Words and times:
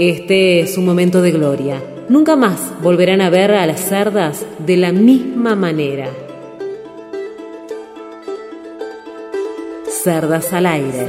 Este 0.00 0.60
es 0.60 0.78
un 0.78 0.86
momento 0.86 1.20
de 1.20 1.30
gloria. 1.30 1.84
Nunca 2.08 2.34
más 2.34 2.72
volverán 2.82 3.20
a 3.20 3.28
ver 3.28 3.50
a 3.50 3.66
las 3.66 3.80
cerdas 3.80 4.46
de 4.64 4.78
la 4.78 4.92
misma 4.92 5.54
manera. 5.56 6.08
Cerdas 10.02 10.54
al 10.54 10.64
aire. 10.64 11.06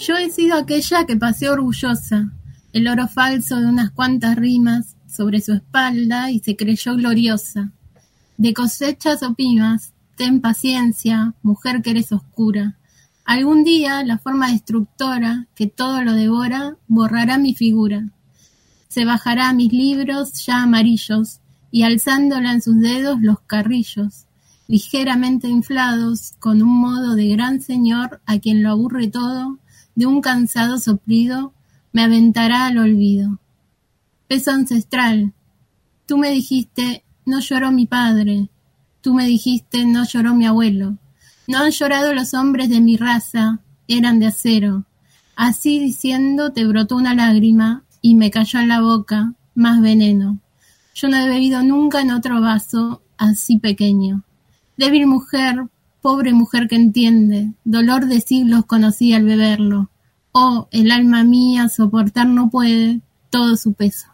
Yo 0.00 0.16
he 0.16 0.28
sido 0.28 0.56
aquella 0.56 1.06
que 1.06 1.16
paseó 1.16 1.52
orgullosa, 1.52 2.32
el 2.72 2.88
oro 2.88 3.06
falso 3.06 3.60
de 3.60 3.66
unas 3.66 3.92
cuantas 3.92 4.34
rimas 4.34 4.96
sobre 5.08 5.40
su 5.40 5.52
espalda 5.52 6.32
y 6.32 6.40
se 6.40 6.56
creyó 6.56 6.96
gloriosa. 6.96 7.70
De 8.38 8.52
cosechas 8.52 9.22
opimas, 9.22 9.92
ten 10.16 10.40
paciencia, 10.40 11.34
mujer 11.44 11.80
que 11.80 11.90
eres 11.90 12.10
oscura. 12.10 12.74
Algún 13.24 13.64
día 13.64 14.04
la 14.04 14.18
forma 14.18 14.50
destructora 14.50 15.46
que 15.54 15.66
todo 15.66 16.02
lo 16.02 16.12
devora 16.12 16.76
borrará 16.86 17.38
mi 17.38 17.54
figura. 17.54 18.10
Se 18.88 19.04
bajará 19.04 19.52
mis 19.52 19.72
libros 19.72 20.44
ya 20.44 20.62
amarillos 20.62 21.40
y 21.70 21.82
alzándola 21.82 22.52
en 22.52 22.62
sus 22.62 22.78
dedos 22.80 23.20
los 23.20 23.40
carrillos 23.40 24.26
ligeramente 24.66 25.48
inflados, 25.48 26.34
con 26.38 26.62
un 26.62 26.80
modo 26.80 27.14
de 27.14 27.28
gran 27.28 27.60
señor 27.60 28.20
a 28.26 28.38
quien 28.38 28.62
lo 28.62 28.70
aburre 28.70 29.08
todo, 29.08 29.58
de 29.94 30.06
un 30.06 30.20
cansado 30.20 30.78
soplido, 30.78 31.52
me 31.92 32.02
aventará 32.02 32.66
al 32.66 32.78
olvido. 32.78 33.38
Peso 34.26 34.50
ancestral, 34.50 35.32
tú 36.06 36.16
me 36.18 36.30
dijiste, 36.30 37.04
no 37.26 37.40
lloró 37.40 37.70
mi 37.70 37.86
padre, 37.86 38.48
tú 39.00 39.14
me 39.14 39.26
dijiste, 39.26 39.84
no 39.84 40.04
lloró 40.04 40.34
mi 40.34 40.46
abuelo, 40.46 40.96
no 41.46 41.58
han 41.58 41.70
llorado 41.70 42.14
los 42.14 42.34
hombres 42.34 42.68
de 42.68 42.80
mi 42.80 42.96
raza, 42.96 43.60
eran 43.88 44.18
de 44.18 44.26
acero. 44.26 44.84
Así 45.36 45.78
diciendo 45.78 46.52
te 46.52 46.64
brotó 46.64 46.96
una 46.96 47.14
lágrima 47.14 47.84
y 48.00 48.14
me 48.14 48.30
cayó 48.30 48.60
en 48.60 48.68
la 48.68 48.80
boca 48.80 49.34
más 49.54 49.80
veneno. 49.80 50.38
Yo 50.94 51.08
no 51.08 51.16
he 51.16 51.28
bebido 51.28 51.62
nunca 51.62 52.00
en 52.00 52.12
otro 52.12 52.40
vaso 52.40 53.02
así 53.18 53.58
pequeño. 53.58 54.22
Débil 54.76 55.06
mujer, 55.06 55.66
pobre 56.00 56.32
mujer 56.32 56.68
que 56.68 56.76
entiende, 56.76 57.52
dolor 57.64 58.06
de 58.06 58.20
siglos 58.20 58.66
conocí 58.66 59.12
al 59.12 59.24
beberlo. 59.24 59.90
Oh, 60.32 60.68
el 60.70 60.90
alma 60.90 61.24
mía 61.24 61.68
soportar 61.68 62.26
no 62.26 62.50
puede 62.50 63.00
todo 63.30 63.56
su 63.56 63.72
peso. 63.72 64.13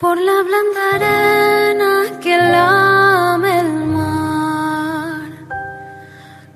Por 0.00 0.16
la 0.16 0.42
blanda 0.48 0.82
arena 0.94 2.20
que 2.22 2.34
lame 2.34 3.60
el 3.60 3.72
mar, 3.96 5.30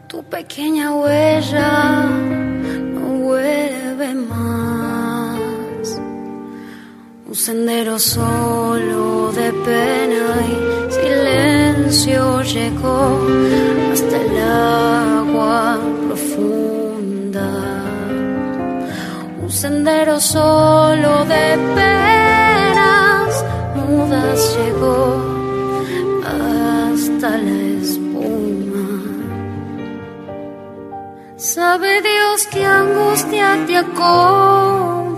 tu 0.09 0.25
pequeña 0.25 0.95
huella 0.95 2.07
no 2.95 3.07
vuelve 3.27 4.15
más. 4.15 6.01
Un 7.29 7.35
sendero 7.35 7.99
solo 7.99 9.31
de 9.33 9.53
pena 9.69 10.27
y 10.51 10.93
silencio 10.99 12.41
llegó 12.41 13.21
hasta 13.93 14.17
el 14.23 14.39
agua 14.41 15.79
profunda. 16.07 17.51
Un 19.43 19.51
sendero 19.51 20.19
solo 20.19 21.27
de 21.27 21.59
penas 21.75 22.24
llegó 24.57 25.01
hasta 26.25 27.29
la 27.31 27.57
espuma. 27.83 28.89
Sabe 31.37 32.01
Dios 32.03 32.47
que 32.53 32.65
angustia 32.65 33.65
te 33.67 33.77
acompañó 33.77 35.15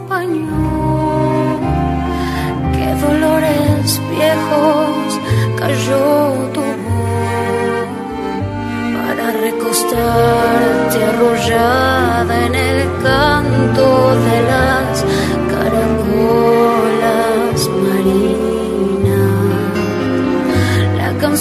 dolores 3.01 4.01
viejos 4.11 5.21
cayó 5.59 6.33
tu 6.55 6.61
voz 6.61 7.89
para 8.97 9.33
recostarte 9.33 11.05
arrollada 11.05 12.47
en 12.47 12.55
el 12.55 12.81
canto 13.03 13.87
de 14.27 14.43
las 14.53 15.05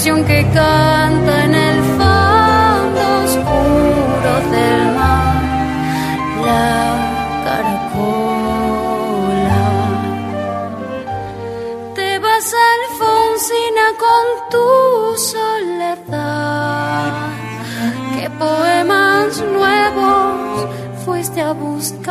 que 0.06 0.46
canta 0.54 1.46
en 1.46 1.56
el 1.56 1.82
fondo 1.98 3.02
oscuro 3.24 4.34
del 4.52 4.82
mar. 4.94 5.42
La 6.46 6.70
caracola. 7.44 8.06
Te 11.96 12.20
vas 12.20 12.54
Alfonsina 12.74 13.86
con 14.04 14.26
tu 14.52 14.68
soledad. 15.18 17.14
¿Qué 18.16 18.26
poemas 18.30 19.42
nuevos 19.42 20.68
fuiste 21.04 21.42
a 21.42 21.54
buscar? 21.54 22.06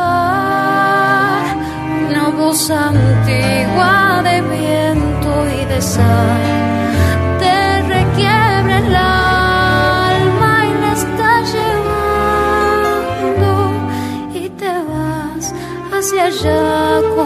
Una 2.09 2.27
voz 2.27 2.69
antigua 2.69 4.21
de 4.21 4.41
viento 4.41 5.29
y 5.61 5.63
de 5.65 5.81
sal 5.81 6.54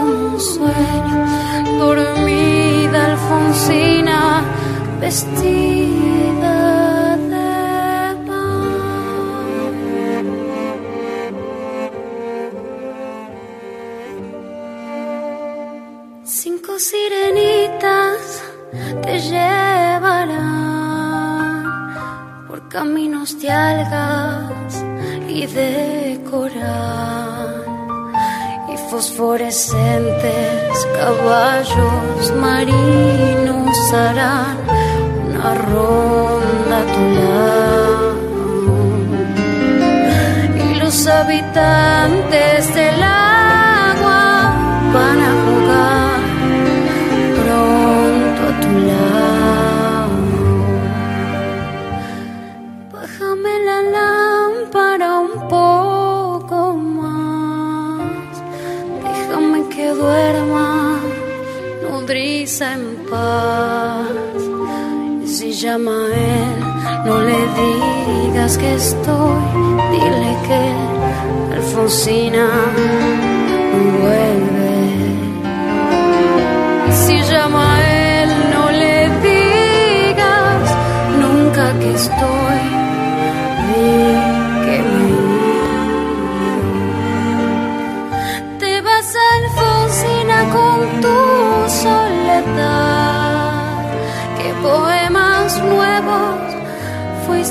un 0.02 0.40
sueño, 0.40 1.26
dormida 1.78 2.98
Alfonsina, 3.12 4.42
vestida. 5.00 5.90
Cinco 16.42 16.78
sirenitas 16.78 18.42
te 19.02 19.18
llevarán 19.18 20.40
por 22.46 22.68
caminos 22.68 23.38
de 23.40 23.50
algas 23.50 24.84
y 25.28 25.46
de 25.46 26.20
coral 26.30 27.29
fosforescentes 28.90 30.86
caballos 30.98 32.32
marinos 32.40 33.92
harán 33.92 34.56
una 35.28 35.54
ronda 35.54 36.76
a 36.80 36.84
tu 36.94 37.04
lado. 37.16 38.10
Y 40.64 40.74
los 40.80 41.06
habitantes 41.06 42.74
del 42.74 43.02
agua 43.02 43.39
en 62.60 62.96
paz. 63.10 64.06
Y 65.24 65.26
si 65.26 65.52
llama 65.52 65.92
a 65.92 66.14
él, 66.14 66.60
no 67.06 67.20
le 67.22 67.38
digas 67.60 68.58
que 68.58 68.74
estoy, 68.74 69.40
dile 69.92 70.36
que 70.46 71.54
Alfonsina 71.56 72.46
no 73.72 73.80
vuelve. 74.00 74.74
Y 76.88 76.92
si 76.92 77.32
llama 77.32 77.62
a 77.62 77.78
él, 77.78 77.79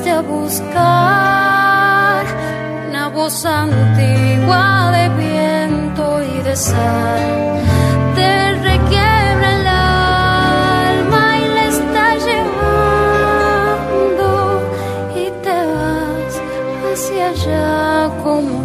a 0.09 0.21
buscar 0.21 2.25
una 2.89 3.09
voz 3.09 3.45
antigua 3.45 4.91
de 4.91 5.09
viento 5.23 6.23
y 6.23 6.41
de 6.41 6.55
sal. 6.55 7.61
Te 8.15 8.53
requiebra 8.53 9.59
el 9.59 9.67
alma 9.67 11.37
y 11.37 11.47
la 11.55 11.65
está 11.75 12.05
llevando 12.27 14.29
y 15.15 15.25
te 15.43 15.57
vas 15.73 16.33
hacia 16.91 17.25
allá 17.29 18.09
como 18.23 18.58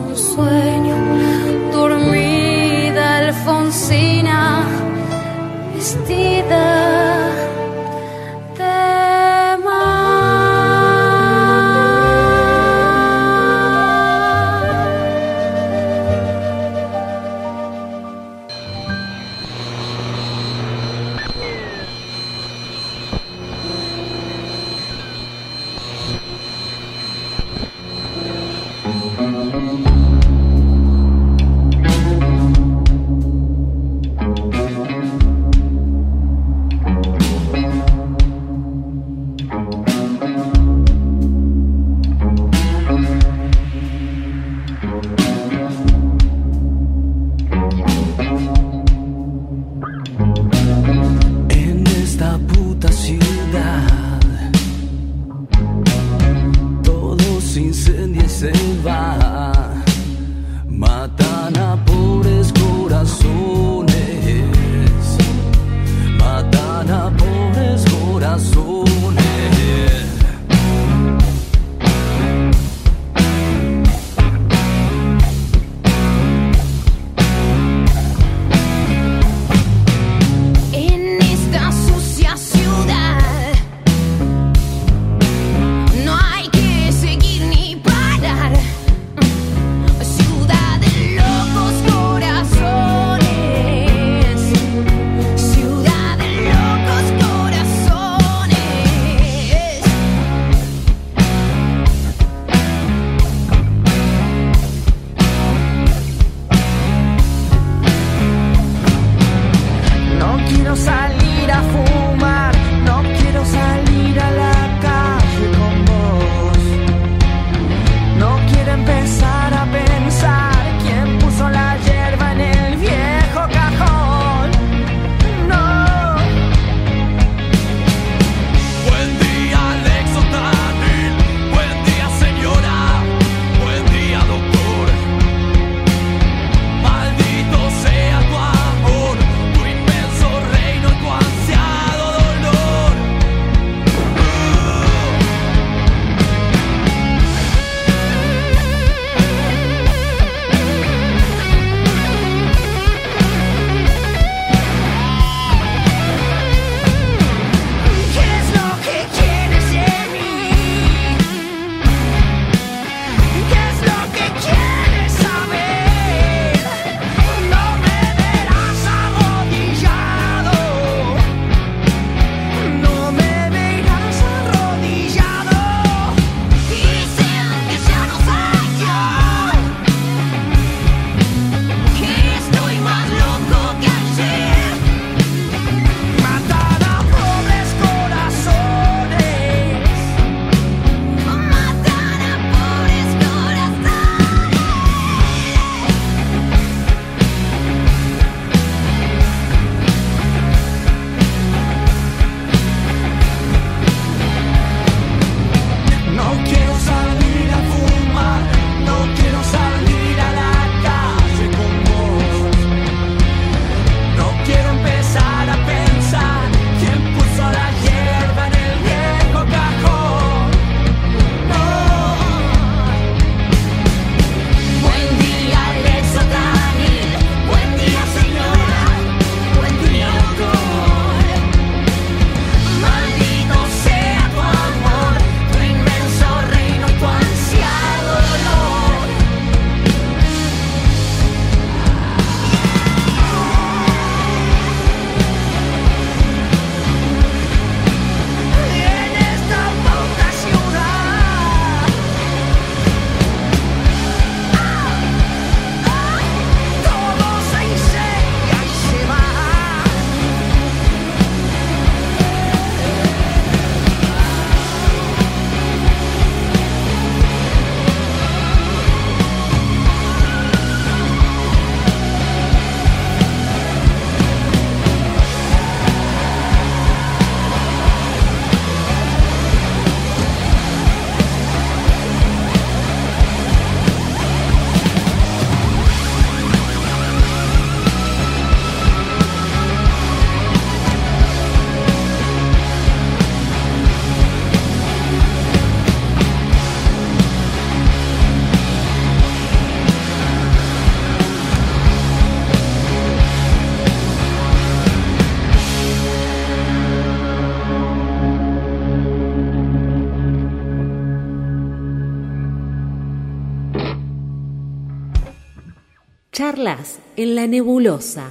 Charlas 316.55 317.01
en 317.17 317.35
la 317.35 317.49
nebulosa. 317.49 318.31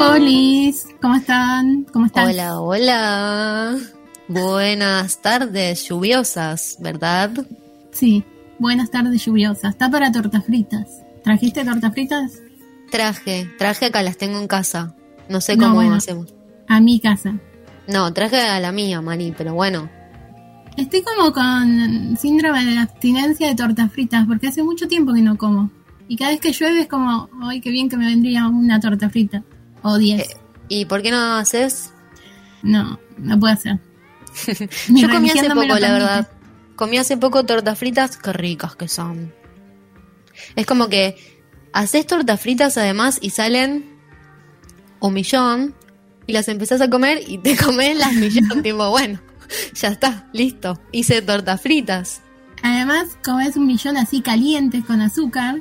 Hola, 0.00 0.72
¿cómo 1.02 1.14
están? 1.14 1.84
¿Cómo 1.92 2.06
están? 2.06 2.26
Hola, 2.26 2.58
hola. 2.58 3.76
Buenas 4.28 5.20
tardes 5.20 5.86
lluviosas, 5.86 6.78
¿verdad? 6.80 7.30
Sí, 7.90 8.24
buenas 8.58 8.90
tardes 8.90 9.22
lluviosas. 9.26 9.72
Está 9.72 9.90
para 9.90 10.10
tortas 10.10 10.42
fritas. 10.46 11.02
¿Trajiste 11.22 11.66
tortas 11.66 11.92
fritas? 11.92 12.32
Traje, 12.90 13.50
traje 13.58 13.86
acá, 13.86 14.02
las 14.02 14.16
tengo 14.16 14.40
en 14.40 14.48
casa. 14.48 14.94
No 15.28 15.42
sé 15.42 15.58
cómo 15.58 15.82
hacemos. 15.92 16.32
A 16.66 16.80
mi 16.80 16.98
casa. 16.98 17.34
No, 17.86 18.10
traje 18.14 18.40
a 18.40 18.58
la 18.58 18.72
mía, 18.72 19.02
Mari, 19.02 19.34
pero 19.36 19.52
bueno. 19.52 19.97
Estoy 20.78 21.02
como 21.02 21.32
con 21.32 22.16
síndrome 22.16 22.64
de 22.64 22.78
abstinencia 22.78 23.48
de 23.48 23.56
tortas 23.56 23.90
fritas, 23.90 24.24
porque 24.28 24.46
hace 24.46 24.62
mucho 24.62 24.86
tiempo 24.86 25.12
que 25.12 25.22
no 25.22 25.36
como. 25.36 25.72
Y 26.06 26.16
cada 26.16 26.30
vez 26.30 26.40
que 26.40 26.52
llueve 26.52 26.82
es 26.82 26.86
como, 26.86 27.28
ay, 27.42 27.60
qué 27.60 27.70
bien 27.70 27.88
que 27.88 27.96
me 27.96 28.06
vendría 28.06 28.46
una 28.46 28.78
torta 28.78 29.10
frita. 29.10 29.42
O 29.82 29.98
diez. 29.98 30.20
Eh, 30.20 30.36
¿Y 30.68 30.84
por 30.84 31.02
qué 31.02 31.10
no 31.10 31.34
haces? 31.34 31.92
No, 32.62 33.00
no 33.16 33.40
puedo 33.40 33.52
hacer. 33.52 33.80
Yo 34.88 35.10
comí 35.10 35.30
hace 35.30 35.48
poco, 35.48 35.78
la 35.78 35.92
verdad. 35.92 36.28
Comí 36.76 36.96
hace 36.96 37.16
poco 37.16 37.44
tortas 37.44 37.76
fritas, 37.76 38.16
qué 38.16 38.32
ricas 38.32 38.76
que 38.76 38.86
son. 38.86 39.34
Es 40.54 40.64
como 40.64 40.88
que 40.88 41.16
haces 41.72 42.06
tortas 42.06 42.40
fritas 42.40 42.78
además 42.78 43.18
y 43.20 43.30
salen 43.30 43.84
un 45.00 45.12
millón 45.12 45.74
y 46.28 46.32
las 46.34 46.46
empezás 46.46 46.80
a 46.80 46.88
comer 46.88 47.20
y 47.26 47.38
te 47.38 47.56
comes 47.64 47.98
las 47.98 48.12
millón, 48.12 48.62
tipo, 48.62 48.90
bueno, 48.90 49.18
ya 49.74 49.88
está, 49.88 50.28
listo, 50.32 50.80
hice 50.92 51.22
tortas 51.22 51.60
fritas. 51.60 52.22
Además, 52.62 53.18
comes 53.24 53.56
un 53.56 53.66
millón 53.66 53.96
así 53.96 54.20
calientes 54.20 54.84
con 54.84 55.00
azúcar. 55.00 55.60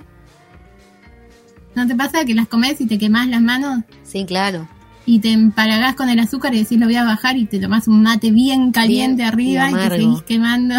¿No 1.76 1.86
te 1.88 1.96
pasa 1.96 2.26
que 2.26 2.34
las 2.34 2.48
comes 2.48 2.82
y 2.82 2.88
te 2.88 2.98
quemas 2.98 3.28
las 3.28 3.42
manos? 3.42 3.84
Sí, 4.04 4.26
claro. 4.26 4.68
Y 5.06 5.20
te 5.20 5.32
empalagás 5.32 5.96
con 5.96 6.10
el 6.10 6.20
azúcar 6.20 6.54
y 6.56 6.64
decís 6.64 6.80
lo 6.80 6.88
voy 6.88 6.96
a 6.96 7.04
bajar 7.04 7.38
y 7.38 7.46
te 7.46 7.60
tomás 7.60 7.88
un 7.88 8.02
mate 8.02 8.32
bien 8.32 8.72
caliente 8.72 9.24
arriba 9.24 9.70
y, 9.70 9.74
y, 9.74 9.78
te 9.78 9.90
seguís 9.90 10.24
quemando. 10.24 10.76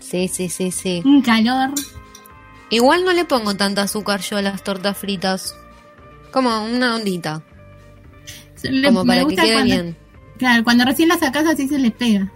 Sí, 0.00 0.28
sí, 0.28 0.48
sí, 0.48 0.70
sí. 0.70 1.02
Un 1.04 1.22
calor. 1.22 1.70
Igual 2.68 3.04
no 3.04 3.12
le 3.12 3.24
pongo 3.24 3.56
tanto 3.56 3.80
azúcar 3.80 4.20
yo 4.20 4.36
a 4.36 4.42
las 4.42 4.62
tortas 4.62 4.96
fritas. 4.98 5.54
Como 6.32 6.64
una 6.64 6.96
ondita. 6.96 7.42
como 8.84 9.04
para 9.04 9.24
que 9.24 9.36
quede 9.36 9.62
bien. 9.64 9.96
Claro, 10.38 10.64
cuando 10.64 10.84
recién 10.84 11.08
las 11.08 11.20
sacas 11.20 11.46
así 11.46 11.68
se 11.68 11.78
les 11.78 11.92
pega. 11.92 12.32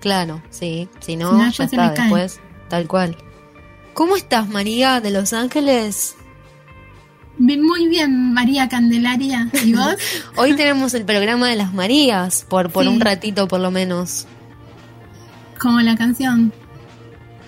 Claro, 0.00 0.42
sí. 0.50 0.88
Si 1.00 1.16
no, 1.16 1.50
ya 1.50 1.64
está 1.64 1.90
después. 1.90 2.40
Tal 2.68 2.86
cual. 2.86 3.16
¿Cómo 3.94 4.16
estás, 4.16 4.48
María 4.48 5.00
de 5.00 5.10
Los 5.10 5.32
Ángeles? 5.32 6.16
Muy 7.38 7.88
bien, 7.88 8.32
María 8.32 8.68
Candelaria. 8.68 9.48
¿Y 9.64 9.72
vos? 9.74 9.96
Hoy 10.36 10.54
tenemos 10.54 10.94
el 10.94 11.04
programa 11.04 11.48
de 11.48 11.56
las 11.56 11.72
Marías, 11.72 12.46
por, 12.48 12.70
por 12.70 12.86
un 12.88 13.00
ratito 13.00 13.48
por 13.48 13.60
lo 13.60 13.70
menos. 13.70 14.26
Como 15.58 15.80
la 15.80 15.96
canción. 15.96 16.52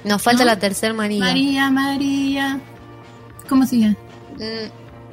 Nos 0.04 0.22
falta 0.22 0.44
la 0.44 0.58
tercera 0.58 0.94
María. 0.94 1.20
María, 1.20 1.70
María. 1.70 2.60
¿Cómo 3.48 3.66
sigue? 3.66 3.96
Mm, 4.36 4.70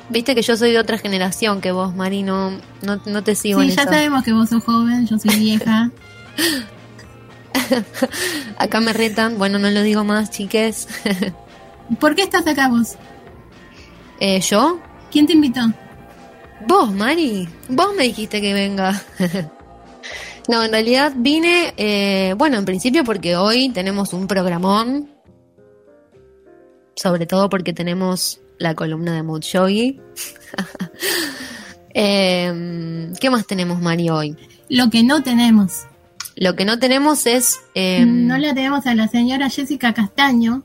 viste 0.09 0.35
que 0.35 0.41
yo 0.41 0.55
soy 0.55 0.71
de 0.71 0.79
otra 0.79 0.97
generación 0.97 1.61
que 1.61 1.71
vos, 1.71 1.95
Mari, 1.95 2.23
no, 2.23 2.51
no, 2.81 3.23
te 3.23 3.35
sigo 3.35 3.61
sí, 3.61 3.69
ya 3.69 3.83
sabemos 3.83 4.23
que 4.23 4.33
vos 4.33 4.49
sos 4.49 4.63
joven, 4.63 5.07
yo 5.07 5.17
soy 5.17 5.35
vieja. 5.37 5.91
acá 8.57 8.81
me 8.81 8.93
retan, 8.93 9.37
bueno, 9.37 9.59
no 9.59 9.69
lo 9.69 9.81
digo 9.81 10.03
más, 10.03 10.31
chiques. 10.31 10.87
¿Por 11.99 12.15
qué 12.15 12.23
estás 12.23 12.47
acá 12.47 12.67
vos? 12.67 12.95
Eh, 14.19 14.39
¿Yo? 14.41 14.79
¿Quién 15.11 15.27
te 15.27 15.33
invitó? 15.33 15.61
Vos, 16.67 16.91
Mari. 16.91 17.47
Vos 17.69 17.95
me 17.95 18.03
dijiste 18.03 18.41
que 18.41 18.53
venga. 18.53 19.01
No, 20.47 20.63
en 20.63 20.71
realidad 20.71 21.11
vine, 21.15 21.73
eh, 21.75 22.35
bueno, 22.37 22.57
en 22.59 22.65
principio 22.65 23.03
porque 23.03 23.35
hoy 23.35 23.69
tenemos 23.69 24.13
un 24.13 24.27
programón, 24.27 25.09
sobre 26.95 27.25
todo 27.25 27.49
porque 27.49 27.73
tenemos 27.73 28.41
la 28.59 28.75
columna 28.75 29.15
de 29.15 29.23
Mood 29.23 29.41
Yogi. 29.41 29.99
Em, 31.97 33.15
¿Qué 33.15 33.29
más 33.29 33.47
tenemos, 33.47 33.81
Mari, 33.81 34.09
hoy? 34.09 34.35
Lo 34.67 34.89
que 34.89 35.01
no 35.01 35.23
tenemos. 35.23 35.87
Lo 36.35 36.55
que 36.55 36.65
no 36.65 36.79
tenemos 36.79 37.25
es... 37.25 37.61
Em, 37.73 38.27
no 38.27 38.37
la 38.37 38.53
tenemos 38.53 38.85
a 38.85 38.95
la 38.95 39.07
señora 39.07 39.49
Jessica 39.49 39.93
Castaño. 39.93 40.63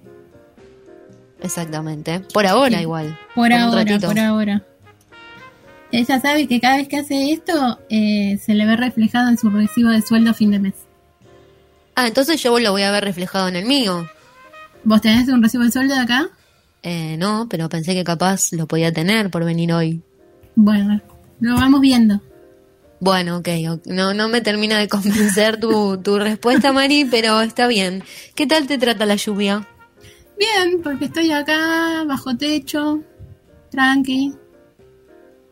Exactamente. 1.40 2.20
Por 2.20 2.46
ahora 2.46 2.80
igual. 2.80 3.18
Por 3.34 3.52
ahora, 3.52 3.98
por 3.98 4.18
ahora. 4.18 4.62
Ella 5.92 6.20
sabe 6.20 6.46
que 6.46 6.60
cada 6.60 6.76
vez 6.76 6.88
que 6.88 6.98
hace 6.98 7.32
esto 7.32 7.78
eh, 7.88 8.38
se 8.44 8.54
le 8.54 8.66
ve 8.66 8.76
reflejado 8.76 9.28
en 9.28 9.38
su 9.38 9.50
recibo 9.50 9.90
de 9.90 10.02
sueldo 10.02 10.30
a 10.30 10.34
fin 10.34 10.50
de 10.50 10.58
mes. 10.60 10.74
Ah, 11.94 12.06
entonces 12.06 12.40
yo 12.42 12.58
lo 12.58 12.72
voy 12.72 12.82
a 12.82 12.90
ver 12.90 13.04
reflejado 13.04 13.48
en 13.48 13.56
el 13.56 13.64
mío. 13.64 14.08
¿Vos 14.84 15.00
tenés 15.00 15.28
un 15.28 15.42
recibo 15.42 15.64
de 15.64 15.70
sueldo 15.70 15.94
de 15.94 16.00
acá? 16.00 16.28
Eh, 16.82 17.16
no, 17.18 17.46
pero 17.48 17.68
pensé 17.68 17.94
que 17.94 18.04
capaz 18.04 18.52
lo 18.52 18.66
podía 18.66 18.92
tener 18.92 19.30
por 19.30 19.44
venir 19.44 19.72
hoy. 19.72 20.02
Bueno, 20.54 21.00
lo 21.40 21.54
vamos 21.54 21.80
viendo. 21.80 22.20
Bueno, 23.00 23.38
ok, 23.38 23.48
no, 23.86 24.12
no 24.14 24.28
me 24.28 24.42
termina 24.42 24.78
de 24.78 24.88
convencer 24.88 25.58
tu, 25.58 25.98
tu 26.02 26.18
respuesta, 26.18 26.72
Mari, 26.72 27.06
pero 27.06 27.40
está 27.40 27.66
bien. 27.66 28.04
¿Qué 28.34 28.46
tal 28.46 28.66
te 28.66 28.78
trata 28.78 29.06
la 29.06 29.16
lluvia? 29.16 29.66
Bien, 30.38 30.80
porque 30.82 31.06
estoy 31.06 31.32
acá, 31.32 32.04
bajo 32.06 32.36
techo, 32.36 33.02
tranqui, 33.70 34.34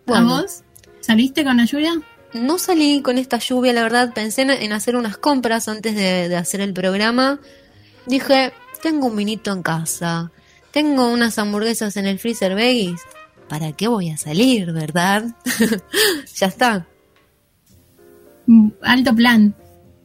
vos? 0.06 0.62
¿Saliste 1.00 1.44
con 1.44 1.56
la 1.56 1.64
lluvia? 1.64 2.00
No 2.32 2.58
salí 2.58 3.02
con 3.02 3.18
esta 3.18 3.38
lluvia, 3.38 3.72
la 3.72 3.82
verdad. 3.82 4.12
Pensé 4.12 4.42
en 4.42 4.72
hacer 4.72 4.96
unas 4.96 5.16
compras 5.16 5.68
antes 5.68 5.94
de, 5.94 6.34
hacer 6.36 6.60
el 6.60 6.72
programa. 6.72 7.40
Dije, 8.06 8.52
tengo 8.82 9.06
un 9.06 9.16
vinito 9.16 9.52
en 9.52 9.62
casa. 9.62 10.30
Tengo 10.70 11.08
unas 11.08 11.38
hamburguesas 11.38 11.96
en 11.96 12.06
el 12.06 12.18
freezer 12.18 12.54
veggies. 12.54 13.00
¿Para 13.48 13.72
qué 13.72 13.88
voy 13.88 14.10
a 14.10 14.18
salir, 14.18 14.72
verdad? 14.72 15.24
ya 16.34 16.46
está. 16.46 16.86
Mm, 18.48 18.70
alto 18.82 19.14
plan. 19.14 19.54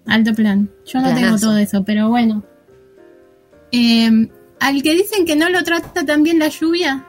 Alto 0.05 0.33
plan. 0.35 0.69
Yo 0.85 1.00
no 1.00 1.15
tengo 1.15 1.39
todo 1.39 1.57
eso, 1.57 1.83
pero 1.83 2.09
bueno. 2.09 2.43
Em, 3.71 4.29
al 4.59 4.83
que 4.83 4.93
dicen 4.93 5.25
que 5.25 5.35
no 5.35 5.50
lo 5.50 5.63
trata 5.63 6.05
tan 6.05 6.23
bien 6.23 6.39
la 6.39 6.50
lluvia 6.50 7.05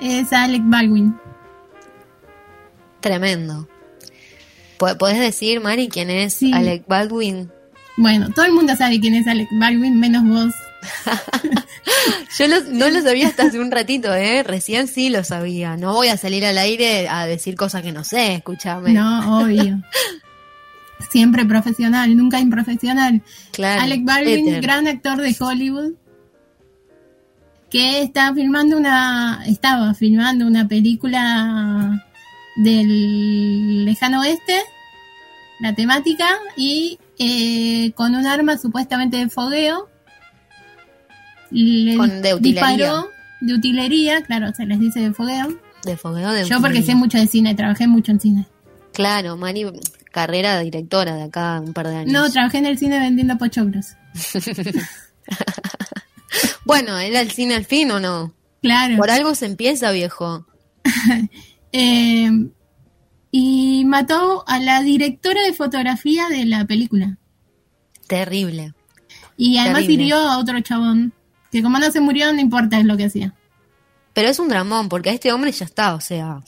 es 0.00 0.32
Alec 0.32 0.62
Baldwin. 0.64 1.14
Tremendo. 3.00 3.68
¿Podés 4.78 5.18
decir, 5.18 5.60
Mari, 5.60 5.88
quién 5.88 6.08
es 6.08 6.40
Alec 6.52 6.86
Baldwin? 6.86 7.50
Bueno, 7.96 8.30
todo 8.30 8.44
el 8.44 8.52
mundo 8.52 8.76
sabe 8.76 9.00
quién 9.00 9.14
es 9.14 9.26
Alec 9.26 9.48
Baldwin, 9.52 9.98
menos 9.98 10.24
vos. 10.24 10.54
Yo 12.38 12.46
no 12.48 12.90
lo 12.90 13.02
sabía 13.02 13.26
hasta 13.26 13.44
hace 13.44 13.58
un 13.58 13.70
ratito, 13.70 14.14
¿eh? 14.14 14.42
Recién 14.42 14.86
sí 14.86 15.08
lo 15.08 15.24
sabía. 15.24 15.76
No 15.76 15.94
voy 15.94 16.08
a 16.08 16.16
salir 16.16 16.44
al 16.44 16.58
aire 16.58 17.08
a 17.08 17.26
decir 17.26 17.56
cosas 17.56 17.82
que 17.82 17.92
no 17.92 18.04
sé, 18.04 18.34
escúchame. 18.34 18.92
No, 18.92 19.40
obvio. 19.40 19.80
Siempre 21.10 21.44
profesional, 21.44 22.16
nunca 22.16 22.40
improfesional. 22.40 23.22
Claro. 23.52 23.82
Alec 23.82 24.04
Baldwin, 24.04 24.60
gran 24.60 24.86
actor 24.86 25.20
de 25.20 25.36
Hollywood, 25.38 25.92
que 27.70 28.02
está 28.02 28.32
filmando 28.34 28.76
una, 28.76 29.42
estaba 29.46 29.94
filmando 29.94 30.46
una 30.46 30.66
película 30.66 32.04
del 32.56 33.84
lejano 33.84 34.20
oeste, 34.20 34.60
la 35.60 35.74
temática, 35.74 36.26
y 36.56 36.98
eh, 37.18 37.92
con 37.92 38.14
un 38.14 38.26
arma 38.26 38.58
supuestamente 38.58 39.18
de 39.18 39.28
fogueo, 39.28 39.88
le 41.50 41.96
de 41.96 42.38
disparó 42.40 43.08
de 43.40 43.54
utilería, 43.54 44.22
claro, 44.22 44.52
se 44.54 44.66
les 44.66 44.80
dice 44.80 45.00
de 45.00 45.12
fogueo. 45.12 45.58
De 45.84 45.96
fogueo, 45.96 46.32
de 46.32 46.44
Yo 46.44 46.60
porque 46.60 46.82
sé 46.82 46.94
mucho 46.94 47.18
de 47.18 47.26
cine, 47.26 47.54
trabajé 47.54 47.86
mucho 47.86 48.12
en 48.12 48.20
cine. 48.20 48.46
Claro, 48.92 49.36
Mari, 49.36 49.66
carrera 50.16 50.56
de 50.56 50.64
directora 50.64 51.14
de 51.14 51.24
acá 51.24 51.60
un 51.60 51.74
par 51.74 51.88
de 51.88 51.96
años. 51.96 52.10
No, 52.10 52.30
trabajé 52.30 52.56
en 52.56 52.64
el 52.64 52.78
cine 52.78 52.98
vendiendo 52.98 53.36
pochoclos. 53.36 53.96
bueno, 56.64 56.98
¿era 56.98 57.20
el 57.20 57.30
cine 57.30 57.54
al 57.54 57.66
fin 57.66 57.90
o 57.90 58.00
no? 58.00 58.32
Claro. 58.62 58.96
Por 58.96 59.10
algo 59.10 59.34
se 59.34 59.44
empieza, 59.44 59.92
viejo. 59.92 60.46
Eh, 61.78 62.30
y 63.30 63.84
mató 63.84 64.44
a 64.46 64.58
la 64.58 64.80
directora 64.80 65.42
de 65.42 65.52
fotografía 65.52 66.28
de 66.28 66.46
la 66.46 66.64
película. 66.64 67.18
Terrible. 68.06 68.72
Y 69.36 69.58
además 69.58 69.82
hirió 69.82 70.16
a 70.16 70.38
otro 70.38 70.58
chabón, 70.60 71.12
que 71.52 71.62
como 71.62 71.78
no 71.78 71.90
se 71.90 72.00
murió, 72.00 72.32
no 72.32 72.40
importa 72.40 72.78
es 72.78 72.86
lo 72.86 72.96
que 72.96 73.04
hacía. 73.04 73.34
Pero 74.14 74.28
es 74.28 74.38
un 74.38 74.48
dramón, 74.48 74.88
porque 74.88 75.10
a 75.10 75.12
este 75.12 75.32
hombre 75.32 75.52
ya 75.52 75.66
está, 75.66 75.94
o 75.94 76.00
sea, 76.00 76.40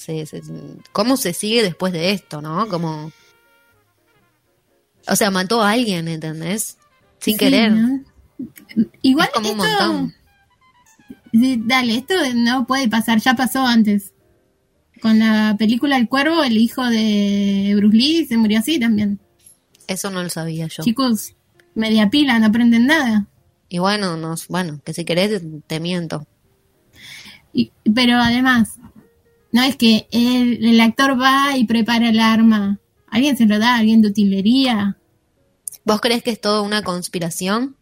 ¿cómo 0.92 1.18
se 1.18 1.34
sigue 1.34 1.62
después 1.62 1.92
de 1.92 2.12
esto, 2.12 2.40
no? 2.40 2.66
Como... 2.68 3.12
O 5.08 5.16
sea, 5.16 5.30
mató 5.30 5.62
a 5.62 5.70
alguien, 5.70 6.08
¿entendés? 6.08 6.78
Sin 7.18 7.36
querer. 7.36 7.72
Igual 9.02 9.28
como 9.32 9.48
esto... 9.48 9.62
un 9.62 9.68
montón. 9.68 10.14
dale, 11.66 11.96
esto 11.96 12.14
no 12.34 12.66
puede 12.66 12.88
pasar, 12.88 13.20
ya 13.20 13.34
pasó 13.34 13.66
antes. 13.66 14.12
Con 15.00 15.18
la 15.18 15.56
película 15.58 15.96
El 15.96 16.08
Cuervo, 16.08 16.42
el 16.42 16.56
hijo 16.56 16.84
de 16.84 17.72
Bruce 17.76 17.96
Lee 17.96 18.26
se 18.26 18.36
murió 18.36 18.58
así 18.58 18.78
también. 18.78 19.20
Eso 19.86 20.10
no 20.10 20.22
lo 20.22 20.28
sabía 20.28 20.66
yo. 20.66 20.82
Chicos, 20.82 21.34
media 21.74 22.10
pila, 22.10 22.38
no 22.38 22.46
aprenden 22.46 22.86
nada. 22.86 23.26
Y 23.68 23.78
bueno, 23.78 24.16
nos, 24.16 24.48
bueno, 24.48 24.80
que 24.84 24.92
si 24.92 25.04
querés 25.04 25.42
te 25.66 25.80
miento. 25.80 26.26
Y, 27.52 27.72
pero 27.94 28.16
además, 28.16 28.76
no 29.52 29.62
es 29.62 29.76
que 29.76 30.06
el, 30.10 30.64
el, 30.64 30.80
actor 30.80 31.20
va 31.20 31.56
y 31.56 31.64
prepara 31.64 32.10
el 32.10 32.18
arma. 32.18 32.78
Alguien 33.06 33.36
se 33.36 33.46
lo 33.46 33.58
da, 33.58 33.76
alguien 33.76 34.02
de 34.02 34.08
utilería. 34.08 34.97
¿Vos 35.88 36.00
crees 36.02 36.22
que 36.22 36.30
es 36.30 36.38
todo 36.38 36.62
una 36.64 36.82
conspiración? 36.82 37.74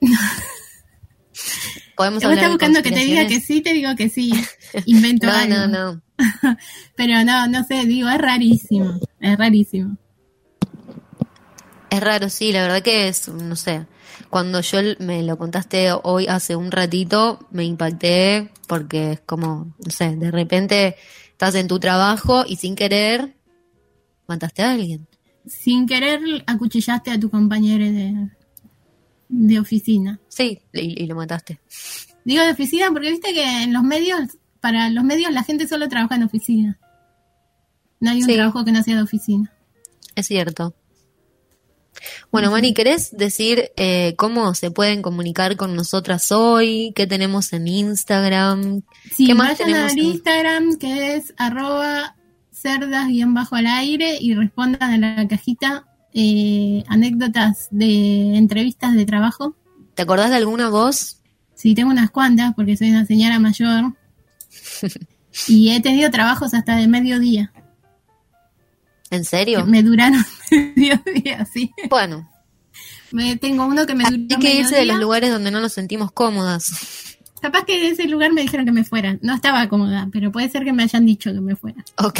Podemos 1.96 2.24
hablar 2.24 2.38
estás 2.38 2.50
buscando 2.50 2.82
que 2.82 2.90
te 2.90 2.98
diga 2.98 3.28
que 3.28 3.38
sí, 3.38 3.60
te 3.60 3.72
digo 3.72 3.94
que 3.94 4.08
sí. 4.08 4.32
Invento 4.86 5.28
no, 5.28 5.46
No, 5.46 5.68
no, 5.68 6.02
Pero 6.96 7.22
no, 7.24 7.46
no 7.46 7.62
sé, 7.62 7.84
digo, 7.84 8.08
es 8.08 8.18
rarísimo. 8.18 8.98
Es 9.20 9.38
rarísimo. 9.38 9.96
Es 11.90 12.00
raro, 12.00 12.28
sí, 12.28 12.50
la 12.50 12.62
verdad 12.62 12.82
que 12.82 13.06
es, 13.06 13.28
no 13.28 13.54
sé. 13.54 13.86
Cuando 14.28 14.60
yo 14.60 14.80
me 14.98 15.22
lo 15.22 15.38
contaste 15.38 15.92
hoy 16.02 16.26
hace 16.26 16.56
un 16.56 16.72
ratito, 16.72 17.38
me 17.52 17.62
impacté 17.62 18.50
porque 18.66 19.12
es 19.12 19.20
como, 19.20 19.76
no 19.78 19.90
sé, 19.92 20.16
de 20.16 20.32
repente 20.32 20.96
estás 21.30 21.54
en 21.54 21.68
tu 21.68 21.78
trabajo 21.78 22.44
y 22.44 22.56
sin 22.56 22.74
querer 22.74 23.36
mataste 24.26 24.62
a 24.64 24.72
alguien. 24.72 25.06
Sin 25.46 25.86
querer 25.86 26.20
acuchillaste 26.46 27.10
a 27.10 27.20
tu 27.20 27.30
compañero 27.30 27.84
de, 27.84 28.30
de 29.28 29.60
oficina. 29.60 30.20
Sí, 30.28 30.60
y, 30.72 31.06
lo 31.06 31.14
mataste. 31.14 31.60
Digo 32.24 32.42
de 32.42 32.50
oficina 32.50 32.90
porque 32.90 33.10
viste 33.10 33.32
que 33.32 33.62
en 33.62 33.72
los 33.72 33.82
medios, 33.82 34.38
para 34.60 34.90
los 34.90 35.04
medios 35.04 35.32
la 35.32 35.44
gente 35.44 35.68
solo 35.68 35.88
trabaja 35.88 36.16
en 36.16 36.24
oficina. 36.24 36.78
No 38.00 38.10
hay 38.10 38.22
un 38.22 38.28
trabajo 38.28 38.64
que 38.64 38.72
no 38.72 38.82
sea 38.82 38.96
de 38.96 39.02
oficina. 39.02 39.52
Es 40.14 40.26
cierto. 40.26 40.74
Bueno, 42.30 42.50
Mari, 42.50 42.74
¿querés 42.74 43.16
decir 43.16 43.70
eh, 43.76 44.14
cómo 44.16 44.54
se 44.54 44.70
pueden 44.70 45.00
comunicar 45.00 45.56
con 45.56 45.74
nosotras 45.74 46.30
hoy? 46.30 46.92
¿Qué 46.94 47.06
tenemos 47.06 47.52
en 47.52 47.68
Instagram? 47.68 48.82
Sí, 49.14 49.26
¿Qué 49.26 49.34
más 49.34 49.56
tenemos 49.56 49.92
en 49.92 49.98
Instagram, 49.98 50.78
que 50.78 51.16
es 51.16 51.32
arroba 51.38 52.15
cerdas-al 52.66 53.66
aire 53.66 54.18
y 54.20 54.34
respondan 54.34 54.90
a 54.90 54.98
la 54.98 55.28
cajita 55.28 55.86
eh, 56.12 56.82
anécdotas 56.88 57.68
de 57.70 58.36
entrevistas 58.36 58.94
de 58.94 59.06
trabajo. 59.06 59.54
¿Te 59.94 60.02
acordás 60.02 60.30
de 60.30 60.36
alguna 60.36 60.68
voz? 60.68 61.18
Sí, 61.54 61.74
tengo 61.74 61.90
unas 61.90 62.10
cuantas 62.10 62.54
porque 62.54 62.76
soy 62.76 62.90
una 62.90 63.06
señora 63.06 63.38
mayor. 63.38 63.94
y 65.48 65.70
he 65.70 65.80
tenido 65.80 66.10
trabajos 66.10 66.54
hasta 66.54 66.76
de 66.76 66.88
mediodía. 66.88 67.52
¿En 69.10 69.24
serio? 69.24 69.64
Me 69.64 69.84
duraron 69.84 70.24
medio 70.50 71.00
día, 71.14 71.46
sí. 71.52 71.70
Bueno. 71.88 72.28
Me, 73.12 73.36
tengo 73.36 73.64
uno 73.64 73.86
que 73.86 73.94
me 73.94 74.04
duró 74.04 74.16
Hay 74.16 74.40
que 74.40 74.54
irse 74.56 74.74
de 74.74 74.86
los 74.86 74.98
lugares 74.98 75.30
donde 75.30 75.52
no 75.52 75.60
nos 75.60 75.72
sentimos 75.72 76.10
cómodas. 76.10 77.05
Capaz 77.46 77.64
que 77.64 77.78
de 77.78 77.88
ese 77.90 78.08
lugar 78.08 78.32
me 78.32 78.42
dijeron 78.42 78.66
que 78.66 78.72
me 78.72 78.82
fuera. 78.82 79.18
No 79.22 79.32
estaba 79.32 79.68
cómoda, 79.68 80.08
pero 80.12 80.32
puede 80.32 80.48
ser 80.48 80.64
que 80.64 80.72
me 80.72 80.82
hayan 80.82 81.06
dicho 81.06 81.32
que 81.32 81.40
me 81.40 81.54
fuera. 81.54 81.84
Ok. 81.98 82.18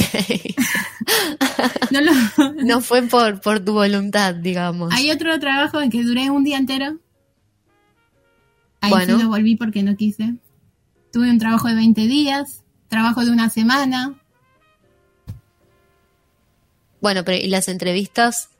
no, 2.65 2.81
fue 2.81 3.03
por, 3.03 3.41
por 3.41 3.59
tu 3.59 3.73
voluntad, 3.73 4.37
digamos. 4.37 4.95
Hay 4.95 5.11
otro 5.11 5.37
trabajo 5.41 5.81
en 5.81 5.91
que 5.91 6.05
duré 6.05 6.31
un 6.31 6.45
día 6.45 6.59
entero. 6.59 7.01
Ahí 8.81 8.91
bueno. 8.91 9.17
sí 9.17 9.25
no 9.25 9.29
volví 9.29 9.57
porque 9.57 9.83
no 9.83 9.97
quise. 9.97 10.37
Tuve 11.12 11.29
un 11.29 11.39
trabajo 11.41 11.67
de 11.67 11.75
20 11.75 12.03
días, 12.03 12.62
trabajo 12.89 13.25
de 13.25 13.33
una 13.33 13.51
semana, 13.51 14.15
bueno, 17.01 17.25
pero 17.25 17.37
¿y 17.37 17.49
las 17.49 17.69
entrevistas? 17.69 18.51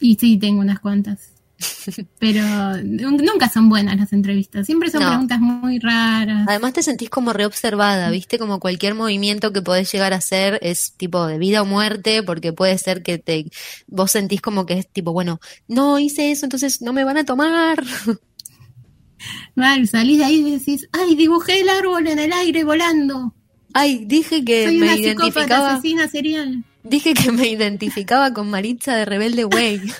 Y 0.00 0.16
sí, 0.16 0.36
tengo 0.36 0.60
unas 0.60 0.80
cuantas. 0.80 1.35
Pero 2.18 2.42
nunca 2.82 3.48
son 3.48 3.68
buenas 3.68 3.96
las 3.96 4.12
entrevistas, 4.12 4.66
siempre 4.66 4.90
son 4.90 5.06
preguntas 5.06 5.40
muy 5.40 5.78
raras. 5.78 6.46
Además 6.48 6.74
te 6.74 6.82
sentís 6.82 7.08
como 7.08 7.32
reobservada, 7.32 8.10
¿viste? 8.10 8.38
Como 8.38 8.60
cualquier 8.60 8.94
movimiento 8.94 9.52
que 9.52 9.62
podés 9.62 9.90
llegar 9.90 10.12
a 10.12 10.16
hacer 10.16 10.58
es 10.62 10.92
tipo 10.92 11.26
de 11.26 11.38
vida 11.38 11.62
o 11.62 11.64
muerte, 11.64 12.22
porque 12.22 12.52
puede 12.52 12.76
ser 12.78 13.02
que 13.02 13.18
te 13.18 13.46
vos 13.86 14.10
sentís 14.10 14.40
como 14.42 14.66
que 14.66 14.74
es 14.74 14.88
tipo, 14.88 15.12
bueno, 15.12 15.40
no 15.66 15.98
hice 15.98 16.30
eso, 16.30 16.44
entonces 16.46 16.82
no 16.82 16.92
me 16.92 17.04
van 17.04 17.16
a 17.16 17.24
tomar. 17.24 17.82
Mal, 19.54 19.88
salís 19.88 20.18
de 20.18 20.24
ahí 20.24 20.46
y 20.46 20.58
decís, 20.58 20.88
ay, 20.92 21.14
dibujé 21.14 21.60
el 21.60 21.68
árbol 21.70 22.06
en 22.06 22.18
el 22.18 22.32
aire 22.32 22.64
volando. 22.64 23.34
Ay, 23.72 24.04
dije 24.06 24.44
que 24.44 24.66
Soy 24.66 24.76
me 24.78 24.86
una 24.86 24.96
identificaba. 24.96 25.72
asesina 25.72 26.08
serial. 26.08 26.64
Dije 26.88 27.14
que 27.14 27.32
me 27.32 27.48
identificaba 27.48 28.32
con 28.32 28.48
Maritza 28.48 28.96
de 28.96 29.04
Rebelde 29.04 29.44
Way. 29.44 29.80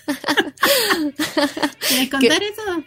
¿Quieres 1.88 2.10
contar 2.10 2.42
eso? 2.42 2.84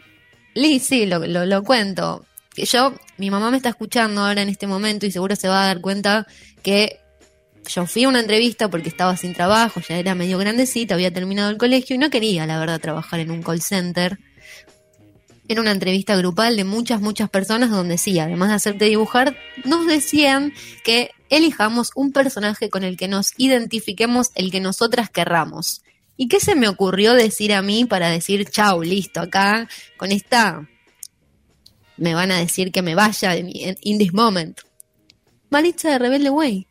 Liz, 0.54 0.84
sí, 0.84 1.06
lo, 1.06 1.20
lo, 1.20 1.46
lo 1.46 1.64
cuento. 1.64 2.26
Yo, 2.56 2.94
mi 3.18 3.30
mamá 3.30 3.52
me 3.52 3.58
está 3.58 3.70
escuchando 3.70 4.22
ahora 4.22 4.42
en 4.42 4.50
este 4.50 4.68
momento 4.68 5.06
y 5.06 5.12
seguro 5.12 5.36
se 5.36 5.48
va 5.48 5.64
a 5.64 5.68
dar 5.68 5.82
cuenta 5.82 6.28
que 6.64 7.00
yo 7.68 7.86
fui 7.86 8.04
a 8.04 8.10
una 8.10 8.20
entrevista 8.20 8.70
porque 8.70 8.90
estaba 8.90 9.16
sin 9.16 9.34
trabajo, 9.34 9.82
ya 9.88 9.98
era 9.98 10.16
medio 10.16 10.38
grandecita, 10.38 10.96
había 10.96 11.14
terminado 11.14 11.50
el 11.50 11.58
colegio 11.58 11.96
y 11.96 12.00
no 12.00 12.10
quería, 12.10 12.46
la 12.46 12.60
verdad, 12.60 12.80
trabajar 12.80 13.20
en 13.20 13.32
un 13.32 13.44
call 13.44 13.62
center. 13.62 14.18
Era 15.50 15.62
una 15.62 15.72
entrevista 15.72 16.16
grupal 16.16 16.56
de 16.56 16.64
muchas, 16.64 17.02
muchas 17.02 17.28
personas 17.28 17.72
donde 17.72 17.98
sí, 17.98 18.20
además 18.20 18.50
de 18.50 18.56
hacerte 18.56 18.86
dibujar, 18.86 19.36
nos 19.66 19.88
decían 19.88 20.54
que 20.84 21.10
elijamos 21.30 21.90
un 21.96 22.12
personaje 22.12 22.70
con 22.70 22.84
el 22.84 22.96
que 22.96 23.08
nos 23.08 23.32
identifiquemos, 23.36 24.30
el 24.36 24.52
que 24.52 24.60
nosotras 24.60 25.10
querramos. 25.10 25.82
¿Y 26.16 26.28
qué 26.28 26.40
se 26.40 26.54
me 26.54 26.68
ocurrió 26.68 27.16
decir 27.16 27.52
a 27.52 27.64
mí 27.64 27.86
para 27.86 28.10
decir, 28.10 28.48
chau, 28.48 28.84
listo, 28.84 29.22
acá, 29.22 29.68
con 29.98 30.12
esta, 30.12 30.70
me 31.98 32.14
van 32.14 32.32
a 32.32 32.38
decir 32.38 32.72
que 32.72 32.84
me 32.84 32.94
vaya 32.94 33.36
in 33.36 33.98
this 33.98 34.14
moment? 34.14 34.62
De 35.50 35.98
Rebelde 35.98 36.30
Way. 36.30 36.68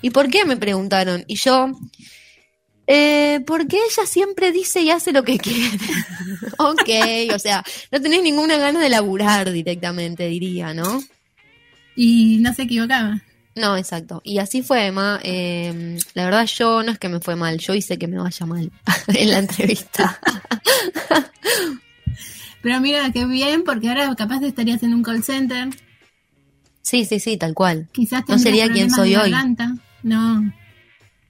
¿Y 0.00 0.10
por 0.10 0.30
qué? 0.30 0.44
Me 0.44 0.56
preguntaron. 0.56 1.24
Y 1.26 1.34
yo, 1.34 1.72
eh, 2.86 3.40
porque 3.46 3.76
ella 3.76 4.06
siempre 4.06 4.52
dice 4.52 4.80
y 4.82 4.90
hace 4.90 5.12
lo 5.12 5.22
que 5.22 5.38
quiere. 5.38 5.78
ok, 6.58 7.34
o 7.34 7.38
sea, 7.38 7.64
no 7.90 8.00
tenés 8.00 8.22
ninguna 8.22 8.56
gana 8.56 8.80
de 8.80 8.88
laburar 8.88 9.50
directamente, 9.52 10.26
diría, 10.26 10.74
¿no? 10.74 11.02
Y 11.94 12.38
no 12.38 12.52
se 12.54 12.62
equivocaba. 12.62 13.22
No, 13.54 13.76
exacto. 13.76 14.22
Y 14.24 14.38
así 14.38 14.62
fue, 14.62 14.86
Emma. 14.86 15.20
Em, 15.22 15.98
la 16.14 16.24
verdad, 16.24 16.46
yo 16.46 16.82
no 16.82 16.92
es 16.92 16.98
que 16.98 17.08
me 17.08 17.20
fue 17.20 17.36
mal, 17.36 17.58
yo 17.58 17.74
hice 17.74 17.98
que 17.98 18.08
me 18.08 18.18
vaya 18.18 18.46
mal 18.46 18.72
en 19.08 19.30
la 19.30 19.38
entrevista. 19.38 20.18
Pero 22.62 22.80
mira, 22.80 23.10
qué 23.12 23.26
bien, 23.26 23.64
porque 23.64 23.88
ahora 23.88 24.14
capaz 24.14 24.38
de 24.38 24.48
estarías 24.48 24.82
en 24.82 24.94
un 24.94 25.02
call 25.02 25.22
center. 25.22 25.68
Sí, 26.80 27.04
sí, 27.04 27.20
sí, 27.20 27.36
tal 27.36 27.54
cual. 27.54 27.88
Quizás 27.92 28.22
no 28.28 28.38
sería 28.38 28.70
quien 28.70 28.90
soy 28.90 29.16
hoy. 29.16 29.34
No. 30.02 30.52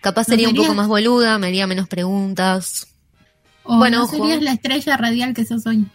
Capaz 0.03 0.25
sería 0.25 0.49
un 0.49 0.57
poco 0.57 0.75
más 0.75 0.89
boluda, 0.89 1.39
me 1.39 1.47
haría 1.47 1.69
menos 1.69 1.87
preguntas. 1.87 2.89
O 3.63 3.79
bueno, 3.79 3.99
no 3.99 4.09
serías 4.09 4.43
la 4.43 4.53
estrella 4.53 4.97
radial 4.97 5.33
que 5.33 5.45
sos 5.45 5.65
hoy. 5.65 5.87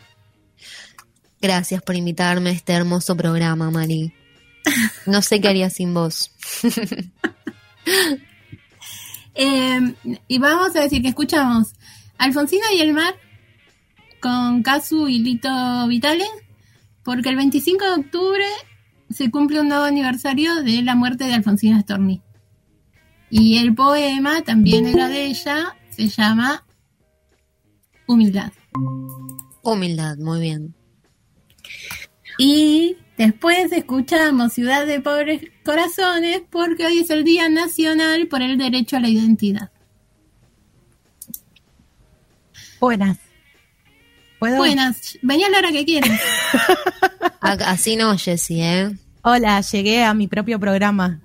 Gracias 1.41 1.81
por 1.81 1.97
invitarme 1.97 2.51
a 2.51 2.53
este 2.53 2.71
hermoso 2.71 3.17
programa, 3.17 3.69
Mari. 3.69 4.13
No 5.05 5.21
sé 5.21 5.41
qué 5.41 5.49
haría 5.49 5.69
sin 5.69 5.93
vos. 5.93 6.31
Em, 9.39 9.93
y 10.27 10.39
vamos 10.39 10.75
a 10.75 10.81
decir 10.81 11.03
que 11.03 11.09
escuchamos 11.09 11.75
Alfonsina 12.17 12.73
y 12.73 12.81
el 12.81 12.91
mar 12.91 13.13
con 14.19 14.63
Casu 14.63 15.07
y 15.07 15.19
Lito 15.19 15.87
Vitale, 15.87 16.25
porque 17.03 17.29
el 17.29 17.35
25 17.35 17.85
de 17.85 17.91
octubre 17.91 18.45
se 19.11 19.29
cumple 19.29 19.59
un 19.61 19.67
nuevo 19.67 19.83
aniversario 19.83 20.63
de 20.63 20.81
la 20.81 20.95
muerte 20.95 21.25
de 21.25 21.35
Alfonsina 21.35 21.79
Storni. 21.81 22.23
Y 23.29 23.57
el 23.57 23.75
poema 23.75 24.41
también 24.41 24.87
era 24.87 25.09
de 25.09 25.25
ella, 25.25 25.75
se 25.89 26.07
llama 26.07 26.65
Humildad. 28.07 28.51
Humildad, 29.63 30.17
muy 30.17 30.41
bien. 30.41 30.75
Y 32.37 32.97
Después 33.17 33.71
escuchamos 33.71 34.53
Ciudad 34.53 34.85
de 34.85 35.01
Pobres 35.01 35.41
Corazones 35.65 36.43
porque 36.51 36.85
hoy 36.85 36.99
es 36.99 37.09
el 37.09 37.23
Día 37.23 37.49
Nacional 37.49 38.27
por 38.27 38.43
el 38.43 38.59
Derecho 38.59 38.97
a 38.97 38.99
la 38.99 39.09
Identidad. 39.09 39.71
Buenas. 42.79 43.17
Buenas. 44.39 45.17
Venía 45.23 45.47
a 45.47 45.49
la 45.49 45.57
hora 45.57 45.71
que 45.71 45.83
quieras. 45.83 46.21
Así 47.41 47.95
no, 47.95 48.15
Jessie, 48.15 48.61
¿eh? 48.61 48.95
Hola, 49.23 49.61
llegué 49.61 50.03
a 50.03 50.13
mi 50.13 50.27
propio 50.27 50.59
programa. 50.59 51.19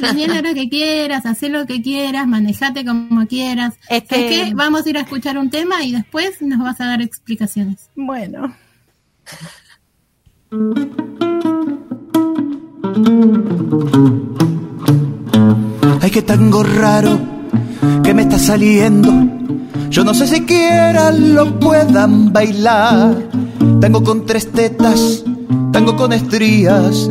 Daniel, 0.00 0.42
lo 0.42 0.54
que 0.54 0.68
quieras, 0.68 1.26
haz 1.26 1.42
lo 1.42 1.66
que 1.66 1.82
quieras, 1.82 2.26
manejate 2.26 2.84
como 2.84 3.26
quieras. 3.26 3.74
Es 3.88 4.04
que... 4.04 4.52
vamos 4.54 4.86
a 4.86 4.90
ir 4.90 4.96
a 4.96 5.00
escuchar 5.00 5.38
un 5.38 5.50
tema 5.50 5.82
y 5.82 5.92
después 5.92 6.40
nos 6.40 6.60
vas 6.60 6.80
a 6.80 6.86
dar 6.86 7.02
explicaciones. 7.02 7.90
Bueno. 7.96 8.54
Ay, 16.00 16.10
qué 16.10 16.22
tango 16.22 16.62
raro 16.62 17.18
que 18.02 18.14
me 18.14 18.22
está 18.22 18.38
saliendo. 18.38 19.10
Yo 19.90 20.04
no 20.04 20.14
sé 20.14 20.26
siquiera 20.26 21.10
lo 21.12 21.58
puedan 21.58 22.32
bailar. 22.32 23.28
Tango 23.80 24.02
con 24.02 24.26
tres 24.26 24.50
tetas, 24.50 25.24
tango 25.72 25.96
con 25.96 26.12
estrías, 26.12 27.10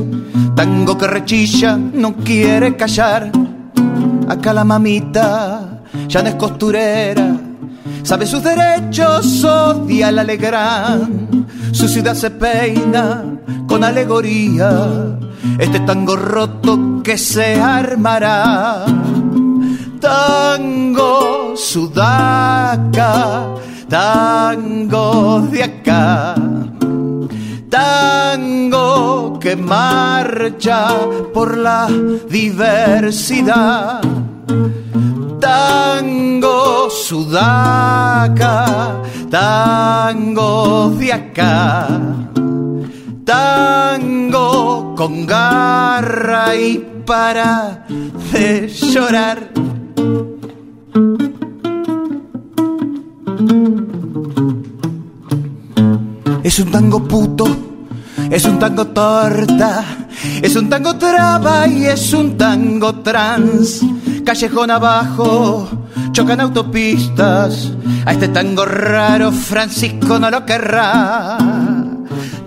tango 0.56 0.98
que 0.98 1.08
rechilla, 1.08 1.78
no 1.78 2.16
quiere 2.16 2.76
callar. 2.76 3.32
Acá 4.28 4.54
la 4.54 4.64
mamita 4.64 5.82
ya 6.08 6.22
no 6.22 6.30
es 6.30 6.36
costurera, 6.36 7.36
sabe 8.04 8.26
sus 8.26 8.44
derechos, 8.44 9.44
odia 9.44 10.10
el 10.10 10.20
alegrán. 10.20 11.48
Su 11.72 11.88
ciudad 11.88 12.16
se 12.16 12.32
peina 12.32 13.24
con 13.68 13.84
alegoría, 13.84 15.18
este 15.58 15.80
tango 15.82 16.16
roto 16.16 17.02
que 17.04 17.18
se 17.18 17.60
armará. 17.60 18.86
Tango 20.00 21.54
sudaca, 21.56 23.48
tango 23.88 25.42
de 25.52 25.64
acá. 25.64 26.36
Tango 27.72 29.40
que 29.40 29.56
marcha 29.56 30.90
por 31.34 31.56
la 31.56 31.88
diversidad. 32.30 34.02
Tango 35.40 36.90
sudaca, 36.90 38.66
tango 39.30 40.90
de 41.00 41.14
acá. 41.14 41.88
Tango 43.24 44.94
con 44.94 45.26
garra 45.26 46.54
y 46.54 47.04
para 47.06 47.86
de 48.34 48.68
llorar. 48.68 49.50
Es 56.52 56.60
un 56.60 56.70
tango 56.70 57.08
puto, 57.08 57.48
es 58.30 58.44
un 58.44 58.60
tango 58.60 58.88
torta, 58.88 59.86
es 60.42 60.54
un 60.58 60.70
tango 60.70 60.98
traba 60.98 61.66
y 61.66 61.86
es 61.86 62.12
un 62.12 62.38
tango 62.38 62.96
trans. 62.96 63.80
Callejón 64.26 64.70
abajo, 64.70 65.70
chocan 66.12 66.42
autopistas. 66.42 67.72
A 68.06 68.12
este 68.12 68.28
tango 68.28 68.66
raro 68.66 69.32
Francisco 69.32 70.20
no 70.20 70.30
lo 70.30 70.46
querrá. 70.46 71.38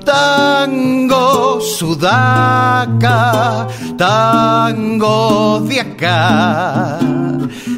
Tango 0.05 1.63
sudaca, 1.63 3.67
tango 3.97 5.65
de 5.67 5.81
acá 5.81 6.99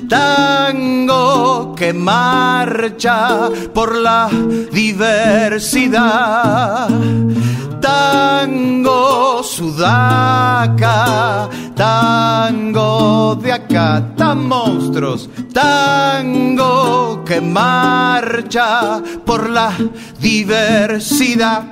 tango 0.08 1.74
que 1.74 1.92
marcha 1.92 3.50
por 3.74 3.96
la 3.96 4.28
diversidad. 4.72 6.88
Tango 7.80 9.42
sudaca, 9.42 11.48
tango 11.74 13.36
de 13.40 13.52
acá, 13.52 14.12
tan 14.16 14.46
monstruos, 14.46 15.28
tango 15.52 17.24
que 17.24 17.40
marcha 17.40 19.02
por 19.24 19.50
la 19.50 19.72
diversidad. 20.18 21.64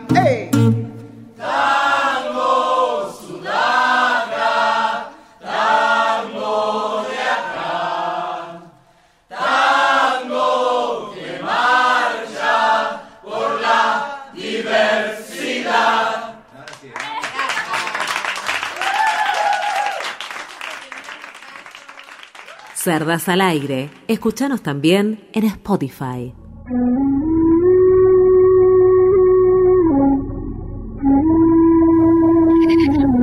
Cerdas 22.85 23.31
al 23.31 23.41
aire. 23.41 23.89
Escúchanos 24.09 24.63
también 24.63 25.27
en 25.33 25.45
Spotify. 25.45 26.35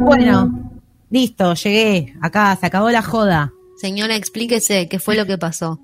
Bueno, 0.04 0.74
listo, 1.12 1.54
llegué. 1.54 2.15
Acá 2.24 2.58
se 2.60 2.65
acabó 2.65 2.89
la 2.89 3.04
joda. 3.04 3.54
Señora, 3.78 4.15
explíquese 4.15 4.89
qué 4.89 4.97
fue 4.97 5.15
lo 5.15 5.28
que 5.28 5.38
pasó 5.38 5.80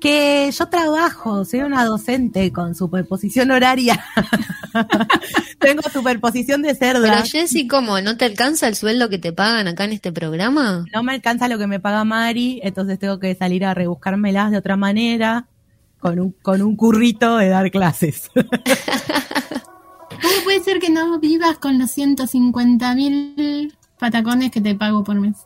que 0.00 0.50
yo 0.50 0.66
trabajo, 0.66 1.44
soy 1.44 1.60
una 1.60 1.84
docente 1.84 2.52
con 2.52 2.74
superposición 2.74 3.50
horaria. 3.50 4.04
Tengo 5.58 5.82
superposición 5.90 6.62
de 6.62 6.74
cerda. 6.74 7.00
Pero 7.00 7.24
Jessy, 7.24 7.66
¿cómo? 7.66 8.00
¿No 8.00 8.16
te 8.16 8.24
alcanza 8.24 8.68
el 8.68 8.76
sueldo 8.76 9.08
que 9.08 9.18
te 9.18 9.32
pagan 9.32 9.68
acá 9.68 9.84
en 9.84 9.92
este 9.92 10.12
programa? 10.12 10.84
No 10.94 11.02
me 11.02 11.12
alcanza 11.12 11.48
lo 11.48 11.58
que 11.58 11.66
me 11.66 11.80
paga 11.80 12.04
Mari, 12.04 12.60
entonces 12.62 12.98
tengo 12.98 13.18
que 13.18 13.34
salir 13.34 13.64
a 13.64 13.74
rebuscármelas 13.74 14.50
de 14.50 14.58
otra 14.58 14.76
manera 14.76 15.46
con 15.98 16.20
un, 16.20 16.32
con 16.42 16.62
un 16.62 16.76
currito 16.76 17.36
de 17.36 17.48
dar 17.48 17.70
clases. 17.70 18.30
¿Cómo 18.34 20.34
puede 20.44 20.62
ser 20.62 20.78
que 20.78 20.90
no 20.90 21.18
vivas 21.18 21.58
con 21.58 21.78
los 21.78 21.90
150 21.90 22.94
mil 22.94 23.76
patacones 23.98 24.50
que 24.50 24.60
te 24.60 24.74
pago 24.74 25.04
por 25.04 25.20
mes? 25.20 25.36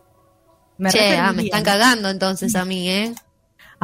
Me 0.79 0.91
che, 0.91 1.17
ah, 1.17 1.33
me 1.33 1.45
están 1.45 1.63
cagando 1.63 2.09
entonces 2.09 2.55
a 2.55 2.65
mí, 2.65 2.89
¿eh? 2.89 3.15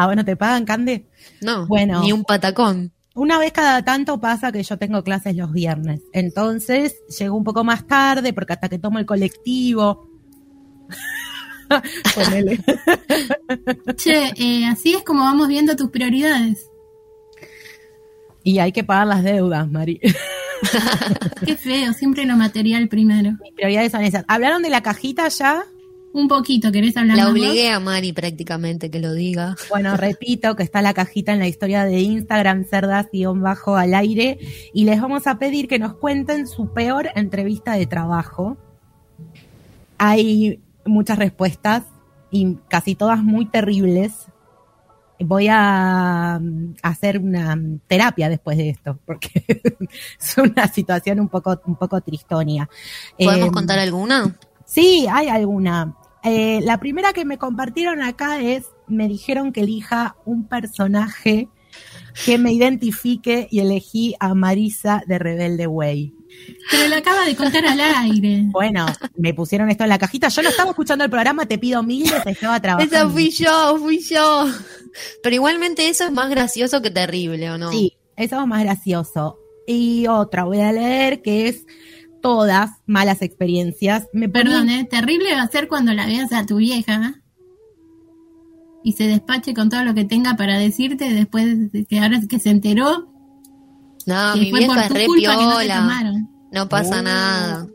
Ah, 0.00 0.06
bueno, 0.06 0.24
¿te 0.24 0.36
pagan, 0.36 0.64
Cande? 0.64 1.08
No, 1.40 1.66
bueno, 1.66 2.00
ni 2.00 2.12
un 2.12 2.22
patacón. 2.22 2.92
Una 3.16 3.36
vez 3.36 3.50
cada 3.50 3.84
tanto 3.84 4.20
pasa 4.20 4.52
que 4.52 4.62
yo 4.62 4.78
tengo 4.78 5.02
clases 5.02 5.34
los 5.34 5.52
viernes. 5.52 6.02
Entonces 6.12 6.94
llego 7.18 7.36
un 7.36 7.42
poco 7.42 7.64
más 7.64 7.84
tarde 7.84 8.32
porque 8.32 8.52
hasta 8.52 8.68
que 8.68 8.78
tomo 8.78 9.00
el 9.00 9.06
colectivo. 9.06 10.08
che, 13.96 14.32
eh, 14.36 14.66
así 14.66 14.94
es 14.94 15.02
como 15.02 15.24
vamos 15.24 15.48
viendo 15.48 15.74
tus 15.74 15.90
prioridades. 15.90 16.70
Y 18.44 18.60
hay 18.60 18.70
que 18.70 18.84
pagar 18.84 19.08
las 19.08 19.24
deudas, 19.24 19.68
Mari. 19.68 20.00
Qué 21.44 21.56
feo, 21.56 21.92
siempre 21.92 22.24
lo 22.24 22.36
material 22.36 22.88
primero. 22.88 23.32
Mis 23.42 23.52
prioridades 23.52 23.90
son 23.90 24.04
esas. 24.04 24.24
¿Hablaron 24.28 24.62
de 24.62 24.70
la 24.70 24.80
cajita 24.80 25.26
ya? 25.26 25.64
Un 26.12 26.26
poquito, 26.26 26.72
¿querés 26.72 26.96
hablar 26.96 27.16
La 27.16 27.28
obligué 27.28 27.70
a 27.70 27.80
Mari 27.80 28.12
prácticamente 28.12 28.90
que 28.90 28.98
lo 28.98 29.12
diga. 29.12 29.56
Bueno, 29.68 29.96
repito 29.96 30.56
que 30.56 30.62
está 30.62 30.80
la 30.80 30.94
cajita 30.94 31.32
en 31.32 31.38
la 31.38 31.48
historia 31.48 31.84
de 31.84 32.00
Instagram, 32.00 32.64
cerdas-bajo 32.64 33.76
al 33.76 33.94
aire, 33.94 34.38
y 34.72 34.84
les 34.84 35.00
vamos 35.00 35.26
a 35.26 35.38
pedir 35.38 35.68
que 35.68 35.78
nos 35.78 35.94
cuenten 35.94 36.46
su 36.46 36.72
peor 36.72 37.10
entrevista 37.14 37.74
de 37.74 37.86
trabajo. 37.86 38.56
Hay 39.98 40.60
muchas 40.86 41.18
respuestas 41.18 41.84
y 42.30 42.56
casi 42.68 42.94
todas 42.94 43.22
muy 43.22 43.46
terribles. 43.46 44.26
Voy 45.20 45.48
a 45.50 46.38
mm, 46.40 46.76
hacer 46.82 47.18
una 47.18 47.58
terapia 47.86 48.28
después 48.28 48.56
de 48.56 48.70
esto, 48.70 48.98
porque 49.04 49.44
es 50.20 50.38
una 50.38 50.68
situación 50.68 51.20
un 51.20 51.28
poco, 51.28 51.60
un 51.66 51.76
poco 51.76 52.00
tristonia. 52.00 52.68
¿Podemos 53.18 53.48
em, 53.48 53.52
contar 53.52 53.78
alguna? 53.78 54.36
Sí, 54.64 55.06
hay 55.10 55.28
alguna. 55.28 55.94
Eh, 56.24 56.60
la 56.62 56.78
primera 56.78 57.12
que 57.12 57.24
me 57.24 57.38
compartieron 57.38 58.02
acá 58.02 58.40
es, 58.40 58.66
me 58.86 59.08
dijeron 59.08 59.52
que 59.52 59.60
elija 59.60 60.16
un 60.24 60.46
personaje 60.48 61.48
que 62.24 62.38
me 62.38 62.52
identifique 62.52 63.48
y 63.50 63.60
elegí 63.60 64.14
a 64.18 64.34
Marisa 64.34 65.02
de 65.06 65.18
Rebelde 65.18 65.66
Way. 65.66 66.14
Pero 66.70 66.88
la 66.88 66.98
acaba 66.98 67.24
de 67.24 67.36
contar 67.36 67.64
al 67.64 67.80
aire. 67.80 68.44
Bueno, 68.46 68.86
me 69.16 69.34
pusieron 69.34 69.70
esto 69.70 69.84
en 69.84 69.90
la 69.90 69.98
cajita. 69.98 70.28
Yo 70.28 70.42
no 70.42 70.50
estaba 70.50 70.70
escuchando 70.70 71.04
el 71.04 71.10
programa, 71.10 71.46
te 71.46 71.58
pido 71.58 71.82
mil, 71.82 72.10
te 72.24 72.30
estaba 72.30 72.60
trabajando. 72.60 72.94
Esa 72.94 73.08
fui 73.08 73.30
yo, 73.30 73.76
fui 73.78 74.00
yo. 74.00 74.46
Pero 75.22 75.34
igualmente 75.34 75.88
eso 75.88 76.04
es 76.04 76.12
más 76.12 76.28
gracioso 76.28 76.82
que 76.82 76.90
terrible, 76.90 77.50
¿o 77.50 77.58
no? 77.58 77.70
Sí, 77.70 77.96
eso 78.16 78.40
es 78.40 78.46
más 78.46 78.62
gracioso. 78.62 79.38
Y 79.66 80.06
otra 80.06 80.44
voy 80.44 80.60
a 80.60 80.72
leer 80.72 81.22
que 81.22 81.48
es 81.48 81.66
todas 82.20 82.70
malas 82.86 83.22
experiencias. 83.22 84.06
Me 84.12 84.28
Perdón, 84.28 84.68
¿eh? 84.68 84.86
terrible 84.90 85.34
va 85.34 85.42
a 85.42 85.48
ser 85.48 85.68
cuando 85.68 85.92
la 85.92 86.06
veas 86.06 86.32
a 86.32 86.46
tu 86.46 86.56
vieja 86.56 87.22
y 88.82 88.92
se 88.92 89.06
despache 89.06 89.54
con 89.54 89.68
todo 89.68 89.84
lo 89.84 89.94
que 89.94 90.04
tenga 90.04 90.36
para 90.36 90.58
decirte 90.58 91.12
después 91.12 91.72
de 91.72 91.84
que 91.84 91.98
ahora 91.98 92.20
que 92.28 92.38
se 92.38 92.50
enteró. 92.50 93.12
No, 94.06 94.36
mi 94.36 94.50
vieja 94.52 94.86
es 94.86 94.90
re 94.90 95.06
piola. 95.14 96.26
No, 96.50 96.68
pasa 96.68 97.00
oh. 97.00 97.02
nada. 97.02 97.68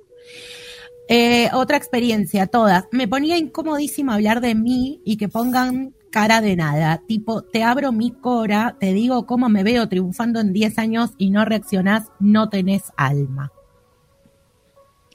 Eh, 1.10 1.50
otra 1.54 1.78
experiencia, 1.78 2.48
todas. 2.48 2.86
Me 2.92 3.08
ponía 3.08 3.38
incomodísima 3.38 4.16
hablar 4.16 4.42
de 4.42 4.56
mí 4.56 5.02
y 5.06 5.18
que 5.18 5.30
pongan 5.30 5.94
cara 6.12 6.42
de 6.42 6.56
nada. 6.56 7.02
Tipo, 7.08 7.44
te 7.44 7.64
abro 7.64 7.92
mi 7.92 8.12
cora, 8.12 8.78
te 8.80 8.94
digo 8.94 9.26
cómo 9.26 9.50
me 9.50 9.64
veo 9.64 9.90
triunfando 9.90 10.40
en 10.40 10.54
10 10.54 10.78
años 10.78 11.12
y 11.18 11.30
no 11.30 11.44
reaccionás, 11.46 12.08
no 12.20 12.50
tenés 12.50 12.84
alma. 12.98 13.52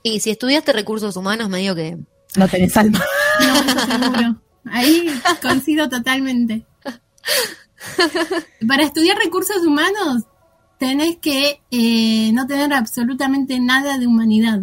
Y 0.08 0.20
si 0.20 0.30
estudiaste 0.30 0.72
recursos 0.72 1.16
humanos, 1.16 1.48
me 1.48 1.58
digo 1.58 1.74
que... 1.74 1.98
No 2.36 2.48
tenés 2.48 2.76
alma. 2.76 3.02
No, 3.40 4.02
seguro. 4.02 4.42
Ahí 4.64 5.08
coincido 5.40 5.88
totalmente. 5.88 6.66
Para 8.66 8.82
estudiar 8.82 9.16
recursos 9.16 9.64
humanos 9.64 10.24
tenés 10.78 11.18
que 11.18 11.60
eh, 11.70 12.32
no 12.32 12.46
tener 12.46 12.72
absolutamente 12.72 13.60
nada 13.60 13.98
de 13.98 14.06
humanidad. 14.06 14.60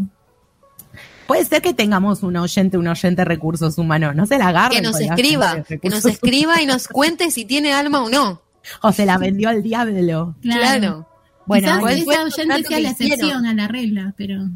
Puede 1.27 1.45
ser 1.45 1.62
que 1.62 1.73
tengamos 1.73 2.21
un 2.23 2.36
oyente, 2.36 2.77
un 2.77 2.88
oyente 2.88 3.21
de 3.21 3.25
recursos 3.25 3.77
humanos. 3.77 4.15
No 4.15 4.25
se 4.25 4.38
la 4.38 4.49
agarre. 4.49 4.75
Que 4.75 4.81
nos 4.81 4.99
escriba, 4.99 5.63
que 5.63 5.89
nos 5.89 6.05
escriba 6.05 6.62
y 6.62 6.65
nos 6.65 6.88
cuente 6.88 7.31
si 7.31 7.45
tiene 7.45 7.73
alma 7.73 8.03
o 8.03 8.10
no. 8.10 8.41
O 8.81 8.91
se 8.91 9.05
la 9.05 9.17
vendió 9.17 9.49
al 9.49 9.63
diablo. 9.63 10.36
Claro. 10.41 11.08
Bueno, 11.45 11.88
esa 11.88 12.23
oyente 12.23 12.63
sea 12.63 12.79
la 12.79 12.89
excepción 12.89 13.45
a 13.45 13.53
la 13.53 13.67
regla, 13.67 14.13
pero... 14.17 14.49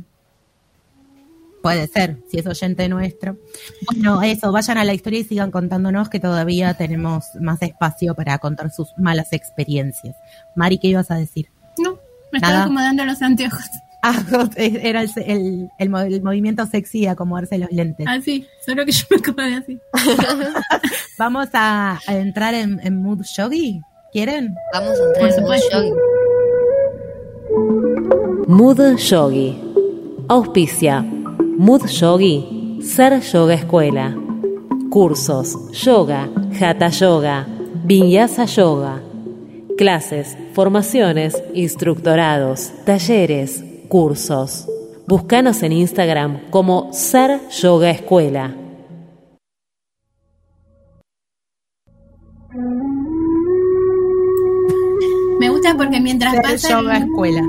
Puede 1.61 1.87
ser, 1.87 2.17
si 2.29 2.39
es 2.39 2.47
oyente 2.47 2.87
nuestro. 2.87 3.37
Bueno, 3.91 4.21
eso, 4.21 4.51
vayan 4.51 4.77
a 4.77 4.85
la 4.85 4.93
historia 4.93 5.19
y 5.19 5.23
sigan 5.23 5.51
contándonos 5.51 6.09
que 6.09 6.19
todavía 6.19 6.73
tenemos 6.75 7.25
más 7.41 7.61
espacio 7.61 8.15
para 8.15 8.37
contar 8.37 8.71
sus 8.71 8.93
malas 8.97 9.33
experiencias. 9.33 10.15
Mari, 10.55 10.77
¿qué 10.77 10.87
ibas 10.89 11.11
a 11.11 11.15
decir? 11.15 11.49
No, 11.77 11.99
me 12.31 12.37
estaba 12.37 12.63
acomodando 12.63 13.05
los 13.05 13.21
anteojos. 13.21 13.65
Ah, 14.01 14.23
era 14.55 15.01
el, 15.01 15.69
el, 15.77 15.89
movimiento 16.21 16.65
sexy 16.65 17.01
de 17.01 17.09
acomodarse 17.09 17.57
los 17.57 17.69
lentes. 17.69 18.07
Ah, 18.07 18.21
sí, 18.23 18.47
solo 18.65 18.85
que 18.85 18.93
yo 18.93 19.03
me 19.11 19.17
acomodé 19.17 19.55
así. 19.55 19.77
Vamos 21.19 21.49
a, 21.51 21.99
entrar 22.07 22.53
en, 22.53 22.79
mood 22.95 23.25
yogi, 23.35 23.81
¿quieren? 24.13 24.55
Vamos 24.71 24.97
a 24.97 25.03
entrar 25.03 25.37
en 25.37 25.43
mood 25.43 25.59
yogi. 25.73 25.91
Mood 28.47 28.97
yogi. 28.97 29.61
Auspicia. 30.29 31.05
Mood 31.59 31.87
yogi. 31.87 32.79
Ser 32.81 33.19
yoga 33.19 33.53
escuela. 33.53 34.15
Cursos. 34.89 35.69
Yoga. 35.73 36.29
Hatha 36.57 36.87
yoga. 36.87 37.45
Vinyasa 37.83 38.45
yoga. 38.45 39.01
Clases, 39.77 40.37
formaciones, 40.53 41.35
instructorados, 41.53 42.71
talleres, 42.85 43.61
cursos. 43.89 44.69
Búscanos 45.05 45.61
en 45.61 45.73
Instagram 45.73 46.49
como 46.49 46.93
Ser 46.93 47.41
Yoga 47.49 47.89
Escuela. 47.89 48.55
Me 55.41 55.49
gusta 55.49 55.75
porque 55.75 55.99
mientras 55.99 56.35
pasa 56.37 56.69
yoga 56.69 56.99
escuela. 56.99 57.41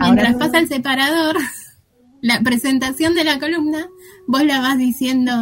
Mientras 0.00 0.36
pasa 0.36 0.58
el 0.58 0.68
separador, 0.68 1.36
la 2.20 2.40
presentación 2.40 3.14
de 3.14 3.24
la 3.24 3.38
columna, 3.38 3.88
vos 4.26 4.44
la 4.44 4.60
vas 4.60 4.78
diciendo, 4.78 5.32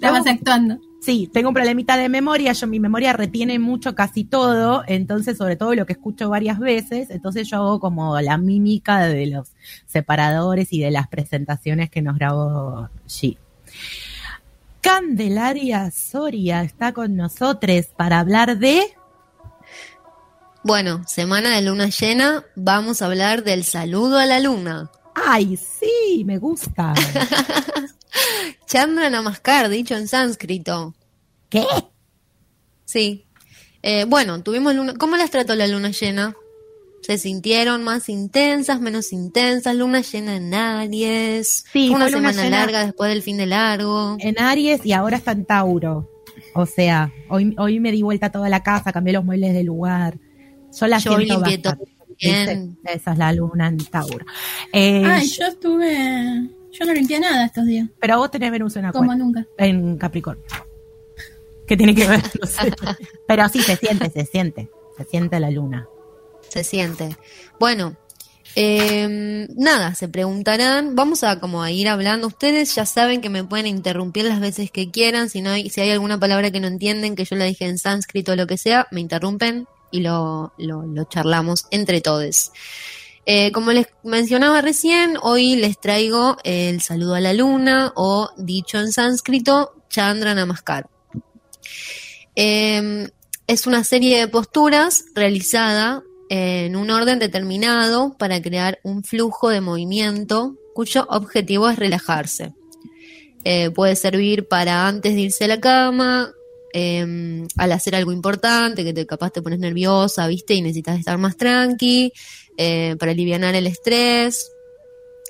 la 0.00 0.10
vas 0.10 0.26
actuando. 0.26 0.80
Sí, 1.00 1.28
tengo 1.30 1.48
un 1.48 1.54
problemita 1.54 1.98
de 1.98 2.08
memoria, 2.08 2.52
yo 2.54 2.66
mi 2.66 2.80
memoria 2.80 3.12
retiene 3.12 3.58
mucho 3.58 3.94
casi 3.94 4.24
todo, 4.24 4.84
entonces 4.86 5.36
sobre 5.36 5.56
todo 5.56 5.74
lo 5.74 5.84
que 5.84 5.92
escucho 5.92 6.30
varias 6.30 6.58
veces, 6.58 7.10
entonces 7.10 7.46
yo 7.46 7.58
hago 7.58 7.78
como 7.78 8.18
la 8.22 8.38
mímica 8.38 9.06
de 9.06 9.26
los 9.26 9.50
separadores 9.84 10.72
y 10.72 10.80
de 10.80 10.90
las 10.90 11.08
presentaciones 11.08 11.90
que 11.90 12.00
nos 12.00 12.16
grabó 12.16 12.88
G. 13.06 13.36
Candelaria 14.80 15.90
Soria 15.90 16.62
está 16.62 16.92
con 16.92 17.16
nosotros 17.16 17.86
para 17.96 18.20
hablar 18.20 18.58
de... 18.58 18.82
Bueno, 20.64 21.02
semana 21.06 21.54
de 21.54 21.60
luna 21.60 21.90
llena, 21.90 22.42
vamos 22.56 23.02
a 23.02 23.06
hablar 23.06 23.44
del 23.44 23.64
saludo 23.64 24.18
a 24.18 24.24
la 24.24 24.40
luna. 24.40 24.90
Ay, 25.14 25.58
sí, 25.58 26.24
me 26.24 26.38
gusta. 26.38 26.94
Chandra 28.66 29.10
Namaskar, 29.10 29.68
dicho 29.68 29.94
en 29.94 30.08
sánscrito. 30.08 30.94
¿Qué? 31.50 31.66
Sí. 32.86 33.26
Eh, 33.82 34.06
bueno, 34.08 34.42
tuvimos 34.42 34.74
luna. 34.74 34.94
¿Cómo 34.94 35.18
las 35.18 35.30
trató 35.30 35.54
la 35.54 35.66
luna 35.66 35.90
llena? 35.90 36.34
¿Se 37.02 37.18
sintieron 37.18 37.84
más 37.84 38.08
intensas, 38.08 38.80
menos 38.80 39.12
intensas? 39.12 39.76
Luna 39.76 40.00
llena 40.00 40.36
en 40.36 40.54
Aries. 40.54 41.66
Sí, 41.70 41.90
una 41.90 42.08
semana 42.08 42.48
larga 42.48 42.86
después 42.86 43.10
del 43.10 43.20
fin 43.20 43.36
de 43.36 43.44
largo. 43.44 44.16
En 44.18 44.40
Aries 44.40 44.86
y 44.86 44.94
ahora 44.94 45.18
está 45.18 45.32
en 45.32 45.44
Tauro. 45.44 46.08
O 46.54 46.64
sea, 46.64 47.12
hoy, 47.28 47.54
hoy 47.58 47.80
me 47.80 47.92
di 47.92 48.00
vuelta 48.00 48.32
toda 48.32 48.48
la 48.48 48.62
casa, 48.62 48.92
cambié 48.94 49.12
los 49.12 49.26
muebles 49.26 49.52
de 49.52 49.62
lugar. 49.62 50.16
Yo 50.80 50.86
la 50.86 50.98
Yo 50.98 51.18
siento 51.18 51.78
Bien. 52.18 52.78
Esa 52.84 53.12
es 53.12 53.18
la 53.18 53.32
luna 53.32 53.68
en 53.68 53.78
Tauro. 53.78 54.24
Eh, 54.72 55.02
Ay, 55.04 55.26
yo 55.26 55.46
estuve 55.46 56.48
yo 56.74 56.84
no 56.84 56.92
limpié 56.92 57.20
nada 57.20 57.46
estos 57.46 57.66
días. 57.66 57.88
Pero 58.00 58.18
vos 58.18 58.30
tenés 58.30 58.50
Venus 58.50 58.74
en 58.76 58.86
Acuario. 58.86 59.12
Como 59.12 59.24
nunca. 59.24 59.46
En 59.58 59.96
Capricornio. 59.96 60.44
¿Qué 61.66 61.76
tiene 61.76 61.94
que 61.94 62.08
ver? 62.08 62.20
No 62.40 62.46
sé. 62.46 62.72
Pero 63.28 63.48
sí, 63.48 63.60
se 63.62 63.76
siente, 63.76 64.10
se 64.10 64.26
siente. 64.26 64.68
Se 64.96 65.04
siente 65.04 65.38
la 65.38 65.50
luna. 65.50 65.86
Se 66.48 66.64
siente. 66.64 67.16
Bueno, 67.60 67.96
eh, 68.56 69.46
nada, 69.56 69.94
se 69.94 70.08
preguntarán, 70.08 70.96
vamos 70.96 71.22
a 71.22 71.38
como 71.38 71.62
a 71.62 71.70
ir 71.70 71.88
hablando. 71.88 72.26
Ustedes 72.26 72.74
ya 72.74 72.86
saben 72.86 73.20
que 73.20 73.30
me 73.30 73.44
pueden 73.44 73.66
interrumpir 73.66 74.24
las 74.24 74.40
veces 74.40 74.70
que 74.72 74.90
quieran, 74.90 75.30
si 75.30 75.42
no 75.42 75.50
hay, 75.50 75.70
si 75.70 75.80
hay 75.80 75.90
alguna 75.90 76.18
palabra 76.18 76.50
que 76.50 76.60
no 76.60 76.66
entienden, 76.66 77.14
que 77.14 77.24
yo 77.24 77.36
la 77.36 77.44
dije 77.44 77.66
en 77.66 77.78
sánscrito 77.78 78.32
o 78.32 78.36
lo 78.36 78.46
que 78.46 78.58
sea, 78.58 78.88
me 78.90 79.00
interrumpen 79.00 79.66
y 79.94 80.00
lo, 80.00 80.52
lo, 80.58 81.04
charlamos 81.04 81.66
entre 81.70 82.00
todos. 82.00 82.50
Eh, 83.26 83.52
como 83.52 83.70
les 83.70 83.86
mencionaba 84.02 84.60
recién, 84.60 85.16
hoy 85.22 85.54
les 85.54 85.78
traigo 85.78 86.36
el 86.42 86.80
saludo 86.80 87.14
a 87.14 87.20
la 87.20 87.32
luna 87.32 87.92
o 87.94 88.30
dicho 88.36 88.80
en 88.80 88.90
sánscrito, 88.90 89.72
Chandra 89.88 90.34
Namaskar. 90.34 90.90
Em, 92.34 93.08
es 93.46 93.68
una 93.68 93.84
serie 93.84 94.18
de 94.18 94.26
posturas 94.26 95.04
realizada 95.14 96.02
en 96.28 96.74
un 96.74 96.90
orden 96.90 97.20
determinado 97.20 98.16
para 98.18 98.42
crear 98.42 98.80
un 98.82 99.04
flujo 99.04 99.48
de 99.48 99.60
movimiento 99.60 100.56
cuyo 100.74 101.06
objetivo 101.08 101.70
es 101.70 101.78
relajarse. 101.78 102.52
Eh, 103.44 103.70
puede 103.70 103.94
servir 103.94 104.48
para 104.48 104.88
antes 104.88 105.14
de 105.14 105.20
irse 105.20 105.44
a 105.44 105.48
la 105.48 105.60
cama, 105.60 106.32
em, 106.74 107.46
al 107.56 107.70
hacer 107.70 107.94
algo 107.94 108.10
importante, 108.10 108.82
que 108.82 108.92
te 108.92 109.06
capaz 109.06 109.30
te 109.30 109.40
pones 109.40 109.60
nerviosa, 109.60 110.26
viste, 110.26 110.54
y 110.54 110.60
necesitas 110.60 110.98
estar 110.98 111.16
más 111.18 111.36
tranqui, 111.36 112.12
eh, 112.56 112.96
para 112.98 113.12
aliviar 113.12 113.42
el 113.44 113.66
estrés. 113.68 114.50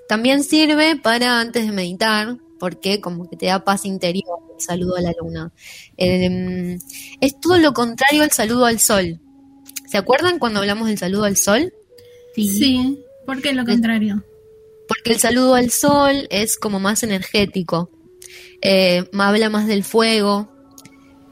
También 0.08 0.42
sirve 0.42 0.96
para 0.96 1.40
antes 1.40 1.66
de 1.66 1.72
meditar, 1.72 2.38
porque 2.58 3.02
como 3.02 3.28
que 3.28 3.36
te 3.36 3.46
da 3.46 3.62
paz 3.62 3.84
interior 3.84 4.38
el 4.54 4.60
saludo 4.64 4.96
a 4.96 5.02
la 5.02 5.12
luna. 5.20 5.52
Em, 5.98 6.78
es 7.20 7.38
todo 7.40 7.58
lo 7.58 7.74
contrario 7.74 8.22
al 8.22 8.32
saludo 8.32 8.64
al 8.64 8.80
sol. 8.80 9.20
¿Se 9.86 9.98
acuerdan 9.98 10.38
cuando 10.38 10.60
hablamos 10.60 10.88
del 10.88 10.96
saludo 10.96 11.24
al 11.24 11.36
sol? 11.36 11.74
Sí. 12.34 12.48
sí. 12.48 13.04
¿Por 13.26 13.42
qué 13.42 13.52
lo 13.52 13.66
contrario? 13.66 14.24
Porque 14.88 15.12
el 15.12 15.18
saludo 15.18 15.54
al 15.54 15.70
sol 15.70 16.26
es 16.30 16.56
como 16.56 16.80
más 16.80 17.02
energético. 17.02 17.90
Eh, 18.62 19.04
habla 19.12 19.50
más 19.50 19.66
del 19.66 19.84
fuego. 19.84 20.53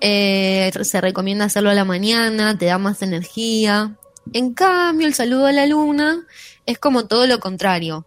Eh, 0.04 0.72
se 0.82 1.00
recomienda 1.00 1.44
hacerlo 1.44 1.70
a 1.70 1.74
la 1.74 1.84
mañana, 1.84 2.58
te 2.58 2.66
da 2.66 2.76
más 2.76 3.02
energía. 3.02 3.96
En 4.32 4.52
cambio, 4.52 5.06
el 5.06 5.14
saludo 5.14 5.46
a 5.46 5.52
la 5.52 5.64
luna 5.64 6.26
es 6.66 6.80
como 6.80 7.06
todo 7.06 7.28
lo 7.28 7.38
contrario. 7.38 8.04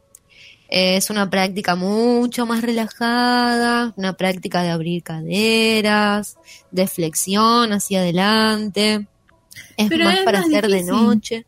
Es 0.68 1.10
una 1.10 1.30
práctica 1.30 1.76
mucho 1.76 2.46
más 2.46 2.64
relajada, 2.64 3.94
una 3.96 4.12
práctica 4.12 4.62
de 4.62 4.72
abrir 4.72 5.04
caderas, 5.04 6.38
de 6.70 6.86
flexión 6.88 7.72
hacia 7.72 8.02
adelante. 8.02 9.08
Es 9.78 9.90
más 9.98 10.20
para 10.26 10.40
hacer 10.40 10.68
de 10.68 10.84
noche. 10.84 11.46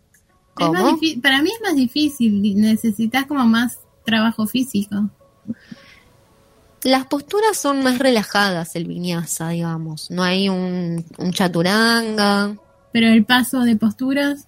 ¿Cómo? 0.54 0.98
para 1.22 1.42
mí 1.42 1.50
es 1.54 1.62
más 1.62 1.76
difícil, 1.76 2.56
necesitas 2.56 3.26
como 3.26 3.46
más 3.46 3.80
trabajo 4.06 4.48
físico. 4.48 5.10
Las 6.88 7.06
posturas 7.06 7.58
son 7.58 7.84
más 7.84 8.00
relajadas, 8.00 8.78
el 8.78 8.86
viñasa, 8.86 9.50
digamos. 9.50 10.10
No 10.10 10.24
hay 10.24 10.48
un, 10.48 11.06
un 11.18 11.34
chaturanga. 11.34 12.56
Pero 12.94 13.10
el 13.10 13.26
paso 13.26 13.60
de 13.60 13.76
posturas. 13.76 14.48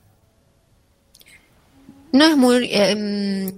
No 2.13 2.23
es 2.23 2.38
muy... 2.38 2.69
Em, 2.71 3.52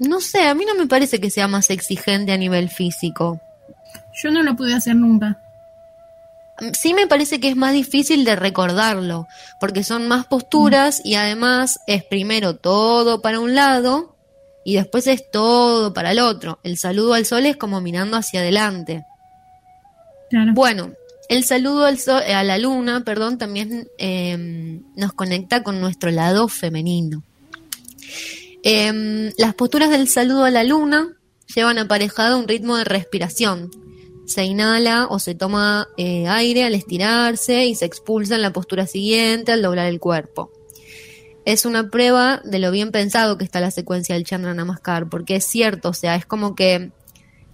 no 0.00 0.20
sé, 0.20 0.42
a 0.42 0.54
mí 0.54 0.64
no 0.64 0.74
me 0.74 0.88
parece 0.88 1.20
que 1.20 1.30
sea 1.30 1.46
más 1.46 1.70
exigente 1.70 2.32
a 2.32 2.36
nivel 2.36 2.68
físico. 2.68 3.40
Yo 4.20 4.32
no 4.32 4.42
lo 4.42 4.56
pude 4.56 4.74
hacer 4.74 4.96
nunca. 4.96 5.40
Sí 6.72 6.94
me 6.94 7.06
parece 7.06 7.38
que 7.38 7.48
es 7.48 7.54
más 7.54 7.74
difícil 7.74 8.24
de 8.24 8.34
recordarlo, 8.34 9.28
porque 9.60 9.84
son 9.84 10.08
más 10.08 10.26
posturas 10.26 11.00
y 11.04 11.14
además 11.14 11.78
es 11.86 12.02
primero 12.02 12.56
todo 12.56 13.22
para 13.22 13.38
un 13.38 13.54
lado 13.54 14.11
y 14.64 14.76
después 14.76 15.06
es 15.06 15.30
todo 15.30 15.92
para 15.92 16.12
el 16.12 16.20
otro. 16.20 16.60
El 16.62 16.76
saludo 16.76 17.14
al 17.14 17.26
sol 17.26 17.46
es 17.46 17.56
como 17.56 17.80
mirando 17.80 18.16
hacia 18.16 18.40
adelante. 18.40 19.04
Bueno, 20.54 20.92
el 21.28 21.44
saludo 21.44 21.84
al 21.84 21.98
sol, 21.98 22.22
a 22.22 22.42
la 22.44 22.58
luna, 22.58 23.04
perdón, 23.04 23.38
también 23.38 23.88
em, 23.98 24.82
nos 24.96 25.12
conecta 25.12 25.62
con 25.62 25.80
nuestro 25.80 26.10
lado 26.10 26.48
femenino. 26.48 27.22
Em, 28.62 29.32
las 29.36 29.54
posturas 29.54 29.90
del 29.90 30.08
saludo 30.08 30.44
a 30.44 30.50
la 30.50 30.64
luna 30.64 31.16
llevan 31.54 31.78
aparejado 31.78 32.38
un 32.38 32.48
ritmo 32.48 32.76
de 32.76 32.84
respiración. 32.84 33.70
Se 34.26 34.44
inhala 34.44 35.08
o 35.10 35.18
se 35.18 35.34
toma 35.34 35.88
eh, 35.96 36.28
aire 36.28 36.64
al 36.64 36.74
estirarse 36.74 37.66
y 37.66 37.74
se 37.74 37.84
expulsa 37.84 38.36
en 38.36 38.42
la 38.42 38.52
postura 38.52 38.86
siguiente 38.86 39.52
al 39.52 39.62
doblar 39.62 39.86
el 39.86 40.00
cuerpo. 40.00 40.50
Es 41.44 41.66
una 41.66 41.90
prueba 41.90 42.40
de 42.44 42.58
lo 42.58 42.70
bien 42.70 42.92
pensado 42.92 43.36
que 43.36 43.44
está 43.44 43.60
la 43.60 43.70
secuencia 43.70 44.14
del 44.14 44.24
Chandra 44.24 44.54
Namaskar, 44.54 45.08
porque 45.08 45.36
es 45.36 45.44
cierto, 45.44 45.88
o 45.90 45.94
sea, 45.94 46.14
es 46.14 46.24
como 46.24 46.54
que 46.54 46.92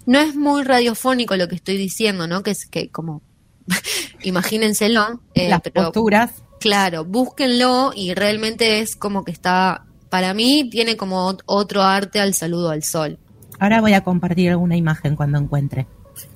no 0.07 0.19
es 0.19 0.35
muy 0.35 0.63
radiofónico 0.63 1.37
lo 1.37 1.49
que 1.49 1.55
estoy 1.55 1.77
diciendo, 1.77 2.27
¿no? 2.27 2.43
Que 2.43 2.51
es 2.51 2.67
que 2.67 2.91
como 2.91 3.23
imagínenselo. 4.23 5.21
Eh, 5.35 5.49
Las 5.49 5.61
posturas. 5.61 6.43
Claro, 6.61 7.05
búsquenlo 7.05 7.93
y 7.95 8.15
realmente 8.15 8.81
es 8.81 8.97
como 8.97 9.25
que 9.25 9.31
está, 9.31 9.85
para 10.11 10.35
mí 10.35 10.69
tiene 10.71 10.97
como 10.97 11.37
otro 11.47 11.83
arte 11.83 12.21
al 12.21 12.35
saludo 12.35 12.71
al 12.71 12.83
sol. 12.83 13.19
Ahora 13.61 13.81
voy 13.81 13.93
a 13.93 14.03
compartir 14.03 14.51
alguna 14.51 14.77
imagen 14.77 15.15
cuando 15.15 15.39
encuentre. 15.39 15.87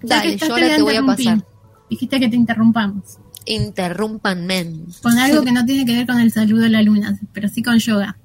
Dale, 0.03 0.37
yo 0.37 0.53
ahora 0.53 0.77
te 0.77 0.83
voy 0.83 0.97
a 0.97 1.03
pasar. 1.05 1.45
Dijiste 1.91 2.21
que 2.21 2.29
te 2.29 2.37
interrumpamos. 2.37 3.19
Interrumpanme. 3.47 4.73
Con 5.03 5.19
algo 5.19 5.43
que 5.43 5.53
no 5.53 5.65
tiene 5.65 5.85
que 5.85 5.97
ver 5.97 6.07
con 6.07 6.21
el 6.21 6.33
saludo 6.33 6.67
a 6.67 6.69
la 6.69 6.83
luna, 6.83 7.19
pero 7.33 7.49
sí 7.49 7.63
con 7.63 7.79
yoga. 7.79 8.17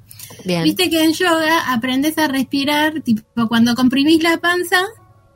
Bien. 0.45 0.63
Viste 0.63 0.89
que 0.89 1.03
en 1.03 1.13
yoga 1.13 1.73
aprendes 1.73 2.17
a 2.17 2.27
respirar, 2.27 3.01
tipo 3.01 3.47
cuando 3.47 3.75
comprimís 3.75 4.21
la 4.21 4.37
panza, 4.37 4.81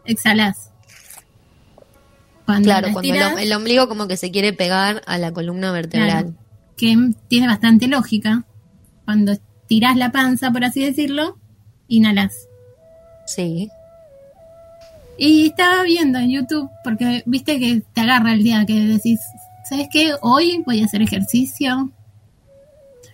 exhalás 0.05 0.71
claro, 2.59 2.89
cuando 2.91 3.37
el, 3.37 3.53
ombligo 3.53 3.87
como 3.87 4.07
que 4.07 4.17
se 4.17 4.31
quiere 4.31 4.53
pegar 4.53 5.01
a 5.05 5.17
la 5.17 5.31
columna 5.31 5.71
vertebral. 5.71 6.35
que 6.75 6.97
tiene 7.27 7.47
bastante 7.47 7.87
lógica. 7.87 8.43
Cuando 9.05 9.33
tirás 9.67 9.95
la 9.97 10.11
panza, 10.11 10.51
por 10.51 10.63
así 10.63 10.83
decirlo, 10.83 11.37
inhalas. 11.87 12.47
Sí. 13.25 13.69
Y 15.17 15.47
estaba 15.47 15.83
viendo 15.83 16.19
en 16.19 16.31
YouTube, 16.31 16.69
porque 16.83 17.23
viste 17.25 17.59
que 17.59 17.83
te 17.93 18.01
agarra 18.01 18.33
el 18.33 18.43
día 18.43 18.65
que 18.65 18.73
decís, 18.73 19.19
¿sabes 19.71 19.87
qué? 19.89 20.13
Hoy 20.21 20.61
voy 20.65 20.81
a 20.81 20.85
hacer 20.85 21.01
ejercicio. 21.01 21.89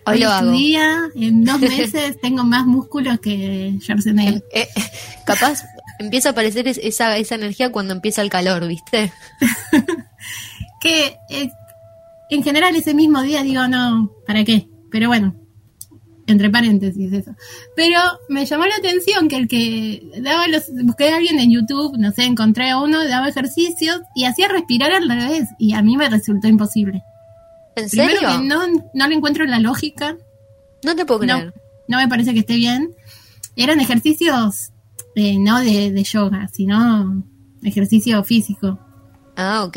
Hoy, 0.04 0.18
lo 0.18 0.28
hago. 0.28 0.50
día, 0.50 1.08
en 1.14 1.44
dos 1.44 1.60
meses 1.60 2.20
tengo 2.20 2.42
más 2.42 2.66
músculos 2.66 3.20
que 3.20 3.76
Schwarzenegger. 3.80 4.44
Eh, 4.52 4.66
eh, 4.74 4.82
capaz 5.24 5.62
empieza 6.00 6.30
a 6.30 6.32
aparecer 6.32 6.66
esa, 6.66 7.16
esa 7.16 7.34
energía 7.36 7.70
cuando 7.70 7.94
empieza 7.94 8.22
el 8.22 8.30
calor, 8.30 8.66
¿viste? 8.66 9.12
que 10.80 11.16
eh, 11.30 11.48
en 12.28 12.42
general 12.42 12.74
ese 12.74 12.92
mismo 12.92 13.22
día 13.22 13.44
digo, 13.44 13.68
no, 13.68 14.10
¿para 14.26 14.42
qué? 14.42 14.68
Pero 14.90 15.06
bueno, 15.06 15.36
entre 16.28 16.50
paréntesis 16.50 17.12
eso. 17.12 17.32
Pero 17.74 17.98
me 18.28 18.46
llamó 18.46 18.66
la 18.66 18.76
atención 18.76 19.28
que 19.28 19.36
el 19.36 19.48
que 19.48 20.02
daba 20.22 20.46
los, 20.46 20.64
busqué 20.84 21.10
a 21.10 21.16
alguien 21.16 21.40
en 21.40 21.50
YouTube, 21.50 21.96
no 21.98 22.12
sé, 22.12 22.24
encontré 22.24 22.70
a 22.70 22.78
uno, 22.78 23.04
daba 23.08 23.28
ejercicios 23.28 24.00
y 24.14 24.24
hacía 24.24 24.46
respirar 24.46 24.92
al 24.92 25.08
revés 25.08 25.48
y 25.58 25.72
a 25.72 25.82
mí 25.82 25.96
me 25.96 26.08
resultó 26.08 26.46
imposible. 26.46 27.02
¿En 27.74 27.88
serio? 27.88 28.20
que 28.20 28.44
no, 28.44 28.60
no 28.94 29.08
le 29.08 29.14
encuentro 29.14 29.44
la 29.44 29.58
lógica. 29.58 30.16
No 30.84 30.94
te 30.94 31.04
puedo 31.04 31.20
creer. 31.20 31.52
no 31.88 31.96
me 31.96 32.08
parece 32.08 32.32
que 32.32 32.40
esté 32.40 32.54
bien. 32.54 32.94
Eran 33.56 33.80
ejercicios 33.80 34.70
no 35.38 35.60
de, 35.60 36.02
yoga, 36.04 36.48
sino 36.52 37.24
ejercicio 37.62 38.22
físico. 38.24 38.78
Ah, 39.36 39.64
ok. 39.64 39.76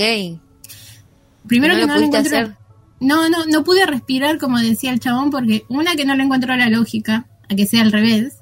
Primero 1.47 1.75
que 1.75 1.87
no 1.87 1.97
lo 1.97 2.17
Hacer? 2.17 2.55
No, 3.01 3.29
no, 3.29 3.45
no 3.47 3.63
pude 3.63 3.85
respirar 3.85 4.37
como 4.37 4.59
decía 4.59 4.91
el 4.91 4.99
chabón 4.99 5.31
porque 5.31 5.65
una 5.69 5.95
que 5.95 6.05
no 6.05 6.15
le 6.15 6.23
encuentro 6.23 6.55
la 6.55 6.69
lógica, 6.69 7.25
a 7.49 7.55
que 7.55 7.65
sea 7.65 7.81
al 7.81 7.91
revés. 7.91 8.37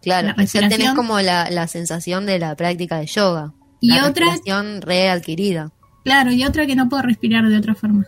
Claro, 0.00 0.34
ya 0.40 0.68
tenés 0.68 0.92
como 0.94 1.20
la, 1.20 1.66
sensación 1.66 2.24
de 2.24 2.38
la 2.38 2.54
práctica 2.54 2.98
de 2.98 3.06
yoga. 3.06 3.52
Y 3.80 3.90
la 3.90 4.06
otra. 4.06 4.26
Respiración 4.26 4.80
readquirida. 4.80 5.72
Claro, 6.04 6.30
y 6.30 6.44
otra 6.44 6.66
que 6.66 6.76
no 6.76 6.88
puedo 6.88 7.02
respirar 7.02 7.44
de 7.48 7.58
otra 7.58 7.74
forma. 7.74 8.06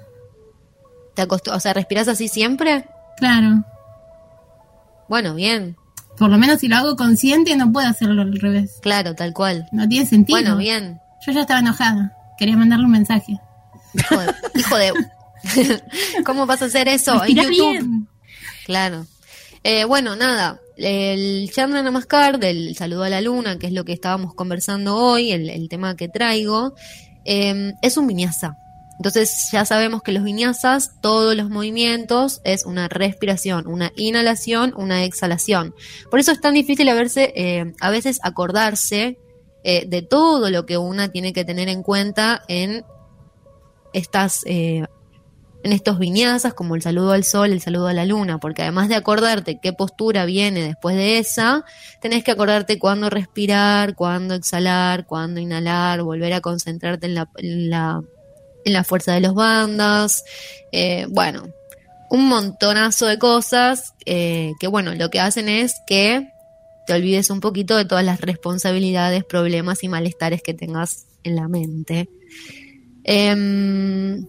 ¿Te 1.16 1.26
o 1.28 1.60
sea, 1.60 1.72
respiras 1.72 2.06
así 2.06 2.28
siempre? 2.28 2.84
Claro. 3.16 3.64
Bueno, 5.08 5.34
bien. 5.34 5.76
Por 6.16 6.30
lo 6.30 6.38
menos 6.38 6.60
si 6.60 6.68
lo 6.68 6.76
hago 6.76 6.94
consciente 6.94 7.56
no 7.56 7.72
puedo 7.72 7.88
hacerlo 7.88 8.22
al 8.22 8.38
revés. 8.38 8.78
Claro, 8.80 9.16
tal 9.16 9.32
cual. 9.32 9.68
No 9.72 9.88
tiene 9.88 10.06
sentido. 10.06 10.38
Bueno, 10.38 10.56
bien. 10.56 11.00
Yo 11.26 11.32
ya 11.32 11.40
estaba 11.40 11.58
enojada. 11.58 12.12
Quería 12.38 12.56
mandarle 12.56 12.84
un 12.84 12.92
mensaje. 12.92 13.40
Hijo 14.54 14.76
de... 14.76 14.92
¿Cómo 16.24 16.46
vas 16.46 16.62
a 16.62 16.66
hacer 16.66 16.88
eso 16.88 17.22
en 17.24 17.36
YouTube? 17.36 18.06
Claro. 18.66 19.06
Eh, 19.64 19.84
bueno, 19.84 20.16
nada, 20.16 20.60
el 20.76 21.50
Chandra 21.52 21.82
Namaskar 21.82 22.38
del 22.38 22.76
saludo 22.76 23.04
a 23.04 23.08
la 23.08 23.20
luna, 23.20 23.58
que 23.58 23.66
es 23.66 23.72
lo 23.72 23.84
que 23.84 23.92
estábamos 23.92 24.34
conversando 24.34 24.96
hoy, 24.96 25.32
el, 25.32 25.68
tema 25.68 25.96
que 25.96 26.08
traigo, 26.08 26.74
eh, 27.24 27.72
es 27.82 27.96
un 27.96 28.06
vinyasa. 28.06 28.56
Entonces 28.98 29.50
ya 29.52 29.64
sabemos 29.64 30.02
que 30.02 30.10
los 30.10 30.24
vinyasas, 30.24 31.00
todos 31.00 31.36
los 31.36 31.50
movimientos 31.50 32.40
es 32.42 32.66
una 32.66 32.88
respiración, 32.88 33.68
una 33.68 33.92
inhalación, 33.96 34.74
una 34.76 35.04
exhalación. 35.04 35.72
Por 36.10 36.18
eso 36.18 36.32
es 36.32 36.40
tan 36.40 36.54
difícil 36.54 36.88
a, 36.88 36.94
verse, 36.94 37.32
eh, 37.36 37.72
a 37.80 37.90
veces 37.90 38.18
acordarse 38.24 39.18
eh, 39.62 39.86
de 39.86 40.02
todo 40.02 40.50
lo 40.50 40.66
que 40.66 40.78
una 40.78 41.12
tiene 41.12 41.32
que 41.32 41.44
tener 41.44 41.68
en 41.68 41.84
cuenta 41.84 42.42
en 42.48 42.84
estas 43.92 44.42
eh, 44.46 44.86
en 45.64 45.72
estos 45.72 45.98
viñasas 45.98 46.54
como 46.54 46.74
el 46.74 46.82
saludo 46.82 47.12
al 47.12 47.24
sol, 47.24 47.52
el 47.52 47.60
saludo 47.60 47.88
a 47.88 47.92
la 47.92 48.04
luna, 48.04 48.38
porque 48.38 48.62
además 48.62 48.88
de 48.88 48.94
acordarte 48.94 49.58
qué 49.60 49.72
postura 49.72 50.24
viene 50.24 50.62
después 50.62 50.96
de 50.96 51.18
esa, 51.18 51.64
tenés 52.00 52.24
que 52.24 52.30
acordarte 52.30 52.78
cuándo 52.78 53.10
respirar, 53.10 53.94
cuándo 53.94 54.34
exhalar, 54.34 55.06
cuándo 55.06 55.40
inhalar, 55.40 56.02
volver 56.02 56.32
a 56.32 56.40
concentrarte 56.40 57.06
en 57.06 57.70
la 57.70 58.02
en 58.64 58.72
la 58.72 58.84
fuerza 58.84 59.14
de 59.14 59.20
los 59.20 59.34
bandas, 59.34 60.24
eh, 60.72 61.06
bueno, 61.08 61.48
un 62.10 62.28
montonazo 62.28 63.06
de 63.06 63.18
cosas 63.18 63.94
eh, 64.06 64.52
que 64.60 64.66
bueno, 64.66 64.94
lo 64.94 65.10
que 65.10 65.20
hacen 65.20 65.48
es 65.48 65.74
que 65.86 66.28
te 66.86 66.94
olvides 66.94 67.30
un 67.30 67.40
poquito 67.40 67.76
de 67.76 67.84
todas 67.84 68.04
las 68.04 68.20
responsabilidades, 68.20 69.24
problemas 69.24 69.82
y 69.84 69.88
malestares 69.88 70.42
que 70.42 70.54
tengas 70.54 71.06
en 71.22 71.36
la 71.36 71.48
mente. 71.48 72.08
Em, 73.04 74.26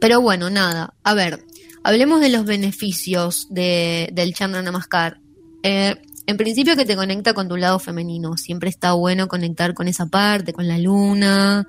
pero 0.00 0.20
bueno, 0.20 0.50
nada, 0.50 0.94
a 1.02 1.14
ver, 1.14 1.44
hablemos 1.82 2.20
de 2.20 2.28
los 2.30 2.44
beneficios 2.44 3.46
de, 3.50 4.10
del 4.12 4.34
Chandra 4.34 4.62
Namaskar. 4.62 5.20
Eh, 5.62 5.96
en 6.26 6.36
principio 6.36 6.76
que 6.76 6.84
te 6.84 6.94
conecta 6.94 7.32
con 7.32 7.48
tu 7.48 7.56
lado 7.56 7.78
femenino, 7.78 8.36
siempre 8.36 8.68
está 8.68 8.92
bueno 8.92 9.28
conectar 9.28 9.72
con 9.74 9.88
esa 9.88 10.06
parte, 10.06 10.52
con 10.52 10.68
la 10.68 10.78
luna, 10.78 11.66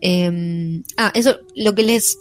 Em, 0.00 0.82
ah, 0.96 1.12
eso, 1.14 1.40
lo 1.54 1.74
que 1.74 1.82
les 1.82 2.18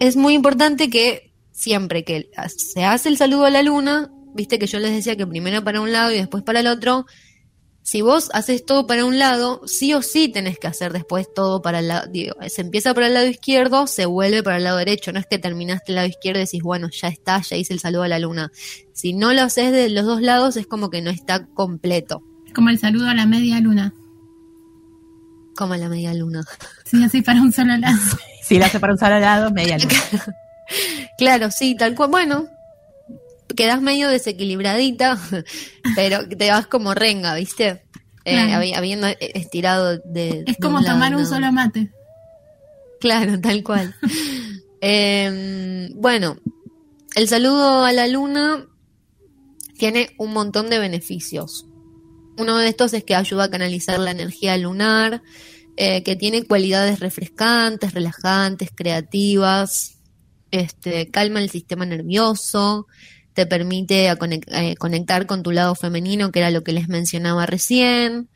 es 0.00 0.16
muy 0.16 0.34
importante 0.34 0.90
que 0.90 1.32
siempre 1.52 2.04
que 2.04 2.28
se 2.54 2.84
hace 2.84 3.08
el 3.08 3.16
saludo 3.16 3.46
a 3.46 3.50
la 3.50 3.62
luna, 3.62 4.10
viste 4.34 4.58
que 4.58 4.66
yo 4.66 4.78
les 4.78 4.92
decía 4.92 5.16
que 5.16 5.26
primero 5.26 5.64
para 5.64 5.80
un 5.80 5.92
lado 5.92 6.12
y 6.12 6.16
después 6.16 6.42
para 6.42 6.60
el 6.60 6.66
otro, 6.66 7.06
si 7.86 8.02
vos 8.02 8.30
haces 8.32 8.66
todo 8.66 8.88
para 8.88 9.04
un 9.04 9.20
lado, 9.20 9.62
sí 9.64 9.94
o 9.94 10.02
sí 10.02 10.28
tenés 10.28 10.58
que 10.58 10.66
hacer 10.66 10.92
después 10.92 11.32
todo 11.32 11.62
para 11.62 11.78
el 11.78 11.86
lado, 11.86 12.08
digo, 12.10 12.34
se 12.48 12.62
empieza 12.62 12.92
para 12.94 13.06
el 13.06 13.14
lado 13.14 13.28
izquierdo, 13.28 13.86
se 13.86 14.06
vuelve 14.06 14.42
para 14.42 14.56
el 14.56 14.64
lado 14.64 14.78
derecho, 14.78 15.12
no 15.12 15.20
es 15.20 15.26
que 15.26 15.38
terminaste 15.38 15.92
el 15.92 15.94
lado 15.94 16.08
izquierdo 16.08 16.40
y 16.40 16.46
decís, 16.46 16.64
bueno, 16.64 16.88
ya 16.90 17.06
está, 17.06 17.40
ya 17.42 17.54
hice 17.54 17.72
el 17.72 17.78
saludo 17.78 18.02
a 18.02 18.08
la 18.08 18.18
luna. 18.18 18.50
Si 18.92 19.12
no 19.12 19.32
lo 19.32 19.42
haces 19.42 19.70
de 19.70 19.88
los 19.88 20.04
dos 20.04 20.20
lados 20.20 20.56
es 20.56 20.66
como 20.66 20.90
que 20.90 21.00
no 21.00 21.10
está 21.10 21.46
completo. 21.46 22.24
Como 22.56 22.70
el 22.70 22.80
saludo 22.80 23.08
a 23.08 23.14
la 23.14 23.24
media 23.24 23.60
luna. 23.60 23.94
Como 25.54 25.76
la 25.76 25.88
media 25.88 26.12
luna. 26.12 26.42
Sí, 26.86 27.04
así 27.04 27.22
para 27.22 27.40
un 27.40 27.52
solo 27.52 27.76
lado. 27.76 27.98
Si 28.42 28.58
la 28.58 28.66
hace 28.66 28.80
para 28.80 28.94
un 28.94 28.98
solo 28.98 29.20
lado, 29.20 29.52
media 29.52 29.78
luna. 29.78 29.94
claro, 31.18 31.52
sí, 31.52 31.76
tal 31.76 31.94
cual. 31.94 32.10
Bueno, 32.10 32.48
quedas 33.54 33.80
medio 33.82 34.08
desequilibradita, 34.08 35.18
pero 35.94 36.26
te 36.28 36.50
vas 36.50 36.66
como 36.66 36.94
renga, 36.94 37.34
¿viste? 37.34 37.82
Eh, 38.24 38.74
habiendo 38.74 39.06
estirado 39.20 39.98
de. 39.98 40.42
Es 40.46 40.56
como 40.60 40.82
tomar 40.82 41.14
un 41.14 41.26
solo 41.26 41.52
mate. 41.52 41.92
Claro, 43.00 43.40
tal 43.40 43.62
cual. 43.62 43.94
Em, 44.82 45.90
bueno, 45.94 46.36
el 47.14 47.28
saludo 47.28 47.82
a 47.84 47.92
la 47.92 48.06
luna 48.06 48.66
tiene 49.78 50.10
un 50.18 50.32
montón 50.34 50.68
de 50.68 50.78
beneficios. 50.78 51.66
Uno 52.36 52.58
de 52.58 52.68
estos 52.68 52.92
es 52.92 53.02
que 53.02 53.14
ayuda 53.14 53.44
a 53.44 53.50
canalizar 53.50 53.98
la 53.98 54.10
energía 54.10 54.56
lunar, 54.58 55.22
eh, 55.76 56.02
que 56.02 56.14
tiene 56.14 56.44
cualidades 56.44 57.00
refrescantes, 57.00 57.94
relajantes, 57.94 58.70
creativas, 58.74 59.98
este, 60.50 61.10
calma 61.10 61.40
el 61.40 61.50
sistema 61.50 61.86
nervioso, 61.86 62.86
te 63.36 63.46
permite 63.46 64.10
conectar 64.78 65.26
con 65.26 65.42
tu 65.42 65.52
lado 65.52 65.74
femenino, 65.74 66.32
que 66.32 66.38
era 66.38 66.50
lo 66.50 66.64
que 66.64 66.72
les 66.72 66.88
mencionaba 66.88 67.44
recién, 67.44 68.30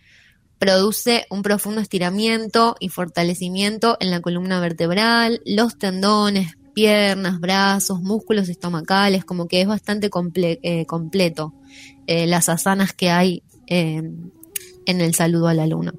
produce 0.58 1.26
un 1.30 1.40
profundo 1.42 1.80
estiramiento 1.80 2.76
y 2.78 2.90
fortalecimiento 2.90 3.96
en 3.98 4.10
la 4.10 4.20
columna 4.20 4.60
vertebral, 4.60 5.40
los 5.46 5.78
tendones, 5.78 6.58
piernas, 6.74 7.40
brazos, 7.40 8.02
músculos 8.02 8.50
estomacales, 8.50 9.24
como 9.24 9.48
que 9.48 9.62
es 9.62 9.66
bastante 9.66 10.10
eh, 10.62 10.84
completo 10.84 11.54
eh, 12.06 12.26
las 12.26 12.50
asanas 12.50 12.92
que 12.92 13.08
hay 13.08 13.42
en 13.66 14.30
el 14.84 15.14
saludo 15.14 15.48
a 15.48 15.54
la 15.54 15.66
luna. 15.66 15.94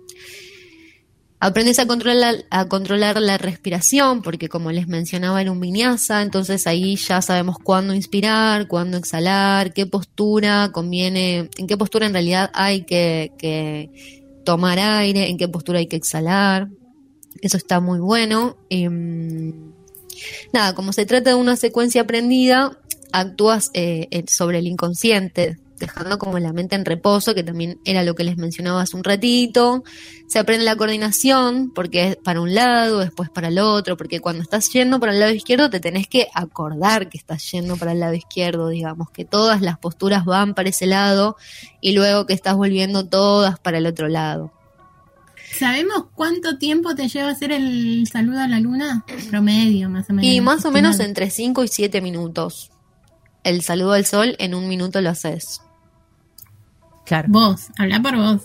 Aprendes 1.43 1.79
a 1.79 1.87
controlar, 1.87 2.45
a 2.51 2.67
controlar 2.67 3.19
la 3.19 3.39
respiración, 3.39 4.21
porque 4.21 4.47
como 4.47 4.71
les 4.71 4.87
mencionaba 4.87 5.41
era 5.41 5.51
un 5.51 5.59
vinyasa, 5.59 6.21
entonces 6.21 6.67
ahí 6.67 6.95
ya 6.97 7.19
sabemos 7.23 7.57
cuándo 7.57 7.95
inspirar, 7.95 8.67
cuándo 8.67 8.95
exhalar, 8.95 9.73
qué 9.73 9.87
postura 9.87 10.69
conviene, 10.71 11.49
en 11.57 11.65
qué 11.65 11.77
postura 11.77 12.05
en 12.05 12.13
realidad 12.13 12.51
hay 12.53 12.83
que, 12.83 13.89
tomar 14.45 14.77
aire, 14.77 15.31
en 15.31 15.39
qué 15.39 15.47
postura 15.47 15.79
hay 15.79 15.87
que 15.87 15.95
exhalar. 15.95 16.69
Eso 17.41 17.57
está 17.57 17.79
muy 17.79 17.97
bueno. 17.97 18.55
Em, 18.69 19.71
nada, 20.53 20.75
como 20.75 20.93
se 20.93 21.07
trata 21.07 21.31
de 21.31 21.37
una 21.37 21.55
secuencia 21.55 22.03
aprendida, 22.03 22.77
actúas 23.13 23.71
eh, 23.73 24.23
sobre 24.27 24.59
el 24.59 24.67
inconsciente, 24.67 25.57
dejando 25.82 26.17
como 26.17 26.39
la 26.39 26.53
mente 26.53 26.75
en 26.75 26.86
reposo, 26.86 27.36
que 27.36 27.43
también 27.43 27.79
era 27.84 28.03
lo 28.03 28.15
que 28.15 28.23
les 28.23 28.38
mencionaba 28.38 28.82
hace 28.82 28.95
un 28.95 29.03
ratito. 29.03 29.84
Se 30.27 30.39
aprende 30.39 30.63
la 30.63 30.77
coordinación, 30.77 31.71
porque 31.75 32.07
es 32.07 32.15
para 32.15 32.39
un 32.39 32.55
lado, 32.55 32.99
después 32.99 33.29
para 33.29 33.49
el 33.49 33.59
otro, 33.59 33.97
porque 33.97 34.21
cuando 34.21 34.41
estás 34.41 34.71
yendo 34.71 34.99
para 34.99 35.11
el 35.11 35.19
lado 35.19 35.34
izquierdo 35.34 35.69
te 35.69 35.82
tenés 35.82 36.07
que 36.07 36.27
acordar 36.34 37.09
que 37.09 37.17
estás 37.17 37.51
yendo 37.51 37.75
para 37.75 37.91
el 37.91 37.99
lado 37.99 38.13
izquierdo, 38.13 38.69
digamos, 38.69 39.09
que 39.11 39.25
todas 39.25 39.61
las 39.61 39.77
posturas 39.77 40.23
van 40.23 40.53
para 40.53 40.69
ese 40.69 40.86
lado 40.86 41.36
y 41.82 41.91
luego 41.91 42.25
que 42.25 42.34
estás 42.34 42.55
volviendo 42.55 43.07
todas 43.07 43.59
para 43.59 43.79
el 43.79 43.88
otro 43.88 44.07
lado. 44.07 44.53
¿Sabemos 45.57 46.05
cuánto 46.15 46.57
tiempo 46.57 46.95
te 46.95 47.09
lleva 47.09 47.29
hacer 47.29 47.51
el 47.51 48.07
saludo 48.07 48.39
a 48.39 48.47
la 48.47 48.59
luna? 48.59 49.05
Promedio, 49.29 49.89
más 49.89 50.09
o 50.09 50.13
menos. 50.13 50.32
Y 50.32 50.39
más 50.39 50.65
o 50.65 50.71
menos 50.71 50.99
entre 50.99 51.29
5 51.29 51.63
y 51.65 51.67
7 51.67 52.01
minutos. 52.01 52.71
El 53.43 53.61
saludo 53.61 53.93
al 53.93 54.05
sol 54.05 54.36
en 54.39 54.53
un 54.53 54.67
minuto 54.67 55.01
lo 55.01 55.09
haces. 55.09 55.61
Vos, 57.28 57.68
habla 57.78 58.01
por 58.01 58.16
vos. 58.16 58.41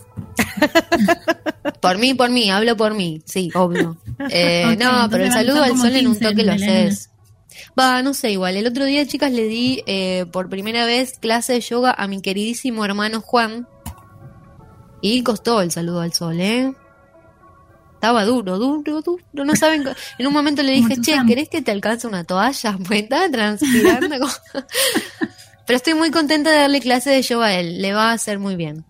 por 1.80 1.98
mí, 1.98 2.14
por 2.14 2.30
mí, 2.30 2.50
hablo 2.50 2.76
por 2.76 2.94
mí, 2.94 3.22
sí, 3.24 3.50
obvio. 3.54 3.96
Eh, 4.30 4.76
no, 4.80 5.08
pero 5.10 5.24
el 5.24 5.32
saludo 5.32 5.62
al 5.62 5.76
sol 5.76 5.94
en 5.94 6.06
un 6.06 6.18
toque 6.18 6.42
lo 6.42 6.52
haces. 6.52 7.10
Va, 7.78 8.02
no 8.02 8.14
sé, 8.14 8.30
igual. 8.30 8.56
El 8.56 8.66
otro 8.66 8.86
día, 8.86 9.06
chicas, 9.06 9.30
le 9.30 9.44
di 9.44 9.82
eh, 9.86 10.24
por 10.32 10.48
primera 10.48 10.86
vez 10.86 11.18
clase 11.18 11.52
de 11.52 11.60
yoga 11.60 11.94
a 11.96 12.08
mi 12.08 12.22
queridísimo 12.22 12.82
hermano 12.82 13.20
Juan. 13.20 13.68
Y 15.02 15.22
costó 15.22 15.60
el 15.60 15.70
saludo 15.70 16.00
al 16.00 16.14
sol, 16.14 16.40
¿eh? 16.40 16.72
Estaba 17.96 18.24
duro, 18.24 18.58
duro, 18.58 19.02
duro. 19.02 19.44
No 19.44 19.56
saben. 19.56 19.84
En 20.18 20.26
un 20.26 20.32
momento 20.32 20.62
le 20.62 20.72
dije, 20.72 21.00
che, 21.00 21.14
¿querés 21.26 21.48
que 21.48 21.62
te 21.62 21.70
alcance 21.70 22.06
una 22.06 22.24
toalla? 22.24 22.78
Pues 22.86 23.02
estaba 23.02 23.28
transpirando. 23.28 24.26
Pero 25.66 25.76
estoy 25.76 25.94
muy 25.94 26.10
contenta 26.10 26.50
de 26.50 26.58
darle 26.58 26.80
clase 26.80 27.10
de 27.10 27.22
yoga 27.22 27.46
a 27.46 27.54
él, 27.54 27.82
le 27.82 27.92
va 27.92 28.10
a 28.10 28.12
hacer 28.12 28.38
muy 28.38 28.56
bien. 28.56 28.84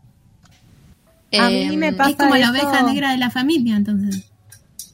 A 1.39 1.49
mí 1.49 1.77
me 1.77 1.89
em, 1.89 1.97
pasa 1.97 2.11
es 2.11 2.17
como 2.17 2.37
la 2.37 2.51
oveja 2.51 2.83
negra 2.83 3.11
de 3.13 3.19
la 3.19 3.31
familia, 3.31 3.77
entonces. 3.77 4.31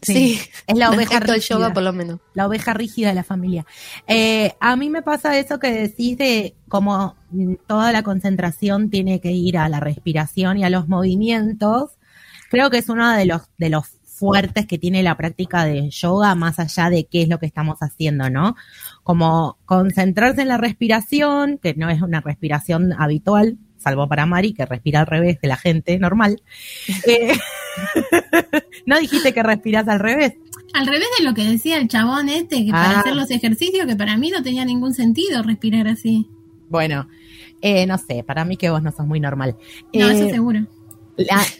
Sí, 0.01 0.41
es 0.67 0.77
la 0.77 0.91
oveja 0.95 1.21
rígida. 1.21 1.57
yoga 1.57 1.73
por 1.73 1.83
lo 1.83 1.93
menos. 1.93 2.21
La 2.35 2.47
oveja 2.47 2.75
rígida 2.75 3.09
de 3.09 3.15
la 3.15 3.25
familia. 3.25 3.67
Eh, 4.07 4.55
a 4.61 4.77
mí 4.77 4.91
me 4.91 5.03
pasa 5.03 5.39
eso 5.39 5.59
que 5.59 5.73
decís 5.73 6.19
de 6.19 6.55
como 6.69 7.17
toda 7.67 7.93
la 7.93 8.03
concentración 8.03 8.91
tiene 8.91 9.21
que 9.21 9.31
ir 9.31 9.59
a 9.59 9.69
la 9.69 9.81
respiración 9.81 10.59
y 10.59 10.65
a 10.65 10.71
los 10.71 10.89
movimientos. 10.89 11.93
Creo 12.51 12.71
que 12.71 12.79
es 12.79 12.89
uno 12.89 13.11
de 13.13 13.27
los, 13.27 13.43
de 13.59 13.71
los 13.71 13.87
fuertes 14.05 14.67
que 14.67 14.79
tiene 14.79 15.03
la 15.03 15.17
práctica 15.17 15.65
de 15.65 15.91
yoga, 15.91 16.35
más 16.35 16.59
allá 16.59 16.91
de 16.91 17.07
qué 17.07 17.23
es 17.23 17.29
lo 17.29 17.39
que 17.39 17.47
estamos 17.47 17.79
haciendo, 17.81 18.31
¿no? 18.31 18.57
Como 19.03 19.59
concentrarse 19.65 20.43
en 20.43 20.49
la 20.49 20.59
respiración, 20.59 21.59
que 21.59 21.75
no 21.75 21.91
es 21.91 22.03
una 22.03 22.21
respiración 22.21 22.93
habitual, 22.93 23.59
salvo 23.79 24.09
para 24.09 24.27
Mari, 24.27 24.55
que 24.55 24.65
respira 24.65 25.01
al 25.01 25.07
revés 25.07 25.41
de 25.41 25.49
la 25.49 25.57
gente 25.57 25.99
normal. 25.99 26.43
Eh, 27.07 27.33
¿No 28.87 28.99
dijiste 28.99 29.33
que 29.33 29.43
respiras 29.43 29.89
al 29.89 29.99
revés? 29.99 30.35
Al 30.75 30.87
revés 30.87 31.09
de 31.19 31.25
lo 31.25 31.33
que 31.33 31.43
decía 31.43 31.79
el 31.79 31.89
chabón 31.89 32.29
este, 32.29 32.65
que 32.65 32.71
para 32.71 32.91
ah. 32.91 33.01
hacer 33.01 33.17
los 33.17 33.31
ejercicios, 33.31 33.87
que 33.87 33.97
para 33.97 34.17
mí 34.17 34.31
no 34.31 34.43
tenía 34.43 34.65
ningún 34.65 34.93
sentido 34.93 35.43
respirar 35.43 35.89
así. 35.89 36.29
Bueno, 36.69 37.09
eh, 37.63 37.87
no 37.87 37.97
sé, 37.99 38.25
para 38.25 38.45
mí 38.45 38.57
que 38.57 38.71
vos 38.71 38.83
no 38.83 38.93
sos 38.93 39.07
muy 39.07 39.21
normal. 39.21 39.57
No, 39.93 40.09
eso 40.09 40.25
eh, 40.25 40.31
seguro 40.31 40.67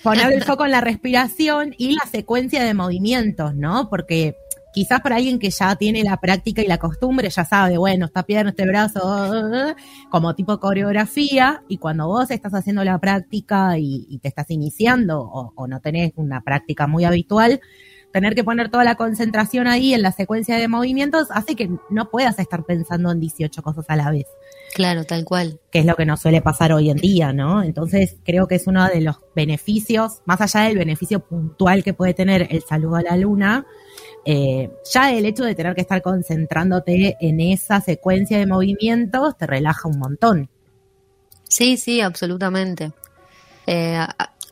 poner 0.03 0.33
el 0.33 0.45
foco 0.45 0.65
en 0.65 0.71
la 0.71 0.81
respiración 0.81 1.75
y 1.77 1.95
la 1.95 2.07
secuencia 2.11 2.65
de 2.65 2.75
movimientos, 2.75 3.55
¿no? 3.55 3.89
Porque 3.89 4.37
quizás 4.73 5.01
para 5.01 5.17
alguien 5.17 5.39
que 5.39 5.51
ya 5.51 5.77
tiene 5.77 6.03
la 6.03 6.17
práctica 6.19 6.63
y 6.63 6.67
la 6.67 6.79
costumbre, 6.79 7.29
ya 7.31 7.45
sabe, 7.45 7.79
bueno, 7.79 8.07
esta 8.07 8.23
pierna, 8.23 8.51
este 8.51 8.67
brazo, 8.67 9.75
como 10.11 10.35
tipo 10.35 10.59
coreografía, 10.59 11.63
y 11.69 11.79
cuando 11.79 12.07
vos 12.07 12.31
estás 12.31 12.55
haciendo 12.55 12.85
la 12.85 12.99
práctica 12.99 13.79
y, 13.79 14.19
te 14.23 14.29
estás 14.29 14.51
iniciando 14.51 15.21
o, 15.21 15.53
o, 15.57 15.67
no 15.67 15.81
tenés 15.81 16.13
una 16.17 16.43
práctica 16.43 16.87
muy 16.87 17.05
habitual, 17.05 17.61
tener 18.13 18.35
que 18.35 18.45
poner 18.45 18.71
toda 18.71 18.85
la 18.85 18.95
concentración 18.95 19.67
ahí 19.67 19.95
en 19.95 20.03
la 20.03 20.13
secuencia 20.13 20.57
de 20.57 20.69
movimientos 20.69 21.29
hace 21.31 21.57
que 21.57 21.71
no 21.91 22.11
puedas 22.11 22.39
estar 22.39 22.65
pensando 22.65 23.11
en 23.11 23.19
18 23.19 23.63
cosas 23.63 23.87
a 23.89 23.97
la 23.97 24.11
vez. 24.11 24.27
Claro, 24.75 25.05
tal 25.05 25.25
cual. 25.25 25.59
Que 25.71 25.81
es 25.81 25.87
lo 25.87 25.97
que 25.97 26.07
nos 26.07 26.21
suele 26.21 26.41
pasar 26.41 26.73
hoy 26.73 26.91
en 26.91 26.99
día, 26.99 27.33
¿no? 27.33 27.63
Entonces 27.63 28.17
creo 28.25 28.47
que 28.47 28.57
es 28.57 28.67
uno 28.67 28.87
de 28.87 29.01
los 29.01 29.17
beneficios, 29.35 30.21
más 30.25 30.41
allá 30.41 30.69
del 30.69 30.79
beneficio 30.79 31.21
puntual 31.21 31.83
que 31.83 31.95
puede 31.95 32.15
tener 32.15 32.47
el 32.51 32.63
saludo 32.63 32.97
a 32.97 33.03
la 33.03 33.17
luna, 33.17 33.67
eh, 34.25 34.71
ya 34.93 35.13
el 35.13 35.27
hecho 35.27 35.45
de 35.45 35.55
tener 35.55 35.75
que 35.75 35.81
estar 35.81 36.03
concentrándote 36.03 37.17
en 37.21 37.41
esa 37.41 37.81
secuencia 37.81 38.39
de 38.39 38.47
movimientos 38.47 39.37
te 39.37 39.47
relaja 39.47 39.89
un 39.89 39.99
montón. 39.99 40.51
Sí, 41.45 41.77
sí, 41.77 42.01
absolutamente. 42.01 42.93
Eh, 43.67 43.99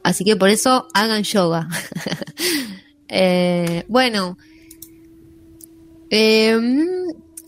así 0.02 0.24
que 0.24 0.36
por 0.36 0.48
eso 0.48 0.88
hagan 0.94 1.22
yoga. 1.22 1.68
eh, 3.08 3.84
bueno, 3.88 4.36
eh, 6.10 6.58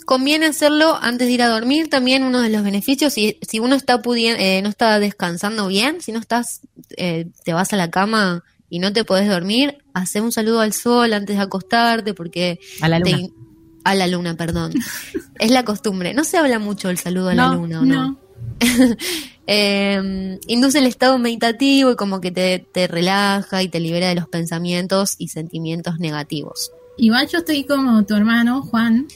Conviene 0.05 0.47
hacerlo 0.47 0.99
antes 1.01 1.27
de 1.27 1.33
ir 1.33 1.43
a 1.43 1.49
dormir, 1.49 1.89
también 1.89 2.25
uno 2.25 2.41
de 2.41 2.49
los 2.49 2.63
beneficios, 2.63 3.13
si, 3.13 3.39
si 3.43 3.61
uno 3.61 3.77
está 3.77 4.03
pudiendo, 4.03 4.43
eh, 4.43 4.61
no 4.63 4.69
está 4.69 4.99
descansando 4.99 5.69
bien, 5.69 6.01
si 6.01 6.13
no 6.13 6.19
estás, 6.19 6.61
eh, 6.97 7.29
te 7.45 7.53
vas 7.53 7.73
a 7.73 7.77
la 7.77 7.91
cama 7.91 8.43
y 8.73 8.79
no 8.79 8.91
te 8.91 9.05
podés 9.05 9.29
dormir, 9.29 9.77
hace 9.93 10.23
un 10.23 10.33
saludo 10.33 10.61
al 10.61 10.73
sol 10.73 11.13
antes 11.13 11.37
de 11.37 11.43
acostarte, 11.43 12.15
porque... 12.15 12.59
A 12.81 12.89
la 12.89 13.01
luna. 13.01 13.29
a 13.85 13.95
la 13.95 14.07
luna, 14.07 14.35
perdón. 14.35 14.73
es 15.39 15.51
la 15.51 15.63
costumbre. 15.63 16.15
No 16.15 16.25
se 16.25 16.39
habla 16.39 16.59
mucho 16.59 16.89
del 16.89 16.97
saludo 16.97 17.29
a 17.29 17.35
la 17.35 17.49
luna, 17.49 17.81
¿o 17.81 17.85
no? 17.85 18.19
Em, 19.45 20.39
induce 20.47 20.79
el 20.79 20.87
estado 20.87 21.19
meditativo 21.19 21.91
y 21.91 21.97
como 21.97 22.21
que 22.21 22.31
te, 22.31 22.65
te 22.73 22.87
relaja 22.87 23.61
y 23.61 23.69
te 23.69 23.81
libera 23.81 24.09
de 24.09 24.15
los 24.15 24.29
pensamientos 24.29 25.17
y 25.19 25.29
sentimientos 25.29 25.99
negativos. 25.99 26.71
Igual 26.97 27.27
yo 27.29 27.39
estoy 27.39 27.65
como 27.65 28.05
tu 28.05 28.15
hermano, 28.15 28.63
Juan, 28.63 29.09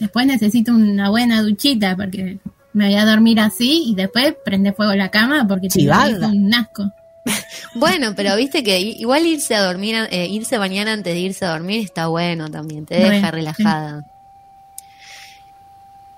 Después 0.00 0.26
necesito 0.26 0.72
una 0.72 1.10
buena 1.10 1.42
duchita 1.42 1.94
porque 1.96 2.38
me 2.72 2.86
voy 2.86 2.96
a 2.96 3.06
dormir 3.06 3.38
así 3.38 3.84
y 3.86 3.94
después 3.94 4.34
prende 4.44 4.72
fuego 4.72 4.94
la 4.94 5.10
cama 5.10 5.46
porque 5.46 5.68
te 5.68 5.82
un 5.82 6.54
asco. 6.54 6.90
Bueno, 7.74 8.14
pero 8.16 8.34
viste 8.36 8.62
que 8.62 8.80
igual 8.80 9.26
irse 9.26 9.54
a 9.54 9.62
dormir, 9.62 9.94
eh, 10.10 10.26
irse 10.26 10.56
a 10.56 10.58
bañar 10.58 10.88
antes 10.88 11.12
de 11.12 11.20
irse 11.20 11.44
a 11.44 11.50
dormir 11.50 11.84
está 11.84 12.08
bueno 12.08 12.50
también, 12.50 12.86
te 12.86 12.96
deja 12.96 13.30
relajada. 13.30 14.04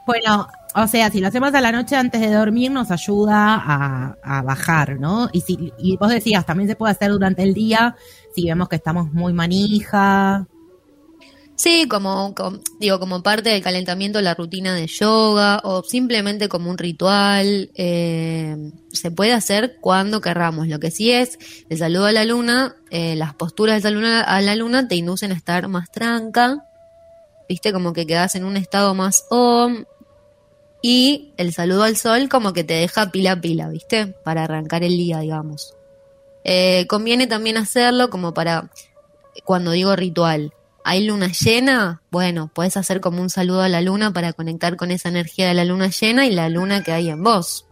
Bueno, 0.07 0.49
o 0.75 0.87
sea, 0.87 1.11
si 1.11 1.21
lo 1.21 1.29
hacemos 1.29 1.55
a 1.55 1.61
la 1.61 1.73
noche 1.73 1.97
antes 1.97 2.21
de 2.21 2.33
dormir 2.33 2.71
nos 2.71 2.91
ayuda 2.91 3.55
a, 3.55 4.17
a, 4.23 4.43
bajar, 4.43 4.99
¿no? 4.99 5.29
Y 5.33 5.41
si 5.41 5.73
y 5.79 5.97
vos 5.97 6.11
decías, 6.11 6.47
también 6.47 6.69
se 6.69 6.77
puede 6.77 6.93
hacer 6.93 7.11
durante 7.11 7.43
el 7.43 7.55
día 7.55 7.97
si 8.35 8.47
vemos 8.47 8.69
que 8.69 8.77
estamos 8.77 9.13
muy 9.13 9.33
manija, 9.33 10.47
Sí, 11.61 11.87
como, 11.89 12.35
digo, 12.79 12.99
como 12.99 13.23
parte 13.23 13.51
del 13.51 13.63
calentamiento, 13.63 14.23
la 14.23 14.33
rutina 14.33 14.75
de 14.75 14.87
yoga 14.87 15.61
o 15.63 15.83
simplemente 15.83 16.49
como 16.49 16.71
un 16.71 16.79
ritual. 16.79 17.71
Eh, 17.75 18.57
se 18.91 19.11
puede 19.11 19.35
hacer 19.35 19.77
cuando 19.79 20.23
querramos. 20.23 20.69
Lo 20.69 20.81
que 20.81 20.91
sí 20.91 21.13
es 21.13 21.39
el 21.69 21.77
saludo 21.77 22.07
a 22.07 22.13
la 22.13 22.25
luna, 22.25 22.77
eh, 22.91 23.15
las 23.15 23.35
posturas 23.35 23.75
del 23.75 23.93
saludo 23.93 24.23
a 24.27 24.41
la 24.41 24.57
luna 24.57 24.89
te 24.89 24.95
inducen 24.95 25.33
a 25.33 25.35
estar 25.35 25.69
más 25.69 25.91
tranca, 25.91 26.67
viste, 27.47 27.75
como 27.75 27.93
que 27.93 28.07
quedas 28.07 28.37
en 28.37 28.47
un 28.47 28.57
estado 28.57 28.95
más 28.95 29.27
om. 29.29 29.85
Y 30.81 31.35
el 31.37 31.53
saludo 31.53 31.83
al 31.83 31.99
sol 31.99 32.31
como 32.31 32.55
que 32.55 32.65
te 32.65 32.73
deja 32.73 33.11
pila 33.11 33.33
a 33.33 33.41
pila, 33.43 33.69
viste, 33.69 34.07
para 34.25 34.45
arrancar 34.45 34.83
el 34.83 34.97
día, 34.97 35.19
digamos. 35.19 35.75
Eh, 36.43 36.87
conviene 36.89 37.27
también 37.27 37.59
hacerlo 37.59 38.09
como 38.09 38.33
para, 38.33 38.71
cuando 39.45 39.73
digo 39.73 39.95
ritual, 39.95 40.55
hay 40.91 41.07
luna 41.07 41.29
llena, 41.29 42.03
bueno, 42.11 42.51
puedes 42.53 42.77
hacer 42.77 43.01
como 43.01 43.23
un 43.23 43.31
saludo 43.31 43.63
a 43.63 43.69
la 43.69 43.81
luna 43.81 44.13
para 44.13 44.33
conectar 44.33 44.75
con 44.75 44.91
esa 44.91 45.09
energía 45.09 45.47
de 45.47 45.55
la 45.55 45.65
luna 45.65 45.89
llena 45.89 46.27
y 46.27 46.33
la 46.33 46.49
luna 46.49 46.83
que 46.83 46.91
hay 46.91 47.11
en 47.11 47.23
vos. 47.23 47.69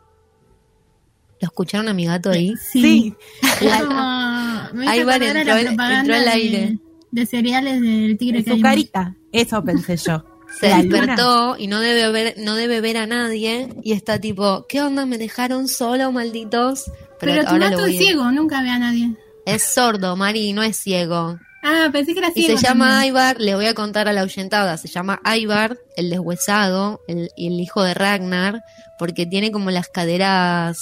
¿Lo 1.41 1.47
escucharon 1.47 1.89
a 1.89 1.95
mi 1.95 2.07
gato 2.07 2.31
ahí? 2.31 2.55
Sí. 2.71 3.13
ahí 3.61 5.03
va, 5.03 5.17
entró, 5.17 5.57
entró 5.57 6.15
al 6.15 6.29
aire. 6.29 6.79
De, 7.11 7.27
cereales 7.27 7.81
del 7.81 8.17
tigre 8.19 8.45
Su 8.45 8.61
carita, 8.61 9.17
eso 9.33 9.65
pensé 9.65 9.97
yo. 9.97 10.25
Se 10.61 10.69
despertó 10.69 11.57
y 11.59 11.67
no 11.67 11.81
debe 11.81 12.13
ver, 12.13 12.35
no 12.39 12.55
debe 12.55 12.81
ver 12.81 12.99
a 12.99 13.09
nadie 13.09 13.69
y 13.83 13.95
está 13.95 14.21
tipo, 14.21 14.65
¿qué 14.69 14.81
onda? 14.81 15.07
¿Me 15.07 15.19
dejaron 15.19 15.67
solo, 15.67 16.13
malditos? 16.13 16.85
Pero, 17.19 17.45
tu 17.45 17.59
gato 17.59 17.85
es 17.85 17.99
ciego, 17.99 18.31
nunca 18.31 18.63
ve 18.63 18.71
a 18.71 18.79
nadie. 18.79 19.17
Es 19.45 19.65
sordo, 19.65 20.15
Mari, 20.15 20.53
no 20.53 20.63
es 20.63 20.77
ciego. 20.77 21.37
Ah, 21.63 21.89
pensé 21.93 22.13
que 22.13 22.21
era 22.21 22.31
ciego. 22.31 22.55
Y 22.55 22.57
se 22.57 22.67
llama 22.67 23.05
Ivar, 23.07 23.41
le 23.41 23.55
voy 23.55 23.67
a 23.67 23.75
contar 23.75 24.09
a 24.09 24.13
la 24.13 24.21
ahuyentada, 24.21 24.77
se 24.77 24.89
llama 24.89 25.21
Ivar, 25.37 25.77
el 25.97 26.11
deshuesado, 26.11 27.01
el, 27.09 27.31
el 27.37 27.61
hijo 27.61 27.83
de 27.83 27.95
Ragnar, 27.95 28.63
porque 28.99 29.27
tiene 29.27 29.51
como 29.51 29.71
las 29.71 29.89
caderas 29.89 30.79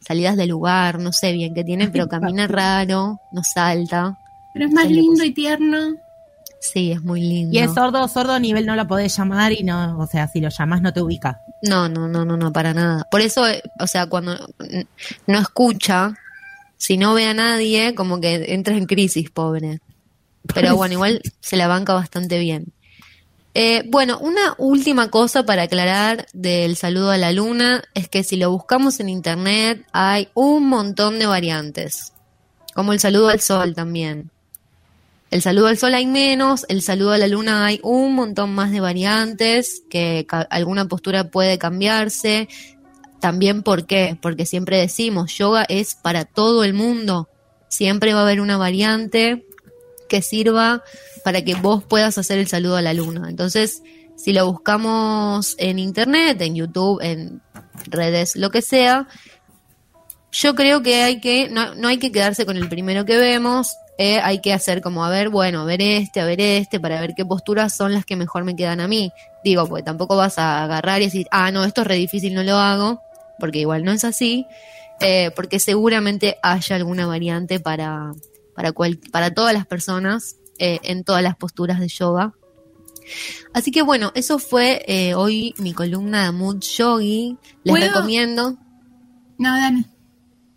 salidas 0.00 0.36
del 0.36 0.50
lugar, 0.50 0.98
no 0.98 1.12
sé 1.12 1.32
bien 1.32 1.54
qué 1.54 1.64
tiene, 1.64 1.88
pero 1.88 2.08
camina 2.08 2.46
raro, 2.46 3.20
no 3.32 3.42
salta. 3.42 4.18
Pero 4.52 4.66
es 4.66 4.72
más 4.72 4.90
lindo 4.90 5.24
y 5.24 5.32
tierno. 5.32 5.96
Sí, 6.60 6.92
es 6.92 7.02
muy 7.02 7.20
lindo. 7.20 7.56
Y 7.56 7.60
es 7.60 7.72
sordo, 7.72 8.06
sordo 8.06 8.32
a 8.32 8.38
nivel 8.38 8.66
no 8.66 8.76
lo 8.76 8.86
podés 8.86 9.16
llamar 9.16 9.52
y 9.52 9.64
no, 9.64 9.98
o 9.98 10.06
sea, 10.06 10.28
si 10.28 10.40
lo 10.40 10.48
llamas 10.48 10.80
no 10.82 10.92
te 10.92 11.02
ubica. 11.02 11.40
No, 11.62 11.88
no, 11.88 12.06
no, 12.06 12.24
no, 12.24 12.36
no, 12.36 12.52
para 12.52 12.72
nada. 12.72 13.06
Por 13.10 13.20
eso, 13.20 13.44
o 13.80 13.86
sea, 13.86 14.06
cuando 14.06 14.36
no 15.26 15.38
escucha, 15.38 16.14
si 16.76 16.96
no 16.96 17.14
ve 17.14 17.26
a 17.26 17.34
nadie, 17.34 17.94
como 17.94 18.20
que 18.20 18.52
entra 18.52 18.76
en 18.76 18.86
crisis, 18.86 19.30
pobre. 19.30 19.80
Pero 20.54 20.76
bueno, 20.76 20.94
igual 20.94 21.22
se 21.40 21.56
la 21.56 21.68
banca 21.68 21.94
bastante 21.94 22.38
bien. 22.38 22.72
Eh, 23.54 23.84
bueno, 23.86 24.18
una 24.18 24.54
última 24.56 25.10
cosa 25.10 25.44
para 25.44 25.64
aclarar 25.64 26.26
del 26.32 26.76
saludo 26.76 27.10
a 27.10 27.18
la 27.18 27.32
luna 27.32 27.84
es 27.92 28.08
que 28.08 28.24
si 28.24 28.36
lo 28.36 28.50
buscamos 28.50 28.98
en 28.98 29.10
internet 29.10 29.84
hay 29.92 30.28
un 30.32 30.68
montón 30.68 31.18
de 31.18 31.26
variantes, 31.26 32.14
como 32.74 32.94
el 32.94 33.00
saludo 33.00 33.28
al 33.28 33.40
sol 33.40 33.74
también. 33.74 34.30
El 35.30 35.42
saludo 35.42 35.66
al 35.66 35.78
sol 35.78 35.94
hay 35.94 36.06
menos, 36.06 36.64
el 36.68 36.82
saludo 36.82 37.12
a 37.12 37.18
la 37.18 37.26
luna 37.26 37.66
hay 37.66 37.80
un 37.82 38.14
montón 38.14 38.54
más 38.54 38.70
de 38.70 38.80
variantes, 38.80 39.82
que 39.88 40.26
alguna 40.50 40.88
postura 40.88 41.30
puede 41.30 41.58
cambiarse. 41.58 42.48
También, 43.18 43.62
¿por 43.62 43.86
qué? 43.86 44.18
Porque 44.20 44.44
siempre 44.44 44.78
decimos, 44.78 45.32
yoga 45.38 45.64
es 45.68 45.94
para 45.94 46.26
todo 46.26 46.64
el 46.64 46.74
mundo. 46.74 47.28
Siempre 47.68 48.12
va 48.12 48.20
a 48.20 48.22
haber 48.24 48.42
una 48.42 48.58
variante 48.58 49.46
que 50.12 50.20
sirva 50.20 50.84
para 51.24 51.40
que 51.40 51.54
vos 51.54 51.82
puedas 51.84 52.18
hacer 52.18 52.38
el 52.38 52.46
saludo 52.46 52.76
a 52.76 52.82
la 52.82 52.92
luna. 52.92 53.30
Entonces, 53.30 53.82
si 54.14 54.34
lo 54.34 54.44
buscamos 54.46 55.54
en 55.56 55.78
internet, 55.78 56.38
en 56.42 56.54
YouTube, 56.54 57.00
en 57.02 57.40
redes, 57.86 58.36
lo 58.36 58.50
que 58.50 58.60
sea, 58.60 59.08
yo 60.30 60.54
creo 60.54 60.82
que 60.82 61.02
hay 61.02 61.18
que, 61.20 61.48
no, 61.48 61.74
no 61.74 61.88
hay 61.88 61.96
que 61.96 62.12
quedarse 62.12 62.44
con 62.44 62.58
el 62.58 62.68
primero 62.68 63.06
que 63.06 63.16
vemos, 63.16 63.74
eh, 63.96 64.20
hay 64.22 64.40
que 64.42 64.52
hacer 64.52 64.82
como, 64.82 65.02
a 65.02 65.08
ver, 65.08 65.30
bueno, 65.30 65.62
a 65.62 65.64
ver 65.64 65.80
este, 65.80 66.20
a 66.20 66.26
ver 66.26 66.42
este, 66.42 66.78
para 66.78 67.00
ver 67.00 67.14
qué 67.16 67.24
posturas 67.24 67.74
son 67.74 67.94
las 67.94 68.04
que 68.04 68.16
mejor 68.16 68.44
me 68.44 68.54
quedan 68.54 68.80
a 68.80 68.88
mí. 68.88 69.12
Digo, 69.42 69.66
porque 69.66 69.82
tampoco 69.82 70.14
vas 70.14 70.38
a 70.38 70.62
agarrar 70.62 71.00
y 71.00 71.06
decir, 71.06 71.26
ah, 71.30 71.50
no, 71.50 71.64
esto 71.64 71.80
es 71.80 71.86
re 71.86 71.94
difícil, 71.94 72.34
no 72.34 72.42
lo 72.42 72.56
hago, 72.56 73.00
porque 73.38 73.60
igual 73.60 73.82
no 73.82 73.92
es 73.92 74.04
así, 74.04 74.46
eh, 75.00 75.30
porque 75.34 75.58
seguramente 75.58 76.36
haya 76.42 76.76
alguna 76.76 77.06
variante 77.06 77.60
para, 77.60 78.12
para, 78.62 78.96
para 79.10 79.34
todas 79.34 79.52
las 79.52 79.66
personas 79.66 80.36
eh, 80.58 80.78
en 80.84 81.02
todas 81.02 81.22
las 81.22 81.36
posturas 81.36 81.80
de 81.80 81.88
yoga. 81.88 82.34
Así 83.52 83.72
que 83.72 83.82
bueno, 83.82 84.12
eso 84.14 84.38
fue 84.38 85.12
hoy 85.16 85.54
mi 85.58 85.72
columna 85.72 86.26
de 86.26 86.32
Mood 86.32 86.60
Yogi. 86.60 87.36
Les 87.64 87.80
recomiendo. 87.88 88.56
No, 89.38 89.50
dale. 89.56 89.86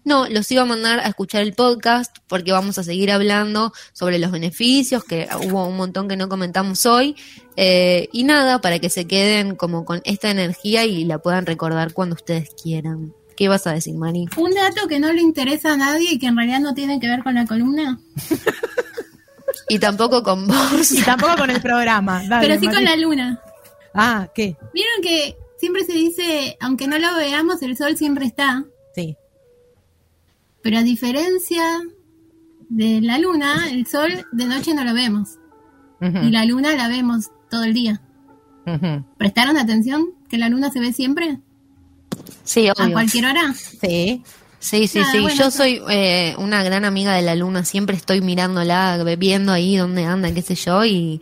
No, 0.06 0.28
los 0.30 0.52
iba 0.52 0.62
a 0.62 0.66
mandar 0.66 1.00
a 1.00 1.08
escuchar 1.08 1.42
el 1.42 1.54
podcast 1.54 2.18
porque 2.28 2.52
vamos 2.52 2.78
a 2.78 2.84
seguir 2.84 3.12
hablando 3.12 3.74
sobre 3.92 4.20
los 4.20 4.30
beneficios, 4.30 5.04
que 5.04 5.28
hubo 5.48 5.66
un 5.66 5.76
montón 5.76 6.08
que 6.08 6.16
no 6.16 6.30
comentamos 6.30 6.86
hoy. 6.86 7.16
Eh, 7.56 8.08
y 8.12 8.24
nada, 8.24 8.62
para 8.62 8.78
que 8.78 8.92
se 8.92 9.08
queden 9.08 9.56
como 9.56 9.84
con 9.84 10.02
esta 10.06 10.30
energía 10.30 10.86
y 10.86 11.06
la 11.06 11.18
puedan 11.18 11.48
recordar 11.48 11.92
cuando 11.94 12.14
ustedes 12.14 12.52
quieran. 12.62 13.16
¿Qué 13.36 13.46
ibas 13.46 13.68
a 13.68 13.74
decir, 13.74 13.96
Mari? 13.96 14.28
Un 14.38 14.52
dato 14.54 14.88
que 14.88 15.00
no 15.00 15.12
le 15.12 15.22
interesa 15.22 15.74
a 15.74 15.78
nadie 15.78 16.14
y 16.14 16.20
que 16.20 16.28
en 16.28 16.38
realidad 16.38 16.62
no 16.62 16.74
tiene 16.74 17.00
que 17.00 17.08
ver 17.08 17.24
con 17.24 17.36
la 17.36 17.46
columna. 17.46 18.00
y 19.70 19.80
tampoco 19.80 20.24
con 20.24 20.48
vos. 20.48 20.92
Y 20.92 21.02
tampoco 21.02 21.36
con 21.38 21.50
el 21.50 21.62
programa. 21.62 22.22
Pero 22.42 22.60
sí 22.60 22.68
con 22.68 22.84
la 22.84 22.96
luna. 22.96 23.42
Ah, 23.94 24.30
¿qué? 24.34 24.56
Vieron 24.74 25.02
que 25.02 25.38
siempre 25.58 25.84
se 25.84 25.94
dice, 25.94 26.58
aunque 26.62 26.88
no 26.88 26.98
lo 26.98 27.14
veamos, 27.16 27.62
el 27.62 27.76
sol 27.76 27.98
siempre 27.98 28.26
está. 28.26 28.64
Sí. 28.94 29.18
Pero 30.62 30.78
a 30.78 30.84
diferencia 30.84 31.82
de 32.70 33.02
la 33.02 33.18
luna, 33.20 33.70
el 33.70 33.86
sol 33.86 34.26
de 34.32 34.46
noche 34.46 34.74
no 34.74 34.84
lo 34.84 34.94
vemos. 34.94 35.38
Y 36.02 36.30
la 36.30 36.46
luna 36.46 36.76
la 36.76 36.88
vemos 36.88 37.32
todo 37.50 37.64
el 37.64 37.74
día. 37.74 38.00
¿Prestaron 39.18 39.58
atención 39.58 40.14
que 40.30 40.38
la 40.38 40.50
luna 40.50 40.70
se 40.70 40.80
ve 40.80 40.94
siempre? 40.94 41.40
Sí, 42.44 42.70
obvio. 42.70 42.86
¿A 42.86 42.92
cualquier 42.92 43.26
hora? 43.26 43.54
Sí. 43.54 44.24
Sí, 44.60 44.88
sí, 44.88 45.00
sí. 45.12 45.24
Yo 45.38 45.52
soy 45.52 45.80
eh, 45.90 46.34
una 46.40 46.64
gran 46.64 46.86
amiga 46.86 47.14
de 47.14 47.22
la 47.22 47.36
luna. 47.36 47.64
Siempre 47.66 47.96
estoy 47.96 48.22
mirándola, 48.22 49.04
viendo 49.18 49.52
ahí 49.52 49.78
dónde 49.78 50.06
anda, 50.06 50.34
qué 50.34 50.42
sé 50.42 50.56
yo. 50.56 50.84
Y 50.84 51.22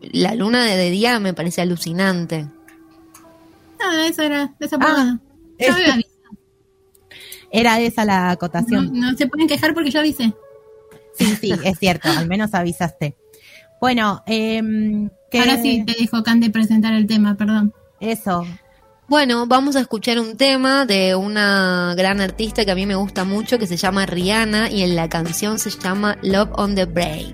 la 0.00 0.34
luna 0.34 0.64
de, 0.64 0.90
día 0.90 1.20
me 1.20 1.32
parece 1.32 1.60
alucinante. 1.60 2.48
Ah, 3.80 4.06
eso 4.08 4.22
era, 4.22 4.52
esa 4.58 4.76
ah, 4.80 5.18
era 7.52 7.80
esa 7.80 8.04
la 8.04 8.30
acotación. 8.30 8.90
No, 8.92 9.16
se 9.16 9.28
pueden 9.28 9.46
quejar 9.46 9.74
porque 9.74 9.90
yo 9.90 10.00
avisé. 10.00 10.34
Sí, 11.16 11.36
sí, 11.40 11.52
es 11.64 11.78
cierto, 11.78 12.08
al 12.08 12.26
menos 12.26 12.52
avisaste. 12.52 13.16
Bueno, 13.80 14.22
eh, 14.26 14.60
ahora 15.34 15.60
sí 15.62 15.84
te 15.84 15.94
dijo 15.98 16.22
Cande 16.22 16.50
presentar 16.50 16.94
el 16.94 17.06
tema, 17.06 17.36
perdón. 17.36 17.72
Eso. 18.00 18.44
Bueno, 19.12 19.46
vamos 19.46 19.76
a 19.76 19.80
escuchar 19.80 20.18
un 20.18 20.38
tema 20.38 20.86
de 20.86 21.14
una 21.14 21.92
gran 21.94 22.22
artista 22.22 22.64
que 22.64 22.70
a 22.70 22.74
mí 22.74 22.86
me 22.86 22.94
gusta 22.94 23.24
mucho, 23.24 23.58
que 23.58 23.66
se 23.66 23.76
llama 23.76 24.06
Rihanna, 24.06 24.70
y 24.70 24.80
en 24.80 24.96
la 24.96 25.10
canción 25.10 25.58
se 25.58 25.68
llama 25.68 26.16
Love 26.22 26.48
on 26.54 26.74
the 26.74 26.86
Brain. 26.86 27.30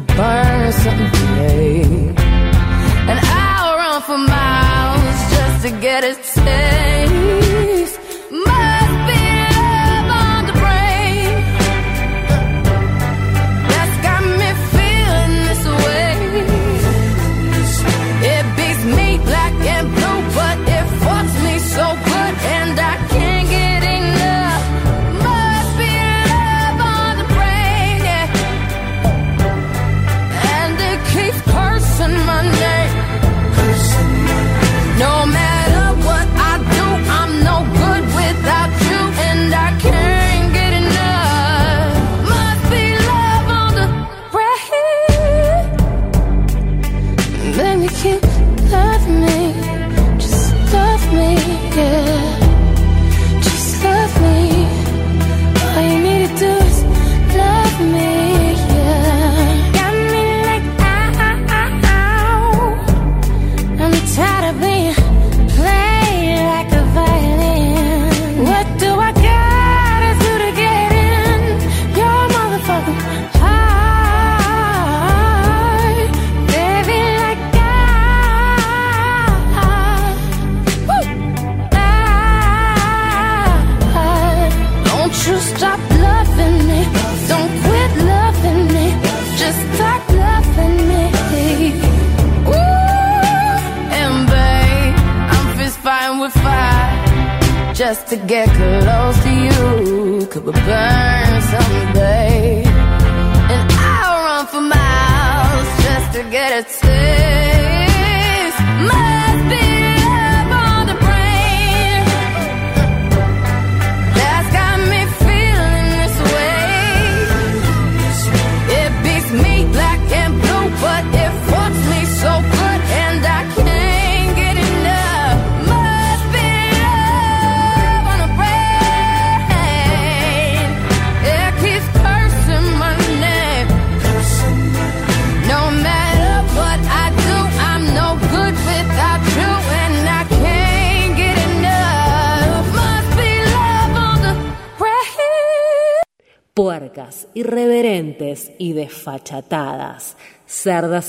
Bye. 0.00 0.43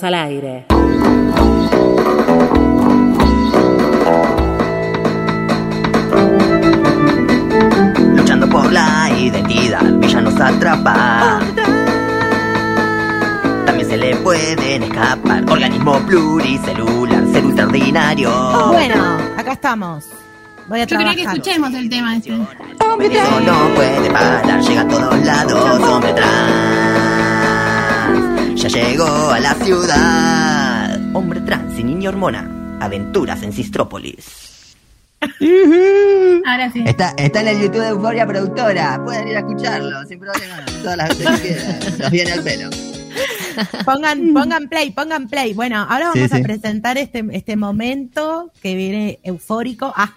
Al 0.02 0.14
aire. 0.14 0.66
Luchando 8.16 8.48
por 8.50 8.72
la 8.72 9.10
identidad, 9.18 9.84
villanos 10.00 10.40
atrapar. 10.40 11.42
También 13.66 13.90
se 13.90 13.98
le 13.98 14.16
pueden 14.18 14.84
escapar. 14.84 15.44
Organismo 15.50 16.00
pluricelular, 16.06 17.24
ser 17.32 17.46
ultraordinario. 17.46 18.32
Bueno, 18.68 19.18
acá 19.38 19.54
estamos. 19.54 20.06
Voy 20.68 20.82
a 20.82 20.86
Yo 20.86 20.98
quería 20.98 21.14
trabajar. 21.14 21.16
que 21.16 21.22
escuchemos 21.40 21.74
el 21.74 21.90
tema 21.90 22.16
este. 22.18 22.34
Eso 22.34 23.40
no 23.42 23.76
puede 23.76 24.10
parar, 24.12 24.62
llega 24.62 24.82
a 24.82 24.88
todos 24.88 25.20
lados, 25.26 25.80
hombre 25.90 26.14
trans. 26.14 26.75
Ya 28.68 28.90
llegó 28.90 29.06
a 29.32 29.40
la 29.40 29.54
ciudad. 29.56 31.00
Hombre 31.14 31.40
trans 31.42 31.78
y 31.80 31.84
niño 31.84 32.10
hormona. 32.10 32.78
Aventuras 32.82 33.42
en 33.44 33.54
Sistrópolis. 33.54 34.76
Ahora 36.46 36.72
sí. 36.72 36.84
Está, 36.86 37.14
está 37.18 37.42
en 37.42 37.48
el 37.48 37.62
YouTube 37.62 37.82
de 37.82 37.90
Euforia 37.90 38.26
Productora. 38.28 39.02
Pueden 39.04 39.28
ir 39.28 39.38
a 39.38 39.40
escucharlo 39.40 40.04
sin 40.08 40.20
problema. 40.20 40.66
Todas 40.82 40.98
las 40.98 41.10
veces 41.18 41.40
que 41.42 41.48
quieran. 41.48 41.80
Nos 42.00 42.12
viene 42.12 42.32
al 42.32 42.44
pelo. 42.44 42.70
Pongan, 43.86 44.34
pongan 44.34 44.68
play, 44.68 44.92
pongan 44.92 45.28
play. 45.30 45.54
Bueno, 45.54 45.78
ahora 45.90 46.10
vamos 46.10 46.14
Sí, 46.16 46.24
a 46.34 46.38
sí. 46.38 46.44
presentar 46.44 46.98
este, 46.98 47.24
este 47.32 47.56
momento 47.56 48.52
que 48.62 48.76
viene 48.76 49.20
eufórico. 49.24 49.94
Ah, 49.96 50.14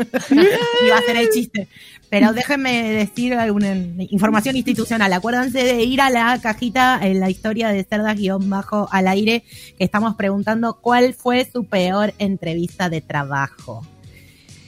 iba 0.86 0.96
a 0.96 1.02
ser 1.02 1.16
el 1.16 1.30
chiste. 1.30 1.68
Pero 2.10 2.32
déjenme 2.32 2.90
decir 2.90 3.34
alguna 3.34 3.72
información 4.10 4.56
institucional. 4.56 5.12
Acuérdense 5.12 5.62
de 5.62 5.84
ir 5.84 6.00
a 6.00 6.10
la 6.10 6.38
cajita 6.42 6.98
en 7.02 7.20
la 7.20 7.30
historia 7.30 7.68
de 7.68 7.84
Cerdas 7.84 8.16
guion 8.16 8.50
bajo 8.50 8.88
al 8.90 9.06
aire, 9.06 9.44
que 9.78 9.84
estamos 9.84 10.16
preguntando 10.16 10.78
cuál 10.80 11.14
fue 11.14 11.48
su 11.50 11.64
peor 11.64 12.12
entrevista 12.18 12.90
de 12.90 13.00
trabajo. 13.00 13.86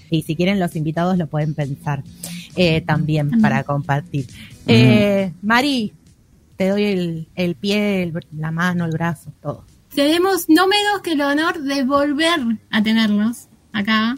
Y 0.08 0.22
si 0.22 0.36
quieren 0.36 0.60
los 0.60 0.76
invitados 0.76 1.18
lo 1.18 1.26
pueden 1.26 1.54
pensar 1.54 2.04
eh, 2.54 2.80
también 2.82 3.40
para 3.40 3.64
compartir. 3.64 4.26
Eh, 4.68 5.32
Mari, 5.42 5.92
te 6.56 6.68
doy 6.68 6.84
el, 6.84 7.28
el 7.34 7.54
pie, 7.56 8.02
el 8.02 8.12
la 8.36 8.50
mano, 8.50 8.84
el 8.84 8.92
brazo, 8.92 9.32
todo. 9.42 9.64
Tenemos 9.94 10.48
no 10.48 10.66
menos 10.68 11.02
que 11.02 11.12
el 11.12 11.20
honor 11.22 11.60
de 11.60 11.84
volver 11.84 12.40
a 12.70 12.82
tenerlos 12.82 13.48
acá. 13.72 14.16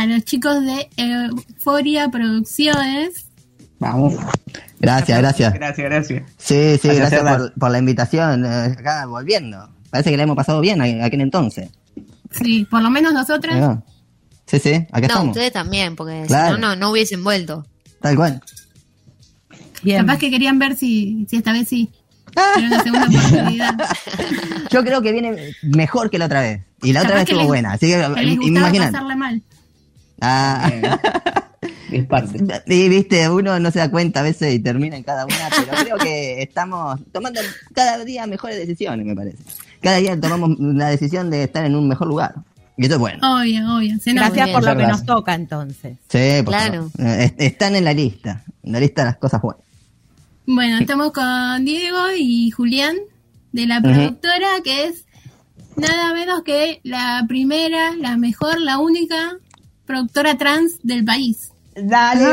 A 0.00 0.06
los 0.06 0.24
chicos 0.24 0.64
de 0.64 0.88
Euforia 0.96 2.08
Producciones. 2.08 3.26
Vamos. 3.78 4.14
Gracias, 4.78 5.18
gracias. 5.18 5.52
Gracias, 5.52 5.84
gracias. 5.90 6.22
Sí, 6.38 6.78
sí, 6.80 6.88
Gracias, 6.88 7.20
por, 7.22 7.52
por 7.52 7.70
la 7.70 7.78
invitación. 7.78 8.46
eh, 8.46 8.76
Acá 8.78 9.04
volviendo. 9.04 9.68
Parece 9.90 10.10
que 10.10 10.16
la 10.16 10.22
hemos 10.22 10.36
pasado 10.36 10.62
bien 10.62 10.80
aquel 10.80 11.20
entonces. 11.20 11.68
Sí, 12.30 12.66
por 12.70 12.80
lo 12.80 12.88
menos 12.90 13.12
va. 13.14 13.82
Sí, 14.46 14.58
sí, 14.58 14.72
acá 14.72 15.00
no, 15.00 15.06
estamos. 15.06 15.28
ustedes 15.36 15.52
también, 15.52 15.96
porque 15.96 16.24
Claro. 16.26 16.54
si 16.56 16.60
no, 16.62 16.68
no, 16.68 16.76
no 16.76 16.90
hubiesen 16.92 17.22
vuelto. 17.22 17.66
Tal 18.00 18.16
cual. 18.16 18.40
Capaz 19.96 20.18
que 20.18 20.30
querían 20.30 20.58
ver 20.58 20.76
si, 20.76 21.26
si 21.28 21.36
esta 21.36 21.52
vez 21.52 21.68
sí. 21.68 21.90
Era 22.56 22.66
una 22.68 22.82
segunda 22.82 23.06
oportunidad. 23.18 23.74
Yo 24.70 24.82
creo 24.82 25.02
que 25.02 25.12
viene 25.12 25.54
mejor 25.62 26.08
que 26.10 26.18
la 26.18 26.24
otra 26.26 26.40
vez. 26.40 26.62
Y 26.82 26.92
la 26.94 27.00
otra 27.00 27.10
Capaz 27.10 27.20
vez 27.20 27.28
estuvo 27.28 27.40
les- 27.40 27.48
buena. 27.48 27.72
Así 27.72 27.86
que, 27.86 27.92
que 28.14 28.22
les 28.22 28.34
imagínate. 28.46 28.92
pasarla 28.92 29.16
mal. 29.16 29.42
Ah. 30.20 30.70
Es 31.90 32.06
parte. 32.06 32.38
Y 32.66 32.88
viste, 32.88 33.28
uno 33.28 33.58
no 33.58 33.70
se 33.70 33.80
da 33.80 33.90
cuenta 33.90 34.20
a 34.20 34.22
veces 34.22 34.54
y 34.54 34.60
termina 34.60 34.96
en 34.96 35.02
cada 35.02 35.24
una, 35.26 35.48
pero 35.50 35.72
creo 35.84 35.96
que 35.98 36.40
estamos 36.42 37.00
tomando 37.12 37.40
cada 37.74 38.04
día 38.04 38.26
mejores 38.26 38.56
decisiones, 38.58 39.04
me 39.04 39.14
parece. 39.16 39.38
Cada 39.80 39.96
día 39.96 40.18
tomamos 40.20 40.56
la 40.60 40.88
decisión 40.88 41.30
de 41.30 41.44
estar 41.44 41.64
en 41.64 41.74
un 41.74 41.88
mejor 41.88 42.06
lugar. 42.06 42.34
Y 42.76 42.84
eso 42.86 42.94
es 42.94 43.00
bueno. 43.00 43.18
Obvio, 43.40 43.76
obvio. 43.76 43.98
Se 43.98 44.14
nos- 44.14 44.26
Gracias 44.32 44.50
por 44.50 44.64
lo 44.64 44.76
que 44.76 44.86
nos 44.86 45.04
toca 45.04 45.34
entonces. 45.34 45.96
Sí, 46.08 46.42
por 46.44 46.54
Claro. 46.54 46.90
favor. 46.96 47.12
Eh, 47.12 47.24
est- 47.24 47.40
Están 47.40 47.74
en 47.76 47.84
la 47.84 47.92
lista. 47.92 48.44
En 48.62 48.72
la 48.72 48.80
lista 48.80 49.02
de 49.02 49.06
las 49.06 49.16
cosas 49.16 49.42
buenas. 49.42 49.62
Bueno, 50.46 50.78
estamos 50.78 51.12
con 51.12 51.64
Diego 51.64 51.98
y 52.16 52.50
Julián 52.50 52.96
de 53.52 53.66
la 53.66 53.80
productora 53.82 54.46
que 54.64 54.84
es 54.86 55.04
nada 55.76 56.14
menos 56.14 56.42
que 56.44 56.80
la 56.84 57.24
primera, 57.28 57.94
la 57.96 58.16
mejor, 58.16 58.60
la 58.60 58.78
única 58.78 59.36
productora 59.90 60.38
trans 60.38 60.78
del 60.84 61.04
país. 61.04 61.50
¡Dale! 61.74 62.24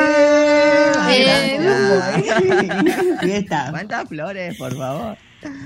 Fiesta. 3.22 3.68
¿Cuántas 3.72 4.08
flores, 4.08 4.58
por 4.58 4.76
favor? 4.78 5.18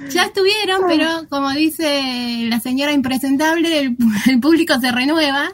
Ya 0.10 0.24
estuvieron, 0.26 0.82
pero 0.88 1.08
como 1.30 1.50
dice 1.52 2.46
la 2.50 2.60
señora 2.60 2.94
impresentable, 2.94 3.80
el, 3.80 3.98
el 4.30 4.40
público 4.40 4.80
se 4.80 4.92
renueva. 4.92 5.50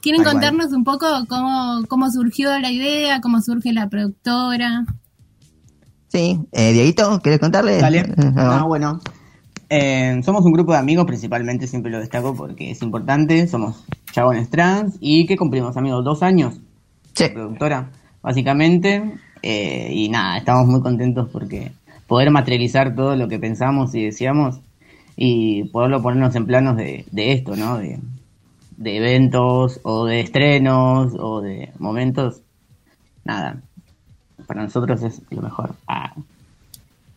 ¿Quieren 0.00 0.22
contarnos 0.24 0.72
un 0.72 0.84
poco 0.84 1.06
cómo, 1.28 1.82
cómo 1.88 2.10
surgió 2.10 2.56
la 2.60 2.70
idea, 2.70 3.20
cómo 3.20 3.40
surge 3.40 3.72
la 3.72 3.88
productora? 3.88 4.84
Sí. 6.08 6.38
Eh, 6.52 6.72
Dieguito, 6.72 7.20
¿quieres 7.22 7.40
contarle? 7.40 7.78
Dale. 7.78 7.98
Eh, 7.98 8.14
Ah, 8.36 8.58
no. 8.60 8.68
bueno. 8.68 9.00
Eh, 9.68 10.20
somos 10.24 10.44
un 10.44 10.52
grupo 10.52 10.72
de 10.72 10.78
amigos, 10.78 11.04
principalmente, 11.06 11.66
siempre 11.66 11.90
lo 11.90 11.98
destaco 11.98 12.34
porque 12.36 12.70
es 12.70 12.82
importante. 12.82 13.48
Somos 13.48 13.84
chabones 14.16 14.48
trans 14.48 14.96
y 14.98 15.26
que 15.26 15.36
cumplimos, 15.36 15.76
amigos, 15.76 16.02
dos 16.02 16.22
años. 16.22 16.58
Sí. 17.12 17.28
Productora, 17.28 17.90
básicamente. 18.22 19.12
Eh, 19.42 19.90
y 19.92 20.08
nada, 20.08 20.38
estamos 20.38 20.66
muy 20.66 20.80
contentos 20.80 21.28
porque 21.30 21.72
poder 22.06 22.30
materializar 22.30 22.94
todo 22.94 23.14
lo 23.14 23.28
que 23.28 23.38
pensamos 23.38 23.94
y 23.94 24.04
decíamos 24.04 24.60
y 25.16 25.64
poderlo 25.64 26.00
ponernos 26.00 26.34
en 26.34 26.46
planos 26.46 26.78
de, 26.78 27.04
de 27.12 27.32
esto, 27.32 27.56
¿no? 27.56 27.76
De, 27.76 27.98
de 28.78 28.96
eventos 28.96 29.80
o 29.82 30.06
de 30.06 30.20
estrenos 30.20 31.12
o 31.18 31.42
de 31.42 31.72
momentos. 31.78 32.40
Nada, 33.22 33.60
para 34.46 34.62
nosotros 34.62 35.02
es 35.02 35.20
lo 35.30 35.42
mejor. 35.42 35.74
Ah. 35.86 36.14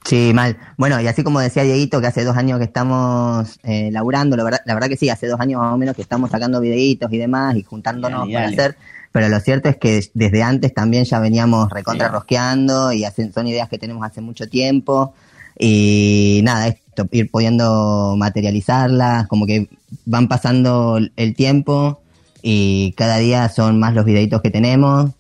Sí, 0.10 0.32
mal. 0.34 0.58
Bueno, 0.76 1.00
y 1.00 1.06
así 1.06 1.22
como 1.24 1.40
decía 1.40 1.62
Dieguito, 1.62 2.02
que 2.02 2.08
hace 2.08 2.24
dos 2.24 2.36
años 2.36 2.58
que 2.58 2.64
estamos 2.64 3.60
eh, 3.62 3.92
laburando, 3.92 4.36
la 4.36 4.44
verdad, 4.44 4.60
la 4.66 4.74
verdad 4.74 4.90
que 4.90 4.98
sí, 4.98 5.08
hace 5.08 5.28
dos 5.28 5.40
años 5.40 5.62
más 5.62 5.72
o 5.72 5.78
menos 5.78 5.96
que 5.96 6.02
estamos 6.02 6.32
sacando 6.32 6.60
videitos 6.60 7.14
y 7.14 7.20
demás 7.20 7.56
y 7.56 7.62
juntándonos 7.62 8.28
para 8.28 8.48
hacer, 8.48 8.76
pero 9.12 9.30
lo 9.30 9.40
cierto 9.40 9.70
es 9.70 9.78
que 9.78 10.04
desde 10.16 10.42
antes 10.42 10.74
también 10.74 11.06
ya 11.06 11.20
veníamos 11.20 11.70
recontra 11.70 12.08
rosqueando 12.08 12.92
y 12.92 13.06
son 13.32 13.46
ideas 13.46 13.70
que 13.70 13.78
tenemos 13.78 14.04
hace 14.04 14.20
mucho 14.20 14.50
tiempo 14.50 15.14
y 15.60 16.42
nada, 16.44 16.70
esto, 16.70 17.08
ir 17.12 17.30
pudiendo 17.30 18.16
materializarlas, 18.18 19.28
como 19.28 19.46
que 19.46 19.70
van 20.06 20.28
pasando 20.28 21.00
el 21.18 21.36
tiempo 21.36 22.02
y 22.42 22.94
cada 22.98 23.18
día 23.18 23.48
son 23.50 23.78
más 23.78 23.94
los 23.94 24.06
videitos 24.06 24.42
que 24.42 24.50
tenemos 24.50 25.12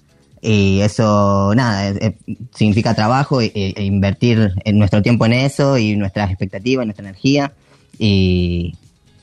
y 0.41 0.79
eso, 0.81 1.53
nada, 1.55 1.93
significa 2.55 2.93
trabajo 2.93 3.41
e, 3.41 3.51
e, 3.53 3.83
invertir 3.83 4.53
en 4.63 4.79
nuestro 4.79 5.01
tiempo 5.01 5.25
en 5.25 5.33
eso 5.33 5.77
y 5.77 5.95
nuestras 5.95 6.29
expectativas, 6.29 6.85
nuestra 6.85 7.05
energía. 7.05 7.51
Y, 7.97 8.75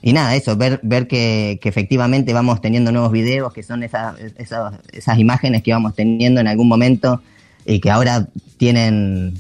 y 0.03 0.13
nada, 0.13 0.35
eso, 0.35 0.57
ver, 0.57 0.79
ver 0.83 1.09
que, 1.09 1.59
que, 1.63 1.69
efectivamente 1.69 2.35
vamos 2.35 2.61
teniendo 2.61 2.93
nuevos 2.93 3.13
videos, 3.13 3.53
que 3.53 3.63
son 3.63 3.83
esas, 3.83 4.17
esas, 4.37 4.75
esas 4.93 5.19
imágenes 5.19 5.63
que 5.63 5.73
vamos 5.73 5.95
teniendo 5.95 6.41
en 6.41 6.49
algún 6.49 6.69
momento 6.69 7.23
y 7.65 7.81
que 7.81 7.91
ahora 7.91 8.29
tienen, 8.59 9.35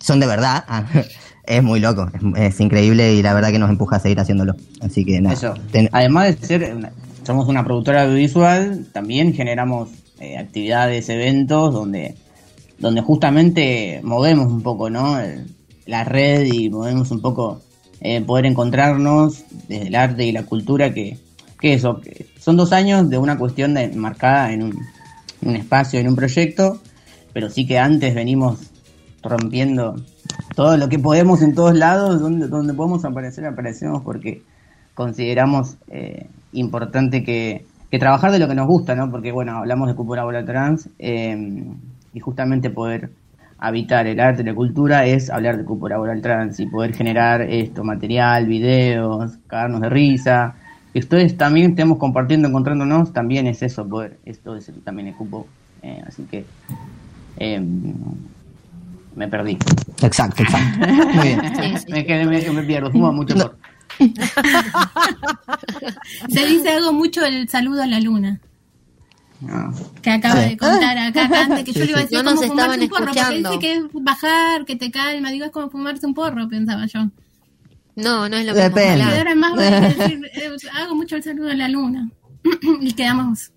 son 0.00 0.18
de 0.18 0.26
verdad. 0.26 0.64
es 1.44 1.62
muy 1.62 1.80
loco, 1.80 2.10
es, 2.36 2.58
increíble 2.60 3.14
y 3.14 3.22
la 3.22 3.34
verdad 3.34 3.50
que 3.50 3.58
nos 3.58 3.68
empuja 3.68 3.96
a 3.96 4.00
seguir 4.00 4.18
haciéndolo. 4.18 4.54
Así 4.80 5.04
que 5.04 5.20
nada. 5.20 5.34
Eso. 5.34 5.54
Además 5.92 6.40
de 6.40 6.46
ser, 6.46 6.76
somos 7.24 7.48
una 7.48 7.64
productora 7.64 8.04
audiovisual, 8.04 8.86
también 8.92 9.34
generamos 9.34 9.90
eh, 10.22 10.38
actividades, 10.38 11.08
eventos, 11.08 11.74
donde, 11.74 12.14
donde 12.78 13.00
justamente 13.00 14.00
movemos 14.04 14.52
un 14.52 14.62
poco, 14.62 14.88
¿no? 14.88 15.18
la 15.86 16.04
red 16.04 16.44
y 16.44 16.70
movemos 16.70 17.10
un 17.10 17.20
poco 17.20 17.60
eh, 18.00 18.20
poder 18.20 18.46
encontrarnos 18.46 19.44
desde 19.66 19.88
el 19.88 19.94
arte 19.96 20.24
y 20.24 20.30
la 20.30 20.44
cultura 20.44 20.94
que, 20.94 21.18
que 21.60 21.74
eso, 21.74 22.00
son 22.38 22.56
dos 22.56 22.72
años 22.72 23.10
de 23.10 23.18
una 23.18 23.36
cuestión 23.36 23.74
de, 23.74 23.88
marcada 23.88 24.52
en 24.52 24.62
un, 25.42 25.56
espacio, 25.56 25.98
en 25.98 26.06
un 26.06 26.14
proyecto, 26.14 26.80
pero 27.32 27.50
sí 27.50 27.66
que 27.66 27.80
antes 27.80 28.14
venimos 28.14 28.60
rompiendo 29.24 29.96
todo 30.54 30.76
lo 30.76 30.88
que 30.88 31.00
podemos 31.00 31.42
en 31.42 31.56
todos 31.56 31.76
lados, 31.76 32.20
donde, 32.20 32.46
donde 32.46 32.74
podemos 32.74 33.04
aparecer, 33.04 33.44
aparecemos 33.44 34.02
porque 34.02 34.44
consideramos 34.94 35.78
eh, 35.88 36.28
importante 36.52 37.24
que, 37.24 37.64
que 37.92 37.98
trabajar 37.98 38.32
de 38.32 38.38
lo 38.38 38.48
que 38.48 38.54
nos 38.54 38.66
gusta, 38.66 38.94
¿no? 38.94 39.10
Porque, 39.10 39.32
bueno, 39.32 39.58
hablamos 39.58 39.86
de 39.86 39.92
Bola 39.92 40.42
Trans 40.46 40.88
eh, 40.98 41.62
y 42.14 42.20
justamente 42.20 42.70
poder 42.70 43.10
habitar 43.58 44.06
el 44.06 44.18
arte 44.18 44.40
y 44.40 44.46
la 44.46 44.54
cultura 44.54 45.04
es 45.04 45.28
hablar 45.28 45.58
de 45.58 45.64
Cúpula 45.66 45.98
Bola 45.98 46.18
Trans 46.22 46.58
y 46.58 46.64
poder 46.64 46.94
generar 46.94 47.42
esto, 47.42 47.84
material, 47.84 48.46
videos, 48.46 49.32
cagarnos 49.46 49.82
de 49.82 49.90
risa. 49.90 50.54
Y 50.94 51.00
ustedes 51.00 51.36
también 51.36 51.72
estemos 51.72 51.98
compartiendo, 51.98 52.48
encontrándonos, 52.48 53.12
también 53.12 53.46
es 53.46 53.62
eso, 53.62 53.86
poder, 53.86 54.18
esto 54.24 54.56
es 54.56 54.72
también 54.82 55.08
el 55.08 55.14
cupo. 55.14 55.46
Eh, 55.82 56.02
así 56.06 56.22
que 56.22 56.46
eh, 57.36 57.60
me 59.14 59.28
perdí. 59.28 59.58
Exacto, 60.00 60.42
exacto. 60.42 60.86
Muy 60.88 61.28
bien. 61.28 61.40
Me, 61.90 62.06
quedé, 62.06 62.24
me, 62.24 62.50
me, 62.52 62.62
pierdo, 62.62 62.90
fumo 62.90 63.12
mucho 63.12 63.34
por. 63.34 63.58
Se 66.28 66.46
dice 66.46 66.70
algo 66.70 66.92
mucho 66.92 67.24
el 67.24 67.48
saludo 67.48 67.82
a 67.82 67.86
la 67.86 68.00
luna. 68.00 68.40
No. 69.40 69.72
Que 70.00 70.10
acaba 70.10 70.40
de 70.40 70.56
contar 70.56 70.96
acá 70.98 71.28
antes, 71.32 71.64
que 71.64 71.72
yo 71.72 71.84
le 71.84 71.90
iba 71.90 71.98
a 71.98 72.02
decir 72.02 72.18
no 72.18 72.24
como 72.24 72.40
nos 72.40 72.46
fumarse 72.50 72.80
un 72.80 72.88
porro, 72.88 73.04
porque 73.04 73.20
escuchando. 73.20 73.50
dice 73.50 73.60
que 73.60 73.72
es 73.74 73.82
bajar, 73.92 74.64
que 74.64 74.76
te 74.76 74.90
calma, 74.92 75.30
digo, 75.30 75.46
es 75.46 75.50
como 75.50 75.68
fumarse 75.68 76.06
un 76.06 76.14
porro, 76.14 76.48
pensaba 76.48 76.86
yo. 76.86 77.08
No, 77.96 78.28
no 78.28 78.36
es 78.36 78.46
lo 78.46 78.54
que 78.54 78.60
Depende. 78.60 79.02
Ahora 79.02 79.34
más 79.34 79.54
voy 79.54 79.64
a 79.64 79.80
decir, 79.80 80.30
eh, 80.34 80.50
hago 80.74 80.94
mucho 80.94 81.16
el 81.16 81.22
saludo 81.22 81.50
a 81.50 81.54
la 81.54 81.68
luna. 81.68 82.08
y 82.80 82.92
quedamos. 82.92 83.50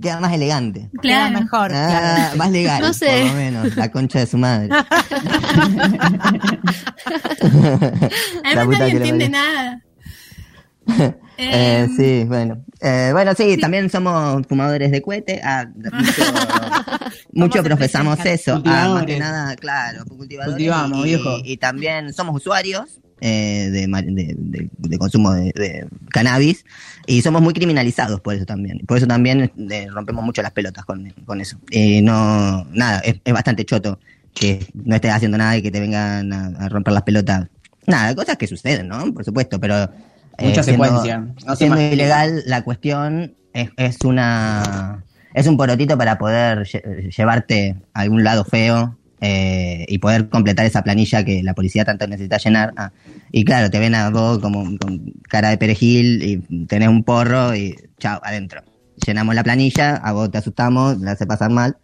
Queda 0.00 0.20
más 0.20 0.32
elegante. 0.32 0.88
Queda 1.02 1.28
Claro. 1.28 1.40
mejor. 1.40 1.70
Ah, 1.74 1.88
claro. 2.30 2.36
más 2.36 2.50
legal, 2.50 2.80
No 2.82 2.92
sé. 2.94 3.06
por 3.06 3.28
lo 3.28 3.34
menos. 3.34 3.76
La 3.76 3.90
concha 3.90 4.18
de 4.20 4.26
su 4.26 4.38
madre. 4.38 4.68
La 4.68 4.84
Además 8.44 8.64
puta 8.66 8.78
nadie 8.78 8.96
entiende 8.96 9.28
nada. 9.28 9.80
Eh, 11.38 11.84
Eh, 11.84 11.88
sí, 11.94 12.24
bueno. 12.26 12.64
Eh, 12.80 13.10
bueno, 13.12 13.34
sí, 13.36 13.58
también 13.58 13.90
somos 13.90 14.46
fumadores 14.46 14.90
de 14.90 15.02
cohete. 15.02 15.42
Ah, 15.44 15.66
mucho 17.34 17.62
profesamos 17.62 18.24
eso. 18.24 18.62
Ah, 18.64 18.88
más 18.94 19.04
que 19.04 19.18
nada, 19.18 19.54
claro, 19.56 20.06
cultivadores. 20.06 20.54
Cultivamos, 20.54 21.00
y, 21.00 21.02
viejo. 21.02 21.36
y 21.44 21.58
también 21.58 22.14
somos 22.14 22.36
usuarios 22.36 23.00
eh, 23.20 23.68
de, 23.70 23.86
de, 23.86 24.34
de- 24.36 24.70
de 24.76 24.98
consumo 24.98 25.32
de, 25.32 25.86
cannabis 26.10 26.64
y 27.06 27.22
somos 27.22 27.40
muy 27.42 27.54
criminalizados 27.54 28.20
por 28.20 28.34
eso 28.34 28.44
también. 28.44 28.80
Por 28.86 28.98
eso 28.98 29.06
también 29.06 29.50
eh, 29.70 29.86
rompemos 29.90 30.24
mucho 30.24 30.42
las 30.42 30.52
pelotas 30.52 30.84
con, 30.84 31.10
con 31.24 31.40
eso. 31.40 31.58
Y 31.70 32.02
no, 32.02 32.64
nada, 32.72 32.98
es, 33.00 33.16
es 33.24 33.32
bastante 33.32 33.64
choto 33.64 33.98
que 34.34 34.66
no 34.74 34.94
estés 34.94 35.12
haciendo 35.12 35.38
nada 35.38 35.56
y 35.56 35.62
que 35.62 35.70
te 35.70 35.80
vengan 35.80 36.32
a, 36.32 36.46
a 36.58 36.68
romper 36.68 36.92
las 36.92 37.02
pelotas. 37.04 37.48
Nada, 37.86 38.14
cosas 38.14 38.36
que 38.36 38.46
suceden, 38.46 38.88
¿no? 38.88 39.12
Por 39.14 39.24
supuesto, 39.24 39.58
pero 39.60 39.88
Mucha 40.38 40.60
eh, 40.60 40.64
siendo- 40.64 40.84
secuencia. 40.84 41.18
No 41.46 41.52
se 41.52 41.56
siendo 41.56 41.80
ilegal, 41.80 42.42
la 42.46 42.62
cuestión 42.64 43.34
es, 43.54 43.70
es 43.76 43.98
una 44.04 45.02
es 45.32 45.46
un 45.46 45.56
porotito 45.56 45.96
para 45.98 46.18
poder 46.18 46.60
lle- 46.60 47.14
llevarte 47.16 47.76
a 47.94 48.00
algún 48.00 48.24
lado 48.24 48.44
feo 48.44 48.98
eh, 49.20 49.84
y 49.88 49.98
poder 49.98 50.28
completar 50.28 50.66
esa 50.66 50.82
planilla 50.82 51.24
que 51.24 51.42
la 51.42 51.54
policía 51.54 51.84
tanto 51.84 52.06
necesita 52.06 52.38
llenar. 52.38 52.72
Ah, 52.76 52.92
y 53.32 53.44
claro, 53.44 53.70
te 53.70 53.78
ven 53.78 53.94
a 53.94 54.10
vos 54.10 54.38
como 54.38 54.64
con 54.78 55.12
cara 55.28 55.50
de 55.50 55.58
perejil 55.58 56.22
y 56.22 56.64
tenés 56.66 56.88
un 56.88 57.02
porro 57.04 57.54
y 57.56 57.74
chao, 57.98 58.20
adentro. 58.22 58.62
Llenamos 59.06 59.34
la 59.34 59.42
planilla, 59.44 59.96
a 59.96 60.12
vos 60.12 60.30
te 60.30 60.38
asustamos, 60.38 60.98
la 61.00 61.12
hace 61.12 61.26
pasar 61.26 61.50
mal 61.50 61.76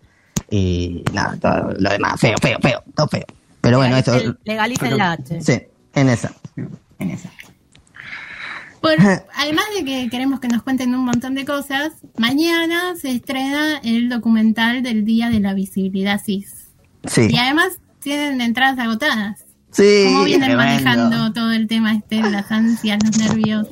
y 0.50 1.02
nada, 1.12 1.36
todo 1.40 1.74
lo 1.78 1.90
demás, 1.90 2.20
feo, 2.20 2.36
feo, 2.40 2.58
feo, 2.60 2.82
todo 2.94 3.08
feo. 3.08 3.24
Pero 3.60 3.78
bueno, 3.78 3.96
eso... 3.96 4.16
Legalicen- 4.44 4.96
la 4.96 5.12
H. 5.12 5.40
Sí, 5.40 5.60
en 5.94 6.08
esa. 6.08 6.32
En 6.98 7.10
esa. 7.10 7.30
Por- 8.80 8.96
además 9.36 9.64
de 9.78 9.84
que 9.84 10.08
queremos 10.10 10.40
que 10.40 10.48
nos 10.48 10.62
cuenten 10.64 10.92
un 10.94 11.04
montón 11.04 11.34
de 11.36 11.44
cosas, 11.44 11.92
mañana 12.18 12.96
se 13.00 13.12
estrena 13.12 13.78
el 13.84 14.08
documental 14.08 14.82
del 14.82 15.04
Día 15.04 15.30
de 15.30 15.38
la 15.38 15.54
Visibilidad 15.54 16.20
CIS. 16.20 16.61
Sí. 17.06 17.28
Y 17.30 17.36
además 17.38 17.78
tienen 18.00 18.40
entradas 18.40 18.78
agotadas. 18.78 19.44
Sí, 19.70 20.04
¿Cómo 20.06 20.24
vienen 20.24 20.48
tremendo. 20.50 20.64
manejando 20.84 21.32
todo 21.32 21.52
el 21.52 21.66
tema 21.66 21.94
este 21.94 22.16
de 22.22 22.30
las 22.30 22.50
ansias, 22.52 22.98
los 23.04 23.16
nervios? 23.18 23.68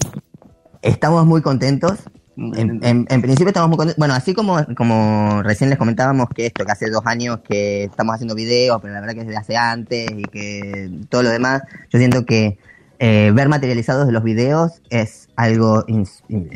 Estamos 0.83 1.27
muy 1.27 1.43
contentos. 1.43 1.99
En, 2.37 2.81
en- 2.83 3.07
en 3.11 3.21
principio 3.23 3.49
estamos 3.49 3.69
muy 3.69 3.77
contentos. 3.77 3.99
Bueno, 3.99 4.15
así 4.15 4.33
como, 4.33 4.65
como 4.77 5.43
recién 5.43 5.69
les 5.69 5.79
comentábamos 5.79 6.29
que 6.35 6.47
esto, 6.47 6.65
que 6.65 6.73
hace 6.73 6.89
dos 6.89 7.03
años 7.05 7.41
que 7.47 7.85
estamos 7.85 8.15
haciendo 8.15 8.35
videos, 8.35 8.79
pero 8.81 8.95
la 8.95 9.01
verdad 9.01 9.15
que 9.15 9.21
es 9.21 9.27
desde 9.27 9.39
hace 9.39 9.57
antes 9.59 10.11
y 10.11 10.23
que 10.23 10.91
todo 11.11 11.23
lo 11.23 11.29
demás, 11.29 11.63
yo 11.91 11.99
siento 11.99 12.25
que 12.25 12.59
eh, 12.99 13.31
ver 13.35 13.49
materializados 13.51 14.11
los 14.11 14.23
videos 14.23 14.81
es 14.89 15.29
algo 15.37 15.85
in- 15.87 16.07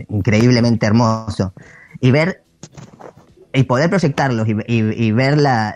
increíblemente 0.08 0.86
hermoso. 0.86 1.52
Y 2.00 2.12
ver 2.12 2.42
y 3.54 3.62
poder 3.62 3.88
proyectarlos 3.88 4.48
y, 4.48 5.12
ver 5.12 5.38
la, 5.38 5.74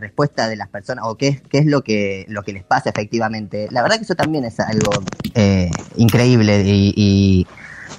respuesta 0.00 0.48
de 0.48 0.56
las 0.56 0.68
personas 0.68 1.04
o 1.06 1.16
qué 1.16 1.40
qué 1.50 1.58
es 1.58 1.66
lo 1.66 1.82
que 1.82 2.24
lo 2.28 2.42
que 2.42 2.52
les 2.54 2.64
pasa 2.64 2.88
efectivamente. 2.90 3.68
La 3.70 3.82
verdad 3.82 3.96
que 3.96 4.04
eso 4.04 4.14
también 4.14 4.44
es 4.44 4.58
algo 4.60 4.90
eh, 5.34 5.70
increíble 5.96 6.62
y, 6.64 7.46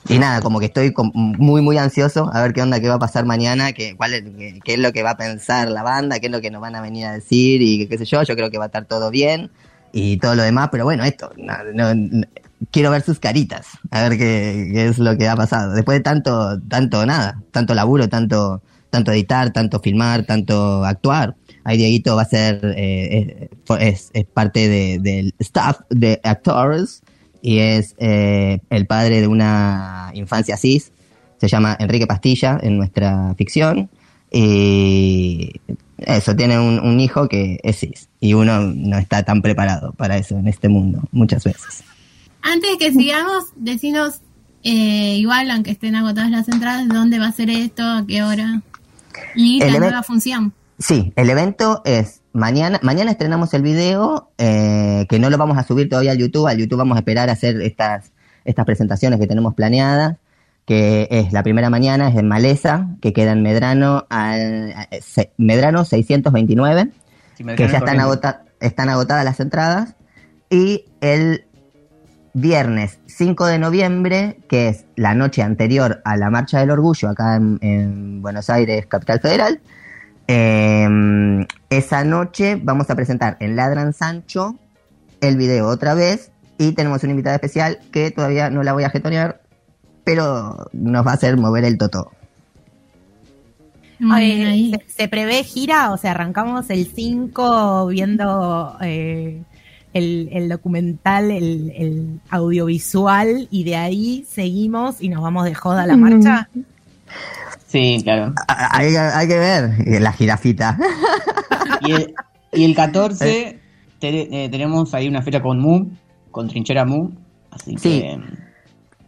y, 0.07 0.17
nada, 0.19 0.41
como 0.41 0.59
que 0.59 0.65
estoy 0.65 0.93
muy 1.13 1.61
muy 1.61 1.77
ansioso 1.77 2.29
a 2.33 2.41
ver 2.41 2.53
qué 2.53 2.63
onda, 2.63 2.79
qué 2.79 2.89
va 2.89 2.95
a 2.95 2.99
pasar 2.99 3.25
mañana, 3.25 3.71
qué, 3.73 3.95
cuál 3.95 4.13
es, 4.15 4.23
qué, 4.63 4.73
es 4.73 4.79
lo 4.79 4.91
que 4.91 5.03
va 5.03 5.11
a 5.11 5.17
pensar 5.17 5.69
la 5.69 5.83
banda, 5.83 6.19
qué 6.19 6.25
es 6.25 6.31
lo 6.31 6.41
que 6.41 6.49
nos 6.49 6.61
van 6.61 6.75
a 6.75 6.81
venir 6.81 7.05
a 7.05 7.13
decir 7.13 7.61
y 7.61 7.87
qué 7.87 7.97
sé 7.99 8.05
yo. 8.05 8.23
Yo 8.23 8.35
creo 8.35 8.49
que 8.49 8.57
va 8.57 8.65
a 8.65 8.67
estar 8.67 8.85
todo 8.85 9.11
bien 9.11 9.51
y 9.91 10.17
todo 10.17 10.33
lo 10.33 10.41
demás, 10.41 10.69
pero 10.71 10.85
bueno, 10.85 11.03
esto, 11.03 11.31
no- 11.37 11.93
no- 11.93 12.27
quiero 12.71 12.89
ver 12.91 13.03
sus 13.03 13.19
caritas, 13.19 13.67
a 13.91 14.09
ver 14.09 14.17
qué, 14.17 14.69
qué 14.73 14.87
es 14.87 14.97
lo 14.97 15.15
que 15.17 15.27
ha 15.27 15.35
pasado. 15.35 15.73
Después 15.73 15.99
de 15.99 16.03
tanto, 16.03 16.59
tanto 16.67 17.05
nada, 17.05 17.41
tanto 17.51 17.75
laburo, 17.75 18.09
tanto, 18.09 18.61
tanto 18.89 19.11
editar, 19.11 19.51
tanto 19.51 19.79
filmar, 19.79 20.25
tanto 20.25 20.83
actuar. 20.85 21.35
Ahí 21.63 21.77
Dieguito 21.77 22.15
va 22.15 22.23
a 22.23 22.25
ser, 22.25 22.59
eh, 22.77 23.49
es, 23.79 24.11
parte 24.33 24.67
de- 24.67 24.99
del 24.99 25.33
staff 25.39 25.79
de 25.89 26.19
actors 26.23 27.01
y 27.41 27.59
es 27.59 27.95
eh, 27.99 28.59
el 28.69 28.85
padre 28.87 29.21
de 29.21 29.27
una 29.27 30.11
infancia 30.13 30.57
cis. 30.57 30.91
Se 31.37 31.47
llama 31.47 31.75
Enrique 31.79 32.07
Pastilla 32.07 32.59
en 32.61 32.77
nuestra 32.77 33.33
ficción. 33.35 33.89
Y 34.31 35.51
eso, 35.97 36.35
tiene 36.35 36.59
un, 36.59 36.79
un 36.79 36.99
hijo 36.99 37.27
que 37.27 37.59
es 37.63 37.79
cis. 37.79 38.09
Y 38.19 38.33
uno 38.33 38.61
no 38.61 38.97
está 38.97 39.23
tan 39.23 39.41
preparado 39.41 39.93
para 39.93 40.17
eso 40.17 40.37
en 40.37 40.47
este 40.47 40.69
mundo, 40.69 41.01
muchas 41.11 41.43
veces. 41.43 41.83
Antes 42.41 42.77
que 42.77 42.91
sigamos, 42.91 43.45
decinos, 43.55 44.21
eh, 44.63 45.17
igual, 45.17 45.49
aunque 45.51 45.71
estén 45.71 45.95
agotadas 45.95 46.31
las 46.31 46.47
entradas, 46.49 46.87
dónde 46.87 47.19
va 47.19 47.27
a 47.27 47.31
ser 47.31 47.49
esto, 47.49 47.83
a 47.83 48.05
qué 48.07 48.23
hora. 48.23 48.61
Y 49.35 49.61
El 49.61 49.71
la 49.71 49.77
event- 49.77 49.89
nueva 49.91 50.03
función. 50.03 50.53
Sí, 50.77 51.11
el 51.17 51.29
evento 51.29 51.81
es 51.83 52.21
mañana, 52.31 52.79
mañana 52.83 53.11
estrenamos 53.11 53.53
el 53.53 53.61
video, 53.61 54.31
eh, 54.37 55.05
que 55.09 55.19
no 55.19 55.29
lo 55.29 55.37
vamos 55.37 55.57
a 55.57 55.63
subir 55.63 55.89
todavía 55.89 56.11
al 56.11 56.17
YouTube, 56.17 56.47
al 56.47 56.57
YouTube 56.57 56.77
vamos 56.77 56.95
a 56.95 56.99
esperar 56.99 57.29
a 57.29 57.33
hacer 57.33 57.61
estas, 57.61 58.13
estas 58.45 58.65
presentaciones 58.65 59.19
que 59.19 59.27
tenemos 59.27 59.55
planeadas, 59.55 60.15
que 60.65 61.07
es 61.11 61.33
la 61.33 61.43
primera 61.43 61.69
mañana, 61.69 62.07
es 62.09 62.15
en 62.15 62.27
Maleza, 62.29 62.87
que 63.01 63.11
queda 63.11 63.33
en 63.33 63.41
Medrano, 63.43 64.05
al, 64.09 64.73
Medrano 65.37 65.83
629, 65.83 66.91
que 67.57 67.67
ya 67.67 67.77
están, 67.79 67.99
están 68.61 68.89
agotadas 68.89 69.25
las 69.25 69.39
entradas, 69.41 69.95
y 70.49 70.85
el 71.01 71.45
viernes 72.33 72.99
5 73.07 73.45
de 73.45 73.59
noviembre, 73.59 74.39
que 74.47 74.69
es 74.69 74.85
la 74.95 75.15
noche 75.15 75.41
anterior 75.41 76.01
a 76.05 76.17
la 76.17 76.29
Marcha 76.29 76.59
del 76.59 76.71
Orgullo 76.71 77.09
acá 77.09 77.35
en, 77.35 78.21
Buenos 78.21 78.49
Aires, 78.49 78.85
Capital 78.87 79.19
Federal, 79.19 79.61
em, 80.27 81.45
esa 81.69 82.03
noche 82.03 82.59
vamos 82.61 82.89
a 82.89 82.95
presentar 82.95 83.37
en 83.39 83.55
Ladran 83.55 83.93
Sancho 83.93 84.55
el 85.21 85.37
video 85.37 85.67
otra 85.67 85.93
vez 85.93 86.31
y 86.57 86.73
tenemos 86.73 87.03
una 87.03 87.11
invitada 87.11 87.35
especial 87.35 87.79
que 87.91 88.11
todavía 88.11 88.49
no 88.49 88.63
la 88.63 88.73
voy 88.73 88.83
a 88.83 88.89
getonear, 88.89 89.41
pero 90.03 90.69
nos 90.73 91.05
va 91.05 91.11
a 91.11 91.13
hacer 91.15 91.37
mover 91.37 91.63
el 91.63 91.77
toto. 91.77 92.11
¿se, 94.87 95.07
prevé 95.07 95.43
gira? 95.43 95.91
O 95.91 95.97
sea, 95.97 96.11
arrancamos 96.11 96.69
el 96.69 96.87
5 96.87 97.87
viendo 97.87 98.77
eh, 98.81 99.43
el, 99.93 100.49
documental, 100.49 101.31
el, 101.31 102.19
audiovisual, 102.29 103.47
y 103.51 103.63
de 103.63 103.75
ahí 103.75 104.25
seguimos 104.29 105.01
y 105.01 105.09
nos 105.09 105.21
vamos 105.21 105.45
de 105.45 105.55
joda 105.55 105.83
a 105.83 105.87
la 105.87 105.97
marcha? 105.97 106.49
Sí, 107.67 107.99
claro. 108.03 108.33
Hay, 108.47 109.27
que 109.27 109.39
ver 109.39 110.01
la 110.01 110.11
jirafita. 110.11 110.77
Y 111.81 111.93
el, 111.93 112.13
y 112.51 112.65
el 112.65 112.75
14 112.75 113.57
eh, 114.01 114.49
tenemos 114.51 114.93
ahí 114.93 115.07
una 115.07 115.21
fecha 115.21 115.41
con 115.41 115.59
Mu, 115.59 115.87
con 116.31 116.49
Trinchera 116.49 116.83
Mu. 116.83 117.11
Así 117.51 117.77
sí. 117.77 118.01
que. 118.01 118.19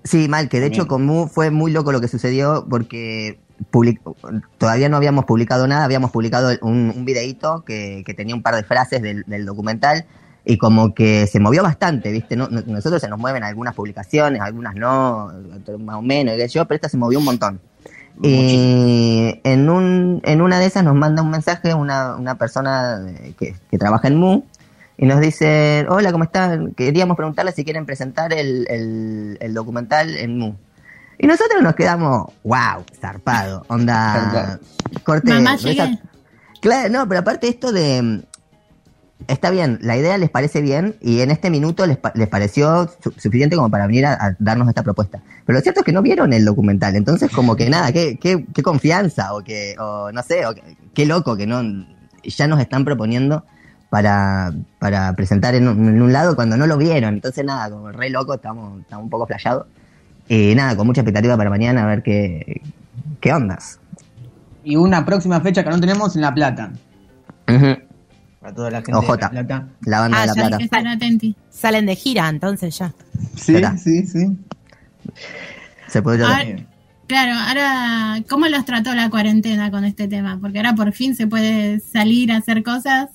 Sí, 0.03 0.27
mal, 0.29 0.49
que 0.49 0.59
de 0.59 0.67
hecho 0.67 0.87
con 0.87 1.05
Mu 1.05 1.27
fue 1.27 1.51
muy 1.51 1.71
loco 1.71 1.91
lo 1.91 1.99
que 1.99 2.07
sucedió 2.07 2.65
porque 2.69 3.39
todavía 4.57 4.89
no 4.89 4.97
habíamos 4.97 5.25
publicado 5.25 5.67
nada, 5.67 5.83
habíamos 5.83 6.11
publicado 6.11 6.57
un, 6.61 6.91
un 6.95 7.05
videíto 7.05 7.63
que, 7.65 8.03
tenía 8.15 8.33
un 8.33 8.41
par 8.41 8.55
de 8.55 8.63
frases 8.63 9.01
del, 9.01 9.23
del 9.27 9.45
documental 9.45 10.05
y 10.43 10.57
como 10.57 10.93
que 10.93 11.27
se 11.27 11.39
movió 11.39 11.63
bastante, 11.63 12.11
¿viste? 12.11 12.35
No, 12.35 12.47
nosotros 12.49 13.01
se 13.01 13.07
nos 13.07 13.19
mueven 13.19 13.43
algunas 13.43 13.75
publicaciones, 13.75 14.41
algunas 14.41 14.75
no, 14.75 15.31
más 15.79 15.97
o 15.97 16.01
menos, 16.01 16.35
yo, 16.51 16.65
pero 16.65 16.75
esta 16.75 16.89
se 16.89 16.97
movió 16.97 17.19
un 17.19 17.25
montón. 17.25 17.59
Y 18.23 19.39
en, 19.43 19.69
un, 19.69 20.21
en 20.25 20.41
una 20.41 20.59
de 20.59 20.65
esas 20.65 20.83
nos 20.83 20.95
manda 20.95 21.21
un 21.21 21.31
mensaje 21.31 21.73
una, 21.73 22.15
una 22.15 22.35
persona 22.35 22.99
que, 23.37 23.55
que 23.69 23.77
trabaja 23.77 24.09
en 24.09 24.17
MU 24.17 24.43
y 24.97 25.05
nos 25.05 25.19
dice, 25.19 25.85
hola, 25.89 26.11
¿cómo 26.11 26.25
están? 26.25 26.73
Queríamos 26.73 27.17
preguntarle 27.17 27.51
si 27.51 27.63
quieren 27.63 27.85
presentar 27.85 28.33
el, 28.33 28.67
el, 28.69 29.37
el 29.39 29.53
documental 29.53 30.15
en 30.17 30.37
MU. 30.37 30.55
Y 31.17 31.27
nosotros 31.27 31.61
nos 31.61 31.75
quedamos, 31.75 32.31
wow, 32.43 32.83
zarpado, 32.99 33.63
onda, 33.67 34.59
corte. 35.03 35.31
claro, 36.61 36.89
no, 36.89 37.07
pero 37.07 37.19
aparte 37.21 37.47
esto 37.47 37.71
de, 37.71 38.23
está 39.27 39.51
bien, 39.51 39.79
la 39.81 39.97
idea 39.97 40.17
les 40.17 40.29
parece 40.29 40.61
bien 40.61 40.95
y 41.01 41.21
en 41.21 41.31
este 41.31 41.49
minuto 41.49 41.85
les, 41.85 41.97
les 42.15 42.27
pareció 42.27 42.89
suficiente 43.17 43.55
como 43.55 43.69
para 43.69 43.87
venir 43.87 44.05
a, 44.05 44.35
darnos 44.39 44.67
esta 44.67 44.83
propuesta. 44.83 45.21
Pero 45.45 45.57
lo 45.57 45.61
cierto 45.61 45.81
es 45.81 45.85
que 45.85 45.91
no 45.91 46.01
vieron 46.01 46.33
el 46.33 46.45
documental, 46.45 46.95
entonces 46.95 47.31
como 47.31 47.55
que 47.55 47.69
nada, 47.69 47.91
qué, 47.91 48.17
qué, 48.17 48.45
qué 48.53 48.63
confianza 48.63 49.33
o 49.33 49.43
que, 49.43 49.75
o 49.79 50.11
no 50.11 50.23
sé, 50.23 50.45
o 50.45 50.53
qué 50.93 51.05
loco 51.05 51.35
que 51.37 51.47
no, 51.47 51.61
ya 52.23 52.47
nos 52.47 52.59
están 52.59 52.85
proponiendo 52.85 53.43
para, 53.89 54.53
para 54.79 55.13
presentar 55.15 55.53
en 55.53 55.67
un, 55.67 56.13
lado 56.13 56.35
cuando 56.35 56.55
no 56.57 56.65
lo 56.65 56.77
vieron. 56.77 57.15
Entonces 57.15 57.43
nada, 57.43 57.69
como 57.69 57.91
re 57.91 58.09
loco, 58.09 58.35
estamos, 58.35 58.81
estamos 58.81 59.03
un 59.03 59.09
poco 59.09 59.27
flashados. 59.27 59.67
Y 60.29 60.55
nada, 60.55 60.77
con 60.77 60.87
mucha 60.87 61.01
expectativa 61.01 61.35
para 61.35 61.49
mañana 61.49 61.83
a 61.83 61.87
ver 61.87 62.01
qué, 62.03 62.61
qué 63.19 63.33
ondas. 63.33 63.79
Y 64.63 64.77
una 64.77 65.05
próxima 65.05 65.41
fecha 65.41 65.63
que 65.63 65.69
no 65.69 65.79
tenemos 65.79 66.15
en 66.15 66.21
La 66.21 66.33
Plata. 66.33 66.71
Para 68.41 68.55
toda 68.55 68.71
la 68.71 68.81
gente 68.81 68.99
de 68.99 69.07
La 69.07 69.29
Plata. 69.29 69.67
La 69.85 69.99
banda 69.99 70.21
de 70.21 70.27
La 70.27 70.33
Plata. 70.33 70.57
Salen 71.51 71.85
de 71.85 71.95
gira, 71.95 72.27
entonces 72.27 72.77
ya. 72.77 72.91
Sí, 73.37 73.55
sí, 73.77 74.07
sí. 74.07 74.37
Se 75.87 76.01
puede 76.01 76.25
Claro, 77.07 77.33
ahora, 77.33 78.23
¿cómo 78.29 78.47
los 78.47 78.65
trató 78.65 78.95
la 78.95 79.09
cuarentena 79.09 79.69
con 79.69 79.83
este 79.83 80.07
tema? 80.07 80.39
Porque 80.41 80.59
ahora 80.59 80.73
por 80.73 80.93
fin 80.93 81.15
se 81.15 81.27
puede 81.27 81.81
salir 81.81 82.31
a 82.31 82.37
hacer 82.37 82.63
cosas. 82.63 83.09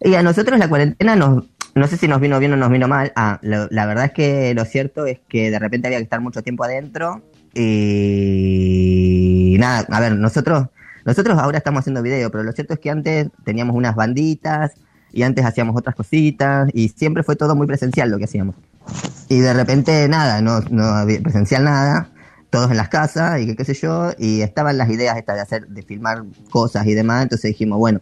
Y 0.00 0.14
a 0.14 0.22
nosotros 0.22 0.58
la 0.58 0.68
cuarentena 0.68 1.16
nos, 1.16 1.44
no 1.74 1.86
sé 1.88 1.96
si 1.96 2.06
nos 2.06 2.20
vino 2.20 2.38
bien 2.38 2.52
o 2.52 2.56
nos 2.56 2.70
vino 2.70 2.88
mal. 2.88 3.12
Ah, 3.16 3.40
la 3.42 3.86
verdad 3.86 4.06
es 4.06 4.12
que 4.12 4.54
lo 4.54 4.64
cierto 4.64 5.06
es 5.06 5.18
que 5.28 5.50
de 5.50 5.58
repente 5.58 5.88
había 5.88 5.98
que 5.98 6.04
estar 6.04 6.20
mucho 6.20 6.42
tiempo 6.42 6.64
adentro 6.64 7.22
y 7.52 9.56
nada, 9.58 9.86
a 9.90 10.00
ver, 10.00 10.16
nosotros 10.16 10.68
nosotros 11.04 11.38
ahora 11.38 11.58
estamos 11.58 11.80
haciendo 11.80 12.02
video, 12.02 12.30
pero 12.30 12.44
lo 12.44 12.52
cierto 12.52 12.74
es 12.74 12.80
que 12.80 12.90
antes 12.90 13.28
teníamos 13.44 13.76
unas 13.76 13.94
banditas 13.94 14.72
y 15.12 15.22
antes 15.22 15.44
hacíamos 15.44 15.76
otras 15.76 15.94
cositas 15.94 16.68
y 16.72 16.88
siempre 16.88 17.22
fue 17.22 17.36
todo 17.36 17.54
muy 17.54 17.66
presencial 17.66 18.10
lo 18.10 18.18
que 18.18 18.24
hacíamos. 18.24 18.56
Y 19.28 19.40
de 19.40 19.52
repente 19.52 20.08
nada, 20.08 20.40
no, 20.40 20.60
no 20.70 20.84
había 20.84 21.20
presencial 21.20 21.64
nada, 21.64 22.10
todos 22.52 22.70
en 22.70 22.76
las 22.76 22.90
casas 22.90 23.40
y 23.40 23.56
qué 23.56 23.64
sé 23.64 23.74
yo, 23.74 24.10
y 24.18 24.42
estaban 24.42 24.76
las 24.76 24.90
ideas 24.90 25.16
estas 25.16 25.36
de 25.36 25.42
hacer, 25.42 25.68
de 25.68 25.82
filmar 25.82 26.24
cosas 26.50 26.86
y 26.86 26.92
demás, 26.92 27.22
entonces 27.22 27.48
dijimos, 27.48 27.78
bueno, 27.78 28.00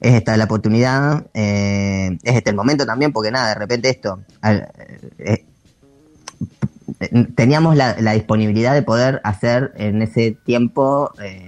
es 0.00 0.14
esta 0.14 0.36
la 0.36 0.44
oportunidad, 0.44 1.26
eh, 1.32 2.18
es 2.24 2.36
este 2.36 2.50
el 2.50 2.56
momento 2.56 2.84
también, 2.84 3.12
porque 3.12 3.30
nada, 3.30 3.48
de 3.50 3.54
repente 3.54 3.88
esto, 3.88 4.20
eh, 5.18 5.44
teníamos 7.36 7.76
la, 7.76 7.94
disponibilidad 8.12 8.74
de 8.74 8.82
poder 8.82 9.20
hacer 9.22 9.72
en 9.76 10.02
ese 10.02 10.36
tiempo 10.44 11.12
eh, 11.22 11.47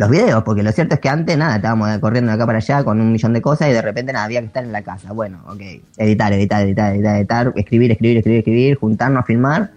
los 0.00 0.08
videos, 0.08 0.42
porque 0.44 0.62
lo 0.62 0.72
cierto 0.72 0.94
es 0.94 1.00
que 1.00 1.10
antes 1.10 1.36
nada, 1.36 1.56
estábamos 1.56 1.98
corriendo 1.98 2.30
de 2.30 2.36
acá 2.36 2.46
para 2.46 2.56
allá 2.56 2.82
con 2.82 3.02
un 3.02 3.12
millón 3.12 3.34
de 3.34 3.42
cosas 3.42 3.68
y 3.68 3.72
de 3.72 3.82
repente 3.82 4.14
nada, 4.14 4.24
había 4.24 4.40
que 4.40 4.46
estar 4.46 4.64
en 4.64 4.72
la 4.72 4.80
casa. 4.80 5.12
Bueno, 5.12 5.42
ok, 5.46 5.60
editar, 5.98 6.32
editar, 6.32 6.62
editar, 6.62 6.94
editar, 6.94 7.16
editar, 7.16 7.52
escribir, 7.54 7.92
escribir, 7.92 8.16
escribir, 8.16 8.38
escribir, 8.38 8.76
juntarnos, 8.76 9.26
filmar. 9.26 9.72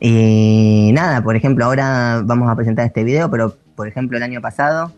Y 0.00 0.90
nada, 0.94 1.22
por 1.22 1.36
ejemplo, 1.36 1.64
ahora 1.64 2.22
vamos 2.24 2.50
a 2.50 2.56
presentar 2.56 2.86
este 2.86 3.04
video, 3.04 3.30
pero 3.30 3.56
por 3.76 3.86
ejemplo 3.86 4.16
el 4.16 4.24
año 4.24 4.40
pasado, 4.40 4.90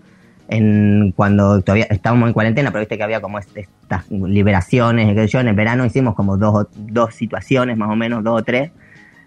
en 0.49 1.13
cuando 1.15 1.61
todavía 1.61 1.87
estábamos 1.91 2.29
en 2.29 2.33
cuarentena, 2.33 2.71
pero 2.71 2.81
viste 2.81 2.97
que 2.97 3.05
había 3.05 3.21
como 3.21 3.39
estas 3.39 4.11
liberaciones, 4.11 5.15
que 5.15 5.27
yo 5.27 5.41
en 5.41 5.49
el 5.49 5.55
verano 5.55 5.85
hicimos 5.85 6.15
como 6.15 6.39
dos, 6.39 6.69
dos 6.75 7.15
situaciones 7.15 7.77
más 7.77 7.91
o 7.91 7.97
menos, 7.97 8.25
dos 8.25 8.41
o 8.41 8.45
tres, 8.45 8.71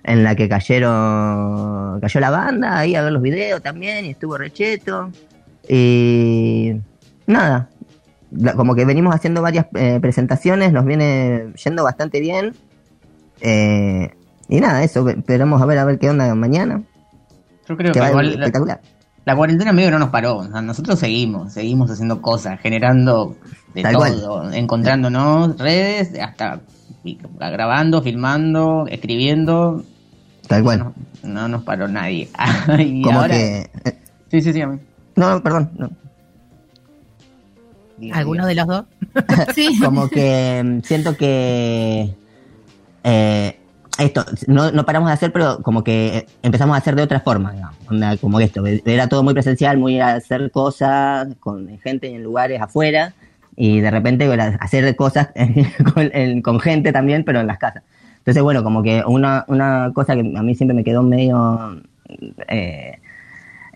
en 0.03 0.23
la 0.23 0.35
que 0.35 0.49
cayeron, 0.49 2.01
cayó 2.01 2.19
la 2.19 2.31
banda 2.31 2.79
ahí 2.79 2.95
a 2.95 3.03
ver 3.03 3.11
los 3.11 3.21
videos 3.21 3.61
también 3.61 4.05
y 4.05 4.09
estuvo 4.09 4.35
recheto. 4.35 5.11
Y 5.67 6.73
nada, 7.25 7.69
como 8.55 8.75
que 8.75 8.85
venimos 8.85 9.13
haciendo 9.15 9.41
varias 9.41 9.67
eh, 9.75 9.99
presentaciones, 10.01 10.73
nos 10.73 10.85
viene 10.85 11.53
yendo 11.63 11.83
bastante 11.83 12.19
bien. 12.19 12.53
Eh, 13.41 14.11
y 14.49 14.59
nada, 14.59 14.83
eso, 14.83 15.07
esperamos 15.09 15.61
a 15.61 15.65
ver 15.65 15.77
a 15.79 15.85
ver 15.85 15.99
qué 15.99 16.09
onda 16.09 16.33
mañana. 16.35 16.83
Yo 17.67 17.77
creo 17.77 17.93
que, 17.93 17.99
espectacular. 17.99 18.81
La, 19.25 19.35
cuarentena 19.37 19.71
medio 19.71 19.89
no 19.91 19.99
nos 19.99 20.09
paró, 20.09 20.43
nosotros 20.43 20.99
seguimos, 20.99 21.53
seguimos 21.53 21.89
haciendo 21.89 22.21
cosas, 22.21 22.59
generando 22.59 23.37
de 23.73 23.83
todo, 23.83 24.51
encontrándonos 24.51 25.57
redes, 25.57 26.19
hasta 26.19 26.59
grabando, 27.39 28.01
filmando, 28.01 28.85
escribiendo. 28.89 29.83
Tal 30.47 30.63
cual. 30.63 30.93
No, 31.23 31.47
nos 31.47 31.63
paró 31.63 31.87
nadie. 31.87 32.29
como 33.03 33.23
que... 33.23 33.69
Sí, 34.29 34.41
sí, 34.41 34.51
sí, 34.51 34.61
a 34.61 34.67
mí. 34.67 34.79
No, 35.15 35.41
perdón. 35.41 35.71
No. 35.77 35.89
¿Alguno 38.11 38.45
de 38.45 38.55
los 38.55 38.67
dos? 38.67 38.85
sí. 39.55 39.79
Como 39.81 40.09
que 40.09 40.61
mm, 40.63 40.81
siento 40.81 41.15
que 41.15 42.13
eh, 43.03 43.59
esto 43.99 44.25
no, 44.47 44.71
no, 44.71 44.85
paramos 44.85 45.09
de 45.09 45.13
hacer, 45.13 45.31
pero 45.31 45.61
como 45.61 45.83
que 45.83 46.25
empezamos 46.41 46.75
a 46.75 46.79
hacer 46.79 46.95
de 46.95 47.03
otra 47.03 47.19
forma, 47.19 47.53
digamos. 47.53 48.19
como 48.19 48.39
esto. 48.39 48.63
Era 48.65 49.07
todo 49.07 49.23
muy 49.23 49.33
presencial, 49.33 49.77
muy 49.77 49.99
a 49.99 50.15
hacer 50.15 50.51
cosas 50.51 51.27
con 51.39 51.77
gente 51.79 52.07
en 52.07 52.23
lugares 52.23 52.59
afuera 52.61 53.13
y 53.55 53.81
de 53.81 53.91
repente 53.91 54.27
hacer 54.59 54.95
cosas 54.95 55.29
con, 55.93 56.41
con, 56.41 56.59
gente 56.59 56.91
también, 56.91 57.23
pero 57.23 57.39
en 57.39 57.47
las 57.47 57.59
casas. 57.59 57.83
Entonces, 58.17 58.41
bueno, 58.41 58.63
como 58.63 58.81
que 58.81 59.03
una, 59.05 59.45
una 59.47 59.91
cosa 59.93 60.15
que 60.15 60.21
a 60.21 60.41
mí 60.41 60.55
siempre 60.55 60.75
me 60.75 60.83
quedó 60.83 61.03
medio... 61.03 61.81
Eh, 62.47 62.99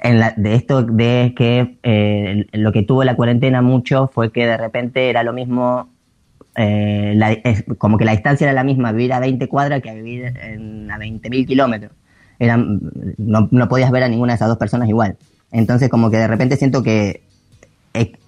en 0.01 0.19
la, 0.19 0.33
de 0.37 0.55
esto 0.55 0.83
de 0.83 1.33
que 1.35 1.77
eh, 1.83 2.45
lo 2.53 2.71
que 2.71 2.83
tuvo 2.83 3.03
la 3.03 3.15
cuarentena 3.15 3.61
mucho 3.61 4.09
fue 4.13 4.31
que 4.31 4.45
de 4.45 4.57
repente 4.57 5.09
era 5.09 5.23
lo 5.23 5.33
mismo, 5.33 5.89
eh, 6.55 7.17
como 7.77 7.97
que 7.97 8.05
la 8.05 8.11
distancia 8.11 8.45
era 8.45 8.53
la 8.53 8.63
misma, 8.63 8.91
vivir 8.91 9.13
a 9.13 9.19
20 9.19 9.47
cuadras 9.47 9.81
que 9.81 9.93
vivir 9.93 10.33
en, 10.41 10.89
a 10.91 10.97
20.000 10.97 11.47
kilómetros. 11.47 11.91
no, 13.17 13.47
no 13.51 13.67
podías 13.67 13.91
ver 13.91 14.03
a 14.03 14.09
ninguna 14.09 14.33
de 14.33 14.35
esas 14.35 14.49
dos 14.49 14.57
personas 14.57 14.87
igual. 14.89 15.17
Entonces 15.51 15.89
como 15.89 16.11
que 16.11 16.17
de 16.17 16.27
repente 16.27 16.57
siento 16.57 16.83
que 16.83 17.21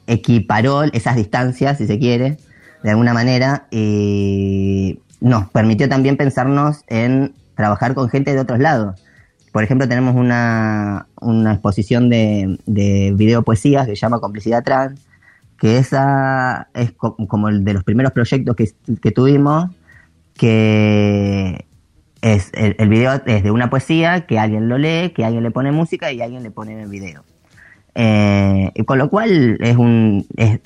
equiparó 0.09 0.83
esas 0.83 1.15
distancias, 1.15 1.77
si 1.77 1.85
se 1.85 1.99
quiere, 1.99 2.37
de 2.83 2.89
alguna 2.89 3.13
manera, 3.13 3.67
y 3.71 4.99
nos 5.21 5.49
permitió 5.49 5.87
también 5.87 6.17
pensarnos 6.17 6.83
en 6.87 7.33
trabajar 7.55 7.93
con 7.93 8.09
gente 8.09 8.33
de 8.33 8.39
otros 8.39 8.59
lados. 8.59 8.99
Por 9.51 9.63
ejemplo, 9.63 9.87
tenemos 9.87 10.15
una, 10.15 11.07
una 11.21 11.53
exposición 11.53 12.09
de, 12.09 12.59
de 12.65 13.13
video 13.15 13.43
poesías 13.43 13.85
que 13.85 13.95
se 13.95 14.01
llama 14.01 14.19
Complicidad 14.19 14.63
Trans, 14.63 15.01
que 15.57 15.77
esa 15.77 16.69
es 16.73 16.91
como 16.93 17.49
el 17.49 17.63
de 17.63 17.73
los 17.73 17.83
primeros 17.83 18.11
proyectos 18.11 18.55
que, 18.55 18.71
que 19.01 19.11
tuvimos, 19.11 19.69
que 20.33 21.65
es 22.21 22.51
el, 22.53 22.75
el, 22.77 22.89
video 22.89 23.21
es 23.25 23.43
de 23.43 23.51
una 23.51 23.69
poesía 23.69 24.25
que 24.25 24.39
alguien 24.39 24.69
lo 24.69 24.77
lee, 24.77 25.11
que 25.11 25.25
alguien 25.25 25.43
le 25.43 25.51
pone 25.51 25.71
música 25.71 26.11
y 26.11 26.21
alguien 26.21 26.43
le 26.43 26.51
pone 26.51 26.81
el 26.81 26.89
video. 26.89 27.23
Eh, 27.95 28.71
con 28.85 28.97
lo 28.97 29.09
cual 29.09 29.57
es 29.59 29.75
un 29.75 30.25
es, 30.37 30.59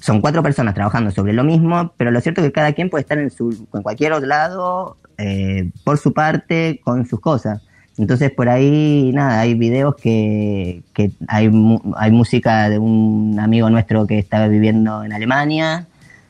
son 0.00 0.20
cuatro 0.20 0.42
personas 0.42 0.74
trabajando 0.74 1.10
sobre 1.10 1.32
lo 1.32 1.42
mismo, 1.42 1.92
pero 1.96 2.10
lo 2.10 2.20
cierto 2.20 2.40
es 2.40 2.46
que 2.48 2.52
cada 2.52 2.72
quien 2.72 2.90
puede 2.90 3.02
estar 3.02 3.18
en, 3.18 3.30
su, 3.30 3.66
en 3.72 3.82
cualquier 3.82 4.12
otro 4.12 4.28
lado, 4.28 4.98
eh, 5.18 5.70
por 5.84 5.98
su 5.98 6.12
parte, 6.12 6.80
con 6.84 7.06
sus 7.06 7.18
cosas. 7.18 7.62
Entonces 7.98 8.30
por 8.30 8.48
ahí, 8.48 9.10
nada, 9.14 9.40
hay 9.40 9.54
videos 9.54 9.96
que, 9.96 10.82
que 10.92 11.12
hay, 11.28 11.50
hay 11.96 12.10
música 12.10 12.68
de 12.68 12.78
un 12.78 13.38
amigo 13.40 13.70
nuestro 13.70 14.06
que 14.06 14.18
estaba 14.18 14.48
viviendo 14.48 15.02
en 15.02 15.12
Alemania 15.12 15.86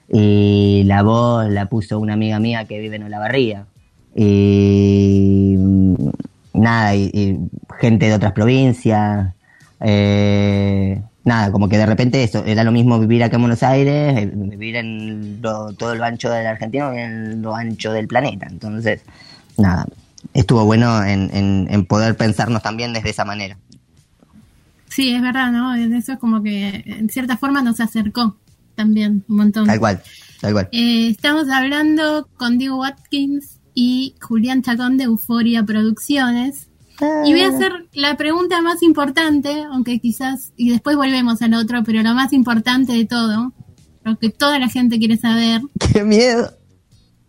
y 0.08 0.84
la 0.86 1.02
voz 1.02 1.48
la 1.48 1.66
puso 1.66 1.98
una 1.98 2.14
amiga 2.14 2.38
mía 2.38 2.64
que 2.66 2.78
vive 2.78 2.96
en 2.96 3.04
Olavarría. 3.04 3.66
Y 4.14 5.56
nada, 6.54 6.94
y, 6.94 7.38
gente 7.78 8.06
de 8.06 8.14
otras 8.14 8.32
provincias. 8.32 9.34
Eh, 9.80 11.02
nada, 11.24 11.52
como 11.52 11.68
que 11.68 11.76
de 11.76 11.86
repente 11.86 12.22
eso, 12.22 12.44
era 12.46 12.64
lo 12.64 12.72
mismo 12.72 12.98
vivir 12.98 13.22
acá 13.24 13.36
en 13.36 13.42
Buenos 13.42 13.62
Aires, 13.62 14.16
eh, 14.16 14.30
vivir 14.32 14.76
en 14.76 15.42
lo, 15.42 15.72
todo 15.72 15.94
lo 15.94 16.04
ancho 16.04 16.30
de 16.30 16.44
la 16.44 16.50
Argentina 16.50 16.92
y 16.94 16.98
en 16.98 17.42
lo 17.42 17.54
ancho 17.54 17.92
del 17.92 18.06
planeta. 18.06 18.46
Entonces, 18.48 19.02
nada, 19.58 19.86
estuvo 20.40 20.64
bueno 20.64 21.04
en, 21.04 21.30
en, 21.34 21.66
en, 21.70 21.86
poder 21.86 22.16
pensarnos 22.16 22.62
también 22.62 22.92
desde 22.92 23.10
esa 23.10 23.24
manera. 23.24 23.58
Sí, 24.88 25.12
es 25.12 25.20
verdad, 25.20 25.50
¿no? 25.52 25.74
Eso 25.74 26.12
es 26.12 26.18
como 26.18 26.42
que 26.42 26.84
en 26.86 27.08
cierta 27.08 27.36
forma 27.36 27.62
nos 27.62 27.80
acercó 27.80 28.36
también 28.74 29.24
un 29.28 29.36
montón. 29.36 29.66
Tal 29.66 29.78
cual, 29.78 30.02
tal 30.40 30.52
cual. 30.52 30.68
Eh, 30.72 31.08
estamos 31.08 31.48
hablando 31.48 32.28
con 32.36 32.58
Diego 32.58 32.78
Watkins 32.78 33.60
y 33.74 34.14
Julián 34.20 34.62
Chacón 34.62 34.96
de 34.96 35.04
Euforia 35.04 35.64
Producciones. 35.64 36.68
Y 37.26 37.32
voy 37.32 37.42
a 37.42 37.48
hacer 37.48 37.72
la 37.92 38.16
pregunta 38.16 38.62
más 38.62 38.82
importante, 38.82 39.64
aunque 39.70 39.98
quizás, 39.98 40.54
y 40.56 40.70
después 40.70 40.96
volvemos 40.96 41.42
al 41.42 41.52
otro, 41.52 41.84
pero 41.84 42.02
lo 42.02 42.14
más 42.14 42.32
importante 42.32 42.94
de 42.94 43.04
todo, 43.04 43.52
lo 44.02 44.18
que 44.18 44.30
toda 44.30 44.58
la 44.58 44.70
gente 44.70 44.98
quiere 44.98 45.18
saber. 45.18 45.60
¡Qué 45.92 46.04
miedo! 46.04 46.56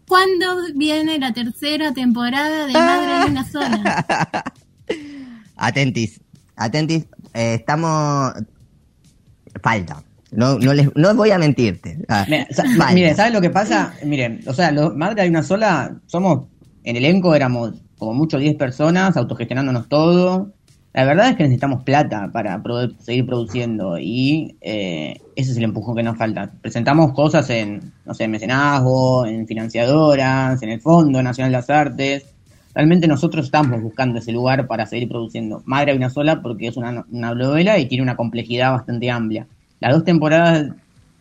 ¿Cuándo 0.08 0.46
viene 0.74 1.20
la 1.20 1.34
tercera 1.34 1.94
temporada 1.94 2.66
de 2.66 2.74
Madre 2.74 3.26
de 3.26 3.32
una 3.32 3.44
Sola? 3.44 4.44
Atentis, 5.58 6.22
atentis, 6.56 7.06
eh, 7.34 7.56
estamos... 7.56 8.34
Falta. 9.62 10.04
No, 10.32 10.60
no, 10.60 10.74
les, 10.74 10.96
no 10.96 11.16
voy 11.16 11.32
a 11.32 11.40
mentirte. 11.40 11.98
Ah, 12.08 12.26
Mira, 12.28 12.48
mire, 12.94 13.16
¿sabes 13.16 13.34
lo 13.34 13.42
que 13.42 13.50
pasa? 13.50 13.94
Miren, 14.04 14.42
o 14.46 14.54
sea, 14.54 14.72
los 14.72 14.96
Madre 14.96 15.24
de 15.24 15.30
una 15.30 15.42
Sola, 15.42 16.00
somos, 16.06 16.46
en 16.84 16.96
elenco 16.96 17.34
éramos 17.34 17.74
como 17.98 18.14
mucho 18.14 18.38
10 18.38 18.56
personas, 18.56 19.18
autogestionándonos 19.18 19.90
todo. 19.90 20.54
La 20.98 21.06
verdad 21.06 21.30
es 21.30 21.36
que 21.36 21.44
necesitamos 21.44 21.84
plata 21.84 22.32
para 22.34 22.64
pro 22.64 22.90
seguir 22.98 23.28
produciendo 23.28 24.00
y 24.00 24.56
eh, 24.62 25.22
ese 25.36 25.52
es 25.52 25.58
el 25.58 25.66
empujón 25.66 25.96
que 25.96 26.02
nos 26.02 26.18
falta. 26.18 26.50
Presentamos 26.60 27.14
cosas 27.14 27.48
en, 27.52 27.94
no 28.04 28.16
sé, 28.16 28.28
mecenazgo, 28.28 29.28
en 29.28 29.46
financiadoras, 29.46 30.60
en 30.64 30.70
el 30.70 30.82
Fondo 30.82 31.22
Nacional 31.22 31.52
de 31.52 31.58
las 31.60 31.70
Artes. 31.70 32.26
Realmente 32.74 33.08
nosotros 33.08 33.46
estamos 33.46 33.80
buscando 33.80 34.18
ese 34.18 34.32
lugar 34.32 34.66
para 34.66 34.88
seguir 34.88 35.08
produciendo. 35.08 35.62
Madre 35.66 35.92
hay 35.92 35.98
una 35.98 36.10
sola 36.10 36.42
porque 36.42 36.66
es 36.66 36.78
una, 36.78 37.06
una 37.12 37.36
novela 37.36 37.78
y 37.78 37.86
tiene 37.86 38.02
una 38.02 38.16
complejidad 38.16 38.72
bastante 38.72 39.12
amplia. 39.12 39.46
Las 39.80 39.94
dos 39.94 40.04
temporadas 40.04 40.72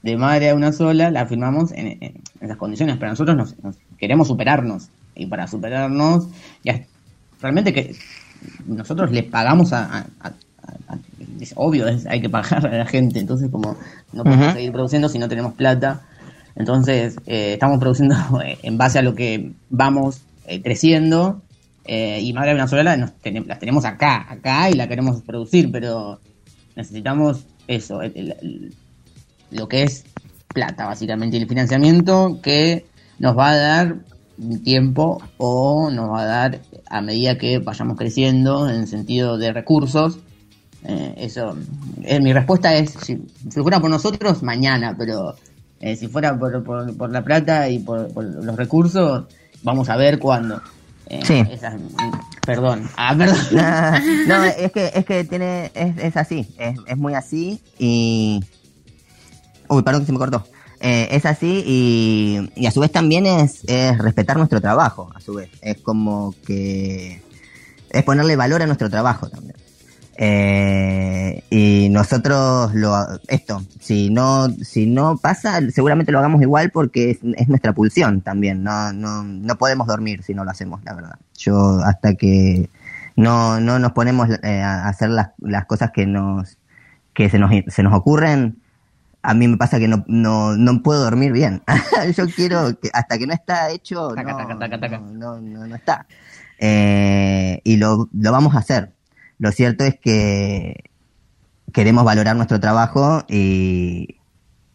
de 0.02 0.16
Madre 0.16 0.48
hay 0.48 0.56
una 0.56 0.72
sola 0.72 1.10
las 1.10 1.28
firmamos 1.28 1.72
en, 1.72 1.88
en, 1.88 1.98
en 2.00 2.22
esas 2.40 2.56
condiciones, 2.56 2.96
pero 2.96 3.10
nosotros 3.10 3.36
nos, 3.36 3.62
nos 3.62 3.76
queremos 3.98 4.28
superarnos 4.28 4.88
y 5.14 5.26
para 5.26 5.46
superarnos, 5.46 6.28
ya, 6.64 6.80
realmente 7.42 7.74
que 7.74 7.94
nosotros 8.66 9.10
le 9.12 9.22
pagamos 9.22 9.72
a, 9.72 9.84
a, 9.84 10.06
a, 10.20 10.28
a 10.88 10.98
es 11.40 11.52
obvio, 11.56 11.86
es, 11.86 12.06
hay 12.06 12.20
que 12.20 12.28
pagar 12.28 12.66
a 12.66 12.78
la 12.78 12.86
gente, 12.86 13.18
entonces 13.18 13.50
como 13.50 13.76
no 14.12 14.24
podemos 14.24 14.46
uh 14.46 14.50
-huh. 14.50 14.54
seguir 14.54 14.72
produciendo 14.72 15.08
si 15.08 15.18
no 15.18 15.28
tenemos 15.28 15.54
plata, 15.54 16.02
entonces 16.54 17.16
eh, 17.26 17.54
estamos 17.54 17.78
produciendo 17.78 18.16
en 18.62 18.78
base 18.78 18.98
a 18.98 19.02
lo 19.02 19.14
que 19.14 19.52
vamos 19.70 20.22
eh, 20.46 20.62
creciendo 20.62 21.42
eh, 21.84 22.20
y 22.20 22.32
Madre 22.32 22.54
Venezuela 22.54 22.96
nos 22.96 23.12
ten, 23.14 23.46
las 23.46 23.58
tenemos 23.58 23.84
acá, 23.84 24.26
acá 24.28 24.70
y 24.70 24.74
la 24.74 24.88
queremos 24.88 25.22
producir, 25.22 25.70
pero 25.70 26.20
necesitamos 26.74 27.46
eso, 27.68 28.02
el, 28.02 28.12
el, 28.16 28.30
el, 28.40 28.74
lo 29.50 29.68
que 29.68 29.82
es 29.84 30.04
plata 30.52 30.86
básicamente 30.86 31.36
y 31.36 31.42
el 31.42 31.48
financiamiento 31.48 32.40
que 32.42 32.86
nos 33.18 33.36
va 33.36 33.50
a 33.50 33.56
dar 33.56 33.96
tiempo 34.62 35.22
o 35.38 35.90
nos 35.90 36.10
va 36.10 36.22
a 36.22 36.26
dar 36.26 36.60
a 36.88 37.00
medida 37.00 37.38
que 37.38 37.58
vayamos 37.58 37.96
creciendo 37.96 38.68
en 38.68 38.86
sentido 38.86 39.38
de 39.38 39.52
recursos. 39.52 40.18
Eh, 40.84 41.14
eso, 41.18 41.56
eh, 42.02 42.20
mi 42.20 42.32
respuesta 42.32 42.74
es, 42.74 42.90
si, 42.90 43.20
si, 43.50 43.60
fuera 43.60 43.80
por 43.80 43.90
nosotros, 43.90 44.42
mañana, 44.42 44.94
pero 44.96 45.34
eh, 45.80 45.96
si 45.96 46.06
fuera 46.06 46.38
por, 46.38 46.62
por, 46.62 46.96
por, 46.96 47.10
la 47.10 47.24
plata 47.24 47.68
y 47.68 47.80
por, 47.80 48.12
por, 48.12 48.24
los 48.24 48.56
recursos, 48.56 49.24
vamos 49.62 49.88
a 49.88 49.96
ver 49.96 50.18
cuándo. 50.18 50.60
sí. 51.24 51.42
Esa, 51.50 51.76
perdón. 52.46 52.88
Ah, 52.96 53.16
perdón. 53.16 53.38
No, 54.28 54.38
no, 54.38 54.44
es 54.44 54.70
que, 54.70 54.92
es 54.94 55.04
que 55.04 55.24
tiene, 55.24 55.72
es, 55.74 55.98
es 55.98 56.16
así, 56.16 56.46
es, 56.58 56.78
es 56.86 56.96
muy 56.96 57.14
así 57.14 57.60
y... 57.78 58.40
Uy, 59.68 59.82
perdón 59.82 60.02
que 60.02 60.06
se 60.06 60.12
me 60.12 60.18
cortó. 60.18 60.44
Eh, 60.80 61.08
es 61.12 61.24
así 61.24 61.62
y, 62.54 62.66
a 62.66 62.70
su 62.70 62.80
vez 62.80 62.92
también 62.92 63.26
es, 63.26 63.64
es, 63.66 63.96
respetar 63.98 64.36
nuestro 64.36 64.60
trabajo, 64.60 65.10
a 65.14 65.20
su 65.20 65.34
vez. 65.34 65.50
Es 65.62 65.78
como 65.80 66.34
que 66.46 67.22
es 67.90 68.02
ponerle 68.04 68.36
valor 68.36 68.62
a 68.62 68.66
nuestro 68.66 68.90
trabajo 68.90 69.28
también. 69.28 69.56
Eh, 70.18 71.44
y 71.50 71.88
nosotros 71.90 72.74
lo 72.74 72.96
esto, 73.28 73.62
si 73.80 74.08
no, 74.08 74.48
si 74.62 74.86
no 74.86 75.18
pasa, 75.18 75.60
seguramente 75.70 76.10
lo 76.10 76.18
hagamos 76.18 76.40
igual 76.40 76.70
porque 76.70 77.10
es, 77.10 77.18
es 77.36 77.48
nuestra 77.48 77.74
pulsión 77.74 78.22
también. 78.22 78.62
No, 78.62 78.92
no, 78.92 79.22
no 79.24 79.56
podemos 79.56 79.86
dormir 79.86 80.22
si 80.22 80.34
no 80.34 80.44
lo 80.44 80.50
hacemos, 80.50 80.82
la 80.84 80.94
verdad. 80.94 81.18
Yo 81.36 81.80
hasta 81.84 82.14
que 82.14 82.70
no, 83.16 83.60
no 83.60 83.78
nos 83.78 83.92
ponemos 83.92 84.28
eh, 84.42 84.60
a 84.60 84.88
hacer 84.88 85.10
las, 85.10 85.30
las 85.38 85.66
cosas 85.66 85.90
que 85.90 86.06
nos, 86.06 86.58
que 87.12 87.28
se 87.30 87.38
nos, 87.38 87.50
se 87.68 87.82
nos 87.82 87.94
ocurren, 87.94 88.58
a 89.26 89.34
mí 89.34 89.48
me 89.48 89.56
pasa 89.56 89.80
que 89.80 89.88
no, 89.88 90.04
no, 90.06 90.56
no 90.56 90.82
puedo 90.84 91.02
dormir 91.02 91.32
bien. 91.32 91.60
Yo 92.16 92.26
quiero 92.28 92.78
que 92.78 92.90
hasta 92.92 93.18
que 93.18 93.26
no 93.26 93.32
está 93.32 93.70
hecho, 93.70 94.14
taca, 94.14 94.44
no, 94.44 94.56
taca, 94.56 94.78
taca, 94.78 94.98
no, 94.98 95.40
no, 95.40 95.66
no, 95.66 95.74
está. 95.74 96.06
Eh, 96.60 97.60
y 97.64 97.76
lo, 97.76 98.08
lo 98.12 98.32
vamos 98.32 98.54
a 98.54 98.58
hacer. 98.58 98.92
Lo 99.38 99.50
cierto 99.50 99.84
es 99.84 99.98
que 99.98 100.90
queremos 101.72 102.04
valorar 102.04 102.36
nuestro 102.36 102.60
trabajo 102.60 103.24
y, 103.28 104.20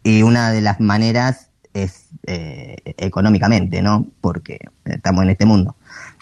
y 0.03 0.21
una 0.23 0.51
de 0.51 0.59
las 0.59 0.81
maneras 0.81 1.49
es 1.73 2.09
eh, 2.27 2.75
económicamente, 2.97 3.81
¿no? 3.81 4.05
Porque 4.19 4.59
estamos 4.83 5.23
en 5.23 5.29
este 5.29 5.45
mundo. 5.45 5.77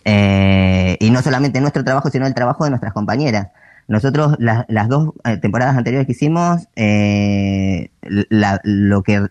Eh, 0.05 0.97
y 0.99 1.09
no 1.09 1.23
solamente 1.23 1.59
nuestro 1.61 1.83
trabajo, 1.83 2.11
sino 2.11 2.27
el 2.27 2.35
trabajo 2.35 2.63
de 2.63 2.69
nuestras 2.69 2.93
compañeras. 2.93 3.47
Nosotros 3.89 4.35
la, 4.37 4.67
las 4.69 4.87
dos 4.87 5.13
eh, 5.25 5.37
temporadas 5.37 5.75
anteriores 5.75 6.05
que 6.05 6.11
hicimos, 6.11 6.67
eh, 6.75 7.89
la, 8.29 8.61
lo 8.63 9.01
que 9.01 9.27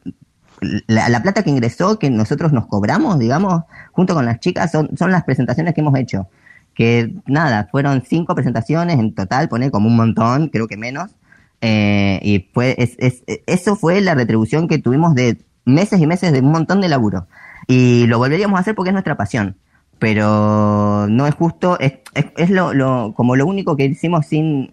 la, 0.88 1.08
la, 1.08 1.22
plata 1.22 1.44
que 1.44 1.50
ingresó, 1.50 2.00
que 2.00 2.10
nosotros 2.10 2.52
nos 2.52 2.66
cobramos, 2.66 3.20
digamos, 3.20 3.62
junto 3.92 4.14
con 4.14 4.26
las 4.26 4.40
chicas, 4.40 4.72
son, 4.72 4.90
son 4.98 5.12
las 5.12 5.22
presentaciones 5.22 5.74
que 5.74 5.80
hemos 5.80 5.96
hecho. 5.96 6.28
Que 6.74 7.14
nada, 7.26 7.68
fueron 7.70 8.02
cinco 8.04 8.34
presentaciones 8.34 8.98
en 8.98 9.14
total, 9.14 9.48
pone 9.48 9.70
como 9.70 9.86
un 9.86 9.94
montón, 9.94 10.48
creo 10.48 10.66
que 10.66 10.76
menos. 10.76 11.12
Eh, 11.60 12.18
y 12.24 12.50
fue, 12.52 12.74
es, 12.78 12.96
es, 12.98 13.22
eso 13.46 13.76
fue 13.76 14.00
la 14.00 14.16
retribución 14.16 14.66
que 14.66 14.78
tuvimos 14.78 15.14
de 15.14 15.38
meses 15.64 16.00
y 16.00 16.08
meses 16.08 16.32
de 16.32 16.40
un 16.40 16.50
montón 16.50 16.80
de 16.80 16.88
laburo. 16.88 17.28
Y 17.68 18.08
lo 18.08 18.18
volveríamos 18.18 18.58
a 18.58 18.62
hacer 18.62 18.74
porque 18.74 18.90
es 18.90 18.94
nuestra 18.94 19.16
pasión 19.16 19.56
pero 19.98 21.06
no 21.08 21.26
es 21.26 21.34
justo, 21.34 21.78
es, 21.80 21.94
es, 22.36 22.50
lo, 22.50 22.72
lo, 22.72 23.12
como 23.14 23.36
lo 23.36 23.46
único 23.46 23.76
que 23.76 23.84
hicimos 23.84 24.26
sin 24.26 24.70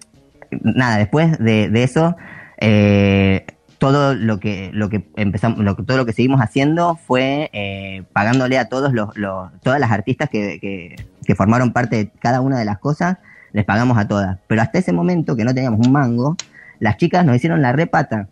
nada, 0.62 0.98
después 0.98 1.38
de, 1.40 1.70
de 1.70 1.84
eso, 1.84 2.16
eh, 2.60 3.46
todo 3.78 4.14
lo 4.16 4.40
que, 4.40 4.70
lo 4.74 4.90
que 4.90 5.08
empezamos, 5.16 5.60
lo, 5.60 5.76
todo 5.76 5.98
lo 5.98 6.06
que 6.06 6.14
seguimos 6.14 6.42
haciendo 6.42 6.96
fue 6.96 7.50
eh, 7.54 8.04
pagándole 8.14 8.58
a 8.58 8.70
todos 8.70 8.94
los, 8.94 9.18
los, 9.18 9.52
todas 9.62 9.80
las 9.80 9.92
artistas 9.92 10.30
que, 10.30 10.60
que, 10.60 10.96
que 11.26 11.36
formaron 11.36 11.74
parte 11.74 11.96
de 11.98 12.10
cada 12.20 12.42
una 12.42 12.58
de 12.58 12.66
las 12.66 12.78
cosas, 12.80 13.18
les 13.52 13.66
pagamos 13.66 13.98
a 13.98 14.08
todas. 14.08 14.38
Pero 14.48 14.62
hasta 14.62 14.80
ese 14.80 14.94
momento 14.94 15.36
que 15.36 15.44
no 15.44 15.54
teníamos 15.54 15.86
un 15.86 15.92
mango, 15.92 16.36
las 16.80 16.98
chicas 16.98 17.26
nos 17.26 17.36
hicieron 17.36 17.62
la 17.62 17.72
repata 17.72 18.28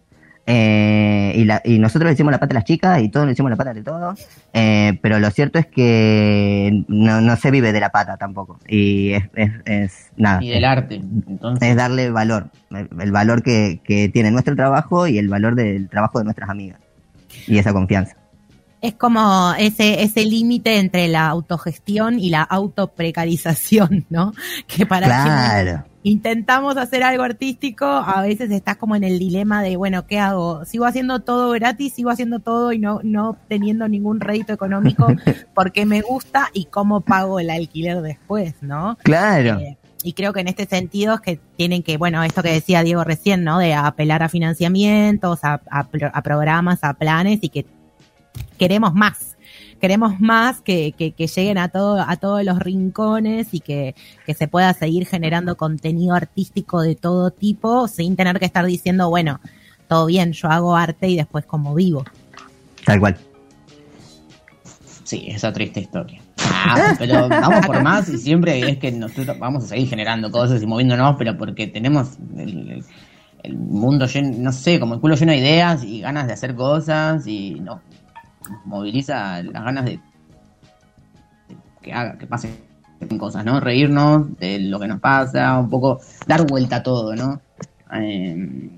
Eh, 0.45 1.33
y, 1.35 1.45
la, 1.45 1.61
y 1.63 1.79
nosotros 1.79 2.09
le 2.09 2.13
hicimos 2.13 2.31
la 2.31 2.39
pata 2.39 2.53
a 2.53 2.55
las 2.55 2.65
chicas 2.65 3.01
y 3.01 3.09
todos 3.09 3.25
le 3.25 3.31
hicimos 3.31 3.49
la 3.49 3.55
pata 3.55 3.73
de 3.73 3.83
todos. 3.83 4.19
Eh, 4.53 4.97
pero 5.01 5.19
lo 5.19 5.29
cierto 5.31 5.59
es 5.59 5.67
que 5.67 6.83
no, 6.87 7.21
no 7.21 7.35
se 7.37 7.51
vive 7.51 7.71
de 7.71 7.79
la 7.79 7.89
pata 7.89 8.17
tampoco. 8.17 8.59
Y 8.67 9.13
es, 9.13 9.23
es, 9.35 9.51
es 9.65 10.11
nada. 10.17 10.43
Y 10.43 10.49
del 10.49 10.65
arte. 10.65 10.95
Entonces... 10.95 11.69
Es 11.69 11.75
darle 11.75 12.09
valor. 12.09 12.49
El, 12.71 12.89
el 12.99 13.11
valor 13.11 13.43
que, 13.43 13.79
que 13.83 14.09
tiene 14.09 14.31
nuestro 14.31 14.55
trabajo 14.55 15.07
y 15.07 15.17
el 15.17 15.29
valor 15.29 15.55
del 15.55 15.89
trabajo 15.89 16.19
de 16.19 16.25
nuestras 16.25 16.49
amigas. 16.49 16.79
Y 17.47 17.57
esa 17.57 17.73
confianza 17.73 18.15
es 18.83 18.95
como 18.95 19.53
ese, 19.57 20.03
ese 20.03 20.25
límite 20.25 20.77
entre 20.77 21.07
la 21.07 21.29
autogestión 21.29 22.19
y 22.19 22.29
la 22.29 22.41
autoprecarización, 22.41 24.05
¿no? 24.09 24.33
Que 24.67 24.85
para 24.85 25.05
claro. 25.05 25.85
Intentamos 26.03 26.77
hacer 26.77 27.03
algo 27.03 27.23
artístico, 27.23 27.85
a 27.85 28.21
veces 28.21 28.51
estás 28.51 28.77
como 28.77 28.95
en 28.95 29.03
el 29.03 29.17
dilema 29.17 29.63
de, 29.63 29.77
bueno, 29.77 30.05
¿qué 30.05 30.19
hago? 30.19 30.65
¿Sigo 30.65 30.85
haciendo 30.85 31.21
todo 31.21 31.51
gratis? 31.51 31.93
¿Sigo 31.93 32.09
haciendo 32.09 32.39
todo 32.39 32.73
y 32.73 32.79
no, 32.79 32.99
no 33.03 33.37
teniendo 33.47 33.87
ningún 33.87 34.19
rédito 34.19 34.53
económico 34.53 35.07
porque 35.55 35.85
me 35.85 36.01
gusta? 36.01 36.49
¿Y 36.53 36.65
cómo 36.65 37.01
pago 37.01 37.39
el 37.39 37.49
alquiler 37.49 38.01
después, 38.01 38.55
no? 38.61 38.97
Claro. 39.03 39.59
Eh, 39.59 39.77
y 40.03 40.13
creo 40.13 40.33
que 40.33 40.41
en 40.41 40.49
este 40.49 40.65
sentido 40.65 41.15
es 41.15 41.21
que 41.21 41.39
tienen 41.55 41.81
que, 41.81 41.95
bueno, 41.95 42.21
esto 42.23 42.43
que 42.43 42.51
decía 42.51 42.83
Diego 42.83 43.05
recién, 43.05 43.45
¿no? 43.45 43.57
De 43.57 43.73
apelar 43.73 44.21
a 44.21 44.29
financiamientos, 44.29 45.39
a, 45.43 45.61
a, 45.71 45.87
a 46.13 46.21
programas, 46.21 46.83
a 46.83 46.93
planes 46.93 47.39
y 47.41 47.47
que 47.47 47.65
queremos 48.57 48.93
más. 48.93 49.32
Queremos 49.83 50.17
más 50.21 50.61
que, 50.61 50.93
que, 50.97 51.11
que, 51.11 51.27
lleguen 51.27 51.57
a 51.57 51.67
todo, 51.67 51.99
a 51.99 52.15
todos 52.15 52.41
los 52.45 52.57
rincones 52.57 53.53
y 53.53 53.59
que, 53.59 53.95
que 54.25 54.33
se 54.33 54.47
pueda 54.47 54.73
seguir 54.73 55.05
generando 55.05 55.57
contenido 55.57 56.15
artístico 56.15 56.81
de 56.81 56.95
todo 56.95 57.31
tipo 57.31 57.89
sin 57.89 58.15
tener 58.15 58.39
que 58.39 58.45
estar 58.45 58.65
diciendo, 58.65 59.09
bueno, 59.09 59.41
todo 59.89 60.05
bien, 60.05 60.31
yo 60.31 60.47
hago 60.47 60.77
arte 60.77 61.09
y 61.09 61.17
después 61.17 61.43
como 61.43 61.75
vivo. 61.75 62.05
Tal 62.85 63.01
cual. 63.01 63.17
Sí, 65.03 65.25
esa 65.27 65.51
triste 65.51 65.81
historia. 65.81 66.21
Ah, 66.37 66.95
pero 66.97 67.27
vamos 67.27 67.65
por 67.65 67.83
más 67.83 68.07
y 68.07 68.17
siempre 68.17 68.61
es 68.61 68.77
que 68.77 68.89
nosotros 68.89 69.37
vamos 69.37 69.65
a 69.65 69.67
seguir 69.67 69.89
generando 69.89 70.31
cosas 70.31 70.63
y 70.63 70.65
moviéndonos, 70.65 71.17
pero 71.17 71.37
porque 71.37 71.67
tenemos 71.67 72.11
el, 72.37 72.69
el, 72.69 72.85
el 73.43 73.57
mundo 73.57 74.05
lleno, 74.05 74.37
no 74.37 74.53
sé, 74.53 74.79
como 74.79 74.93
el 74.93 75.01
culo 75.01 75.15
lleno 75.15 75.33
de 75.33 75.39
ideas 75.39 75.83
y 75.83 75.99
ganas 75.99 76.27
de 76.27 76.31
hacer 76.31 76.55
cosas 76.55 77.27
y 77.27 77.59
no, 77.59 77.81
moviliza 78.65 79.41
las 79.43 79.63
ganas 79.63 79.85
de, 79.85 79.99
que 81.81 81.93
haga, 81.93 82.17
que 82.17 82.27
pasen 82.27 82.51
cosas, 83.17 83.43
¿no? 83.45 83.59
Reírnos 83.59 84.37
de 84.39 84.59
lo 84.59 84.79
que 84.79 84.87
nos 84.87 84.99
pasa, 84.99 85.59
un 85.59 85.69
poco 85.69 85.99
dar 86.27 86.45
vuelta 86.47 86.77
a 86.77 86.83
todo, 86.83 87.15
¿no? 87.15 87.41
Eh, 87.93 88.69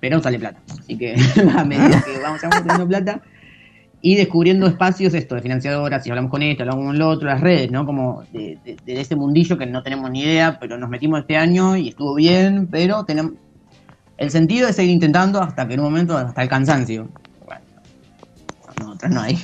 pero 0.00 0.20
sale 0.20 0.38
plata. 0.38 0.60
Así 0.78 0.96
que 0.96 1.14
a 1.56 1.64
medida 1.64 2.02
que 2.02 2.18
vamos, 2.20 2.40
vamos 2.42 2.62
teniendo 2.62 2.88
plata 2.88 3.22
y 4.00 4.14
descubriendo 4.14 4.66
espacios, 4.66 5.14
esto, 5.14 5.34
de 5.34 5.42
financiadoras, 5.42 6.04
si 6.04 6.10
hablamos 6.10 6.30
con 6.30 6.42
esto, 6.42 6.62
hablamos 6.62 6.86
con 6.86 6.98
lo 6.98 7.08
otro, 7.08 7.28
las 7.28 7.40
redes, 7.40 7.70
¿no? 7.70 7.84
Como 7.84 8.22
de, 8.32 8.58
de, 8.64 8.76
de 8.84 9.00
ese 9.00 9.16
mundillo 9.16 9.58
que 9.58 9.66
no 9.66 9.82
tenemos 9.82 10.10
ni 10.10 10.22
idea, 10.22 10.58
pero 10.60 10.78
nos 10.78 10.88
metimos 10.88 11.20
este 11.20 11.36
año 11.36 11.76
y 11.76 11.88
estuvo 11.88 12.14
bien, 12.14 12.68
pero 12.70 13.04
tenemos... 13.04 13.32
El 14.16 14.30
sentido 14.30 14.68
es 14.68 14.76
seguir 14.76 14.92
intentando 14.92 15.40
hasta 15.40 15.66
que 15.66 15.74
en 15.74 15.80
un 15.80 15.86
momento, 15.86 16.16
hasta 16.16 16.42
el 16.42 16.48
cansancio. 16.48 17.08
No, 19.08 19.20
hay. 19.20 19.38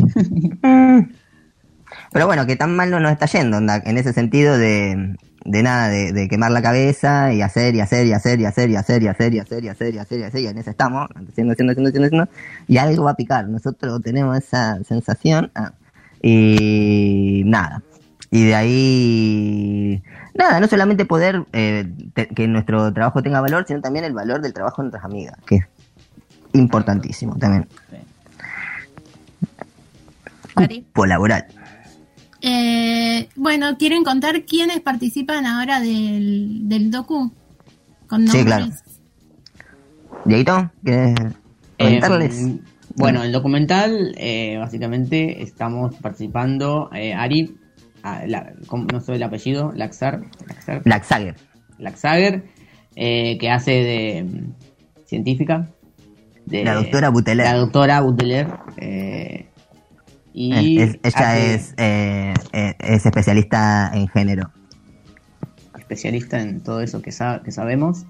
Pero 2.12 2.26
bueno, 2.26 2.46
que 2.46 2.56
tan 2.56 2.74
mal 2.76 2.90
no 2.90 3.00
nos 3.00 3.12
está 3.12 3.26
yendo, 3.26 3.58
onda, 3.58 3.82
en 3.84 3.98
ese 3.98 4.12
sentido 4.12 4.56
de, 4.56 5.16
de 5.44 5.62
nada, 5.62 5.88
de, 5.88 6.12
de, 6.12 6.28
quemar 6.28 6.50
la 6.50 6.62
cabeza 6.62 7.32
y 7.32 7.42
hacer 7.42 7.74
y 7.74 7.80
hacer 7.80 8.06
y 8.06 8.12
hacer 8.12 8.40
y 8.40 8.46
hacer 8.46 8.70
y 8.70 8.76
hacer 8.76 9.02
y 9.02 9.08
hacer 9.08 9.34
y 9.34 9.38
hacer 9.38 9.64
y 9.64 9.70
hacer 9.70 9.94
y 9.94 9.98
hacer 9.98 10.18
y 10.20 10.22
hacer 10.22 10.40
y 10.40 10.46
en 10.46 10.58
eso 10.58 10.70
estamos, 10.70 11.08
haciendo, 11.10 11.52
haciendo, 11.52 11.72
haciendo, 11.72 11.88
haciendo, 11.88 12.06
haciendo 12.06 12.28
y 12.66 12.78
algo 12.78 13.04
va 13.04 13.12
a 13.12 13.16
picar. 13.16 13.48
Nosotros 13.48 14.00
tenemos 14.02 14.36
esa 14.38 14.82
sensación 14.84 15.50
ah, 15.54 15.72
y 16.22 17.42
nada. 17.46 17.82
Y 18.30 18.46
de 18.46 18.54
ahí, 18.54 20.02
nada, 20.34 20.58
no 20.58 20.66
solamente 20.66 21.04
poder 21.04 21.44
eh, 21.52 21.86
te, 22.14 22.26
que 22.26 22.48
nuestro 22.48 22.92
trabajo 22.92 23.22
tenga 23.22 23.40
valor, 23.40 23.64
sino 23.68 23.80
también 23.80 24.04
el 24.04 24.12
valor 24.12 24.40
del 24.40 24.52
trabajo 24.52 24.82
de 24.82 24.86
nuestras 24.86 25.04
amigas, 25.04 25.36
que 25.46 25.56
es 25.56 25.64
importantísimo 26.52 27.36
también. 27.36 27.68
Cupo 30.54 31.06
laboral. 31.06 31.46
Eh, 32.40 33.28
bueno, 33.36 33.76
¿quieren 33.78 34.04
contar 34.04 34.44
quiénes 34.44 34.80
participan 34.80 35.46
ahora 35.46 35.80
del, 35.80 36.68
del 36.68 36.90
docu? 36.90 37.32
Con 38.06 38.28
sí, 38.28 38.44
claro. 38.44 38.66
Dieguito, 40.24 40.70
¿quieres 40.82 41.14
comentarles? 41.78 42.38
Eh, 42.38 42.58
bueno, 42.96 43.22
el 43.22 43.32
documental, 43.32 44.14
eh, 44.18 44.56
básicamente, 44.58 45.42
estamos 45.42 45.96
participando, 45.96 46.90
eh, 46.94 47.12
Ari, 47.14 47.56
la, 48.02 48.52
no 48.92 49.00
sé 49.00 49.14
el 49.14 49.22
apellido, 49.22 49.72
Laxar. 49.74 50.22
Laxar. 50.46 50.82
Laxager. 50.84 51.34
Laxager, 51.78 52.44
que 52.94 53.50
hace 53.50 53.72
de 53.72 54.24
mm, 54.24 55.06
científica. 55.06 55.70
De, 56.46 56.62
la 56.62 56.74
doctora 56.74 57.08
Buteler. 57.08 57.46
La 57.46 57.56
doctora 57.56 58.00
Buteler. 58.00 58.48
Y 60.36 60.80
es, 60.80 60.98
ella 61.04 61.30
hace, 61.30 61.54
es, 61.54 61.74
eh, 61.78 62.34
es 62.80 63.06
especialista 63.06 63.92
en 63.94 64.08
género. 64.08 64.50
Especialista 65.78 66.40
en 66.40 66.60
todo 66.60 66.80
eso 66.80 67.00
que, 67.00 67.12
sa 67.12 67.40
que 67.44 67.52
sabemos. 67.52 68.04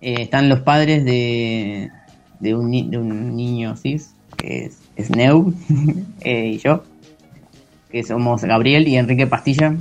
Eh, 0.00 0.22
están 0.22 0.48
los 0.48 0.60
padres 0.60 1.04
de, 1.04 1.90
de, 2.40 2.54
un, 2.56 2.90
de 2.90 2.98
un 2.98 3.36
niño 3.36 3.76
cis, 3.76 4.14
que 4.36 4.66
es, 4.66 4.80
es 4.96 5.10
Neu, 5.10 5.54
eh, 6.22 6.48
y 6.48 6.58
yo, 6.58 6.82
que 7.88 8.02
somos 8.02 8.42
Gabriel 8.42 8.88
y 8.88 8.96
Enrique 8.96 9.28
Pastilla. 9.28 9.76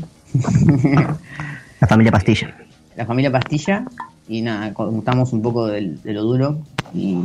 La 1.80 1.88
familia 1.88 2.12
Pastilla. 2.12 2.56
La 2.96 3.06
familia 3.08 3.32
Pastilla, 3.32 3.84
y 4.28 4.42
nada, 4.42 4.74
contamos 4.74 5.34
un 5.34 5.42
poco 5.42 5.68
de, 5.68 5.98
de 6.04 6.14
lo 6.14 6.24
duro 6.24 6.60
y 6.94 7.18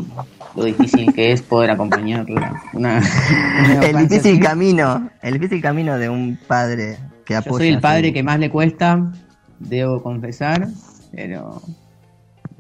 lo 0.57 0.65
difícil 0.65 1.13
que 1.13 1.33
es 1.33 1.43
poder. 1.43 1.77
Una, 1.79 2.25
una 2.73 3.01
el 3.83 4.09
difícil 4.09 4.41
camino, 4.41 5.11
el 5.23 5.35
difícil 5.35 5.61
camino 5.61 5.99
de 5.99 6.09
un 6.09 6.39
padre 6.47 6.99
que 7.25 7.37
apoya. 7.37 7.53
Yo 7.53 7.59
soy 7.59 7.69
el 7.69 7.81
padre 7.81 8.09
su... 8.09 8.15
que 8.15 8.23
más 8.23 8.39
le 8.39 8.51
cuesta, 8.51 9.13
debo 9.59 10.03
confesar, 10.03 10.69
pero 11.13 11.63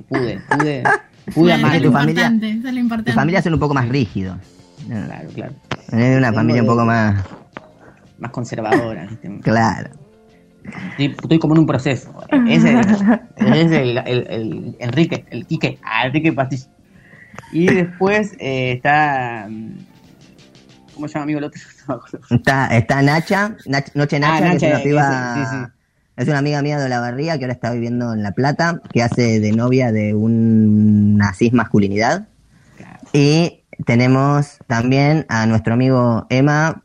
pude, 0.09 0.40
pude, 0.51 0.82
pude 1.35 1.52
amar. 1.52 1.81
Tu 1.81 1.93
familia, 1.93 2.32
tu 3.05 3.12
familia 3.12 3.43
son 3.43 3.55
un 3.55 3.60
poco 3.60 3.74
más 3.74 3.89
rígidos. 3.89 4.39
Claro, 4.86 5.28
claro. 5.35 5.52
Es 5.93 6.19
una 6.19 6.32
familia 6.32 6.62
un 6.62 6.69
poco 6.69 6.85
más... 6.85 7.23
Más 8.19 8.31
conservadora. 8.31 9.09
claro. 9.43 9.90
Estoy, 10.64 11.06
estoy, 11.06 11.39
como 11.39 11.55
en 11.55 11.60
un 11.60 11.66
proceso. 11.66 12.14
Ese 12.48 12.80
es 12.80 13.72
el, 13.72 13.98
el, 13.98 14.26
el, 14.28 14.76
Enrique, 14.78 15.24
el 15.30 15.47
Quique, 15.47 15.78
ah, 15.82 16.06
Enrique 16.06 16.32
Pastilla. 16.32 16.66
Y 17.52 17.66
después 17.66 18.32
eh, 18.39 18.72
está. 18.72 19.48
¿Cómo 20.94 21.09
se 21.09 21.14
llama 21.14 21.24
amigo 21.24 21.39
el 21.39 21.44
otro? 21.44 21.60
está, 22.30 22.66
está 22.76 23.02
Nacha, 23.02 23.56
Nach, 23.66 23.89
Noche 23.94 24.20
Nacha, 24.20 24.36
ah, 24.36 24.40
Nacha, 24.40 24.59
que 24.59 24.66
es 24.66 24.74
una 24.74 24.82
piba. 24.82 25.34
Ese, 25.36 25.51
sí, 25.51 25.56
sí. 25.56 25.72
Es 26.16 26.28
una 26.28 26.39
amiga 26.39 26.60
mía 26.60 26.78
de 26.78 26.89
la 26.89 27.01
barría 27.01 27.39
que 27.39 27.44
ahora 27.44 27.55
está 27.55 27.72
viviendo 27.72 28.12
en 28.12 28.22
La 28.22 28.32
Plata, 28.32 28.82
que 28.93 29.02
hace 29.02 29.40
de 29.40 29.52
novia 29.52 29.93
de 29.93 30.14
una 30.14 31.32
cis 31.32 31.52
masculinidad. 31.55 32.28
Claro. 32.76 32.98
Y 33.14 33.62
tenemos 33.86 34.59
también 34.66 35.24
a 35.28 35.47
nuestro 35.47 35.72
amigo 35.72 36.26
Emma, 36.28 36.81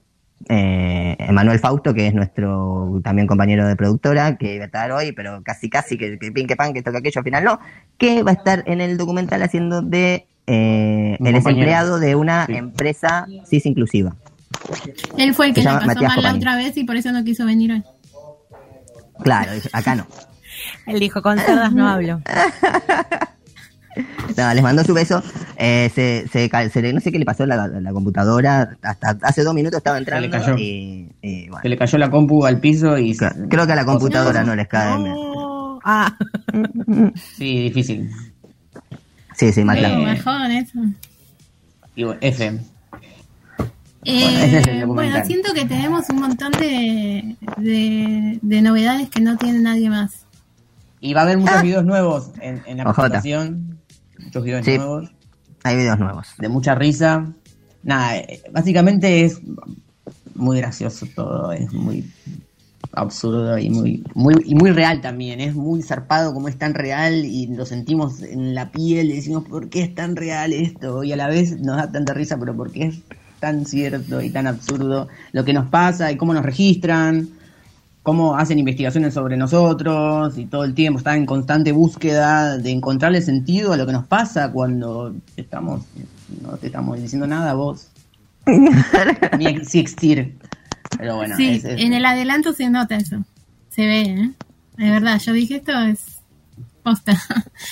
eh, 0.50 1.16
Emanuel 1.20 1.60
Fausto, 1.60 1.94
que 1.94 2.08
es 2.08 2.14
nuestro 2.14 3.00
también 3.04 3.28
compañero 3.28 3.68
de 3.68 3.76
productora, 3.76 4.38
que 4.38 4.56
iba 4.56 4.64
a 4.64 4.68
estar 4.68 4.92
hoy, 4.92 5.12
pero 5.12 5.42
casi 5.44 5.70
casi 5.70 5.98
que, 5.98 6.18
que 6.18 6.32
pin 6.32 6.48
que 6.48 6.56
pan, 6.56 6.74
que 6.74 6.82
toca 6.82 7.00
aquello, 7.00 7.20
al 7.20 7.24
final 7.24 7.44
no, 7.44 7.60
que 7.98 8.24
va 8.24 8.32
a 8.32 8.36
estar 8.36 8.64
en 8.68 8.82
el 8.82 8.98
documental 8.98 9.42
haciendo 9.44 9.82
de 9.82 10.28
eh, 10.48 11.18
el 11.20 11.36
empleado 11.36 12.00
de 12.00 12.16
una 12.16 12.46
sí. 12.46 12.54
empresa 12.54 13.28
cis 13.46 13.66
inclusiva. 13.66 14.16
Él 15.18 15.34
fue 15.34 15.48
el 15.48 15.54
que, 15.54 15.62
le 15.62 15.68
pasó 15.68 15.86
Matías 15.86 16.16
mal 16.16 16.24
la 16.24 16.34
otra 16.34 16.56
vez 16.56 16.78
y 16.78 16.84
por 16.84 16.96
eso 16.96 17.12
no 17.12 17.24
quiso 17.24 17.46
venir 17.46 17.74
hoy. 17.74 17.84
Claro, 19.24 19.52
acá 19.74 19.96
no. 19.96 20.08
Él 20.86 21.00
dijo, 21.00 21.22
con 21.22 21.38
cerdas 21.40 21.74
no 21.74 21.88
hablo. 21.88 22.22
No, 24.36 24.54
les 24.54 24.64
mandó 24.64 24.84
su 24.84 24.94
beso. 24.94 25.22
Eh, 25.58 25.92
se, 25.94 26.28
se, 26.28 26.50
se, 26.70 26.94
no 26.94 27.00
sé 27.00 27.12
qué 27.12 27.20
le 27.20 27.26
pasó 27.26 27.44
a 27.44 27.48
la, 27.48 27.68
la, 27.68 27.92
computadora. 27.94 28.78
Hasta 28.82 29.18
hace 29.22 29.44
dos 29.44 29.54
minutos 29.54 29.78
estaba 29.78 29.98
entrando. 29.98 30.28
Se 30.28 30.32
le 30.32 30.46
cayó. 30.46 30.58
Y, 30.58 31.10
y 31.22 31.50
bueno. 31.50 31.62
Se 31.62 31.70
le 31.70 31.78
cayó 31.78 31.98
la 31.98 32.10
compu 32.10 32.46
al 32.46 32.60
piso 32.60 32.98
y. 32.98 33.16
Creo 33.16 33.66
que 33.66 33.74
a 33.74 33.76
la 33.76 33.86
computadora 33.86 34.42
no, 34.42 34.48
no 34.48 34.56
les 34.56 34.68
cae. 34.68 34.98
No. 35.00 35.80
Ah. 35.84 36.16
Sí, 37.38 37.64
difícil. 37.64 38.10
Sí, 39.36 39.52
sí, 39.54 39.64
más 39.64 39.78
claro. 39.78 40.02
Mejor 40.02 40.52
eso. 40.52 40.80
Y 41.96 42.04
bueno, 42.04 42.20
F. 42.22 42.60
Eh, 44.04 44.84
bueno, 44.86 44.94
bueno, 44.94 45.26
siento 45.26 45.54
que 45.54 45.66
tenemos 45.66 46.10
un 46.10 46.22
montón 46.22 46.52
de, 46.54 47.36
de, 47.58 48.40
de, 48.42 48.62
novedades 48.62 49.10
que 49.10 49.20
no 49.20 49.38
tiene 49.38 49.60
nadie 49.60 49.90
más. 49.90 50.26
Y 51.02 51.14
va 51.14 51.22
a 51.22 51.24
haber 51.26 51.38
muchos 51.38 51.58
ah. 51.58 51.62
videos 51.62 51.86
nuevos 51.86 52.32
en, 52.42 52.62
en 52.66 52.78
la 52.78 52.86
presentación. 52.86 53.77
Muchos 54.28 54.44
videos 54.44 54.66
sí. 54.66 54.78
nuevos. 54.78 55.12
Hay 55.64 55.76
videos 55.76 56.00
nuevos. 56.00 56.28
De 56.38 56.50
mucha 56.50 56.76
risa. 56.76 57.26
Nada, 57.84 58.18
eh, 58.18 58.42
básicamente 58.52 59.24
es 59.26 59.40
muy 60.36 60.58
gracioso 60.58 61.08
todo, 61.16 61.52
es 61.52 61.72
muy 61.74 62.06
absurdo 62.92 63.58
y 63.58 63.70
muy, 63.70 64.04
muy, 64.14 64.36
y 64.46 64.56
muy 64.56 64.72
real 64.72 65.02
también, 65.02 65.40
es 65.40 65.56
muy 65.56 65.82
zarpado 65.82 66.34
como 66.34 66.48
es 66.48 66.58
tan 66.58 66.74
real 66.74 67.26
y 67.26 67.48
lo 67.48 67.66
sentimos 67.66 68.22
en 68.22 68.56
la 68.56 68.72
piel 68.72 69.10
y 69.12 69.16
decimos, 69.16 69.46
¿por 69.48 69.70
qué 69.70 69.82
es 69.82 69.96
tan 69.96 70.16
real 70.16 70.54
esto? 70.54 71.04
Y 71.04 71.14
a 71.14 71.16
la 71.16 71.28
vez 71.28 71.60
nos 71.60 71.78
da 71.78 71.92
tanta 71.92 72.14
risa, 72.14 72.38
pero 72.38 72.56
¿por 72.56 72.72
qué 72.72 72.88
es 72.88 73.00
tan 73.40 73.66
cierto 73.66 74.22
y 74.22 74.30
tan 74.30 74.48
absurdo 74.48 75.08
lo 75.32 75.46
que 75.46 75.54
nos 75.54 75.70
pasa 75.70 76.12
y 76.12 76.18
cómo 76.18 76.34
nos 76.34 76.44
registran? 76.44 77.30
Cómo 78.08 78.38
hacen 78.38 78.58
investigaciones 78.58 79.14
sobre 79.14 79.36
nosotros 79.36 80.38
y 80.38 80.46
todo 80.46 80.64
el 80.64 80.74
tiempo 80.74 81.00
están 81.00 81.18
en 81.18 81.26
constante 81.26 81.74
búsqueda 81.74 82.58
de 82.58 82.72
encontrarle 82.72 83.22
sentido 83.22 83.74
a 83.74 83.76
lo 83.76 83.86
que 83.86 83.92
nos 83.92 84.08
pasa 84.08 84.50
cuando 84.50 85.14
estamos 85.36 85.82
no 86.42 86.56
te 86.56 86.68
estamos 86.68 87.02
diciendo 87.02 87.28
nada 87.28 87.54
vos. 87.54 87.90
Ni 89.38 89.48
existir. 89.48 90.38
Pero 90.98 91.18
bueno 91.18 91.36
sí 91.36 91.62
en 91.66 91.92
el 91.92 92.06
adelanto 92.06 92.54
se 92.54 92.70
nota 92.70 92.96
eso. 92.96 93.26
Se 93.68 93.86
ve 93.86 94.02
¿eh? 94.04 94.32
de 94.78 94.90
verdad 94.90 95.20
yo 95.20 95.34
dije 95.34 95.58
esto 95.58 95.78
es 95.78 96.22
posta. 96.84 97.22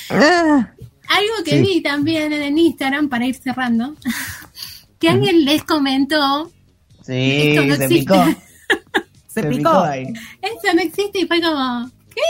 Ah. 0.09 0.69
algo 1.07 1.43
que 1.45 1.61
vi 1.61 1.81
también 1.81 2.33
en 2.33 2.57
Instagram 2.57 3.07
para 3.07 3.25
ir 3.25 3.35
cerrando 3.35 3.95
que 4.99 5.07
alguien 5.07 5.45
les 5.45 5.63
comentó 5.63 6.51
sí 7.03 7.55
se 7.77 7.87
picó 7.87 8.15
se, 9.41 9.43
picó. 9.49 9.69
ahí. 9.69 10.13
Eso 10.41 10.73
no 10.73 10.81
existe 10.81 11.19
y 11.19 11.27
fue 11.27 11.41
como, 11.41 11.89
¿qué? 12.13 12.21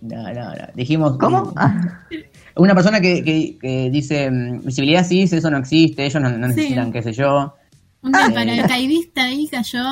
No, 0.00 0.22
no, 0.22 0.50
no. 0.50 0.66
Dijimos. 0.74 1.16
¿Cómo? 1.18 1.54
Una 2.56 2.74
persona 2.74 3.00
que, 3.00 3.22
que, 3.22 3.90
dice 3.90 4.30
mm, 4.30 4.64
visibilidad 4.64 5.06
sí, 5.06 5.22
eso 5.22 5.50
no 5.50 5.58
existe, 5.58 6.06
ellos 6.06 6.22
no, 6.22 6.30
necesitan, 6.30 6.90
qué 6.90 7.02
sé 7.02 7.12
yo. 7.12 7.54
Un 8.02 8.16
ah, 8.16 8.30
paracaidista 8.32 9.24
ahí 9.24 9.46
cayó. 9.48 9.84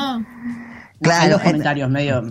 Claro. 1.01 1.33
los 1.33 1.43
comentarios 1.43 1.91
medio. 1.91 2.23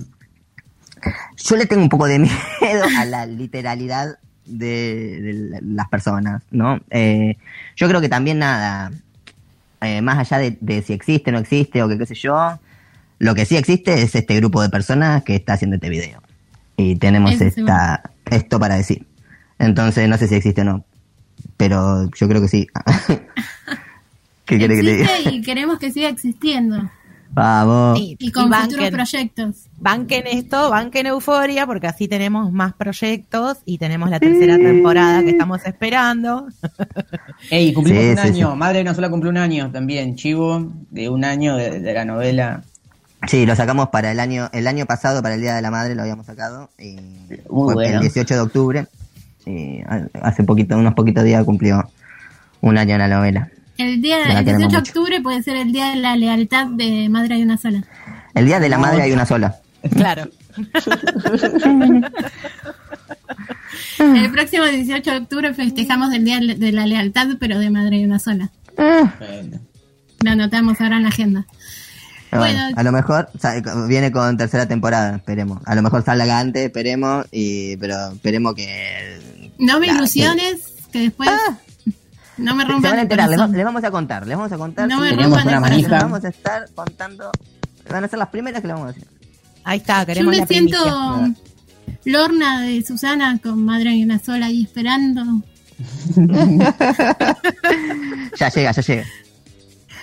Yo 1.38 1.56
le 1.56 1.66
tengo 1.66 1.84
un 1.84 1.90
poco 1.90 2.08
de 2.08 2.20
miedo 2.20 2.84
a 2.98 3.06
la 3.06 3.26
literalidad 3.26 4.18
de, 4.46 5.60
las 5.62 5.88
personas, 5.90 6.42
¿no? 6.50 6.80
Eh, 6.90 7.38
yo 7.76 7.88
creo 7.88 8.02
que 8.02 8.10
también 8.10 8.40
nada, 8.40 8.92
eh, 9.82 10.02
más 10.02 10.18
allá 10.18 10.42
de, 10.42 10.58
de, 10.60 10.82
si 10.82 10.94
existe 10.94 11.30
o 11.30 11.34
no 11.34 11.40
existe 11.40 11.84
o 11.84 11.88
que 11.88 11.98
qué 11.98 12.06
sé 12.08 12.16
yo, 12.16 12.58
lo 13.24 13.36
que 13.36 13.46
sí 13.46 13.56
existe 13.56 14.02
es 14.02 14.14
este 14.16 14.36
grupo 14.36 14.62
de 14.62 14.70
personas 14.70 15.24
que 15.24 15.36
está 15.36 15.54
haciendo 15.54 15.76
este 15.76 15.90
video. 15.90 16.22
Y 16.76 16.98
tenemos 16.98 17.40
esta, 17.40 18.12
esto 18.30 18.60
para 18.60 18.76
decir. 18.76 19.06
Entonces, 19.60 20.10
no 20.10 20.18
sé 20.18 20.28
si 20.28 20.36
existe 20.36 20.62
o 20.62 20.66
no. 20.66 20.86
Pero 21.56 22.10
yo 22.12 22.28
creo 22.28 22.42
que 22.42 22.50
sí. 22.50 22.68
¿Qué 24.46 24.58
quiere 24.58 24.76
que 24.76 24.82
diga? 24.82 25.10
Y 25.32 25.42
queremos 25.42 25.80
que 25.80 25.92
siga 25.92 26.10
existiendo. 26.10 26.90
Vamos. 27.30 27.98
y 28.00 28.32
con 28.32 28.52
futuros 28.52 28.92
proyectos. 28.92 29.56
Banquen 29.80 30.28
esto, 30.28 30.70
banquen 30.70 31.08
Euforia, 31.08 31.66
porque 31.66 31.88
así 31.88 32.08
tenemos 32.08 32.52
más 32.52 32.74
proyectos 32.74 33.60
y 33.66 33.80
tenemos 33.80 34.10
la 34.10 34.20
tercera 34.20 34.58
temporada 34.58 35.24
que 35.24 35.32
estamos 35.32 35.66
esperando. 35.66 36.48
Ey, 37.50 37.74
cumplimos 37.74 38.04
un 38.04 38.20
año. 38.20 38.56
Madre 38.56 38.80
de 38.80 38.82
una 38.84 38.94
sola 38.94 39.10
cumple 39.10 39.30
un 39.30 39.38
año 39.38 39.72
también. 39.72 40.16
Chivo, 40.16 40.74
de 40.92 41.10
un 41.10 41.24
año 41.24 41.56
de 41.56 41.94
la 41.94 42.06
novela 42.06 42.64
Sí, 43.28 43.46
lo 43.46 43.56
sacamos 43.56 43.90
para 43.90 44.12
el 44.12 44.20
año, 44.20 44.50
el 44.54 44.68
año 44.68 44.86
pasado, 44.86 45.22
para 45.22 45.36
el 45.36 45.42
Día 45.42 45.56
de 45.56 45.62
la 45.62 45.72
Madre, 45.72 45.96
lo 45.96 46.02
habíamos 46.02 46.26
sacado. 46.26 46.70
Y 46.78 46.98
el 46.98 48.00
18 48.00 48.34
de 48.34 48.40
octubre. 48.40 48.88
Y 49.46 49.82
hace 50.22 50.44
poquito, 50.44 50.78
unos 50.78 50.94
poquitos 50.94 51.24
días 51.24 51.44
cumplió 51.44 51.90
un 52.62 52.78
año 52.78 52.98
la 52.98 53.08
novela. 53.08 53.50
El 53.78 54.02
día 54.02 54.18
el 54.24 54.46
18 54.46 54.70
de 54.70 54.78
octubre 54.78 55.22
puede 55.22 55.42
ser 55.44 55.58
el 55.58 55.72
día 55.72 55.90
de 55.90 55.96
la 55.98 56.16
lealtad 56.16 56.68
de 56.68 57.10
Madre 57.10 57.36
hay 57.36 57.44
una 57.44 57.58
sola. 57.58 57.84
El 58.34 58.46
día 58.46 58.60
de 58.60 58.70
la 58.70 58.78
Madre 58.78 59.02
hay 59.02 59.12
una 59.12 59.26
sola. 59.26 59.56
Claro. 59.96 60.30
el 64.00 64.32
próximo 64.32 64.66
18 64.66 65.12
de 65.12 65.18
octubre 65.18 65.54
festejamos 65.54 66.14
el 66.14 66.24
día 66.24 66.40
de 66.40 66.72
la 66.72 66.86
lealtad, 66.86 67.28
pero 67.40 67.58
de 67.60 67.70
Madre 67.70 67.98
hay 67.98 68.06
una 68.06 68.20
sola. 68.20 68.52
Ah. 68.78 69.14
Lo 70.24 70.32
anotamos 70.32 70.80
ahora 70.80 70.98
en 70.98 71.04
la 71.04 71.10
agenda. 71.10 71.46
Bueno, 72.38 72.70
a 72.76 72.84
lo 72.84 72.92
mejor 72.92 73.30
viene 73.88 74.12
con 74.12 74.38
tercera 74.38 74.68
temporada, 74.68 75.18
esperemos. 75.18 75.60
A 75.66 75.76
lo 75.76 75.82
mejor 75.82 76.04
salga 76.04 76.40
antes, 76.40 76.66
esperemos, 76.66 77.26
y 77.32 77.78
pero 77.78 78.12
esperemos 78.14 78.56
que... 78.56 79.52
No 79.60 79.80
me 79.80 79.88
ilusiones, 79.88 80.62
que 80.92 81.00
después... 81.00 81.30
Ah. 81.30 81.58
no 82.38 82.56
me 82.56 82.66
rompan 82.66 83.00
a 83.00 83.04
les, 83.04 83.66
vamos 83.66 83.84
a 83.84 83.92
contar, 83.92 84.28
les 84.28 84.38
vamos 84.38 84.52
a 84.52 84.58
contar. 84.58 84.88
No 84.88 85.00
me 85.00 85.12
rompan 85.12 85.48
una 85.48 85.60
manija. 85.60 86.00
Vamos 86.00 86.24
a 86.26 86.30
estar 86.30 86.70
contando, 86.74 87.32
van 87.90 88.04
a 88.04 88.08
ser 88.08 88.20
las 88.20 88.30
primeras 88.30 88.62
que 88.62 88.68
le 88.68 88.74
vamos 88.74 88.90
a 88.90 88.94
decir. 88.94 89.08
Ahí 89.64 89.78
está, 89.80 90.06
queremos 90.06 90.36
Yo 90.36 90.42
me 90.42 90.48
siento 90.48 90.78
Lorna 92.06 92.62
de 92.62 92.84
Susana 92.84 93.40
con 93.42 93.64
Madre 93.64 93.96
y 93.96 94.04
una 94.04 94.20
sola 94.20 94.48
ahí 94.48 94.64
esperando. 94.64 95.24
ya 98.38 98.50
llega, 98.50 98.72
ya 98.72 98.82
llega. 98.82 99.06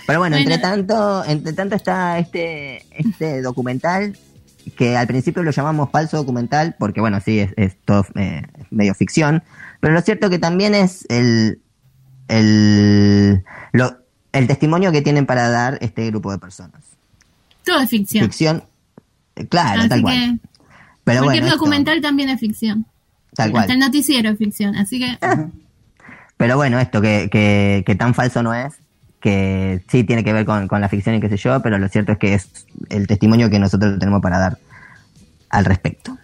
Pero 0.07 0.19
bueno, 0.19 0.35
entre 0.35 0.57
tanto, 0.57 1.23
entre 1.25 1.53
tanto 1.53 1.75
está 1.75 2.19
este, 2.19 2.85
este 2.91 3.41
documental 3.41 4.17
que 4.75 4.95
al 4.95 5.07
principio 5.07 5.43
lo 5.43 5.51
llamamos 5.51 5.89
falso 5.91 6.17
documental 6.17 6.75
porque 6.77 7.01
bueno, 7.01 7.19
sí, 7.19 7.39
es, 7.39 7.75
todo 7.85 8.05
eh, 8.15 8.43
medio 8.69 8.93
ficción, 8.93 9.43
pero 9.79 9.93
lo 9.93 10.01
cierto 10.01 10.29
que 10.29 10.39
también 10.39 10.75
es 10.75 11.05
el, 11.09 11.61
el, 12.27 13.43
el 14.31 14.47
testimonio 14.47 14.91
que 14.91 15.01
tienen 15.01 15.25
para 15.25 15.49
dar 15.49 15.77
este 15.81 16.05
grupo 16.07 16.31
de 16.31 16.37
personas. 16.37 16.83
Todo 17.65 17.79
es 17.79 17.89
ficción. 17.89 18.25
Ficción, 18.25 18.63
eh, 19.35 19.47
claro, 19.47 19.87
tal 19.87 20.01
cual. 20.01 20.39
Pero 21.03 21.23
cualquier 21.23 21.49
documental 21.49 22.01
también 22.01 22.29
es 22.29 22.39
ficción. 22.39 22.85
Tal 23.35 23.51
cual. 23.51 23.61
Hasta 23.63 23.73
el 23.73 23.79
noticiero 23.79 24.29
es 24.29 24.37
ficción, 24.37 24.75
así 24.75 24.99
que... 24.99 25.17
Pero 26.37 26.57
bueno, 26.57 26.79
esto 26.79 27.01
que, 27.01 27.29
que, 27.31 27.83
que 27.85 27.93
tan 27.95 28.15
falso 28.15 28.41
no 28.41 28.51
es, 28.51 28.73
que 29.21 29.81
sí 29.87 30.03
tiene 30.03 30.23
que 30.23 30.33
ver 30.33 30.45
con, 30.45 30.67
la 30.69 30.89
ficción 30.89 31.15
y 31.15 31.21
qué 31.21 31.29
sé 31.29 31.37
yo, 31.37 31.61
pero 31.61 31.77
lo 31.77 31.87
cierto 31.87 32.11
es 32.11 32.17
que 32.17 32.33
es 32.33 32.49
el 32.89 33.07
testimonio 33.07 33.49
que 33.49 33.59
nosotros 33.59 33.97
tenemos 33.99 34.21
para 34.21 34.39
dar 34.39 34.57
al 35.49 35.65
respecto. 35.65 36.17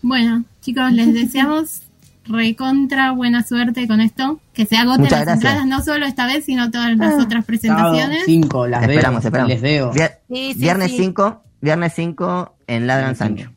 Bueno, 0.00 0.44
chicos, 0.60 0.92
les 0.92 1.12
deseamos 1.12 1.82
recontra 2.24 3.12
buena 3.12 3.42
suerte 3.42 3.86
con 3.86 4.00
esto, 4.00 4.40
que 4.52 4.66
se 4.66 4.76
agoten 4.76 5.10
las 5.10 5.28
entradas 5.28 5.66
no 5.66 5.82
solo 5.82 6.06
esta 6.06 6.26
vez, 6.26 6.44
sino 6.44 6.70
todas 6.70 6.96
las 6.96 7.14
ah. 7.14 7.22
otras 7.22 7.44
presentaciones. 7.44 8.22
Cinco, 8.24 8.66
las 8.66 8.82
esperamos, 8.82 9.24
esperamos. 9.24 9.50
Les 9.50 9.60
veo. 9.60 9.92
viernes 10.28 10.92
5, 10.96 11.42
viernes 11.60 11.92
5 11.94 12.56
en 12.66 12.86
Ladran 12.86 13.16
Sancho. 13.16 13.50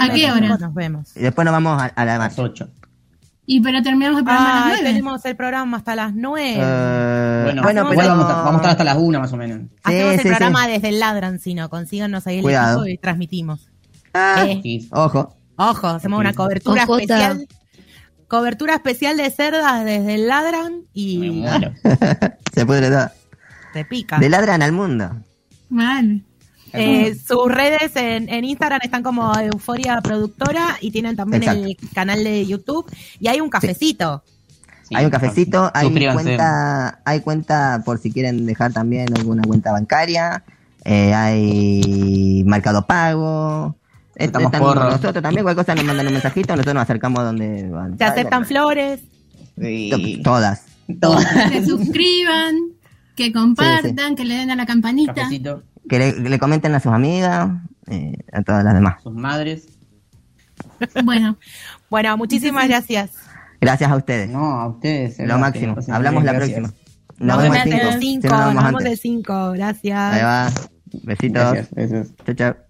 ¿A 0.00 0.08
qué 0.10 0.30
hora? 0.30 0.58
Nos 0.58 0.74
vemos. 0.74 1.16
Y 1.16 1.20
después 1.20 1.44
nos 1.44 1.52
vamos 1.52 1.82
a, 1.82 2.04
la 2.04 2.18
las 2.18 2.38
8. 2.38 2.68
Y 3.52 3.60
pero 3.60 3.82
terminamos 3.82 4.20
el 4.20 4.24
programa 4.24 4.52
a 4.52 4.68
las 4.68 4.78
9. 4.78 4.82
tenemos 4.84 5.24
el 5.24 5.36
programa 5.36 5.76
hasta 5.78 5.96
las 5.96 6.14
9. 6.14 6.54
Eh, 6.56 7.40
bueno, 7.42 7.62
bueno 7.64 7.86
pero... 7.90 8.08
vamos, 8.08 8.24
a, 8.24 8.54
estar 8.54 8.70
hasta 8.70 8.84
las 8.84 8.96
1 8.96 9.18
más 9.18 9.32
o 9.32 9.36
menos. 9.36 9.62
Hacemos 9.82 10.14
el 10.14 10.20
programa 10.20 10.68
desde 10.68 10.90
el 10.90 11.00
Ladran, 11.00 11.40
si 11.40 11.54
no, 11.54 11.68
consíganos 11.68 12.28
ahí 12.28 12.38
el 12.38 12.48
equipo 12.48 12.86
y 12.86 12.96
transmitimos. 12.98 13.68
Ah, 14.14 14.44
eh. 14.46 14.86
Ojo. 14.92 15.34
Ojo, 15.56 15.88
hacemos 15.88 16.20
una 16.20 16.32
cobertura 16.32 16.84
especial. 16.84 17.48
Cobertura 18.28 18.74
especial 18.74 19.16
de 19.16 19.28
cerdas 19.30 19.84
desde 19.84 20.14
el 20.14 20.28
Ladran 20.28 20.84
y... 20.94 21.44
Se 22.54 22.64
puede 22.64 22.88
dar. 22.88 23.14
Se 23.72 23.84
pica. 23.84 24.20
De 24.20 24.28
Ladran 24.28 24.62
al 24.62 24.70
mundo. 24.70 25.10
Vale. 25.70 26.22
Eh, 26.72 27.14
sus 27.14 27.50
redes 27.50 27.92
en, 27.96 28.44
Instagram 28.44 28.80
están 28.82 29.02
como 29.02 29.32
Euforia 29.38 30.00
Productora 30.00 30.76
y 30.80 30.90
tienen 30.90 31.16
también 31.16 31.42
el 31.42 31.76
canal 31.94 32.22
de 32.22 32.46
YouTube 32.46 32.90
y 33.18 33.28
hay 33.28 33.40
un 33.40 33.50
cafecito. 33.50 34.22
hay 34.94 35.04
un 35.04 35.10
cafecito, 35.10 35.70
hay 35.74 35.90
cuenta, 35.90 37.00
hay 37.04 37.20
cuenta 37.20 37.82
por 37.84 37.98
si 37.98 38.12
quieren 38.12 38.46
dejar 38.46 38.72
también 38.72 39.08
alguna 39.16 39.42
cuenta 39.42 39.72
bancaria, 39.72 40.44
eh, 40.84 41.12
hay 41.14 42.42
Mercado 42.46 42.86
Pago. 42.86 43.76
Estamos 44.14 44.52
por... 44.52 44.76
nosotros 44.76 45.22
también, 45.22 45.42
cualquier 45.42 45.64
cosa 45.64 45.74
nos 45.74 45.84
mandan 45.84 46.06
un 46.06 46.12
mensajito, 46.12 46.52
nosotros 46.54 46.74
nos 46.74 46.82
acercamos 46.82 47.24
donde 47.24 47.68
van. 47.68 47.96
Se 47.96 48.04
aceptan 48.04 48.44
flores. 48.44 49.00
Todas. 50.22 50.64
Todas. 51.00 51.26
Que 51.50 51.60
se 51.60 51.66
suscriban, 51.66 52.56
que 53.16 53.32
compartan, 53.32 54.16
que 54.16 54.24
le 54.24 54.34
den 54.34 54.50
a 54.50 54.56
la 54.56 54.66
campanita 54.66 55.28
que 55.90 55.98
le, 56.12 56.38
comenten 56.38 56.72
a 56.72 56.78
sus 56.78 56.92
amigas, 56.92 57.50
eh, 57.88 58.16
a 58.32 58.42
todas 58.42 58.62
las 58.62 58.74
demás. 58.74 59.02
Sus 59.02 59.12
madres. 59.12 59.66
Bueno, 61.02 61.36
bueno, 61.90 62.16
muchísimas 62.16 62.68
gracias. 62.68 63.10
Gracias 63.60 63.90
a 63.90 63.96
ustedes. 63.96 64.30
No, 64.30 64.60
a 64.60 64.68
ustedes. 64.68 65.18
Lo 65.18 65.36
máximo. 65.36 65.76
Hablamos 65.90 66.22
la 66.22 66.36
próxima. 66.36 66.72
Nos, 67.18 67.42
vemos 67.42 67.64
de 67.64 67.98
5. 68.00 68.28
Nos 68.28 68.64
vemos 68.64 68.84
de 68.84 68.96
5. 68.96 69.50
Gracias. 69.52 70.14
Ahí 70.14 70.22
va. 70.22 70.50
Besitos. 71.02 71.68
Gracias, 71.72 72.12
Chao, 72.24 72.34
chao. 72.34 72.69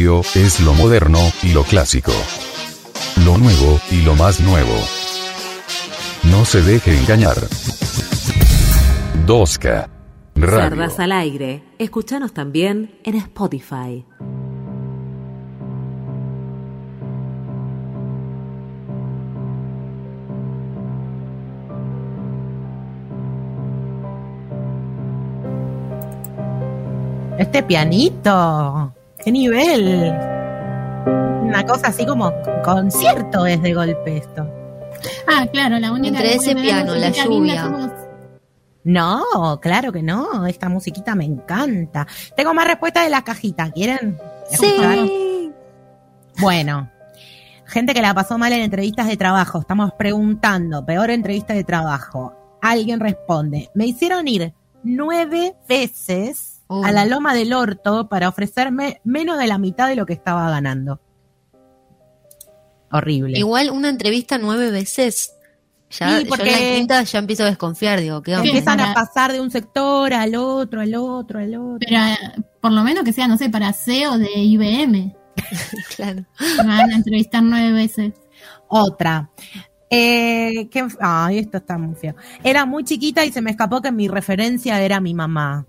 2K 0.00 0.06
Radio 0.06 0.20
es 0.34 0.60
lo 0.60 0.72
moderno 0.72 1.18
y 1.42 1.52
lo 1.52 1.62
clásico. 1.62 2.12
Lo 3.26 3.36
nuevo 3.36 3.78
y 3.90 4.00
lo 4.00 4.14
más 4.14 4.40
nuevo. 4.40 4.72
No 6.24 6.46
se 6.46 6.62
deje 6.62 6.96
engañar. 6.98 7.36
2K 9.26 9.88
Radio. 10.36 10.70
Cerdas 10.70 10.98
al 11.00 11.12
aire. 11.12 11.62
Escuchanos 11.78 12.32
también 12.32 12.98
en 13.04 13.16
Spotify. 13.16 14.06
Este 27.38 27.62
pianito. 27.62 28.94
¡Qué 29.24 29.30
nivel! 29.32 30.14
Una 31.42 31.64
cosa 31.66 31.88
así 31.88 32.06
como 32.06 32.32
concierto 32.64 33.44
es 33.46 33.60
de 33.62 33.74
golpe 33.74 34.18
esto. 34.18 34.48
Ah, 35.26 35.46
claro, 35.52 35.78
la 35.78 35.92
única 35.92 36.18
Entre 36.18 36.34
ese 36.36 36.54
piano, 36.54 36.94
la 36.94 37.10
lluvia. 37.10 37.62
somos- 37.64 37.90
No, 38.84 39.58
claro 39.60 39.92
que 39.92 40.02
no. 40.02 40.46
Esta 40.46 40.68
musiquita 40.68 41.14
me 41.14 41.24
encanta. 41.24 42.06
Tengo 42.36 42.54
más 42.54 42.66
respuestas 42.66 43.04
de 43.04 43.10
la 43.10 43.22
cajita. 43.22 43.70
¿Quieren? 43.70 44.18
escuchar? 44.50 45.06
Sí. 45.06 45.52
Bueno, 46.40 46.90
gente 47.66 47.92
que 47.94 48.02
la 48.02 48.14
pasó 48.14 48.38
mal 48.38 48.52
en 48.52 48.62
entrevistas 48.62 49.06
de 49.06 49.16
trabajo. 49.16 49.60
Estamos 49.60 49.92
preguntando, 49.92 50.84
peor 50.84 51.10
entrevista 51.10 51.52
de 51.54 51.62
trabajo. 51.64 52.34
Alguien 52.62 53.00
responde, 53.00 53.70
me 53.74 53.86
hicieron 53.86 54.26
ir 54.28 54.52
nueve 54.82 55.54
veces 55.68 56.49
Oh. 56.72 56.84
a 56.84 56.92
la 56.92 57.04
loma 57.04 57.34
del 57.34 57.52
orto 57.52 58.08
para 58.08 58.28
ofrecerme 58.28 59.00
menos 59.02 59.38
de 59.38 59.48
la 59.48 59.58
mitad 59.58 59.88
de 59.88 59.96
lo 59.96 60.06
que 60.06 60.12
estaba 60.12 60.48
ganando. 60.50 61.00
Horrible. 62.92 63.38
Igual 63.38 63.70
una 63.70 63.88
entrevista 63.88 64.38
nueve 64.38 64.70
veces. 64.70 65.32
Ya, 65.90 66.18
Sí, 66.18 66.24
yo 66.24 66.28
porque- 66.28 66.48
en 66.48 66.70
la 66.70 66.76
quinta 66.76 67.02
ya 67.02 67.18
empiezo 67.18 67.42
a 67.42 67.46
desconfiar, 67.46 68.00
digo, 68.00 68.22
¿qué 68.22 68.34
onda? 68.36 68.46
Empiezan 68.46 68.80
a 68.80 68.94
pasar 68.94 69.32
de 69.32 69.40
un 69.40 69.50
sector 69.50 70.12
al 70.14 70.34
otro, 70.36 70.80
al 70.80 70.94
otro, 70.94 71.40
al 71.40 71.54
otro. 71.56 71.78
Pero 71.80 71.96
eh, 72.00 72.16
por 72.60 72.70
lo 72.72 72.82
menos 72.84 73.02
que 73.04 73.12
sea, 73.12 73.26
no 73.26 73.36
sé, 73.36 73.50
para 73.50 73.72
CEO 73.72 74.18
de 74.18 74.30
IBM. 74.36 75.16
Claro. 75.96 76.24
Me 76.58 76.66
van 76.68 76.92
a 76.92 76.96
entrevistar 76.96 77.42
nueve 77.42 77.72
veces. 77.72 78.12
Otra. 78.68 79.30
Eh, 79.90 80.68
¿qué- 80.70 80.86
Ay, 81.00 81.38
esto 81.38 81.56
está 81.58 81.76
muy 81.78 81.96
feo. 81.96 82.14
Era 82.44 82.64
muy 82.64 82.84
chiquita 82.84 83.24
y 83.24 83.32
se 83.32 83.40
me 83.42 83.50
escapó 83.50 83.80
que 83.82 83.90
mi 83.90 84.06
referencia 84.06 84.80
era 84.80 85.00
mi 85.00 85.14
mamá. 85.14 85.66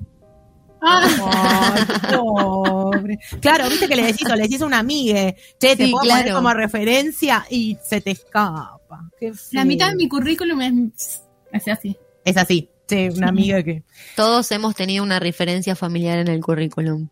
Ah, 0.81 1.75
Ay, 1.75 2.15
pobre. 2.15 3.19
Claro, 3.39 3.69
viste 3.69 3.87
que 3.87 3.95
le 3.95 4.03
decís 4.03 4.27
o 4.29 4.35
le 4.35 4.43
decís 4.43 4.61
a 4.61 4.65
una 4.65 4.79
amiga, 4.79 5.33
che, 5.59 5.75
te 5.75 5.85
Sí, 5.85 5.91
puedo 5.91 6.09
poner 6.09 6.33
como 6.33 6.53
referencia 6.53 7.45
y 7.49 7.77
se 7.83 8.01
te 8.01 8.11
escapa. 8.11 9.09
Qué 9.19 9.31
la 9.51 9.63
mitad 9.63 9.89
de 9.89 9.95
mi 9.95 10.09
currículum 10.09 10.61
es, 10.61 11.21
es 11.51 11.67
así. 11.67 11.97
Es 12.25 12.37
así, 12.37 12.69
che, 12.87 13.09
una 13.11 13.29
amiga 13.29 13.61
que. 13.63 13.83
Todos 14.15 14.51
hemos 14.51 14.75
tenido 14.75 15.03
una 15.03 15.19
referencia 15.19 15.75
familiar 15.75 16.17
en 16.17 16.27
el 16.27 16.41
currículum. 16.41 17.09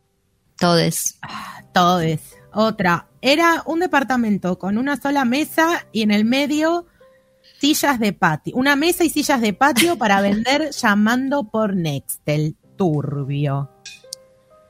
Todes. 0.57 1.19
Todo 1.73 1.99
es. 1.99 2.21
Otra. 2.53 3.07
Era 3.21 3.63
un 3.65 3.79
departamento 3.79 4.57
con 4.57 4.77
una 4.77 4.97
sola 4.97 5.25
mesa 5.25 5.85
y 5.91 6.01
en 6.01 6.11
el 6.11 6.25
medio 6.25 6.87
sillas 7.59 7.99
de 7.99 8.13
patio. 8.13 8.55
Una 8.55 8.75
mesa 8.75 9.03
y 9.03 9.09
sillas 9.09 9.41
de 9.41 9.53
patio 9.53 9.97
para 9.97 10.21
vender 10.21 10.71
llamando 10.71 11.43
por 11.43 11.75
Nextel. 11.75 12.55
Turbio. 12.79 13.69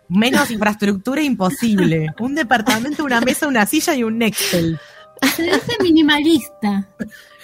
Menos 0.07 0.49
infraestructura 0.49 1.21
imposible. 1.21 2.07
Un 2.19 2.33
departamento, 2.33 3.05
una 3.05 3.21
mesa, 3.21 3.47
una 3.47 3.67
silla 3.67 3.93
y 3.93 4.03
un 4.03 4.17
Nextel. 4.17 4.79
Se 5.35 5.43
dice 5.43 5.77
minimalista. 5.83 6.89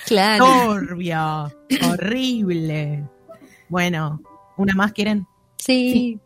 Claro. 0.08 0.46
Turbio. 0.46 1.54
Horrible. 1.88 3.08
Bueno, 3.70 4.20
¿una 4.58 4.74
más 4.74 4.92
quieren? 4.94 5.28
Sí. 5.58 6.20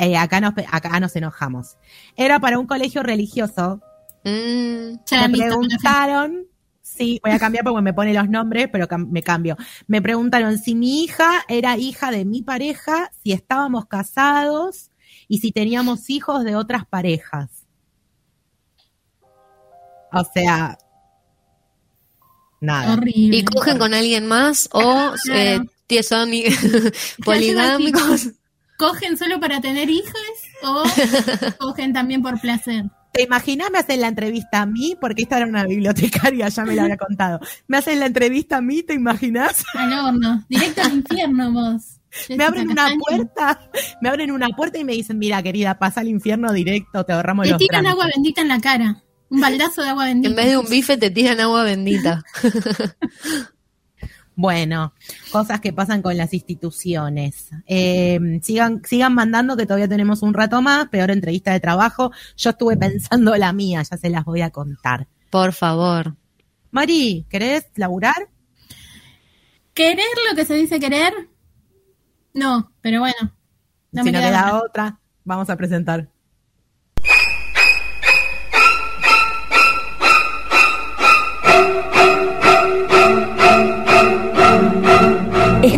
Eh, 0.00 0.16
acá, 0.16 0.40
nos, 0.40 0.54
acá 0.70 1.00
nos 1.00 1.16
enojamos. 1.16 1.76
Era 2.14 2.38
para 2.38 2.60
un 2.60 2.68
colegio 2.68 3.02
religioso. 3.02 3.80
Mm, 4.22 4.94
me 5.10 5.28
preguntaron, 5.38 6.46
sí, 6.96 7.20
voy 7.22 7.32
a 7.32 7.38
cambiar 7.38 7.64
porque 7.64 7.82
me 7.82 7.94
pone 7.94 8.14
los 8.14 8.28
nombres, 8.28 8.68
pero 8.70 8.86
me 8.98 9.22
cambio. 9.22 9.56
Me 9.86 10.02
preguntaron 10.02 10.58
si 10.58 10.74
mi 10.74 11.04
hija 11.04 11.44
era 11.48 11.76
hija 11.76 12.10
de 12.10 12.24
mi 12.24 12.42
pareja, 12.42 13.10
si 13.22 13.32
estábamos 13.32 13.86
casados 13.86 14.90
y 15.28 15.38
si 15.38 15.52
teníamos 15.52 16.10
hijos 16.10 16.44
de 16.44 16.56
otras 16.56 16.86
parejas. 16.86 17.66
O 20.12 20.24
sea, 20.32 20.78
nada. 22.60 22.98
¿Y 23.04 23.44
cogen 23.44 23.78
con 23.78 23.92
alguien 23.94 24.26
más 24.26 24.68
o 24.72 25.14
eh, 25.32 25.60
son 26.02 26.30
poligámicos? 27.24 28.30
¿Cogen 28.78 29.16
solo 29.16 29.40
para 29.40 29.60
tener 29.60 29.88
hijos 29.88 30.22
o 30.62 30.84
cogen 31.58 31.92
también 31.92 32.22
por 32.22 32.40
placer? 32.40 32.84
¿Te 33.16 33.22
imaginas 33.22 33.70
me 33.70 33.78
hacen 33.78 34.02
la 34.02 34.08
entrevista 34.08 34.60
a 34.60 34.66
mí? 34.66 34.94
Porque 35.00 35.22
esta 35.22 35.38
era 35.38 35.46
una 35.46 35.64
bibliotecaria, 35.64 36.48
ya 36.48 36.64
me 36.66 36.74
la 36.74 36.82
había 36.82 36.98
contado. 36.98 37.40
¿Me 37.66 37.78
hacen 37.78 37.98
la 37.98 38.06
entrevista 38.06 38.58
a 38.58 38.60
mí? 38.60 38.82
¿Te 38.82 38.92
imaginas? 38.92 39.64
Al 39.72 39.92
horno, 39.92 40.44
directo 40.50 40.82
al 40.82 40.92
infierno 40.92 41.52
vos. 41.52 42.00
Me 42.28 42.44
abren 42.44 42.70
una 42.70 42.88
puerta, 42.98 43.70
me 44.00 44.08
abren 44.08 44.30
una 44.30 44.48
puerta 44.48 44.78
y 44.78 44.84
me 44.84 44.94
dicen, 44.94 45.18
mira 45.18 45.42
querida, 45.42 45.78
pasa 45.78 46.00
al 46.00 46.08
infierno 46.08 46.50
directo, 46.50 47.04
te 47.04 47.12
ahorramos 47.12 47.44
te 47.44 47.50
los 47.50 47.58
Te 47.58 47.66
tiran 47.66 47.86
agua 47.86 48.06
bendita 48.06 48.40
en 48.40 48.48
la 48.48 48.58
cara, 48.58 49.02
un 49.28 49.40
baldazo 49.40 49.82
de 49.82 49.90
agua 49.90 50.06
bendita. 50.06 50.30
En 50.30 50.36
vez 50.36 50.46
de 50.46 50.56
un 50.56 50.66
bife 50.66 50.96
te 50.96 51.10
tiran 51.10 51.40
agua 51.40 51.64
bendita. 51.64 52.22
Bueno, 54.36 54.92
cosas 55.32 55.60
que 55.62 55.72
pasan 55.72 56.02
con 56.02 56.16
las 56.16 56.34
instituciones. 56.34 57.48
Eh, 57.66 58.38
sigan, 58.42 58.82
sigan 58.84 59.14
mandando 59.14 59.56
que 59.56 59.64
todavía 59.64 59.88
tenemos 59.88 60.22
un 60.22 60.34
rato 60.34 60.60
más, 60.60 60.88
peor 60.88 61.10
entrevista 61.10 61.52
de 61.52 61.60
trabajo. 61.60 62.12
Yo 62.36 62.50
estuve 62.50 62.76
pensando 62.76 63.34
la 63.36 63.54
mía, 63.54 63.82
ya 63.82 63.96
se 63.96 64.10
las 64.10 64.26
voy 64.26 64.42
a 64.42 64.50
contar. 64.50 65.08
Por 65.30 65.54
favor. 65.54 66.16
Mari, 66.70 67.24
¿querés 67.30 67.66
laburar? 67.76 68.28
¿Querer 69.72 70.04
lo 70.30 70.36
que 70.36 70.44
se 70.44 70.54
dice 70.54 70.78
querer? 70.78 71.14
No, 72.34 72.72
pero 72.82 73.00
bueno. 73.00 73.34
No 73.92 74.04
si 74.04 74.12
me 74.12 74.18
no 74.18 74.26
queda 74.26 74.62
otra, 74.62 75.00
vamos 75.24 75.48
a 75.48 75.56
presentar. 75.56 76.10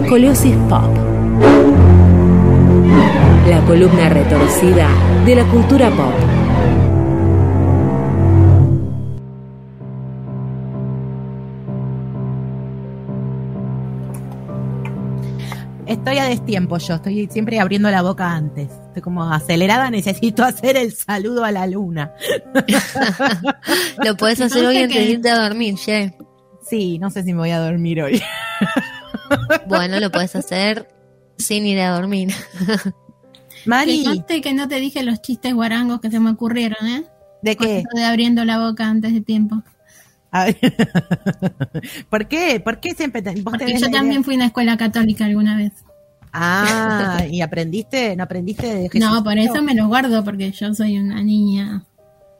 Escoliosis 0.08 0.56
Pop. 0.70 0.96
La 3.46 3.62
columna 3.66 4.08
retorcida 4.08 4.88
de 5.26 5.34
la 5.34 5.44
cultura 5.44 5.90
pop. 5.90 6.14
Estoy 15.86 16.16
a 16.16 16.24
destiempo 16.24 16.78
yo, 16.78 16.94
estoy 16.94 17.28
siempre 17.30 17.60
abriendo 17.60 17.90
la 17.90 18.00
boca 18.00 18.32
antes. 18.32 18.70
Estoy 18.86 19.02
como 19.02 19.30
acelerada, 19.30 19.90
necesito 19.90 20.42
hacer 20.42 20.78
el 20.78 20.94
saludo 20.94 21.44
a 21.44 21.52
la 21.52 21.66
luna. 21.66 22.14
Lo 24.02 24.16
puedes 24.16 24.40
hacer 24.40 24.64
hoy 24.64 24.78
antes 24.78 24.96
de 24.96 25.04
irte 25.04 25.28
a 25.28 25.46
dormir, 25.46 25.74
che. 25.74 26.16
Sí, 26.62 26.98
no 26.98 27.10
sé 27.10 27.24
si 27.24 27.34
me 27.34 27.40
voy 27.40 27.50
a 27.50 27.60
dormir 27.60 28.02
hoy. 28.02 28.22
Bueno, 29.66 30.00
lo 30.00 30.10
puedes 30.10 30.34
hacer 30.36 30.88
sin 31.36 31.66
ir 31.66 31.80
a 31.80 31.90
dormir. 31.90 32.32
Mari. 33.66 34.04
Que 34.26 34.40
que 34.40 34.54
no 34.54 34.68
te 34.68 34.76
dije 34.76 35.02
los 35.02 35.20
chistes 35.20 35.54
guarangos 35.54 36.00
que 36.00 36.10
se 36.10 36.20
me 36.20 36.30
ocurrieron, 36.30 36.86
¿eh? 36.86 37.04
¿De 37.42 37.56
qué? 37.56 37.84
De 37.94 38.04
abriendo 38.04 38.44
la 38.44 38.58
boca 38.58 38.88
antes 38.88 39.12
de 39.12 39.20
tiempo. 39.20 39.62
¿Por 42.10 42.28
qué? 42.28 42.60
¿Por 42.60 42.80
qué 42.80 42.94
siempre 42.94 43.22
te, 43.22 43.42
Porque 43.42 43.78
yo 43.78 43.90
también 43.90 44.24
fui 44.24 44.34
a 44.34 44.36
una 44.36 44.46
escuela 44.46 44.76
católica 44.76 45.24
alguna 45.24 45.56
vez. 45.56 45.72
Ah, 46.32 47.24
¿y 47.30 47.40
aprendiste? 47.40 48.14
¿No 48.14 48.24
aprendiste 48.24 48.66
de 48.66 48.90
Jesús? 48.90 49.00
No, 49.00 49.24
por 49.24 49.38
eso 49.38 49.62
me 49.62 49.74
los 49.74 49.88
guardo, 49.88 50.22
porque 50.24 50.50
yo 50.52 50.74
soy 50.74 50.98
una 50.98 51.22
niña. 51.22 51.84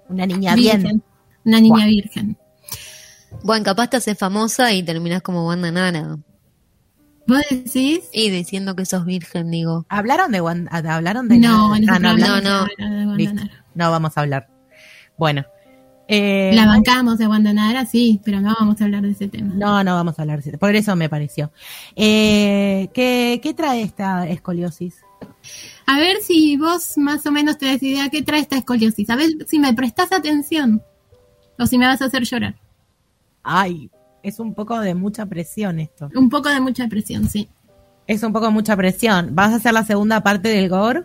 Una 0.08 0.26
niña 0.26 0.54
bien. 0.54 1.02
Una 1.44 1.60
niña 1.60 1.86
virgen. 1.86 2.36
Bueno, 3.42 3.64
capaz 3.64 3.88
te 3.88 3.96
haces 3.96 4.18
famosa 4.18 4.72
y 4.72 4.82
terminas 4.82 5.22
como 5.22 5.46
Wanda 5.46 5.70
Nara. 5.70 6.18
¿Vos 7.28 7.42
decís? 7.50 8.08
Y 8.10 8.30
diciendo 8.30 8.74
que 8.74 8.86
sos 8.86 9.04
virgen, 9.04 9.50
digo. 9.50 9.84
¿Hablaron 9.90 10.32
de 10.32 10.40
Wanda? 10.40 10.70
¿Hablaron 10.72 11.28
de 11.28 11.38
No, 11.38 11.74
ah, 11.74 11.78
no, 11.78 12.16
no, 12.16 12.40
no, 12.40 12.66
no, 13.74 13.90
vamos 13.90 14.16
a 14.16 14.20
hablar. 14.22 14.48
Bueno. 15.18 15.44
Eh, 16.10 16.52
la 16.54 16.64
bancamos 16.64 17.18
de 17.18 17.26
Wanda 17.26 17.52
Nara, 17.52 17.84
sí, 17.84 18.18
pero 18.24 18.40
no 18.40 18.56
vamos 18.58 18.80
a 18.80 18.84
hablar 18.84 19.02
de 19.02 19.10
ese 19.10 19.28
tema. 19.28 19.52
No, 19.54 19.84
no 19.84 19.94
vamos 19.94 20.18
a 20.18 20.22
hablar 20.22 20.38
de 20.38 20.40
ese 20.40 20.50
tema. 20.52 20.60
Por 20.60 20.74
eso 20.74 20.96
me 20.96 21.10
pareció. 21.10 21.52
Eh, 21.96 22.88
¿qué, 22.94 23.40
¿Qué 23.42 23.52
trae 23.52 23.82
esta 23.82 24.26
escoliosis? 24.26 24.96
A 25.84 25.98
ver 25.98 26.22
si 26.22 26.56
vos 26.56 26.96
más 26.96 27.26
o 27.26 27.30
menos 27.30 27.58
te 27.58 27.66
das 27.66 27.82
idea 27.82 28.08
qué 28.08 28.22
trae 28.22 28.40
esta 28.40 28.56
escoliosis. 28.56 29.10
A 29.10 29.16
ver 29.16 29.28
si 29.46 29.58
me 29.58 29.74
prestas 29.74 30.12
atención 30.12 30.82
o 31.58 31.66
si 31.66 31.76
me 31.76 31.86
vas 31.86 32.00
a 32.00 32.06
hacer 32.06 32.24
llorar. 32.24 32.54
Ay, 33.42 33.90
es 34.28 34.38
un 34.38 34.54
poco 34.54 34.78
de 34.80 34.94
mucha 34.94 35.26
presión 35.26 35.80
esto. 35.80 36.10
Un 36.14 36.28
poco 36.28 36.48
de 36.48 36.60
mucha 36.60 36.86
presión, 36.88 37.28
sí. 37.28 37.48
Es 38.06 38.22
un 38.22 38.32
poco 38.32 38.46
de 38.46 38.52
mucha 38.52 38.76
presión. 38.76 39.34
¿Vas 39.34 39.52
a 39.52 39.56
hacer 39.56 39.72
la 39.72 39.84
segunda 39.84 40.22
parte 40.22 40.48
del 40.48 40.68
gore? 40.68 41.04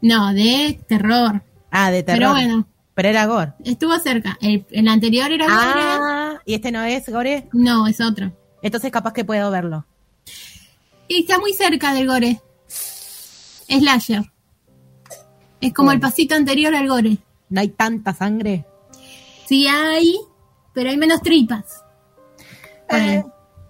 No, 0.00 0.32
de 0.32 0.80
terror. 0.88 1.42
Ah, 1.70 1.90
de 1.90 2.02
terror. 2.02 2.18
Pero 2.18 2.32
bueno. 2.32 2.68
Pero 2.94 3.08
era 3.08 3.26
gore. 3.26 3.52
Estuvo 3.64 3.98
cerca. 3.98 4.38
El, 4.40 4.88
anterior 4.88 5.30
era 5.30 5.44
gore. 5.46 5.80
Ah, 5.82 6.34
¿y 6.44 6.54
este 6.54 6.72
no 6.72 6.82
es 6.82 7.08
gore? 7.08 7.48
No, 7.52 7.86
es 7.86 8.00
otro. 8.00 8.32
Entonces 8.62 8.90
capaz 8.90 9.12
que 9.12 9.24
puedo 9.24 9.50
verlo. 9.50 9.86
Y 11.08 11.20
está 11.20 11.38
muy 11.38 11.52
cerca 11.52 11.92
del 11.94 12.06
gore. 12.06 12.40
Slasher. 13.68 14.30
Es 15.60 15.72
como 15.72 15.92
el 15.92 16.00
pasito 16.00 16.34
anterior 16.34 16.74
al 16.74 16.88
gore. 16.88 17.18
¿No 17.48 17.60
hay 17.60 17.68
tanta 17.68 18.12
sangre? 18.12 18.64
Sí 19.46 19.66
hay, 19.66 20.16
pero 20.72 20.90
hay 20.90 20.96
menos 20.96 21.22
tripas. 21.22 21.81
Eh, 22.92 23.24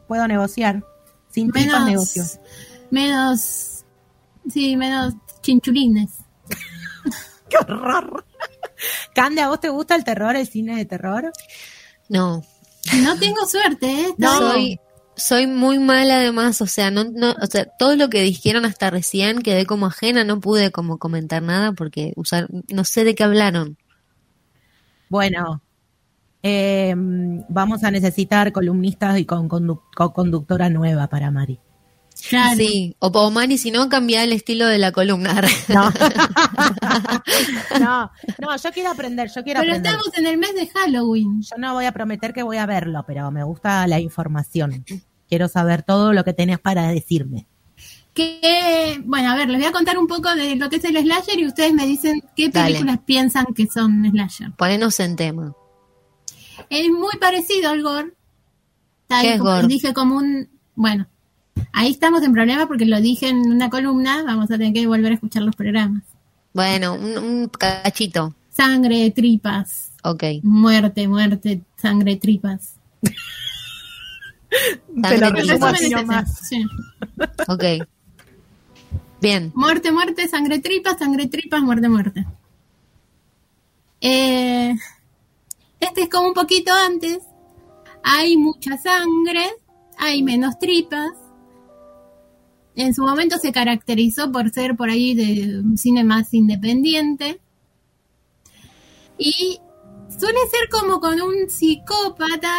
puedo 0.09 0.27
negociar. 0.29 0.85
Sin 1.31 1.49
menos, 1.49 1.85
negocios. 1.85 2.39
Menos. 2.91 3.85
Sí, 4.51 4.77
menos 4.77 5.15
chinchulines. 5.41 6.11
¡Qué 7.49 7.57
horror! 7.59 8.25
Cande, 9.15 9.41
¿a 9.41 9.49
vos 9.49 9.61
te 9.61 9.69
gusta 9.69 9.95
el 9.95 10.05
terror, 10.05 10.37
el 10.37 10.47
cine 10.47 10.77
de 10.77 10.85
terror? 10.85 11.33
No. 12.09 12.43
No 13.03 13.19
tengo 13.19 13.47
suerte, 13.47 13.87
¿eh? 13.87 14.15
No. 14.19 14.39
Soy, 14.39 14.81
soy 15.17 15.47
muy 15.47 15.79
mala 15.79 16.17
además, 16.17 16.61
o 16.61 16.67
sea, 16.67 16.91
no, 16.91 17.05
no, 17.05 17.35
o 17.41 17.47
sea, 17.47 17.65
todo 17.65 17.97
lo 17.97 18.11
que 18.11 18.23
dijeron 18.23 18.65
hasta 18.65 18.91
recién 18.91 19.43
quedé 19.43 19.67
como 19.67 19.87
ajena, 19.87 20.25
no 20.25 20.41
pude 20.41 20.73
como 20.73 20.99
comentar 20.99 21.43
nada 21.43 21.73
porque 21.73 22.13
usar, 22.17 22.49
no 22.69 22.85
sé 22.85 23.05
de 23.05 23.15
qué 23.15 23.25
hablaron. 23.25 23.79
Bueno, 25.09 25.63
eh, 26.43 26.95
vamos 26.97 27.85
a 27.85 27.91
necesitar 27.91 28.53
columnistas 28.53 29.19
y 29.19 29.25
con, 29.25 29.49
conductora 29.49 30.71
nueva 30.71 31.09
para 31.09 31.31
Mari. 31.31 31.61
Sí, 32.15 32.95
o, 32.99 33.31
Mari, 33.31 33.59
si 33.59 33.71
no, 33.71 33.89
cambia 33.89 34.23
el 34.23 34.33
estilo 34.33 34.67
de 34.67 34.79
la 34.79 34.93
columna. 34.93 35.41
No. 35.69 35.91
no, 38.39 38.57
yo 38.57 38.71
quiero 38.73 38.91
aprender, 38.91 39.31
yo 39.35 39.43
quiero 39.43 39.61
pero 39.61 39.75
estamos 39.75 40.07
en 40.17 40.27
el 40.27 40.39
mes 40.39 40.55
de 40.55 40.69
Halloween. 40.69 41.43
Yo 41.43 41.57
no 41.59 41.75
voy 41.75 41.87
a 41.87 41.93
prometer 41.93 42.33
que 42.33 42.43
voy 42.43 42.59
a 42.59 42.67
verlo, 42.67 43.05
pero 43.07 43.31
me 43.31 43.43
gusta 43.43 43.87
la 43.87 43.99
información. 43.99 44.85
Quiero 45.29 45.49
saber 45.49 45.83
todo 45.83 46.13
lo 46.13 46.25
que 46.25 46.33
tenés 46.33 46.59
para 46.59 46.89
decirme. 46.89 47.47
Que, 48.15 49.01
bueno, 49.05 49.31
a 49.31 49.37
ver, 49.37 49.49
les 49.49 49.59
voy 49.59 49.69
a 49.69 49.73
contar 49.73 49.97
un 49.97 50.07
poco 50.07 50.35
de 50.35 50.57
lo 50.57 50.69
que 50.69 50.77
es 50.77 50.85
el 50.85 50.99
slasher 50.99 51.39
y 51.39 51.47
ustedes 51.47 51.73
me 51.73 51.87
dicen 51.87 52.23
qué 52.37 52.51
películas 52.51 52.99
piensan 53.07 53.47
que 53.55 53.67
son 53.67 54.05
slasher. 54.11 54.53
Ponenos 54.53 55.01
en 55.01 55.17
tema. 55.17 55.55
Es 56.71 56.89
muy 56.91 57.17
parecido 57.21 57.71
al 57.71 57.83
gore. 57.83 58.13
¿Qué 59.09 59.35
es 59.35 59.41
gore? 59.41 59.67
Dije 59.67 59.93
como 59.93 60.17
un... 60.17 60.49
Bueno, 60.75 61.07
ahí 61.73 61.91
estamos 61.91 62.23
en 62.23 62.33
problema 62.33 62.67
porque 62.67 62.87
lo 62.87 63.01
dije 63.01 63.29
en 63.29 63.51
una 63.51 63.69
columna, 63.71 64.23
vamos 64.25 64.51
a 64.51 64.59
tener 64.59 64.73
que 64.73 64.87
volver 64.87 65.13
a 65.13 65.15
escuchar 65.17 65.43
los 65.43 65.55
programas. 65.55 66.03
Bueno, 66.55 66.95
un, 66.95 67.49
cachito. 67.49 68.35
Sangre, 68.51 69.11
tripas. 69.11 69.93
Ok. 70.05 70.25
Muerte, 70.43 71.09
muerte, 71.09 71.63
sangre, 71.77 72.17
tripas. 72.17 72.77
Te 75.03 75.19
lo 75.19 75.31
resumo 75.31 75.67
así 75.67 75.91
Sí. 76.45 76.67
Ok. 77.49 77.65
Bien. 79.21 79.53
Muerte, 79.55 79.93
muerte, 79.93 80.29
sangre, 80.29 80.59
tripas, 80.59 80.99
sangre, 80.99 81.27
tripas, 81.29 81.63
muerte, 81.63 81.89
muerte. 81.89 82.27
Eh, 84.01 84.75
este 85.83 86.03
es 86.03 86.09
como 86.09 86.29
un 86.29 86.35
poquito 86.35 86.73
antes. 86.73 87.19
Hay 88.03 88.37
mucha 88.37 88.77
sangre, 88.79 89.45
hay 89.99 90.23
menos 90.23 90.59
tripas. 90.59 91.13
En 92.75 92.95
su 92.95 93.03
momento 93.03 93.37
se 93.39 93.53
caracterizó 93.53 94.33
por 94.33 94.51
ser 94.51 94.77
por 94.77 94.89
ahí 94.89 95.15
de 95.15 95.61
un 95.61 95.77
cine 95.77 96.05
más 96.05 96.33
independiente. 96.33 97.41
Y 99.19 99.61
suele 100.09 100.39
ser 100.51 100.69
como 100.71 101.01
con 101.01 101.21
un 101.21 101.51
psicópata 101.51 102.55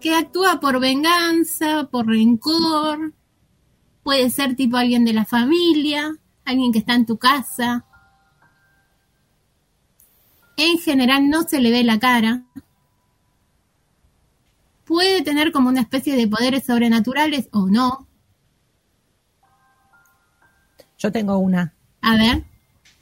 que 0.00 0.14
actúa 0.14 0.58
por 0.60 0.80
venganza, 0.80 1.88
por 1.90 2.06
rencor. 2.06 3.14
Puede 4.02 4.30
ser 4.30 4.56
tipo 4.56 4.76
alguien 4.76 5.04
de 5.04 5.12
la 5.12 5.24
familia, 5.24 6.16
alguien 6.44 6.72
que 6.72 6.80
está 6.80 6.94
en 6.94 7.06
tu 7.06 7.18
casa. 7.18 7.85
En 10.56 10.78
general 10.78 11.28
no 11.28 11.42
se 11.42 11.60
le 11.60 11.70
ve 11.70 11.84
la 11.84 11.98
cara. 11.98 12.42
Puede 14.84 15.22
tener 15.22 15.52
como 15.52 15.68
una 15.68 15.82
especie 15.82 16.16
de 16.16 16.28
poderes 16.28 16.64
sobrenaturales 16.64 17.48
o 17.52 17.66
no. 17.66 18.06
Yo 20.98 21.12
tengo 21.12 21.36
una. 21.38 21.74
A 22.00 22.16
ver. 22.16 22.44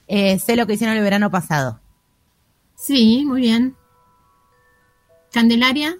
Eh, 0.08 0.38
sé 0.38 0.56
lo 0.56 0.66
que 0.66 0.74
hicieron 0.74 0.96
el 0.96 1.02
verano 1.02 1.30
pasado. 1.30 1.80
Sí, 2.74 3.24
muy 3.24 3.42
bien. 3.42 3.76
¿Candelaria? 5.32 5.96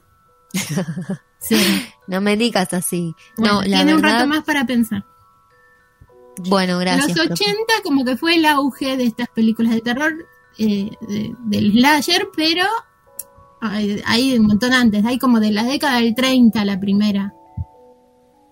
sí. 1.39 1.57
No 2.07 2.21
me 2.21 2.37
digas 2.37 2.73
así. 2.75 3.15
no, 3.39 3.63
la 3.63 3.77
tiene 3.79 3.95
un 3.95 4.03
rato 4.03 4.27
más 4.27 4.43
para 4.45 4.67
pensar. 4.67 5.05
Bueno, 6.49 6.79
gracias. 6.79 7.17
Los 7.17 7.31
80 7.31 7.73
como 7.85 8.05
que 8.05 8.17
fue 8.17 8.37
el 8.37 8.45
auge 8.45 8.97
de 8.97 9.05
estas 9.05 9.29
películas 9.29 9.73
de 9.73 9.81
terror 9.81 10.27
eh, 10.59 10.91
del 11.47 11.73
slasher, 11.73 12.29
pero 12.37 12.65
hay, 13.61 14.39
un 14.39 14.47
montón 14.47 14.73
antes, 14.73 15.05
hay 15.05 15.19
como 15.19 15.41
de 15.41 15.51
la 15.51 15.65
década 15.65 15.99
del 16.01 16.15
30 16.15 16.65
la 16.65 16.79
primera. 16.79 17.35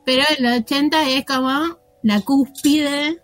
Pero 0.04 0.24
el 0.36 0.46
80 0.46 1.10
es 1.10 1.24
como 1.24 1.78
la 2.02 2.20
cúspide 2.22 3.22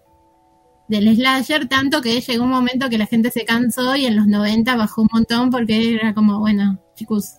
del 0.89 1.17
slasher, 1.17 1.69
tanto 1.69 2.01
que 2.01 2.21
llegó 2.21 2.45
un 2.45 2.51
momento 2.51 2.89
que 2.89 2.99
la 2.99 3.07
gente 3.07 3.31
se 3.31 3.45
cansó 3.45 3.97
y 3.97 4.07
en 4.07 4.17
los 4.17 4.27
90 4.27 4.77
bajó 4.77 5.03
un 5.03 5.09
montón 5.13 5.51
porque 5.51 5.95
era 5.95 6.15
como, 6.15 6.39
bueno, 6.41 6.81
chicos, 6.95 7.39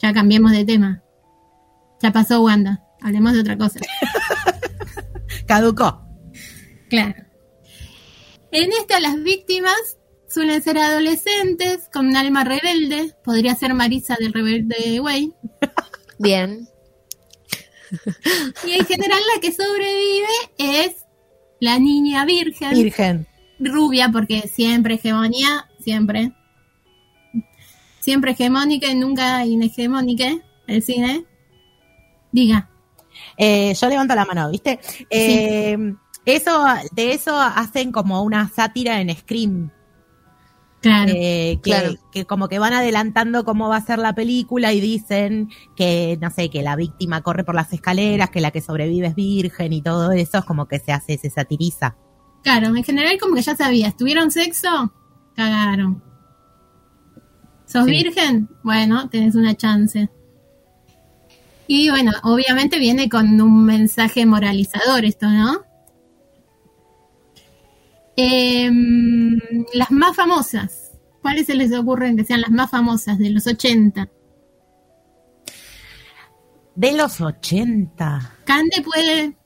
ya 0.00 0.12
cambiemos 0.12 0.52
de 0.52 0.64
tema. 0.64 1.02
Ya 2.00 2.12
pasó 2.12 2.42
Wanda, 2.42 2.84
hablemos 3.00 3.32
de 3.32 3.40
otra 3.40 3.56
cosa. 3.58 3.80
Caducó. 5.46 6.06
Claro. 6.88 7.24
En 8.50 8.70
esta 8.72 9.00
las 9.00 9.20
víctimas 9.22 9.98
suelen 10.34 10.60
ser 10.62 10.78
adolescentes 10.78 11.88
con 11.92 12.08
un 12.08 12.16
alma 12.16 12.42
rebelde. 12.42 13.14
Podría 13.22 13.54
ser 13.54 13.72
Marisa 13.72 14.16
del 14.18 14.32
Rebelde 14.32 14.98
Way. 15.00 15.32
Bien. 16.18 16.68
Y 18.66 18.72
en 18.72 18.84
general 18.86 19.20
la 19.34 19.40
que 19.40 19.52
sobrevive 19.52 20.26
es 20.58 21.04
la 21.60 21.78
niña 21.78 22.24
virgen. 22.24 22.72
Virgen. 22.72 23.26
Rubia, 23.60 24.08
porque 24.10 24.48
siempre 24.52 24.94
hegemonía, 24.94 25.70
siempre. 25.78 26.32
Siempre 28.00 28.32
hegemónica 28.32 28.88
y 28.88 28.96
nunca 28.96 29.46
inhegemónica 29.46 30.36
el 30.66 30.82
cine. 30.82 31.24
Diga. 32.32 32.68
Eh, 33.36 33.72
yo 33.80 33.88
levanto 33.88 34.14
la 34.16 34.24
mano, 34.24 34.50
¿viste? 34.50 34.80
Eh, 35.08 35.78
eso, 36.24 36.64
de 36.92 37.12
eso 37.12 37.38
hacen 37.38 37.92
como 37.92 38.22
una 38.22 38.48
sátira 38.48 39.00
en 39.00 39.16
Scream. 39.16 39.70
Claro, 40.84 41.14
eh, 41.16 41.60
que, 41.62 41.98
que, 42.12 42.26
como 42.26 42.46
que 42.46 42.58
van 42.58 42.74
adelantando 42.74 43.46
cómo 43.46 43.70
va 43.70 43.78
a 43.78 43.80
ser 43.80 43.98
la 43.98 44.14
película 44.14 44.74
y 44.74 44.80
dicen 44.80 45.48
que, 45.76 46.18
no 46.20 46.28
sé, 46.28 46.50
que 46.50 46.60
la 46.60 46.76
víctima 46.76 47.22
corre 47.22 47.42
por 47.42 47.54
las 47.54 47.72
escaleras, 47.72 48.28
que 48.28 48.42
la 48.42 48.50
que 48.50 48.60
sobrevive 48.60 49.06
es 49.06 49.14
virgen 49.14 49.72
y 49.72 49.80
todo 49.80 50.12
eso, 50.12 50.36
es 50.36 50.44
como 50.44 50.68
que 50.68 50.78
se 50.78 50.92
hace, 50.92 51.16
se 51.16 51.30
satiriza. 51.30 51.96
Claro, 52.42 52.66
en 52.76 52.84
general 52.84 53.16
como 53.18 53.34
que 53.34 53.40
ya 53.40 53.56
sabías, 53.56 53.96
¿tuvieron 53.96 54.30
sexo? 54.30 54.92
Cagaron. 55.34 56.02
¿Sos 57.64 57.86
virgen? 57.86 58.50
Bueno, 58.62 59.08
tenés 59.08 59.36
una 59.36 59.54
chance. 59.54 60.10
Y 61.66 61.88
bueno, 61.88 62.12
obviamente 62.24 62.78
viene 62.78 63.08
con 63.08 63.40
un 63.40 63.64
mensaje 63.64 64.26
moralizador 64.26 65.06
esto, 65.06 65.30
¿no? 65.30 65.62
Eh, 68.16 68.70
las 69.72 69.90
más 69.90 70.16
famosas. 70.16 70.92
¿Cuáles 71.22 71.46
se 71.46 71.54
les 71.54 71.72
ocurren 71.72 72.16
que 72.16 72.24
sean 72.24 72.42
las 72.42 72.50
más 72.50 72.70
famosas 72.70 73.18
de 73.18 73.30
los 73.30 73.46
80? 73.46 74.08
De 76.74 76.92
los 76.92 77.20
80. 77.20 78.38
Cande 78.44 78.82
puede. 78.82 79.36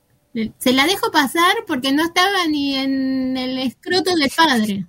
Se 0.57 0.73
la 0.73 0.85
dejo 0.85 1.11
pasar 1.11 1.55
porque 1.65 1.91
no 1.91 2.03
estaba 2.03 2.45
ni 2.47 2.75
en 2.75 3.37
el 3.37 3.57
escroto 3.59 4.15
del 4.15 4.29
padre. 4.35 4.85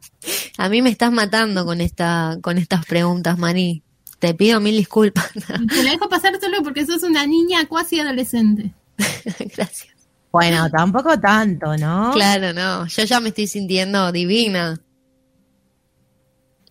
A 0.59 0.69
mí 0.69 0.83
me 0.83 0.91
estás 0.91 1.13
matando 1.13 1.65
con 1.65 1.81
esta 1.81 2.39
con 2.43 2.59
estas 2.59 2.85
preguntas, 2.85 3.39
Marí. 3.39 3.83
Te 4.19 4.35
pido 4.35 4.61
mil 4.61 4.77
disculpas. 4.77 5.31
Te 5.33 5.83
la 5.83 5.93
dejo 5.93 6.09
pasar 6.09 6.39
solo 6.41 6.63
porque 6.63 6.85
sos 6.85 7.03
una 7.03 7.27
niña 7.27 7.67
cuasi 7.67 8.01
adolescente. 8.01 8.75
Gracias. 9.57 10.00
Bueno, 10.33 10.71
tampoco 10.71 11.19
tanto, 11.19 11.77
¿no? 11.77 12.13
Claro, 12.13 12.53
no. 12.53 12.87
Yo 12.87 13.05
ya 13.05 13.21
me 13.21 13.31
estoy 13.31 13.47
sintiendo 13.47 14.13
divina. 14.13 14.81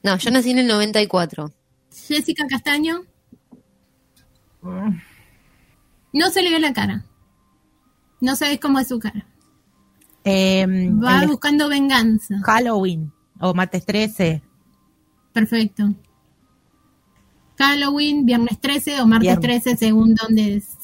No, 0.02 0.18
yo 0.18 0.32
nací 0.32 0.52
en 0.52 0.60
el 0.60 0.68
94. 0.68 1.52
Jessica 2.08 2.46
Castaño. 2.48 3.02
No 4.62 6.30
se 6.30 6.42
le 6.42 6.52
ve 6.52 6.60
la 6.60 6.74
cara. 6.74 7.06
No 8.22 8.36
sabes 8.36 8.60
cómo 8.60 8.80
es 8.80 8.88
su 8.88 9.00
cara. 9.00 9.26
Em, 10.24 11.02
Va 11.02 11.26
buscando 11.26 11.70
venganza. 11.70 12.40
Halloween 12.44 13.12
o 13.40 13.54
martes 13.54 13.86
13. 13.86 14.42
Perfecto. 15.34 15.94
Halloween, 17.58 18.26
viernes 18.26 18.60
13 18.60 19.02
o 19.02 19.08
martes 19.08 19.40
13, 19.40 19.78
según 19.78 20.16
donde 20.16 20.56
es. 20.56 20.79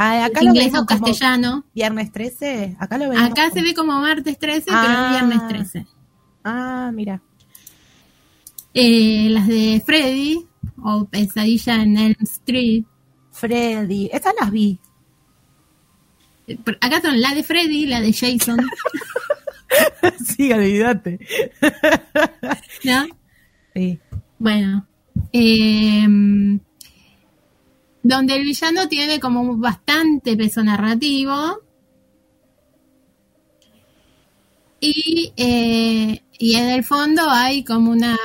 Ah, 0.00 0.26
acá 0.26 0.44
inglés 0.44 0.72
o 0.76 0.86
castellano. 0.86 1.64
Viernes 1.74 2.12
13, 2.12 2.76
acá 2.78 2.98
lo. 2.98 3.10
Acá 3.18 3.50
se 3.50 3.62
ve 3.62 3.74
como 3.74 3.98
martes 3.98 4.38
13, 4.38 4.66
pero 4.66 4.92
es 4.92 5.10
viernes 5.10 5.48
13. 5.48 5.86
Ah, 6.44 6.92
mira. 6.94 7.20
Eh, 8.72 9.26
las 9.28 9.48
de 9.48 9.82
Freddy 9.84 10.46
o 10.80 11.04
Pesadilla 11.06 11.82
en 11.82 11.96
Elm 11.96 12.16
Street. 12.20 12.84
Freddy, 13.32 14.08
esas 14.12 14.34
las 14.40 14.52
vi. 14.52 14.78
Acá 16.80 17.00
son 17.00 17.20
la 17.20 17.34
de 17.34 17.42
Freddy, 17.42 17.86
la 17.86 18.00
de 18.00 18.12
Jason. 18.12 18.60
sí, 20.24 20.52
olvídate. 20.52 21.18
¿No? 22.84 23.04
Sí. 23.74 23.98
Bueno. 24.38 24.86
Eh, 25.32 26.06
donde 28.08 28.36
el 28.36 28.44
villano 28.44 28.88
tiene 28.88 29.20
como 29.20 29.58
bastante 29.58 30.34
peso 30.34 30.64
narrativo. 30.64 31.60
Y, 34.80 35.34
eh, 35.36 36.22
y 36.38 36.54
en 36.54 36.68
el 36.70 36.84
fondo 36.84 37.28
hay 37.28 37.64
como 37.64 37.90
una. 37.90 38.16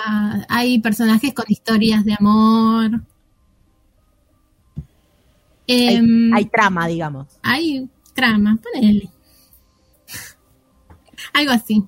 hay 0.47 0.80
personajes 0.80 1.34
con 1.34 1.45
historias 1.49 2.05
de 2.05 2.15
amor. 2.18 3.01
hay, 5.68 5.95
Em, 5.97 6.49
trama, 6.49 6.88
digamos. 6.88 7.27
Hay 7.41 7.89
trama, 8.14 8.57
ponele. 8.64 9.10
Algo 11.34 11.51
así. 11.51 11.84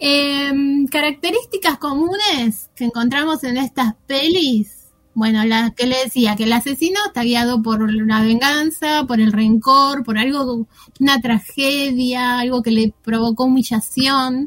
Em, 0.00 0.88
características 0.88 1.78
comunes 1.78 2.70
que 2.74 2.86
encontramos 2.86 3.44
en 3.44 3.56
estas 3.58 3.94
pelis. 4.08 4.77
Bueno, 5.18 5.44
la 5.44 5.72
que 5.72 5.88
le 5.88 5.96
decía, 6.04 6.36
que 6.36 6.44
el 6.44 6.52
asesino 6.52 7.00
está 7.04 7.24
guiado 7.24 7.60
por 7.60 7.92
la 7.92 8.22
venganza, 8.22 9.04
por 9.08 9.20
el 9.20 9.32
rencor, 9.32 10.04
por 10.04 10.16
algo, 10.16 10.68
una 11.00 11.20
tragedia, 11.20 12.38
algo 12.38 12.62
que 12.62 12.70
le 12.70 12.94
provocó 13.02 13.46
humillación. 13.46 14.46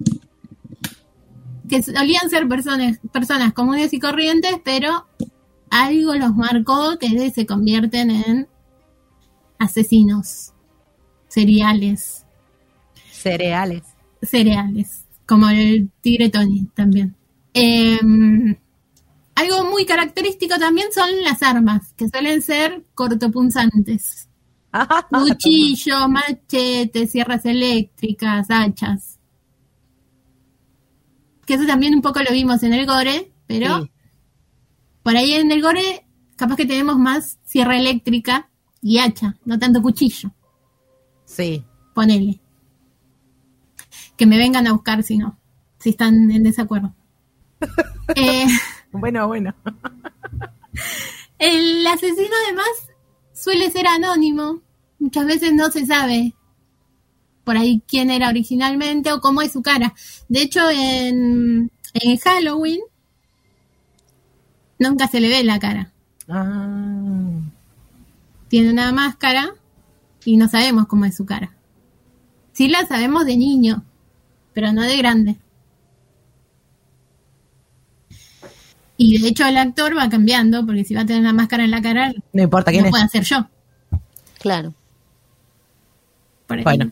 Que 1.68 1.84
solían 1.84 2.30
ser 2.30 2.48
personas, 2.48 3.00
personas 3.12 3.52
comunes 3.52 3.92
y 3.92 4.00
corrientes, 4.00 4.62
pero 4.64 5.08
algo 5.70 6.16
los 6.16 6.38
marcó 6.38 6.98
que 6.98 7.32
se 7.32 7.46
convierten 7.46 8.10
en 8.10 8.48
asesinos 9.60 10.54
seriales. 11.28 12.26
Cereales. 13.12 13.84
Cereales, 14.22 15.04
como 15.26 15.50
el 15.50 15.90
tigre 16.00 16.30
Tony 16.30 16.70
también. 16.74 17.14
Eh, 17.54 18.00
algo 19.42 19.70
muy 19.70 19.86
característico 19.86 20.58
también 20.58 20.88
son 20.94 21.10
las 21.24 21.42
armas, 21.44 21.94
que 21.98 22.08
suelen 22.10 22.42
ser 22.42 22.86
cortopunzantes. 22.94 24.30
Cuchillos, 25.12 26.10
machetes, 26.10 27.12
sierras 27.12 27.46
eléctricas, 27.46 28.48
hachas. 28.50 29.20
Que 31.46 31.56
eso 31.56 31.66
también 31.66 31.94
un 31.96 32.02
poco 32.02 32.22
lo 32.22 32.32
vimos 32.32 32.64
en 32.64 32.74
el 32.74 32.86
gore, 32.86 33.32
pero 33.48 33.82
Sí. 33.84 33.92
por 35.04 35.18
ahí 35.18 35.34
en 35.34 35.52
el 35.52 35.62
gore 35.62 36.06
capaz 36.36 36.56
que 36.56 36.66
tenemos 36.66 36.98
más 36.98 37.40
sierra 37.44 37.78
eléctrica 37.78 38.50
y 38.82 39.00
hacha, 39.00 39.36
no 39.46 39.60
tanto 39.60 39.82
cuchillo. 39.82 40.32
Sí. 41.26 41.64
Ponele. 41.94 42.40
Que 44.16 44.26
me 44.26 44.38
vengan 44.38 44.68
a 44.68 44.74
buscar 44.74 45.04
si 45.04 45.18
no, 45.18 45.38
si 45.80 45.90
están 45.90 46.32
en 46.32 46.44
desacuerdo. 46.44 46.94
Eh, 48.16 48.46
bueno, 48.92 49.28
bueno. 49.28 49.54
el 51.40 51.88
asesino 51.88 52.36
además 52.46 52.68
suele 53.34 53.70
ser 53.72 53.88
anónimo. 53.88 54.62
Muchas 55.00 55.26
veces 55.26 55.54
no 55.54 55.72
se 55.72 55.86
sabe 55.86 56.36
por 57.44 57.58
ahí 57.58 57.82
quién 57.88 58.12
era 58.12 58.30
originalmente 58.30 59.12
o 59.12 59.20
cómo 59.20 59.42
es 59.42 59.52
su 59.52 59.62
cara. 59.62 59.94
De 60.30 60.42
hecho, 60.42 60.70
en, 60.70 61.72
en 61.94 62.18
Halloween 62.18 62.80
nunca 64.80 65.08
se 65.08 65.20
le 65.20 65.30
ve 65.30 65.44
la 65.44 65.60
cara. 65.60 65.92
Ah. 66.28 67.32
Tiene 68.48 68.72
una 68.72 68.92
máscara 68.92 69.54
y 70.26 70.38
no 70.38 70.48
sabemos 70.48 70.88
cómo 70.88 71.06
es 71.06 71.16
su 71.16 71.26
cara. 71.26 71.54
Sí 72.54 72.68
la 72.68 72.86
sabemos 72.86 73.26
de 73.26 73.38
niño, 73.38 73.84
pero 74.54 74.72
no 74.74 74.82
de 74.82 74.98
grande. 74.98 75.38
Y 79.04 79.18
de 79.18 79.30
hecho 79.30 79.48
el 79.48 79.58
actor 79.58 79.98
va 79.98 80.08
cambiando, 80.10 80.64
porque 80.64 80.84
si 80.86 80.94
va 80.94 81.02
a 81.02 81.06
tener 81.08 81.22
una 81.22 81.34
máscara 81.34 81.64
en 81.64 81.72
la 81.72 81.82
cara, 81.82 82.14
no 82.34 82.44
importa 82.44 82.70
quién 82.70 82.84
no 82.84 82.92
puede 82.92 83.10
ser 83.10 83.24
yo. 83.24 83.48
Claro. 84.40 84.76
bueno, 86.48 86.92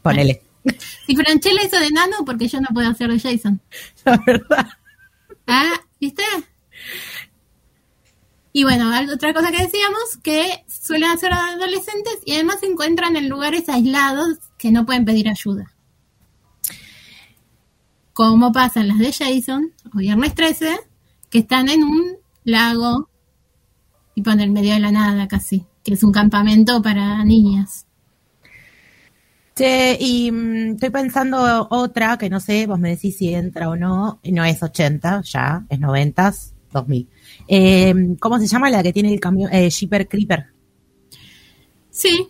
ponele. 0.00 0.42
Si 1.06 1.14
Franchella 1.14 1.64
hizo 1.64 1.78
de 1.78 1.90
Nano, 1.90 2.24
porque 2.24 2.48
yo 2.48 2.58
no 2.60 2.68
puedo 2.72 2.88
hacer 2.88 3.10
de 3.10 3.20
Jason. 3.20 3.60
La 4.04 4.16
verdad. 4.24 4.66
Ah, 5.46 5.74
¿viste? 6.00 6.22
Y 8.54 8.62
bueno, 8.62 8.90
otra 9.12 9.34
cosa 9.34 9.50
que 9.50 9.64
decíamos, 9.64 10.16
que 10.22 10.64
suelen 10.68 11.18
ser 11.18 11.34
adolescentes 11.34 12.18
y 12.24 12.32
además 12.32 12.60
se 12.60 12.66
encuentran 12.66 13.16
en 13.16 13.28
lugares 13.28 13.68
aislados 13.68 14.38
que 14.56 14.72
no 14.72 14.86
pueden 14.86 15.04
pedir 15.04 15.28
ayuda. 15.28 15.74
Como 18.14 18.52
pasan 18.52 18.88
las 18.88 18.98
de 18.98 19.12
Jason 19.12 19.74
o 19.92 19.98
Viernes 19.98 20.34
13, 20.34 20.78
que 21.32 21.38
están 21.38 21.70
en 21.70 21.82
un 21.82 22.18
lago, 22.44 23.08
tipo 24.14 24.30
en 24.30 24.40
el 24.40 24.50
medio 24.50 24.74
de 24.74 24.80
la 24.80 24.92
nada 24.92 25.26
casi, 25.26 25.64
que 25.82 25.94
es 25.94 26.04
un 26.04 26.12
campamento 26.12 26.82
para 26.82 27.24
niñas. 27.24 27.86
Che, 29.56 29.96
y 29.98 30.30
mm, 30.30 30.74
estoy 30.74 30.90
pensando 30.90 31.68
otra 31.70 32.18
que 32.18 32.28
no 32.28 32.38
sé, 32.38 32.66
vos 32.66 32.78
me 32.78 32.90
decís 32.90 33.16
si 33.16 33.34
entra 33.34 33.70
o 33.70 33.76
no, 33.76 34.20
no 34.22 34.44
es 34.44 34.62
80 34.62 35.22
ya, 35.24 35.64
es 35.70 35.80
90, 35.80 36.34
2000. 36.70 37.08
Eh, 37.48 37.94
¿Cómo 38.20 38.38
se 38.38 38.46
llama 38.46 38.68
la 38.68 38.82
que 38.82 38.92
tiene 38.92 39.12
el 39.14 39.18
camión? 39.18 39.50
Eh, 39.54 39.70
Shipper 39.70 40.06
Creeper. 40.08 40.48
Sí. 41.90 42.28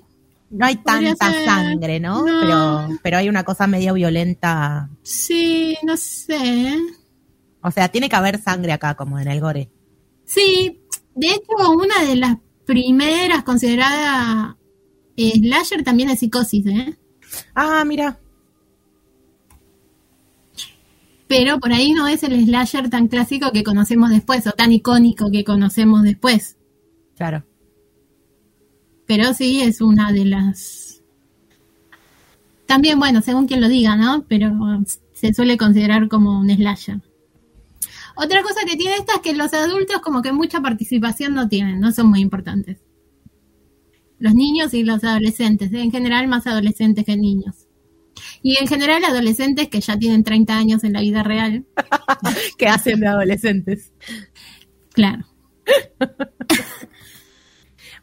No 0.50 0.66
hay 0.66 0.76
tanta 0.76 1.44
sangre, 1.44 1.98
¿no? 1.98 2.24
Pero, 2.24 2.88
pero 3.02 3.16
hay 3.16 3.28
una 3.28 3.42
cosa 3.42 3.66
medio 3.66 3.94
violenta. 3.94 4.88
Sí, 5.02 5.76
no 5.82 5.96
sé. 5.96 6.78
O 7.62 7.70
sea, 7.70 7.88
tiene 7.88 8.08
que 8.08 8.16
haber 8.16 8.40
sangre 8.40 8.72
acá, 8.72 8.94
como 8.94 9.18
en 9.18 9.28
el 9.28 9.40
gore. 9.40 9.70
Sí, 10.24 10.80
de 11.14 11.28
hecho, 11.28 11.70
una 11.70 12.04
de 12.04 12.16
las 12.16 12.36
primeras 12.66 13.44
consideradas 13.44 14.56
eh, 15.16 15.32
slasher 15.38 15.84
también 15.84 16.10
es 16.10 16.20
psicosis, 16.20 16.66
¿eh? 16.66 16.96
Ah, 17.54 17.84
mira. 17.84 18.18
pero 21.32 21.58
por 21.58 21.72
ahí 21.72 21.92
no 21.92 22.08
es 22.08 22.22
el 22.24 22.44
slasher 22.44 22.90
tan 22.90 23.08
clásico 23.08 23.52
que 23.52 23.62
conocemos 23.64 24.10
después 24.10 24.46
o 24.46 24.52
tan 24.52 24.70
icónico 24.70 25.30
que 25.30 25.44
conocemos 25.44 26.02
después. 26.02 26.58
Claro. 27.16 27.42
Pero 29.06 29.32
sí 29.32 29.62
es 29.62 29.80
una 29.80 30.12
de 30.12 30.26
las... 30.26 31.02
También, 32.66 32.98
bueno, 32.98 33.22
según 33.22 33.46
quien 33.46 33.62
lo 33.62 33.70
diga, 33.70 33.96
¿no? 33.96 34.26
Pero 34.28 34.52
se 35.14 35.32
suele 35.32 35.56
considerar 35.56 36.06
como 36.10 36.38
un 36.38 36.50
slasher. 36.50 37.00
Otra 38.16 38.42
cosa 38.42 38.60
que 38.66 38.76
tiene 38.76 38.96
esta 38.96 39.14
es 39.14 39.20
que 39.20 39.34
los 39.34 39.52
adultos 39.54 40.00
como 40.00 40.22
que 40.22 40.32
mucha 40.32 40.60
participación 40.60 41.34
no 41.34 41.48
tienen, 41.48 41.80
no 41.80 41.92
son 41.92 42.08
muy 42.08 42.20
importantes. 42.20 42.78
Los 44.18 44.34
niños 44.34 44.74
y 44.74 44.84
los 44.84 45.02
adolescentes, 45.02 45.72
en 45.72 45.90
general 45.90 46.28
más 46.28 46.46
adolescentes 46.46 47.04
que 47.04 47.16
niños. 47.16 47.66
Y 48.42 48.56
en 48.56 48.68
general 48.68 49.04
adolescentes 49.04 49.68
que 49.68 49.80
ya 49.80 49.98
tienen 49.98 50.24
30 50.24 50.56
años 50.56 50.84
en 50.84 50.92
la 50.92 51.00
vida 51.00 51.22
real. 51.22 51.64
que 52.58 52.66
hacen 52.68 53.00
de 53.00 53.08
adolescentes. 53.08 53.92
Claro. 54.92 55.24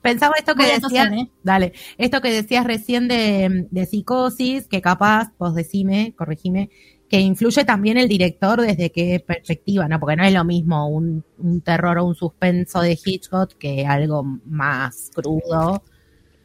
Pensaba 0.01 0.35
esto 0.37 0.55
que 0.55 0.65
decías, 0.65 1.11
¿eh? 1.11 1.29
dale, 1.43 1.73
esto 1.97 2.21
que 2.21 2.31
decías 2.31 2.65
recién 2.65 3.09
de, 3.09 3.87
psicosis, 3.89 4.67
que 4.67 4.81
capaz, 4.81 5.33
vos 5.37 5.55
decime, 5.55 6.13
corregime, 6.17 6.69
que 7.09 7.19
influye 7.19 7.65
también 7.65 7.97
el 7.97 8.07
director 8.07 8.61
desde 8.61 8.91
qué 8.91 9.23
perspectiva, 9.25 9.87
¿no? 9.87 9.99
Porque 9.99 10.15
no 10.15 10.23
es 10.23 10.33
lo 10.33 10.43
mismo 10.43 10.87
un, 10.87 11.23
un 11.39 11.61
terror 11.61 11.97
o 11.97 12.05
un 12.05 12.15
suspenso 12.15 12.81
de 12.81 12.97
Hitchcock 13.03 13.53
que 13.57 13.85
algo 13.85 14.23
más 14.45 15.11
crudo. 15.13 15.83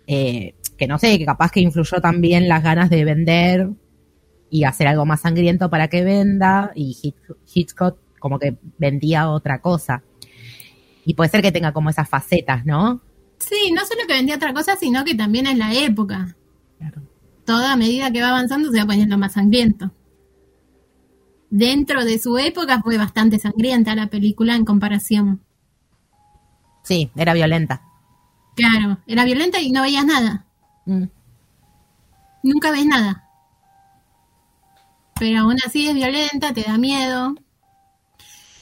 Eh, 0.06 0.54
que 0.76 0.86
no 0.86 0.98
sé, 0.98 1.18
que 1.18 1.24
capaz 1.24 1.50
que 1.50 1.60
influyó 1.60 2.00
también 2.00 2.48
las 2.48 2.62
ganas 2.62 2.90
de 2.90 3.04
vender 3.04 3.68
y 4.50 4.64
hacer 4.64 4.86
algo 4.86 5.06
más 5.06 5.20
sangriento 5.20 5.70
para 5.70 5.88
que 5.88 6.02
venda 6.02 6.72
y 6.74 7.14
Hitchcock 7.52 7.98
como 8.18 8.38
que 8.38 8.56
vendía 8.78 9.28
otra 9.28 9.60
cosa. 9.60 10.02
Y 11.04 11.14
puede 11.14 11.30
ser 11.30 11.42
que 11.42 11.52
tenga 11.52 11.72
como 11.72 11.90
esas 11.90 12.08
facetas, 12.08 12.64
¿no? 12.64 13.02
Sí, 13.38 13.72
no 13.72 13.84
solo 13.84 14.00
que 14.06 14.14
vendía 14.14 14.36
otra 14.36 14.54
cosa, 14.54 14.76
sino 14.76 15.04
que 15.04 15.14
también 15.14 15.46
es 15.46 15.58
la 15.58 15.74
época. 15.74 16.34
Claro. 16.78 17.02
Toda 17.44 17.76
medida 17.76 18.10
que 18.10 18.22
va 18.22 18.30
avanzando 18.30 18.70
se 18.70 18.78
va 18.78 18.86
poniendo 18.86 19.18
más 19.18 19.34
sangriento. 19.34 19.92
Dentro 21.56 22.04
de 22.04 22.18
su 22.18 22.36
época 22.36 22.82
fue 22.82 22.98
bastante 22.98 23.38
sangrienta 23.38 23.94
la 23.94 24.08
película 24.08 24.56
en 24.56 24.64
comparación. 24.64 25.40
Sí, 26.82 27.12
era 27.14 27.32
violenta. 27.32 27.80
Claro, 28.56 28.98
era 29.06 29.24
violenta 29.24 29.60
y 29.60 29.70
no 29.70 29.82
veías 29.82 30.04
nada. 30.04 30.46
Mm. 30.84 31.04
Nunca 32.42 32.72
ves 32.72 32.86
nada. 32.86 33.28
Pero 35.14 35.42
aún 35.42 35.54
así 35.64 35.86
es 35.86 35.94
violenta, 35.94 36.52
te 36.52 36.62
da 36.62 36.76
miedo. 36.76 37.36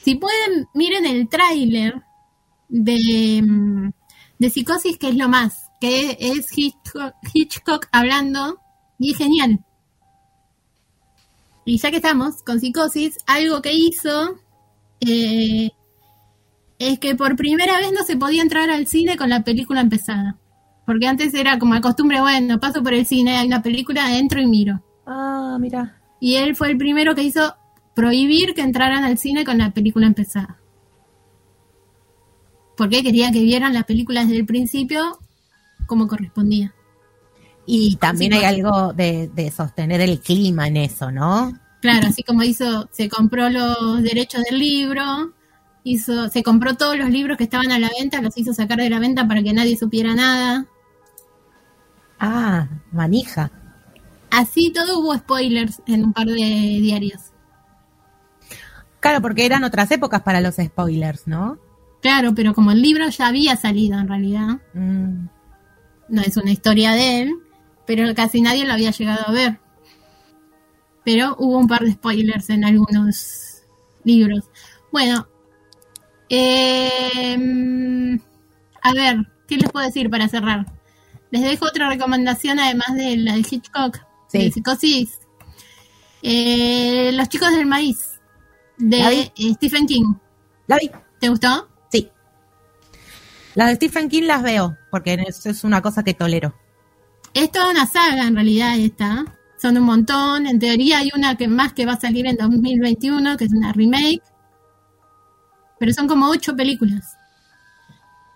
Si 0.03 0.13
pueden, 0.13 0.67
miren 0.75 1.07
el 1.07 1.27
tráiler 1.29 2.03
de, 2.69 3.41
mm, 3.41 3.89
de 4.37 4.49
Psicosis, 4.51 4.99
que 4.99 5.09
es 5.09 5.15
lo 5.15 5.29
más, 5.29 5.71
que 5.81 6.15
es 6.19 6.47
Hitchcock, 6.55 7.87
hablando, 7.91 8.61
y 8.99 9.13
es 9.13 9.17
genial. 9.17 9.65
Y 11.65 11.77
ya 11.77 11.91
que 11.91 11.97
estamos 11.97 12.43
con 12.43 12.59
Psicosis, 12.59 13.17
algo 13.25 13.61
que 13.61 13.73
hizo 13.73 14.37
eh, 14.99 15.71
es 16.79 16.99
que 16.99 17.15
por 17.15 17.35
primera 17.35 17.77
vez 17.77 17.91
no 17.91 18.03
se 18.03 18.17
podía 18.17 18.41
entrar 18.41 18.69
al 18.69 18.87
cine 18.87 19.17
con 19.17 19.29
la 19.29 19.43
película 19.43 19.81
empezada. 19.81 20.37
Porque 20.85 21.07
antes 21.07 21.33
era 21.33 21.59
como 21.59 21.73
la 21.73 21.81
costumbre, 21.81 22.19
bueno, 22.19 22.59
paso 22.59 22.83
por 22.83 22.93
el 22.93 23.05
cine, 23.05 23.37
hay 23.37 23.47
una 23.47 23.61
película, 23.61 24.17
entro 24.17 24.41
y 24.41 24.47
miro. 24.47 24.83
Ah, 25.05 25.57
mira. 25.59 26.01
Y 26.19 26.35
él 26.35 26.55
fue 26.55 26.71
el 26.71 26.77
primero 26.77 27.15
que 27.15 27.23
hizo 27.23 27.55
prohibir 27.95 28.53
que 28.53 28.61
entraran 28.61 29.03
al 29.03 29.17
cine 29.17 29.45
con 29.45 29.57
la 29.57 29.71
película 29.71 30.07
empezada. 30.07 30.59
Porque 32.75 33.03
quería 33.03 33.31
que 33.31 33.41
vieran 33.41 33.73
la 33.73 33.83
película 33.83 34.21
desde 34.21 34.37
el 34.37 34.45
principio 34.45 35.19
como 35.85 36.07
correspondía. 36.07 36.73
Y 37.65 37.95
también 37.95 38.33
hay 38.33 38.43
algo 38.43 38.93
de, 38.93 39.29
de, 39.33 39.49
sostener 39.49 40.01
el 40.01 40.19
clima 40.19 40.67
en 40.67 40.77
eso, 40.77 41.11
¿no? 41.11 41.57
Claro, 41.81 42.07
así 42.07 42.23
como 42.23 42.43
hizo, 42.43 42.89
se 42.91 43.09
compró 43.09 43.49
los 43.49 44.01
derechos 44.03 44.41
del 44.49 44.59
libro, 44.59 45.33
hizo, 45.83 46.29
se 46.29 46.43
compró 46.43 46.75
todos 46.75 46.97
los 46.97 47.09
libros 47.09 47.37
que 47.37 47.43
estaban 47.43 47.71
a 47.71 47.79
la 47.79 47.89
venta, 47.97 48.21
los 48.21 48.37
hizo 48.37 48.53
sacar 48.53 48.79
de 48.79 48.89
la 48.89 48.99
venta 48.99 49.27
para 49.27 49.43
que 49.43 49.53
nadie 49.53 49.77
supiera 49.77 50.13
nada. 50.13 50.65
Ah, 52.19 52.67
manija. 52.91 53.51
Así 54.31 54.71
todo 54.71 54.99
hubo 54.99 55.15
spoilers 55.15 55.81
en 55.85 56.05
un 56.05 56.13
par 56.13 56.27
de 56.27 56.33
diarios. 56.33 57.33
Claro, 58.99 59.21
porque 59.21 59.45
eran 59.45 59.65
otras 59.65 59.91
épocas 59.91 60.21
para 60.21 60.39
los 60.39 60.55
spoilers, 60.55 61.27
¿no? 61.27 61.59
Claro, 62.01 62.33
pero 62.33 62.53
como 62.53 62.71
el 62.71 62.81
libro 62.81 63.09
ya 63.09 63.27
había 63.27 63.55
salido 63.57 63.99
en 63.99 64.07
realidad, 64.07 64.61
mm. 64.73 65.27
no 66.09 66.21
es 66.21 66.37
una 66.37 66.51
historia 66.51 66.93
de 66.93 67.21
él, 67.21 67.33
pero 67.85 68.13
casi 68.15 68.41
nadie 68.41 68.65
lo 68.65 68.73
había 68.73 68.91
llegado 68.91 69.27
a 69.27 69.31
ver. 69.31 69.59
Pero 71.03 71.35
hubo 71.37 71.57
un 71.57 71.67
par 71.67 71.81
de 71.81 71.91
spoilers 71.91 72.49
en 72.49 72.63
algunos 72.63 73.63
libros. 74.03 74.45
Bueno, 74.91 75.27
eh, 76.29 77.37
a 78.81 78.93
ver, 78.93 79.17
¿qué 79.47 79.57
les 79.57 79.71
puedo 79.71 79.85
decir 79.85 80.09
para 80.09 80.27
cerrar? 80.27 80.65
Les 81.31 81.41
dejo 81.41 81.65
otra 81.65 81.89
recomendación 81.89 82.59
además 82.59 82.95
de 82.95 83.17
la 83.17 83.33
de 83.33 83.39
Hitchcock, 83.39 83.99
de 84.31 84.51
Psicosis. 84.51 85.19
Eh, 86.21 87.11
Los 87.13 87.27
chicos 87.27 87.51
del 87.51 87.65
maíz, 87.65 88.19
de 88.77 89.31
Stephen 89.55 89.87
King. 89.87 90.13
¿La 90.67 90.77
vi? 90.77 90.89
¿Te 91.19 91.29
gustó? 91.29 91.69
Sí. 91.91 92.09
Las 93.55 93.67
de 93.69 93.75
Stephen 93.75 94.09
King 94.09 94.23
las 94.23 94.41
veo, 94.41 94.77
porque 94.89 95.15
es, 95.27 95.45
es 95.45 95.63
una 95.63 95.81
cosa 95.81 96.03
que 96.03 96.13
tolero. 96.13 96.55
Es 97.33 97.51
toda 97.51 97.71
una 97.71 97.85
saga 97.85 98.27
en 98.27 98.35
realidad 98.35 98.77
esta. 98.77 99.25
Son 99.57 99.77
un 99.77 99.83
montón. 99.83 100.45
En 100.45 100.59
teoría 100.59 100.99
hay 100.99 101.09
una 101.15 101.35
que 101.35 101.47
más 101.47 101.73
que 101.73 101.85
va 101.85 101.93
a 101.93 101.99
salir 101.99 102.27
en 102.27 102.35
2021, 102.35 103.37
que 103.37 103.45
es 103.45 103.53
una 103.53 103.71
remake. 103.73 104.21
Pero 105.79 105.93
son 105.93 106.07
como 106.07 106.29
ocho 106.29 106.55
películas. 106.55 107.17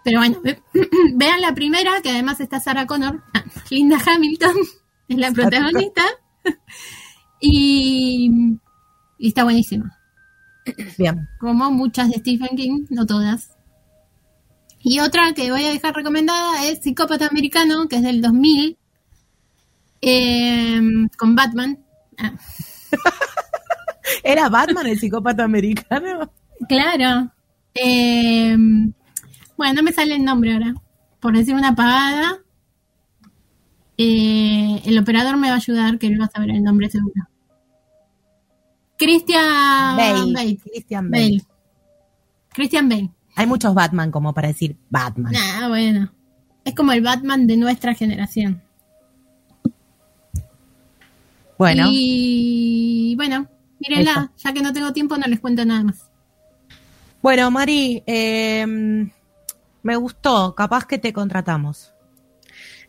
Pero 0.04 0.20
bueno, 0.20 0.42
vean 1.16 1.42
la 1.42 1.54
primera, 1.54 2.02
que 2.02 2.10
además 2.10 2.40
está 2.40 2.60
Sarah 2.60 2.86
Connor. 2.86 3.24
Ah, 3.34 3.44
Linda 3.70 3.98
Hamilton 4.06 4.56
es 5.10 5.18
la 5.18 5.32
protagonista. 5.32 6.04
y, 7.42 8.58
y 9.18 9.28
está 9.28 9.44
buenísima. 9.44 9.98
Bien. 10.98 11.28
Como 11.40 11.72
muchas 11.72 12.10
de 12.10 12.20
Stephen 12.20 12.56
King, 12.56 12.86
no 12.90 13.06
todas. 13.06 13.52
Y 14.82 15.00
otra 15.02 15.34
que 15.34 15.52
voy 15.52 15.66
a 15.66 15.72
dejar 15.72 15.94
recomendada 15.94 16.66
es 16.66 16.82
Psicópata 16.82 17.28
Americano, 17.28 17.88
que 17.88 17.98
es 17.98 18.04
del 18.04 18.22
2000, 18.22 18.78
eh, 20.02 20.82
con 21.18 21.36
Batman. 21.36 21.80
Ah. 22.18 22.34
¿Era 24.24 24.50
Batman 24.50 24.88
el 24.88 25.00
psicópata 25.00 25.44
americano? 25.44 26.32
Claro. 26.68 27.32
Eh, 27.74 28.56
bueno, 29.58 29.74
no 29.74 29.84
me 29.84 29.92
sale 29.92 30.16
el 30.16 30.24
nombre 30.24 30.54
ahora. 30.54 30.74
Por 31.20 31.36
decir 31.36 31.54
una 31.56 31.76
pagada. 31.76 32.40
Eh, 33.98 34.82
el 34.86 34.98
operador 34.98 35.38
me 35.38 35.48
va 35.48 35.56
a 35.56 35.58
ayudar, 35.58 35.98
que 35.98 36.08
él 36.08 36.22
va 36.22 36.26
a 36.26 36.30
saber 36.30 36.52
el 36.52 36.64
nombre 36.64 36.90
seguro. 36.90 37.28
Christian 38.98 39.98
Bale. 39.98 40.58
Christian 40.58 41.12
Bale. 41.12 41.42
Christian 42.54 42.90
Bale. 42.90 43.12
Hay 43.36 43.46
muchos 43.46 43.74
Batman 43.74 44.12
como 44.12 44.34
para 44.34 44.48
decir 44.48 44.78
Batman. 44.90 45.34
Ah, 45.36 45.68
bueno. 45.68 46.12
Es 46.66 46.74
como 46.74 46.92
el 46.92 47.02
Batman 47.02 47.48
de 47.48 47.58
nuestra 47.58 47.94
generación. 47.94 48.64
Bueno. 51.58 51.88
Y 51.92 53.16
bueno, 53.16 53.48
mírenla, 53.80 54.32
ya 54.38 54.54
que 54.54 54.62
no 54.62 54.74
tengo 54.74 54.94
tiempo 54.94 55.18
no 55.18 55.28
les 55.28 55.40
cuento 55.40 55.66
nada 55.66 55.84
más. 55.84 56.10
Bueno, 57.22 57.50
Mari, 57.50 58.04
eh, 58.06 58.66
me 59.84 59.96
gustó, 59.96 60.54
capaz 60.56 60.86
que 60.86 60.98
te 60.98 61.14
contratamos. 61.14 61.94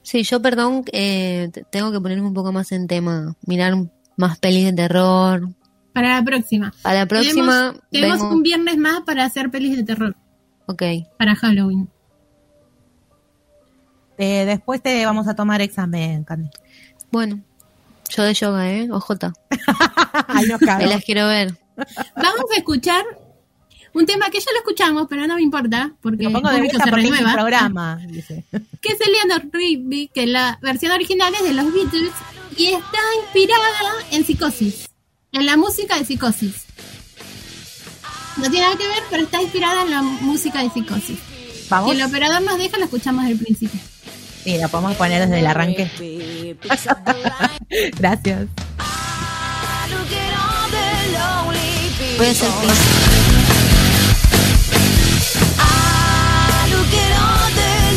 Sí, 0.02 0.22
yo 0.22 0.40
perdón, 0.40 0.84
eh, 0.92 1.50
tengo 1.70 1.92
que 1.92 2.00
ponerme 2.00 2.26
un 2.26 2.34
poco 2.34 2.52
más 2.52 2.72
en 2.72 2.86
tema, 2.86 3.36
mirar 3.46 3.74
más 4.16 4.38
pelis 4.38 4.64
de 4.64 4.72
terror. 4.72 5.48
Para 5.92 6.16
la 6.16 6.24
próxima. 6.24 6.72
Para 6.82 7.00
la 7.00 7.06
próxima. 7.06 7.74
Tenemos, 7.90 8.20
un 8.22 8.42
viernes 8.42 8.76
más 8.76 9.00
para 9.02 9.24
hacer 9.24 9.50
pelis 9.50 9.76
de 9.76 9.84
terror. 9.84 10.16
Ok. 10.66 10.82
Para 11.18 11.34
Halloween. 11.34 11.88
Eh, 14.16 14.44
después 14.44 14.82
te 14.82 15.04
vamos 15.04 15.28
a 15.28 15.34
tomar 15.34 15.60
examen, 15.60 16.24
Candy. 16.24 16.50
Bueno, 17.10 17.42
yo 18.08 18.22
de 18.22 18.34
yoga, 18.34 18.70
¿eh? 18.72 18.88
OJ. 18.90 19.10
Ay, 20.28 20.46
no 20.46 20.58
Me 20.78 20.86
las 20.86 21.04
quiero 21.04 21.26
ver. 21.28 21.54
Vamos 22.16 22.44
a 22.54 22.58
escuchar 22.58 23.04
un 23.94 24.06
tema 24.06 24.28
que 24.30 24.40
ya 24.40 24.50
lo 24.52 24.58
escuchamos, 24.58 25.06
pero 25.08 25.26
no 25.26 25.34
me 25.36 25.42
importa, 25.42 25.92
porque 26.00 26.24
Lo 26.24 26.32
pongo 26.32 26.50
de 26.50 26.58
vuelta 26.58 26.84
se 26.84 26.90
porque 26.90 27.06
es 27.06 27.10
renueva. 27.10 27.30
un 27.30 27.34
programa. 27.36 27.96
dice. 28.08 28.44
Que 28.80 28.92
es 28.92 29.00
Eleanor 29.00 29.48
Rigby, 29.52 30.10
que 30.12 30.26
la 30.26 30.58
versión 30.62 30.92
original 30.92 31.32
es 31.34 31.42
de 31.42 31.52
los 31.54 31.72
Beatles 31.72 32.12
y 32.56 32.66
está 32.68 32.98
inspirada 33.22 33.68
en 34.10 34.24
Psicosis, 34.24 34.88
en 35.32 35.46
la 35.46 35.56
música 35.56 35.96
de 35.96 36.04
Psicosis. 36.04 36.64
No 38.36 38.44
tiene 38.50 38.66
nada 38.66 38.76
que 38.76 38.86
ver, 38.86 39.02
pero 39.10 39.24
está 39.24 39.42
inspirada 39.42 39.82
en 39.82 39.90
la 39.90 40.02
música 40.02 40.62
de 40.62 40.70
Psicosis. 40.70 41.18
Vamos. 41.68 41.90
Si 41.90 41.96
el 42.00 42.06
operador 42.06 42.40
nos 42.42 42.56
deja, 42.58 42.78
lo 42.78 42.84
escuchamos 42.84 43.24
el 43.26 43.36
principio. 43.38 43.80
Sí, 44.48 44.56
la 44.56 44.68
podemos 44.68 44.96
poner 44.96 45.20
desde 45.20 45.40
el 45.40 45.46
arranque. 45.46 45.90
Gracias. 47.98 48.48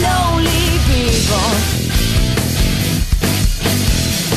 Lonely 0.01 0.79
people. 0.89 1.39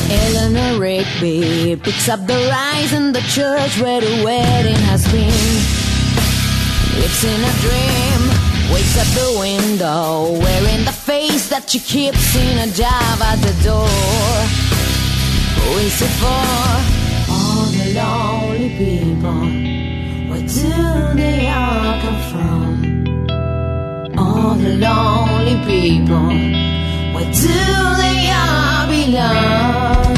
Eleanor 0.09 0.79
Rigby 0.79 1.75
picks 1.83 2.07
up 2.07 2.25
the 2.27 2.37
rise 2.49 2.93
in 2.93 3.11
the 3.11 3.19
church 3.27 3.77
where 3.81 3.99
the 3.99 4.23
wedding 4.23 4.77
has 4.87 5.05
been. 5.11 5.33
Lives 6.97 7.25
in 7.25 7.43
a 7.43 7.51
dream, 7.59 8.29
wakes 8.71 8.97
at 8.97 9.07
the 9.19 9.37
window, 9.37 10.31
wearing 10.39 10.85
the 10.85 10.94
face 11.05 11.49
that 11.49 11.71
you 11.71 11.79
keep 11.79 12.15
seeing 12.15 12.57
a 12.57 12.65
job 12.73 13.21
at 13.21 13.37
the 13.45 13.53
door. 13.63 13.85
Oh, 13.85 14.45
Who 15.61 15.77
is 15.85 16.01
it 16.01 16.13
for? 16.21 16.49
All 17.35 17.65
the 17.77 17.85
lonely 17.93 18.69
people. 18.81 19.45
Where 20.29 20.45
do 20.57 20.73
they 21.21 21.45
all 21.61 21.93
come 22.03 22.21
from? 22.31 22.69
All 24.17 24.55
the 24.55 24.73
lonely 24.85 25.57
people. 25.69 26.29
Where 27.13 27.31
do 27.45 27.59
they 28.01 28.19
all 28.41 28.89
belong? 28.89 30.17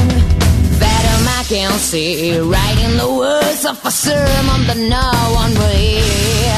Better 0.80 1.18
Mackenzie 1.28 2.40
writing 2.40 2.96
the 2.96 3.10
words 3.12 3.62
of 3.66 3.76
a 3.84 3.90
sermon 3.90 4.60
that 4.68 4.80
no 4.96 5.08
one 5.36 5.52
will 5.60 5.76
hear. 5.84 6.56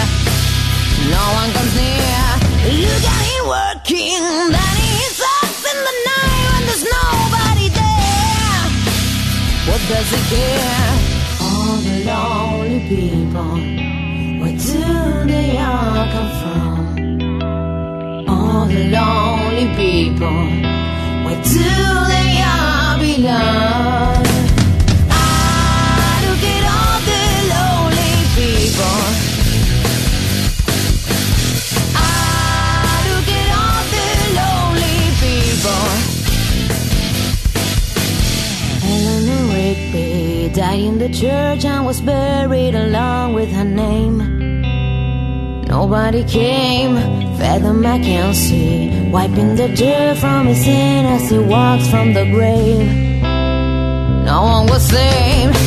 No 1.10 1.24
one 1.40 1.50
comes 1.56 1.74
near. 1.74 2.22
Look 2.86 3.04
at 3.10 3.19
does 9.90 10.10
he 10.12 10.20
care? 10.30 10.92
All 11.42 11.76
the 11.86 11.96
lonely 12.04 12.80
people. 12.88 13.54
Where 14.40 14.56
do 14.68 14.82
they 15.26 15.58
all 15.58 16.06
come 16.14 16.30
from? 16.40 16.74
All 18.28 18.66
the 18.66 18.82
lonely 18.96 19.66
people. 19.80 20.40
Where 21.24 21.42
do 21.42 21.68
they 22.12 22.30
all 22.52 22.98
belong? 23.00 24.09
Died 40.70 40.80
in 40.80 40.98
the 40.98 41.08
church 41.08 41.64
and 41.64 41.84
was 41.84 42.00
buried 42.00 42.74
along 42.74 43.34
with 43.34 43.50
her 43.50 43.64
name. 43.64 44.18
Nobody 45.66 46.22
came, 46.24 46.94
Father 47.38 47.72
Mackenzie, 47.72 49.10
wiping 49.10 49.56
the 49.56 49.68
dirt 49.68 50.18
from 50.18 50.46
his 50.46 50.62
sin 50.64 51.06
as 51.06 51.30
he 51.30 51.38
walks 51.38 51.88
from 51.88 52.14
the 52.14 52.24
grave. 52.34 52.86
No 54.30 54.42
one 54.42 54.66
was 54.66 54.82
saved. 54.88 55.59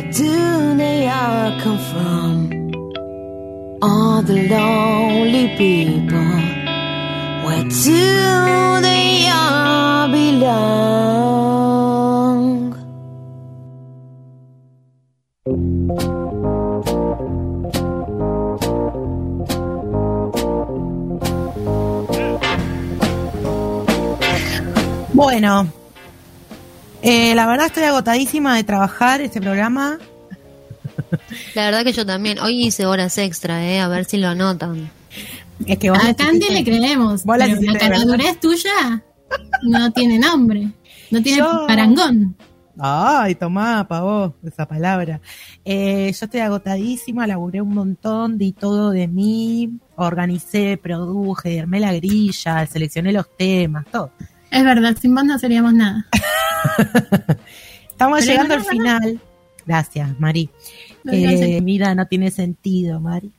Where 0.00 0.12
do 0.12 0.76
they 0.76 1.08
all 1.08 1.60
come 1.60 1.78
from? 1.92 2.50
All 3.82 4.22
the 4.22 4.48
lonely 4.48 5.48
people, 5.56 6.40
Where 7.44 7.64
do 7.64 8.80
they 8.80 9.28
all 9.30 10.08
belong? 10.08 10.80
Bueno, 25.12 25.66
eh, 27.02 27.34
la 27.34 27.46
verdad 27.46 27.66
estoy 27.66 27.84
agotadísima 27.84 28.56
de 28.56 28.64
trabajar 28.64 29.20
este 29.20 29.40
programa. 29.40 29.98
La 31.54 31.64
verdad 31.64 31.84
que 31.84 31.92
yo 31.92 32.04
también. 32.04 32.38
Hoy 32.38 32.66
hice 32.66 32.86
horas 32.86 33.16
extra, 33.18 33.64
eh, 33.64 33.80
a 33.80 33.88
ver 33.88 34.04
si 34.04 34.16
lo 34.16 34.28
anotan. 34.28 34.90
Es 35.66 35.78
que 35.78 35.88
a 35.90 36.14
Candy 36.14 36.48
le 36.50 36.64
creemos. 36.64 37.22
pero 37.24 37.38
la 37.38 37.78
caradurez 37.78 38.38
tuya 38.40 39.02
no 39.62 39.92
tiene 39.92 40.18
nombre. 40.18 40.68
No 41.10 41.22
tiene 41.22 41.42
parangón. 41.66 42.36
Ay, 42.78 43.34
tomá, 43.34 43.86
pavó, 43.86 44.34
esa 44.42 44.66
palabra. 44.66 45.20
Eh, 45.64 46.10
yo 46.18 46.24
estoy 46.24 46.40
agotadísima, 46.40 47.26
laburé 47.26 47.60
un 47.60 47.74
montón, 47.74 48.38
di 48.38 48.52
todo 48.52 48.90
de 48.90 49.06
mí, 49.06 49.78
organicé, 49.96 50.78
produje, 50.78 51.60
armé 51.60 51.80
la 51.80 51.92
grilla, 51.92 52.66
seleccioné 52.66 53.12
los 53.12 53.26
temas, 53.36 53.84
todo. 53.90 54.12
Es 54.50 54.64
verdad, 54.64 54.96
sin 55.00 55.14
vos 55.14 55.24
no 55.24 55.38
seríamos 55.38 55.72
nada. 55.72 56.06
Estamos 57.88 58.24
llegando 58.26 58.54
al 58.54 58.64
final. 58.64 59.20
Gracias, 59.66 60.18
Mari. 60.18 60.50
Eh, 61.10 61.60
mi 61.60 61.72
vida 61.72 61.94
no 61.94 62.06
tiene 62.06 62.30
sentido, 62.30 63.00
Mari. 63.00 63.30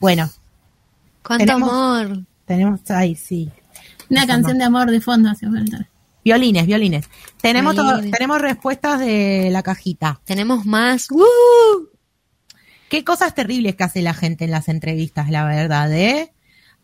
Bueno. 0.00 0.28
¿Cuánto 1.22 1.52
amor? 1.52 2.24
Tenemos, 2.44 2.80
ay, 2.90 3.14
sí. 3.14 3.50
Una 4.10 4.26
canción 4.26 4.58
de 4.58 4.64
amor 4.64 4.90
de 4.90 5.00
fondo 5.00 5.30
hace 5.30 5.46
falta. 5.46 5.88
Violines, 6.24 6.66
violines. 6.66 7.08
Tenemos, 7.40 7.76
tenemos 8.10 8.40
respuestas 8.40 9.00
de 9.00 9.50
la 9.50 9.62
cajita. 9.62 10.20
Tenemos 10.24 10.66
más. 10.66 11.08
Qué 12.88 13.04
cosas 13.04 13.34
terribles 13.34 13.76
que 13.76 13.84
hace 13.84 14.02
la 14.02 14.14
gente 14.14 14.46
en 14.46 14.50
las 14.50 14.68
entrevistas, 14.68 15.30
la 15.30 15.44
verdad, 15.44 15.92
¿eh? 15.92 16.32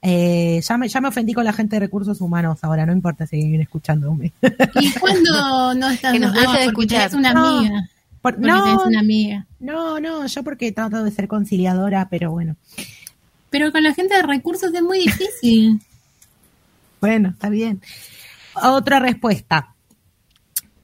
Eh, 0.06 0.60
ya, 0.60 0.76
me, 0.76 0.86
ya 0.86 1.00
me 1.00 1.08
ofendí 1.08 1.32
con 1.32 1.44
la 1.44 1.54
gente 1.54 1.76
de 1.76 1.80
recursos 1.80 2.20
humanos 2.20 2.58
ahora, 2.60 2.84
no 2.84 2.92
importa 2.92 3.26
si 3.26 3.36
vienen 3.36 3.62
escuchándome. 3.62 4.34
¿Y 4.74 4.92
cuando 4.92 5.72
no 5.72 5.88
estás 5.88 6.12
que 6.12 6.18
nos 6.18 6.34
de 6.34 6.64
escuchar? 6.66 7.06
Es 7.06 7.14
una 7.14 7.30
amiga. 7.30 7.88
no, 8.36 8.84
una 8.84 9.00
amiga. 9.00 9.46
No, 9.60 9.98
no, 10.00 10.26
yo 10.26 10.42
porque 10.44 10.72
trato 10.72 11.02
de 11.02 11.10
ser 11.10 11.26
conciliadora, 11.26 12.06
pero 12.10 12.30
bueno. 12.32 12.56
Pero 13.48 13.72
con 13.72 13.82
la 13.82 13.94
gente 13.94 14.14
de 14.14 14.22
recursos 14.22 14.74
es 14.74 14.82
muy 14.82 14.98
difícil. 14.98 15.80
bueno, 17.00 17.30
está 17.30 17.48
bien. 17.48 17.80
Otra 18.62 18.98
respuesta. 19.00 19.74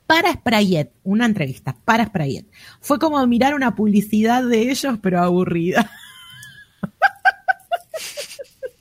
Para 0.06 0.32
Sprayet, 0.32 0.92
una 1.05 1.26
entrevista 1.26 1.76
para 1.84 2.06
Sprayet. 2.06 2.47
Fue 2.80 2.98
como 2.98 3.24
mirar 3.26 3.55
una 3.55 3.74
publicidad 3.74 4.44
de 4.44 4.70
ellos, 4.70 4.98
pero 5.02 5.20
aburrida. 5.20 5.90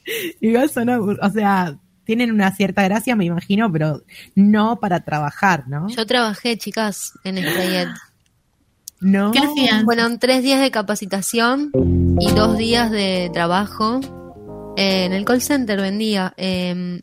Igual 0.41 0.69
son 0.69 0.89
o 0.89 1.29
sea, 1.31 1.77
tienen 2.03 2.31
una 2.31 2.55
cierta 2.55 2.83
gracia, 2.83 3.15
me 3.15 3.25
imagino, 3.25 3.71
pero 3.71 4.03
no 4.35 4.79
para 4.79 5.01
trabajar, 5.01 5.67
¿no? 5.67 5.87
Yo 5.89 6.05
trabajé, 6.05 6.57
chicas, 6.57 7.13
en 7.23 7.37
Sprayet. 7.37 7.89
No. 8.99 9.31
¿Qué 9.31 9.39
hacían? 9.39 9.85
Fueron 9.85 10.19
tres 10.19 10.43
días 10.43 10.59
de 10.59 10.71
capacitación 10.71 11.71
y 12.19 12.31
dos 12.31 12.57
días 12.57 12.89
de 12.91 13.29
trabajo. 13.31 14.01
Eh, 14.75 15.05
en 15.05 15.13
el 15.13 15.23
call 15.23 15.41
center 15.41 15.79
vendía. 15.79 16.33
Eh, 16.37 16.99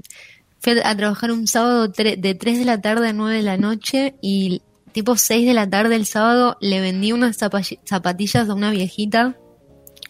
fui 0.59 0.79
a 0.83 0.97
trabajar 0.97 1.31
un 1.31 1.47
sábado 1.47 1.87
de 1.87 2.35
3 2.35 2.59
de 2.59 2.65
la 2.65 2.81
tarde 2.81 3.09
a 3.09 3.13
9 3.13 3.37
de 3.37 3.43
la 3.43 3.57
noche 3.57 4.17
y 4.21 4.63
tipo 4.91 5.17
6 5.17 5.47
de 5.47 5.55
la 5.55 5.71
tarde 5.71 5.95
el 5.95 6.07
sábado 6.07 6.57
le 6.61 6.81
vendí 6.81 7.13
unas 7.13 7.37
zapatillas 7.37 8.49
a 8.49 8.55
una 8.55 8.73
viejita, 8.73 9.37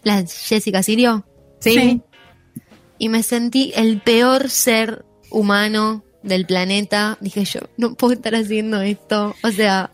la 0.01 0.25
Jessica 0.25 0.81
Sirio. 0.81 1.23
sí 1.59 2.01
y 2.97 3.09
me 3.09 3.23
sentí 3.23 3.71
el 3.75 4.01
peor 4.01 4.49
ser 4.49 5.05
humano 5.29 6.03
del 6.23 6.45
planeta. 6.45 7.17
Dije 7.21 7.45
yo, 7.45 7.61
no 7.77 7.95
puedo 7.95 8.13
estar 8.13 8.35
haciendo 8.35 8.81
esto. 8.81 9.35
O 9.43 9.51
sea, 9.51 9.91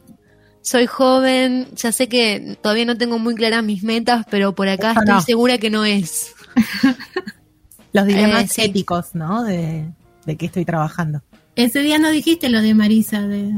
soy 0.62 0.86
joven, 0.86 1.68
ya 1.76 1.92
sé 1.92 2.08
que 2.08 2.58
todavía 2.62 2.86
no 2.86 2.98
tengo 2.98 3.20
muy 3.20 3.36
claras 3.36 3.64
mis 3.64 3.84
metas, 3.84 4.26
pero 4.30 4.56
por 4.56 4.70
acá 4.70 4.96
estoy 4.98 5.22
segura 5.22 5.58
que 5.58 5.70
no 5.70 5.86
es. 5.86 6.34
Los 7.94 8.08
dilemas 8.08 8.58
eh, 8.58 8.66
éticos, 8.66 9.14
¿no? 9.14 9.44
De, 9.44 9.88
de 10.26 10.36
que 10.38 10.48
estoy 10.48 10.66
trabajando. 10.66 11.22
Ese 11.56 11.82
día 11.82 12.00
no 12.00 12.10
dijiste 12.10 12.50
lo 12.50 12.62
de 12.62 12.74
Marisa, 12.74 13.22
de... 13.28 13.52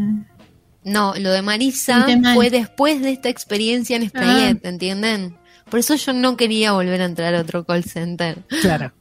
No, 0.83 1.13
lo 1.15 1.31
de 1.31 1.41
Marisa 1.41 2.05
fue 2.33 2.49
después 2.49 3.01
de 3.01 3.11
esta 3.11 3.29
experiencia 3.29 3.95
en 3.95 4.07
Sprayet, 4.09 4.63
ah. 4.63 4.69
¿entienden? 4.69 5.37
Por 5.69 5.79
eso 5.79 5.95
yo 5.95 6.13
no 6.13 6.37
quería 6.37 6.73
volver 6.73 7.01
a 7.01 7.05
entrar 7.05 7.33
a 7.33 7.41
otro 7.41 7.65
call 7.65 7.85
center. 7.85 8.43
Claro. 8.61 8.93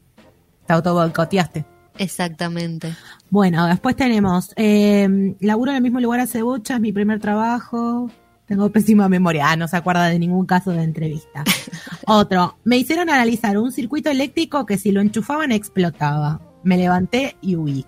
Te 0.66 0.72
autoboicoteaste. 0.72 1.64
Exactamente. 1.98 2.94
Bueno, 3.30 3.66
después 3.66 3.96
tenemos, 3.96 4.52
eh, 4.56 5.36
laburo 5.40 5.70
en 5.70 5.76
el 5.76 5.82
mismo 5.82 6.00
lugar 6.00 6.20
hace 6.20 6.42
bocha, 6.42 6.74
es 6.74 6.80
mi 6.80 6.92
primer 6.92 7.20
trabajo. 7.20 8.10
Tengo 8.46 8.68
pésima 8.70 9.08
memoria. 9.08 9.50
Ah, 9.50 9.56
no 9.56 9.68
se 9.68 9.76
acuerda 9.76 10.08
de 10.08 10.18
ningún 10.18 10.44
caso 10.44 10.72
de 10.72 10.82
entrevista. 10.82 11.44
Otro, 12.06 12.58
me 12.64 12.76
hicieron 12.76 13.08
analizar 13.08 13.56
un 13.56 13.72
circuito 13.72 14.10
eléctrico 14.10 14.66
que 14.66 14.76
si 14.76 14.92
lo 14.92 15.00
enchufaban 15.00 15.52
explotaba. 15.52 16.40
Me 16.62 16.76
levanté 16.76 17.36
y 17.40 17.56
huí. 17.56 17.86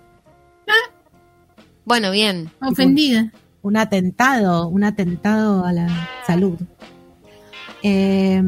Bueno, 1.85 2.11
bien. 2.11 2.51
Ofendida. 2.61 3.31
un 3.61 3.77
atentado, 3.77 4.67
un 4.67 4.83
atentado 4.83 5.65
a 5.65 5.71
la 5.71 6.09
salud. 6.25 6.57
Eh, 7.83 8.41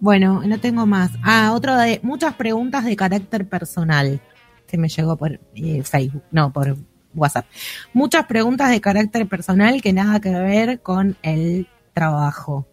bueno, 0.00 0.42
no 0.46 0.60
tengo 0.60 0.86
más. 0.86 1.10
Ah, 1.22 1.52
otro 1.54 1.76
de 1.76 2.00
muchas 2.02 2.34
preguntas 2.34 2.84
de 2.84 2.96
carácter 2.96 3.48
personal 3.48 4.20
que 4.66 4.78
me 4.78 4.88
llegó 4.88 5.16
por 5.16 5.40
eh, 5.54 5.82
Facebook, 5.82 6.22
no, 6.30 6.52
por 6.52 6.76
WhatsApp. 7.14 7.46
Muchas 7.92 8.26
preguntas 8.26 8.70
de 8.70 8.80
carácter 8.80 9.26
personal 9.26 9.80
que 9.80 9.92
nada 9.92 10.20
que 10.20 10.30
ver 10.30 10.80
con 10.80 11.16
el 11.22 11.68
trabajo. 11.92 12.66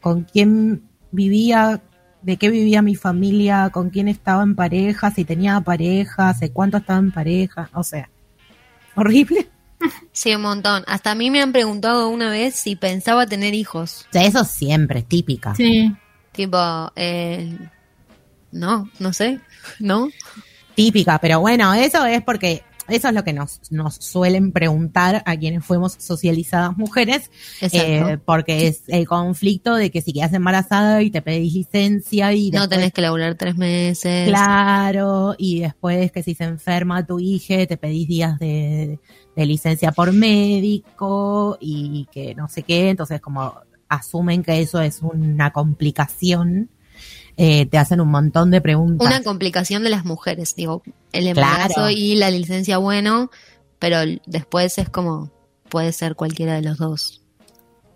Con 0.00 0.24
quién 0.24 0.88
vivía, 1.10 1.82
de 2.22 2.36
qué 2.36 2.50
vivía 2.50 2.82
mi 2.82 2.94
familia, 2.94 3.70
con 3.70 3.90
quién 3.90 4.08
estaba 4.08 4.42
en 4.42 4.54
pareja, 4.54 5.10
si 5.10 5.24
tenía 5.24 5.60
pareja, 5.60 6.30
hace 6.30 6.52
cuánto 6.52 6.78
estaba 6.78 6.98
en 6.98 7.12
pareja, 7.12 7.70
o 7.74 7.82
sea, 7.82 8.10
horrible. 8.94 9.48
Sí, 10.18 10.34
un 10.34 10.42
montón. 10.42 10.82
Hasta 10.88 11.12
a 11.12 11.14
mí 11.14 11.30
me 11.30 11.40
han 11.40 11.52
preguntado 11.52 12.08
una 12.08 12.28
vez 12.28 12.56
si 12.56 12.74
pensaba 12.74 13.28
tener 13.28 13.54
hijos. 13.54 14.04
O 14.08 14.12
sea, 14.14 14.24
eso 14.24 14.42
siempre, 14.42 15.02
típica. 15.02 15.54
Sí. 15.54 15.94
Tipo, 16.32 16.58
eh, 16.96 17.56
no, 18.50 18.90
no 18.98 19.12
sé, 19.12 19.38
¿no? 19.78 20.08
Típica, 20.74 21.20
pero 21.20 21.38
bueno, 21.38 21.72
eso 21.72 22.04
es 22.04 22.20
porque 22.24 22.64
eso 22.88 23.08
es 23.08 23.14
lo 23.14 23.24
que 23.24 23.32
nos, 23.32 23.60
nos 23.70 23.96
suelen 23.96 24.52
preguntar 24.52 25.22
a 25.26 25.36
quienes 25.36 25.64
fuimos 25.64 25.94
socializadas 25.98 26.76
mujeres, 26.76 27.30
eh, 27.60 28.18
porque 28.24 28.66
es 28.66 28.82
el 28.88 29.06
conflicto 29.06 29.74
de 29.74 29.90
que 29.90 30.02
si 30.02 30.12
quedas 30.12 30.32
embarazada 30.32 31.02
y 31.02 31.10
te 31.10 31.22
pedís 31.22 31.54
licencia 31.54 32.32
y 32.32 32.50
no 32.50 32.68
tenés 32.68 32.92
que 32.92 33.02
laburar 33.02 33.34
tres 33.34 33.56
meses. 33.56 34.28
Claro, 34.28 35.34
y 35.38 35.60
después 35.60 36.12
que 36.12 36.22
si 36.22 36.34
se 36.34 36.44
enferma 36.44 37.06
tu 37.06 37.18
hija 37.20 37.66
te 37.66 37.76
pedís 37.76 38.08
días 38.08 38.38
de, 38.38 38.98
de 39.36 39.46
licencia 39.46 39.92
por 39.92 40.12
médico 40.12 41.58
y 41.60 42.08
que 42.10 42.34
no 42.34 42.48
sé 42.48 42.62
qué, 42.62 42.90
entonces 42.90 43.20
como 43.20 43.54
asumen 43.88 44.42
que 44.42 44.60
eso 44.60 44.80
es 44.80 45.00
una 45.02 45.52
complicación 45.52 46.70
eh, 47.40 47.66
te 47.66 47.78
hacen 47.78 48.00
un 48.00 48.08
montón 48.08 48.50
de 48.50 48.60
preguntas. 48.60 49.06
Una 49.06 49.22
complicación 49.22 49.84
de 49.84 49.90
las 49.90 50.04
mujeres, 50.04 50.56
digo, 50.56 50.82
el 51.12 51.28
embarazo 51.28 51.88
y 51.88 52.16
la 52.16 52.30
licencia, 52.32 52.78
bueno, 52.78 53.30
pero 53.78 53.98
después 54.26 54.76
es 54.78 54.88
como, 54.88 55.30
puede 55.68 55.92
ser 55.92 56.16
cualquiera 56.16 56.54
de 56.54 56.62
los 56.62 56.78
dos. 56.78 57.22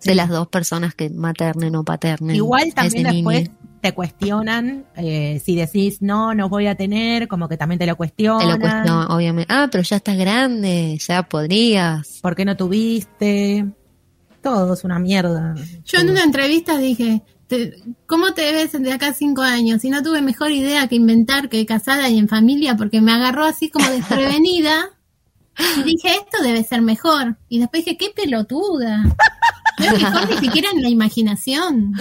De 0.05 0.15
las 0.15 0.29
dos 0.29 0.47
personas 0.47 0.95
que 0.95 1.09
maternen 1.09 1.75
o 1.75 1.83
paternen. 1.83 2.35
Igual 2.35 2.73
también 2.73 3.03
después 3.03 3.51
te 3.81 3.93
cuestionan, 3.93 4.85
eh, 4.95 5.41
si 5.43 5.55
decís 5.55 6.01
no, 6.01 6.33
no 6.33 6.47
voy 6.47 6.67
a 6.67 6.75
tener, 6.75 7.27
como 7.27 7.49
que 7.49 7.57
también 7.57 7.79
te 7.79 7.85
lo 7.85 7.97
cuestionan. 7.97 8.47
Te 8.47 8.53
lo 8.53 8.59
cuestionan, 8.59 9.11
obviamente. 9.11 9.53
Ah, 9.53 9.67
pero 9.69 9.83
ya 9.83 9.97
estás 9.97 10.17
grande, 10.17 10.97
ya 10.99 11.23
podrías. 11.23 12.19
¿Por 12.21 12.35
qué 12.35 12.45
no 12.45 12.55
tuviste? 12.55 13.65
Todo 14.41 14.73
es 14.73 14.83
una 14.85 14.99
mierda. 14.99 15.55
Yo 15.85 15.99
en 15.99 16.09
una 16.09 16.23
entrevista 16.23 16.77
dije, 16.77 17.23
¿cómo 18.05 18.33
te 18.33 18.51
ves 18.51 18.71
de 18.71 18.91
acá 18.91 19.13
cinco 19.13 19.41
años? 19.41 19.83
Y 19.83 19.89
no 19.89 20.03
tuve 20.03 20.21
mejor 20.21 20.51
idea 20.51 20.87
que 20.87 20.95
inventar 20.95 21.49
que 21.49 21.65
casada 21.65 22.09
y 22.09 22.17
en 22.17 22.27
familia, 22.27 22.75
porque 22.75 23.01
me 23.01 23.11
agarró 23.11 23.45
así 23.45 23.69
como 23.69 23.89
desprevenida. 23.89 24.89
y 25.77 25.83
dije, 25.83 26.09
esto 26.09 26.43
debe 26.43 26.63
ser 26.63 26.81
mejor. 26.81 27.37
Y 27.49 27.59
después 27.59 27.85
dije, 27.85 27.97
qué 27.97 28.11
pelotuda. 28.15 29.03
Es 29.77 30.01
mejor 30.01 30.29
ni 30.29 30.37
siquiera 30.37 30.69
en 30.71 30.81
la 30.81 30.89
imaginación. 30.89 31.93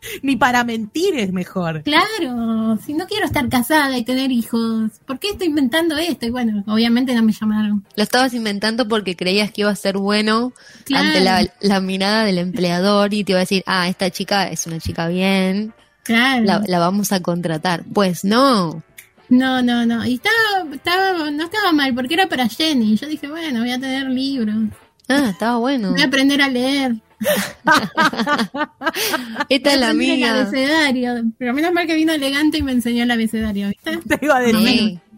Ni 0.22 0.36
para 0.36 0.64
mentir 0.64 1.14
es 1.16 1.32
mejor. 1.32 1.82
Claro, 1.82 2.78
si 2.84 2.94
no 2.94 3.06
quiero 3.06 3.26
estar 3.26 3.48
casada 3.48 3.96
y 3.98 4.04
tener 4.04 4.30
hijos, 4.30 4.92
¿por 5.06 5.18
qué 5.18 5.30
estoy 5.30 5.48
inventando 5.48 5.96
esto? 5.96 6.26
Y 6.26 6.30
bueno, 6.30 6.64
obviamente 6.66 7.14
no 7.14 7.22
me 7.22 7.32
llamaron. 7.32 7.84
Lo 7.96 8.02
estabas 8.02 8.34
inventando 8.34 8.88
porque 8.88 9.16
creías 9.16 9.50
que 9.50 9.62
iba 9.62 9.70
a 9.70 9.76
ser 9.76 9.98
bueno 9.98 10.52
ante 10.94 11.20
la, 11.60 11.80
mirada 11.80 12.24
del 12.24 12.38
empleador 12.38 13.14
y 13.14 13.24
te 13.24 13.32
iba 13.32 13.38
a 13.38 13.42
decir, 13.42 13.62
ah, 13.66 13.88
esta 13.88 14.10
chica 14.10 14.48
es 14.48 14.66
una 14.66 14.78
chica 14.78 15.08
bien, 15.08 15.72
claro. 16.04 16.62
la, 16.66 16.78
vamos 16.78 17.12
a 17.12 17.20
contratar. 17.20 17.84
Pues 17.92 18.24
no. 18.24 18.82
No, 19.28 19.62
no, 19.62 19.84
no. 19.84 20.06
Y 20.06 20.14
estaba, 20.14 20.74
estaba, 20.74 21.30
no 21.30 21.44
estaba 21.44 21.72
mal 21.72 21.94
porque 21.94 22.14
era 22.14 22.28
para 22.28 22.48
Jenny. 22.48 22.96
Yo 22.96 23.06
dije, 23.06 23.28
bueno, 23.28 23.60
voy 23.60 23.72
a 23.72 23.78
tener 23.78 24.06
libros. 24.08 24.56
Ah, 25.08 25.28
estaba 25.30 25.58
bueno. 25.58 25.92
Voy 25.92 26.02
a 26.02 26.06
aprender 26.06 26.40
a 26.40 26.48
leer. 26.48 26.96
Esta 29.48 29.72
es 29.72 29.80
la 29.80 29.94
mía. 29.94 30.14
El 30.14 30.24
abecedario. 30.24 31.14
Pero 31.38 31.54
menos 31.54 31.72
mal 31.72 31.86
que 31.86 31.94
vino 31.94 32.12
elegante 32.12 32.58
y 32.58 32.62
me 32.62 32.72
enseñó 32.72 33.04
el 33.04 33.10
abecedario, 33.10 33.68
¿viste? 33.68 33.96
Te 34.08 34.18
iba 34.24 34.36
a 34.36 34.40
decir. 34.40 35.00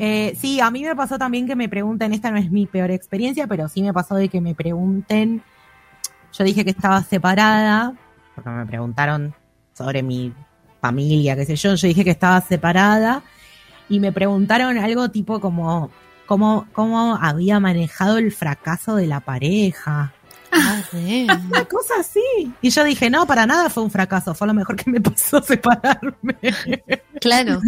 Eh, 0.00 0.36
sí, 0.40 0.60
a 0.60 0.70
mí 0.70 0.84
me 0.84 0.94
pasó 0.94 1.18
también 1.18 1.48
que 1.48 1.56
me 1.56 1.68
pregunten, 1.68 2.12
esta 2.12 2.30
no 2.30 2.36
es 2.36 2.52
mi 2.52 2.66
peor 2.66 2.92
experiencia, 2.92 3.48
pero 3.48 3.68
sí 3.68 3.82
me 3.82 3.92
pasó 3.92 4.14
de 4.14 4.28
que 4.28 4.40
me 4.40 4.54
pregunten, 4.54 5.42
yo 6.32 6.44
dije 6.44 6.64
que 6.64 6.70
estaba 6.70 7.02
separada, 7.02 7.94
porque 8.36 8.48
me 8.48 8.64
preguntaron 8.64 9.34
sobre 9.72 10.04
mi 10.04 10.32
familia, 10.80 11.34
qué 11.34 11.44
sé 11.44 11.56
yo, 11.56 11.74
yo 11.74 11.88
dije 11.88 12.04
que 12.04 12.12
estaba 12.12 12.40
separada 12.40 13.24
y 13.88 13.98
me 13.98 14.12
preguntaron 14.12 14.78
algo 14.78 15.08
tipo 15.08 15.40
como, 15.40 15.90
cómo, 16.28 16.68
cómo 16.72 17.16
había 17.16 17.58
manejado 17.58 18.18
el 18.18 18.30
fracaso 18.30 18.94
de 18.94 19.06
la 19.06 19.20
pareja. 19.20 20.12
Ah, 20.52 20.82
Una 20.92 21.64
cosa 21.64 21.94
así. 22.00 22.52
Y 22.62 22.70
yo 22.70 22.84
dije, 22.84 23.10
no, 23.10 23.26
para 23.26 23.46
nada 23.46 23.68
fue 23.68 23.82
un 23.82 23.90
fracaso, 23.90 24.34
fue 24.34 24.46
lo 24.46 24.54
mejor 24.54 24.76
que 24.76 24.90
me 24.90 25.00
pasó 25.00 25.42
separarme. 25.42 26.36
Claro. 27.20 27.60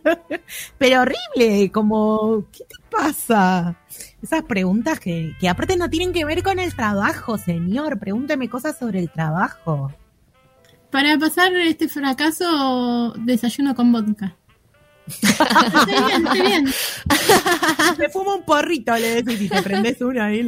Pero 0.78 1.02
horrible, 1.02 1.70
como, 1.70 2.44
¿qué 2.52 2.64
te 2.64 2.76
pasa? 2.90 3.76
Esas 4.22 4.42
preguntas 4.42 4.98
que, 4.98 5.34
que 5.38 5.48
aparte 5.48 5.76
no 5.76 5.88
tienen 5.90 6.12
que 6.12 6.24
ver 6.24 6.42
con 6.42 6.58
el 6.58 6.74
trabajo, 6.74 7.36
señor. 7.38 7.98
Pregúnteme 7.98 8.48
cosas 8.48 8.78
sobre 8.78 8.98
el 9.00 9.10
trabajo. 9.10 9.92
Para 10.90 11.18
pasar 11.18 11.52
este 11.54 11.88
fracaso, 11.88 13.12
desayuno 13.18 13.74
con 13.74 13.92
vodka. 13.92 14.36
Estoy 15.06 15.94
bien, 15.94 16.26
estoy 16.26 16.40
bien. 16.42 16.74
Me 17.98 18.08
fumo 18.08 18.36
un 18.36 18.42
porrito, 18.42 18.96
le 18.96 19.22
decís, 19.22 19.42
y 19.42 19.48
te 19.48 19.62
prendes 19.62 20.00
uno 20.00 20.22
ahí. 20.22 20.46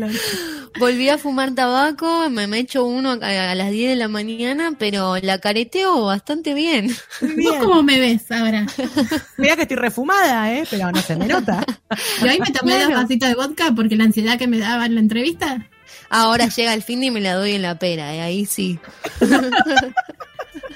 Volví 0.78 1.08
a 1.08 1.18
fumar 1.18 1.54
tabaco, 1.54 2.30
me, 2.30 2.46
me 2.46 2.60
echo 2.60 2.84
uno 2.84 3.12
a, 3.20 3.54
las 3.54 3.70
10 3.70 3.90
de 3.90 3.96
la 3.96 4.08
mañana, 4.08 4.72
pero 4.78 5.16
la 5.18 5.38
careteo 5.38 6.06
bastante 6.06 6.54
bien. 6.54 6.94
¿Vos 7.20 7.56
cómo 7.60 7.82
me 7.82 7.98
ves 7.98 8.30
ahora? 8.30 8.66
Mira 9.36 9.56
que 9.56 9.62
estoy 9.62 9.76
refumada, 9.76 10.52
¿eh? 10.52 10.64
Pero 10.70 10.90
no 10.90 11.00
se 11.00 11.16
me 11.16 11.26
nota. 11.26 11.64
Y 12.22 12.28
hoy 12.28 12.38
me 12.40 12.50
tomé 12.50 12.82
dos 12.82 12.92
vasitos 12.92 13.28
de 13.28 13.34
vodka 13.34 13.72
porque 13.74 13.96
la 13.96 14.04
ansiedad 14.04 14.38
que 14.38 14.46
me 14.46 14.58
daba 14.58 14.86
en 14.86 14.94
la 14.94 15.00
entrevista. 15.00 15.66
Ahora 16.08 16.48
llega 16.48 16.72
el 16.74 16.82
fin 16.82 17.02
y 17.02 17.10
me 17.10 17.20
la 17.20 17.34
doy 17.34 17.52
en 17.52 17.62
la 17.62 17.78
pera, 17.78 18.14
¿eh? 18.14 18.22
ahí 18.22 18.46
sí. 18.46 18.78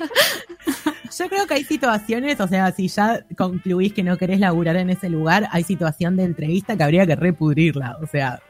Yo 1.18 1.28
creo 1.28 1.47
que 1.47 1.55
hay 1.55 1.64
situaciones, 1.64 2.40
o 2.40 2.48
sea, 2.48 2.70
si 2.72 2.89
ya 2.89 3.24
concluís 3.36 3.93
que 3.93 4.02
no 4.02 4.16
querés 4.16 4.40
laburar 4.40 4.77
en 4.77 4.90
ese 4.90 5.09
lugar, 5.09 5.48
hay 5.51 5.64
situación 5.64 6.16
de 6.16 6.24
entrevista 6.24 6.77
que 6.77 6.82
habría 6.82 7.06
que 7.06 7.16
repudrirla, 7.16 7.98
o 8.02 8.06
sea, 8.06 8.40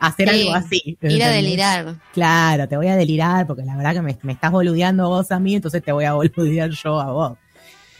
hacer 0.00 0.30
algo 0.30 0.54
así. 0.54 0.98
Ir 1.02 1.22
a 1.22 1.28
delirar. 1.28 1.96
Claro, 2.12 2.68
te 2.68 2.76
voy 2.76 2.88
a 2.88 2.96
delirar 2.96 3.46
porque 3.46 3.64
la 3.64 3.76
verdad 3.76 3.94
que 3.94 4.02
me, 4.02 4.32
estás 4.32 4.50
boludeando 4.50 5.08
vos 5.08 5.30
a 5.30 5.38
mí, 5.38 5.54
entonces 5.54 5.82
te 5.82 5.92
voy 5.92 6.04
a 6.04 6.12
boludear 6.14 6.70
yo 6.70 7.00
a 7.00 7.12
vos. 7.12 7.38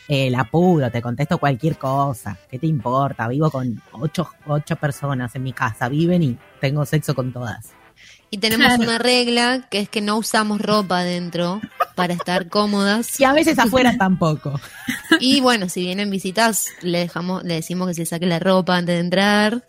Eh, 0.08 0.30
la 0.30 0.44
puro, 0.44 0.90
te 0.90 1.02
contesto 1.02 1.38
cualquier 1.38 1.76
cosa. 1.76 2.38
¿Qué 2.48 2.58
te 2.58 2.66
importa? 2.66 3.26
Vivo 3.26 3.50
con 3.50 3.82
ocho, 3.92 4.30
ocho 4.46 4.76
personas 4.76 5.34
en 5.34 5.42
mi 5.42 5.52
casa, 5.52 5.88
viven 5.88 6.22
y 6.22 6.38
tengo 6.60 6.86
sexo 6.86 7.14
con 7.14 7.32
todas. 7.32 7.75
Y 8.30 8.38
tenemos 8.38 8.78
una 8.78 8.98
regla 8.98 9.66
que 9.70 9.80
es 9.80 9.88
que 9.88 10.00
no 10.00 10.18
usamos 10.18 10.60
ropa 10.60 11.00
adentro 11.00 11.60
para 11.94 12.12
estar 12.12 12.48
cómodas. 12.48 13.18
Y 13.20 13.24
a 13.24 13.32
veces 13.32 13.58
afuera 13.58 13.96
tampoco. 13.96 14.60
Y 15.20 15.40
bueno, 15.40 15.68
si 15.68 15.80
vienen 15.80 16.10
visitas, 16.10 16.68
le 16.82 16.98
dejamos, 16.98 17.44
le 17.44 17.54
decimos 17.54 17.88
que 17.88 17.94
se 17.94 18.06
saque 18.06 18.26
la 18.26 18.38
ropa 18.38 18.76
antes 18.76 18.94
de 18.96 19.00
entrar. 19.00 19.64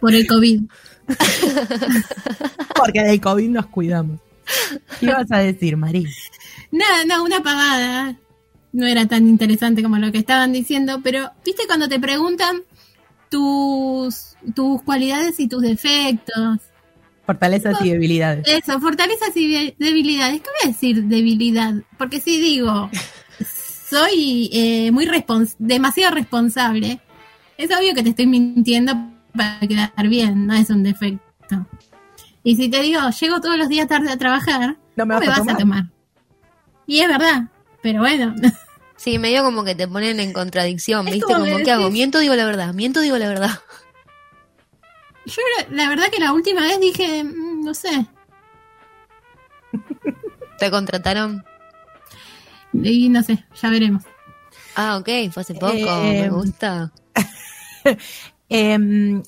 Por 0.00 0.14
el 0.14 0.26
COVID. 0.26 0.62
Porque 2.74 3.02
del 3.02 3.20
COVID 3.20 3.48
nos 3.48 3.66
cuidamos. 3.66 4.20
¿Qué 5.00 5.06
vas 5.06 5.30
a 5.30 5.38
decir, 5.38 5.76
María? 5.76 6.08
Nada, 6.70 7.04
no, 7.04 7.24
una 7.24 7.42
pagada. 7.42 8.16
No 8.72 8.86
era 8.86 9.06
tan 9.06 9.26
interesante 9.28 9.82
como 9.82 9.96
lo 9.96 10.12
que 10.12 10.18
estaban 10.18 10.52
diciendo, 10.52 11.00
pero 11.02 11.30
viste 11.44 11.66
cuando 11.66 11.88
te 11.88 11.98
preguntan 11.98 12.62
tus, 13.28 14.36
tus 14.54 14.82
cualidades 14.82 15.38
y 15.40 15.48
tus 15.48 15.62
defectos. 15.62 16.58
Fortalezas 17.26 17.80
y 17.84 17.90
debilidades. 17.90 18.46
Eso, 18.48 18.80
fortalezas 18.80 19.36
y 19.36 19.74
debilidades. 19.78 20.40
¿Qué 20.40 20.48
voy 20.48 20.64
a 20.64 20.68
decir 20.68 21.04
debilidad? 21.04 21.74
Porque 21.98 22.20
si 22.20 22.40
digo, 22.40 22.90
soy 23.88 24.50
eh, 24.52 24.90
muy 24.90 25.06
respons 25.06 25.56
demasiado 25.58 26.14
responsable, 26.14 27.00
es 27.56 27.70
obvio 27.76 27.94
que 27.94 28.02
te 28.02 28.10
estoy 28.10 28.26
mintiendo 28.26 28.94
para 29.34 29.60
quedar 29.60 30.08
bien, 30.08 30.46
no 30.46 30.54
es 30.54 30.70
un 30.70 30.82
defecto. 30.82 31.66
Y 32.42 32.56
si 32.56 32.68
te 32.70 32.80
digo, 32.82 33.00
llego 33.10 33.40
todos 33.40 33.58
los 33.58 33.68
días 33.68 33.88
tarde 33.88 34.10
a 34.10 34.16
trabajar, 34.16 34.76
no 34.96 35.06
me, 35.06 35.14
vas, 35.16 35.48
a 35.48 35.56
tomar. 35.56 35.84
Y 36.86 37.00
es 37.00 37.08
verdad, 37.08 37.48
pero 37.82 38.00
bueno. 38.00 38.34
Sí, 38.98 39.16
medio 39.18 39.44
como 39.44 39.64
que 39.64 39.76
te 39.76 39.86
ponen 39.86 40.18
en 40.18 40.32
contradicción, 40.32 41.06
¿viste? 41.06 41.32
Como, 41.32 41.44
que 41.44 41.70
hago? 41.70 41.88
Miento, 41.88 42.18
digo 42.18 42.34
la 42.34 42.44
verdad, 42.44 42.74
miento, 42.74 43.00
digo 43.00 43.16
la 43.16 43.28
verdad. 43.28 43.60
Yo 45.24 45.42
la 45.70 45.88
verdad 45.88 46.08
que 46.10 46.18
la 46.18 46.32
última 46.32 46.62
vez 46.62 46.80
dije, 46.80 47.22
mm, 47.22 47.64
no 47.64 47.74
sé. 47.74 48.06
¿Te 50.58 50.70
contrataron? 50.70 51.44
Y 52.72 53.08
no 53.08 53.22
sé, 53.22 53.44
ya 53.62 53.70
veremos. 53.70 54.02
Ah, 54.74 54.96
ok, 54.96 55.08
fue 55.32 55.42
hace 55.42 55.54
poco, 55.54 55.74
me 55.74 56.24
eh, 56.24 56.28
gusta. 56.28 56.92
Eh, 58.50 58.78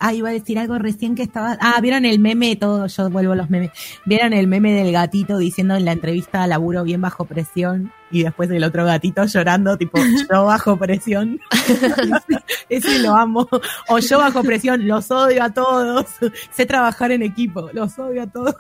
ah, 0.01 0.15
iba 0.15 0.31
a 0.31 0.33
decir 0.33 0.59
algo 0.59 0.79
recién 0.79 1.15
que 1.15 1.23
estaba. 1.23 1.59
Ah, 1.61 1.79
vieron 1.83 2.07
el 2.07 2.21
meme, 2.21 2.57
todo, 2.57 2.87
yo 2.87 3.11
vuelvo 3.11 3.35
a 3.35 3.37
los 3.37 3.51
memes. 3.51 3.71
Vieron 4.07 4.33
el 4.33 4.47
meme 4.47 4.73
del 4.73 4.93
gatito 4.93 5.37
diciendo 5.37 5.75
en 5.77 5.85
la 5.85 5.93
entrevista 5.93 6.47
laburo 6.47 6.85
bien 6.85 7.03
bajo 7.03 7.27
presión 7.27 7.93
y 8.11 8.25
después 8.25 8.51
el 8.51 8.65
otro 8.65 8.85
gatito 8.85 9.25
llorando, 9.25 9.77
tipo, 9.77 9.99
yo 10.33 10.45
bajo 10.45 10.77
presión. 10.77 11.41
Ese 12.69 12.99
lo 13.01 13.17
amo. 13.17 13.49
O 13.89 13.99
yo 13.99 14.19
bajo 14.19 14.43
presión, 14.43 14.87
los 14.87 15.11
odio 15.11 15.43
a 15.43 15.51
todos. 15.51 16.07
Sé 16.51 16.67
trabajar 16.67 17.13
en 17.13 17.23
equipo, 17.23 17.71
los 17.73 17.99
odio 17.99 18.23
a 18.23 18.27
todos. 18.27 18.57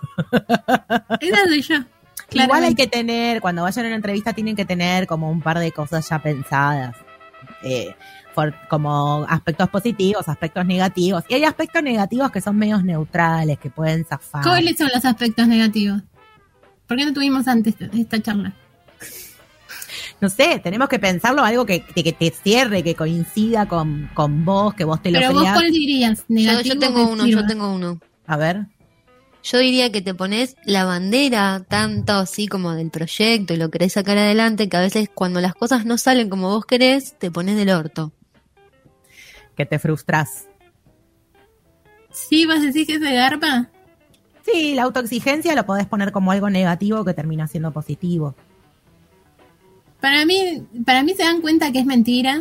Esa 1.20 1.44
soy 1.46 1.62
yo. 1.62 1.76
Igual 2.32 2.64
hay 2.64 2.74
que 2.74 2.86
tener, 2.86 3.40
cuando 3.40 3.62
vayan 3.62 3.86
a 3.86 3.88
una 3.88 3.96
entrevista, 3.96 4.32
tienen 4.32 4.54
que 4.54 4.64
tener 4.64 5.06
como 5.06 5.30
un 5.30 5.40
par 5.40 5.58
de 5.58 5.72
cosas 5.72 6.08
ya 6.08 6.20
pensadas. 6.20 6.96
Eh, 7.62 7.94
como 8.68 9.26
aspectos 9.28 9.68
positivos, 9.68 10.28
aspectos 10.28 10.64
negativos. 10.64 11.24
Y 11.28 11.34
hay 11.34 11.44
aspectos 11.44 11.82
negativos 11.82 12.30
que 12.30 12.40
son 12.40 12.56
medios 12.56 12.84
neutrales, 12.84 13.58
que 13.58 13.70
pueden 13.70 14.04
zafar. 14.04 14.42
¿Cuáles 14.42 14.78
son 14.78 14.88
los 14.94 15.04
aspectos 15.04 15.46
negativos? 15.46 16.02
¿Por 16.86 16.96
qué 16.96 17.04
no 17.04 17.12
tuvimos 17.12 17.46
antes 17.48 17.74
esta 17.92 18.20
charla? 18.20 18.54
No 20.20 20.28
sé, 20.28 20.60
tenemos 20.62 20.88
que 20.88 20.98
pensarlo 20.98 21.42
algo 21.42 21.64
que, 21.64 21.82
que 21.82 22.12
te 22.12 22.30
cierre, 22.30 22.82
que 22.82 22.94
coincida 22.94 23.66
con, 23.66 24.10
con 24.14 24.44
vos, 24.44 24.74
que 24.74 24.84
vos 24.84 25.00
te 25.02 25.10
lo 25.10 25.18
Pero 25.18 25.32
vos 25.32 25.48
cuál 25.52 25.70
dirías? 25.70 26.24
Negativo 26.28 26.62
yo, 26.62 26.74
yo 26.74 26.78
tengo 26.78 27.10
uno, 27.10 27.26
yo 27.26 27.46
tengo 27.46 27.72
uno. 27.72 28.00
A 28.26 28.36
ver. 28.36 28.66
Yo 29.42 29.58
diría 29.58 29.90
que 29.90 30.02
te 30.02 30.14
pones 30.14 30.56
la 30.64 30.84
bandera 30.84 31.64
tanto 31.66 32.12
así 32.12 32.46
como 32.46 32.74
del 32.74 32.90
proyecto 32.90 33.54
y 33.54 33.56
lo 33.56 33.70
querés 33.70 33.94
sacar 33.94 34.18
adelante, 34.18 34.68
que 34.68 34.76
a 34.76 34.80
veces 34.80 35.08
cuando 35.12 35.40
las 35.40 35.54
cosas 35.54 35.86
no 35.86 35.96
salen 35.96 36.28
como 36.28 36.50
vos 36.50 36.66
querés, 36.66 37.14
te 37.18 37.30
pones 37.30 37.56
del 37.56 37.70
orto 37.70 38.12
que 39.60 39.66
te 39.66 39.78
frustras. 39.78 40.46
Sí, 42.10 42.46
vas 42.46 42.60
a 42.60 42.66
decir 42.66 42.86
que 42.86 42.94
es 42.94 43.00
de 43.02 43.12
garpa. 43.12 43.68
Sí, 44.42 44.74
la 44.74 44.84
autoexigencia 44.84 45.54
lo 45.54 45.66
podés 45.66 45.84
poner 45.84 46.12
como 46.12 46.32
algo 46.32 46.48
negativo 46.48 47.04
que 47.04 47.12
termina 47.12 47.46
siendo 47.46 47.70
positivo. 47.70 48.34
Para 50.00 50.24
mí, 50.24 50.62
para 50.84 51.02
mí 51.02 51.14
se 51.14 51.22
dan 51.22 51.40
cuenta 51.40 51.72
que 51.72 51.80
es 51.80 51.86
mentira. 51.86 52.40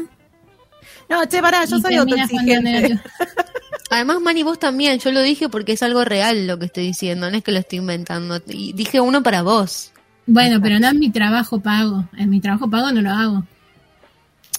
No, 1.09 1.25
che, 1.25 1.41
pará, 1.41 1.65
yo 1.65 1.79
soy 1.79 1.95
autoexigente. 1.95 2.99
Además, 3.89 4.21
Mani, 4.21 4.43
vos 4.43 4.59
también, 4.59 4.99
yo 4.99 5.11
lo 5.11 5.21
dije 5.21 5.49
porque 5.49 5.73
es 5.73 5.81
algo 5.81 6.05
real 6.05 6.45
lo 6.45 6.59
que 6.59 6.65
estoy 6.65 6.85
diciendo, 6.85 7.29
no 7.29 7.37
es 7.37 7.43
que 7.43 7.51
lo 7.51 7.57
estoy 7.57 7.79
inventando. 7.79 8.39
Y 8.47 8.73
dije 8.73 9.01
uno 9.01 9.23
para 9.23 9.41
vos. 9.41 9.91
Bueno, 10.27 10.61
pero 10.61 10.79
no 10.79 10.87
es 10.87 10.93
mi 10.93 11.09
trabajo 11.09 11.59
pago. 11.59 12.07
En 12.15 12.29
mi 12.29 12.39
trabajo 12.39 12.69
pago 12.69 12.91
no 12.91 13.01
lo 13.01 13.09
hago. 13.09 13.43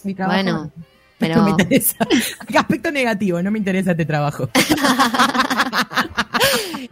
Mi 0.03 0.15
trabajo 0.15 0.37
bueno, 0.37 0.73
pero... 1.19 1.37
No 1.37 1.45
me 1.45 1.51
interesa. 1.51 1.97
Aspecto 2.59 2.91
negativo, 2.91 3.41
no 3.41 3.53
me 3.53 3.59
interesa 3.59 3.93
este 3.93 4.05
trabajo. 4.05 4.51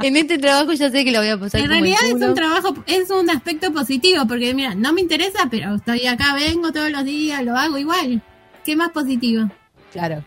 en 0.00 0.16
este 0.16 0.38
trabajo 0.38 0.72
ya 0.72 0.90
sé 0.90 1.04
que 1.04 1.12
lo 1.12 1.18
voy 1.18 1.28
a 1.28 1.38
pasar. 1.38 1.60
En 1.60 1.68
realidad 1.68 1.98
es 2.04 2.14
un 2.14 2.34
trabajo, 2.34 2.74
es 2.86 3.10
un 3.10 3.28
aspecto 3.30 3.72
positivo, 3.72 4.26
porque 4.26 4.54
mira, 4.54 4.74
no 4.74 4.92
me 4.92 5.00
interesa, 5.00 5.48
pero 5.50 5.76
estoy 5.76 6.06
acá, 6.06 6.34
vengo 6.34 6.72
todos 6.72 6.90
los 6.90 7.04
días, 7.04 7.42
lo 7.44 7.56
hago 7.56 7.78
igual. 7.78 8.22
¿Qué 8.64 8.76
más 8.76 8.90
positivo? 8.90 9.50
Claro. 9.92 10.24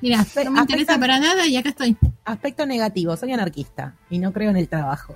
Mira, 0.00 0.24
no 0.44 0.50
me 0.50 0.60
interesa 0.60 0.98
para 0.98 1.18
nada 1.18 1.46
y 1.46 1.56
acá 1.56 1.70
estoy. 1.70 1.96
Aspecto 2.24 2.66
negativo, 2.66 3.16
soy 3.16 3.32
anarquista 3.32 3.94
y 4.10 4.18
no 4.18 4.32
creo 4.32 4.50
en 4.50 4.56
el 4.56 4.68
trabajo. 4.68 5.14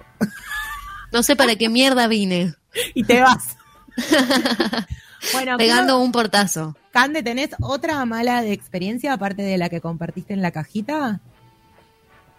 No 1.13 1.23
sé 1.23 1.37
para 1.37 1.57
qué 1.57 1.69
mierda 1.69 2.07
vine. 2.07 2.55
y 2.95 3.05
te 3.05 3.21
vas. 3.21 3.57
bueno, 5.33 5.57
pegando 5.59 6.01
un 6.01 6.13
portazo. 6.13 6.77
Cande, 6.93 7.23
¿tenés 7.23 7.51
otra 7.61 8.05
mala 8.05 8.43
de 8.43 8.53
experiencia 8.53 9.13
aparte 9.13 9.43
de 9.43 9.59
la 9.59 9.69
que 9.69 9.81
compartiste 9.81 10.33
en 10.33 10.43
la 10.43 10.51
cajita? 10.51 11.21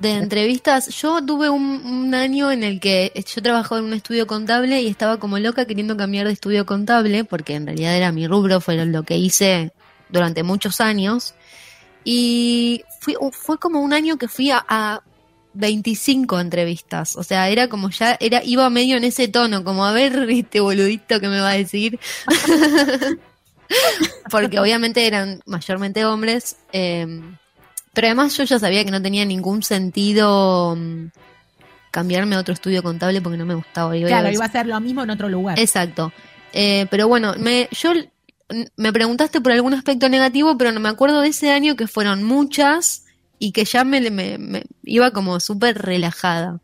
De 0.02 0.14
entrevistas, 0.14 0.88
yo 0.88 1.24
tuve 1.24 1.52
un, 1.52 2.16
año 2.16 2.52
en 2.52 2.64
el 2.64 2.80
que 2.80 3.14
yo 3.24 3.42
trabajaba 3.44 3.78
en 3.78 3.86
un 3.86 3.94
estudio 3.94 4.26
contable 4.26 4.82
y 4.82 4.88
estaba 4.88 5.20
como 5.20 5.38
loca 5.38 5.66
queriendo 5.66 5.96
cambiar 5.96 6.26
de 6.26 6.34
estudio 6.34 6.66
contable, 6.66 7.24
porque 7.24 7.54
en 7.54 7.68
realidad 7.68 7.96
era 7.96 8.12
mi 8.12 8.26
rubro, 8.26 8.62
fue 8.62 8.84
lo 8.84 9.04
que 9.04 9.18
hice 9.18 9.72
durante 10.10 10.42
muchos 10.42 10.82
años. 10.82 11.36
Y 12.04 12.84
fui, 13.00 13.16
fue 13.32 13.60
como 13.60 13.80
un 13.80 13.94
año 13.94 14.18
que 14.18 14.28
fui 14.28 14.50
a, 14.50 14.66
a 14.68 15.04
25 15.54 16.40
entrevistas. 16.40 17.16
O 17.16 17.22
sea, 17.22 17.50
era 17.50 17.68
como 17.68 17.92
ya, 17.92 18.18
era, 18.20 18.44
iba 18.44 18.68
medio 18.72 18.98
en 18.98 19.04
ese 19.04 19.28
tono, 19.28 19.64
como 19.64 19.86
a 19.86 19.92
ver 19.92 20.28
este 20.32 20.62
boludito 20.62 21.20
que 21.20 21.28
me 21.28 21.42
va 21.42 21.52
a 21.52 21.58
decir. 21.58 22.00
Porque 24.32 24.60
obviamente 24.60 25.06
eran 25.06 25.44
mayormente 25.46 26.06
hombres. 26.06 26.56
Em, 26.72 27.38
pero 27.94 28.08
además 28.08 28.36
yo 28.38 28.44
ya 28.44 28.60
sabía 28.60 28.86
que 28.86 28.92
no 28.92 29.02
tenía 29.02 29.26
ningún 29.26 29.64
sentido 29.64 30.76
mm, 30.76 31.08
cambiarme 31.92 32.36
a 32.36 32.40
otro 32.40 32.54
estudio 32.54 32.82
contable 32.82 33.22
porque 33.22 33.38
no 33.38 33.46
me 33.46 33.56
gustaba. 33.56 33.94
claro, 33.94 34.32
iba 34.32 34.46
a 34.46 34.52
ser 34.52 34.66
lo 34.66 34.80
mismo 34.80 35.04
en 35.04 35.10
otro 35.10 35.30
lugar. 35.30 35.60
Exacto. 35.60 36.12
Eh, 36.54 36.88
pero 36.90 37.08
bueno, 37.08 37.34
me, 37.38 37.68
yo 37.72 37.94
me 38.78 38.94
preguntaste 38.94 39.42
por 39.42 39.52
algún 39.52 39.74
aspecto 39.74 40.10
negativo, 40.10 40.58
pero 40.58 40.72
no 40.72 40.80
me 40.80 40.90
acuerdo 40.90 41.22
de 41.22 41.30
ese 41.30 41.52
año 41.52 41.76
que 41.76 41.88
fueron 41.88 42.24
muchas 42.24 43.06
y 43.40 43.52
que 43.52 43.66
ya 43.66 43.84
me, 43.84 44.10
me, 44.10 44.64
iba 44.84 45.12
como 45.12 45.40
súper 45.40 45.78
relajada. 45.78 46.60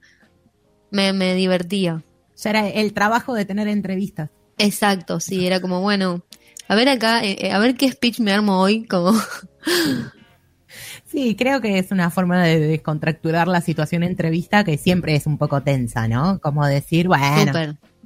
Me, 0.91 1.11
me 1.11 1.35
divertía. 1.35 2.03
Ya 2.41 2.49
era 2.49 2.67
el 2.67 2.93
trabajo 2.93 3.33
de 3.33 3.45
tener 3.45 3.67
entrevistas. 3.67 4.29
Exacto, 4.57 5.19
sí, 5.19 5.45
era 5.45 5.59
como, 5.59 5.81
bueno, 5.81 6.23
a 6.67 6.75
ver 6.75 6.89
acá, 6.89 7.23
eh, 7.23 7.37
eh, 7.41 7.51
a 7.51 7.59
ver 7.59 7.75
qué 7.75 7.91
speech 7.91 8.19
me 8.19 8.31
armo 8.31 8.59
hoy, 8.61 8.85
como... 8.85 9.13
Sí, 11.17 11.35
creo 11.35 11.61
que 11.61 11.79
es 11.79 11.89
una 11.89 12.11
forma 12.11 12.43
de 12.43 12.59
descontracturar 12.59 13.47
la 13.47 13.61
situación 13.61 14.03
entrevista 14.03 14.63
que 14.63 14.77
siempre 14.77 15.15
es 15.15 15.25
un 15.25 15.39
poco 15.39 15.63
tensa, 15.63 16.07
¿no? 16.07 16.37
Como 16.37 16.63
decir, 16.67 17.07
bueno, 17.07 17.53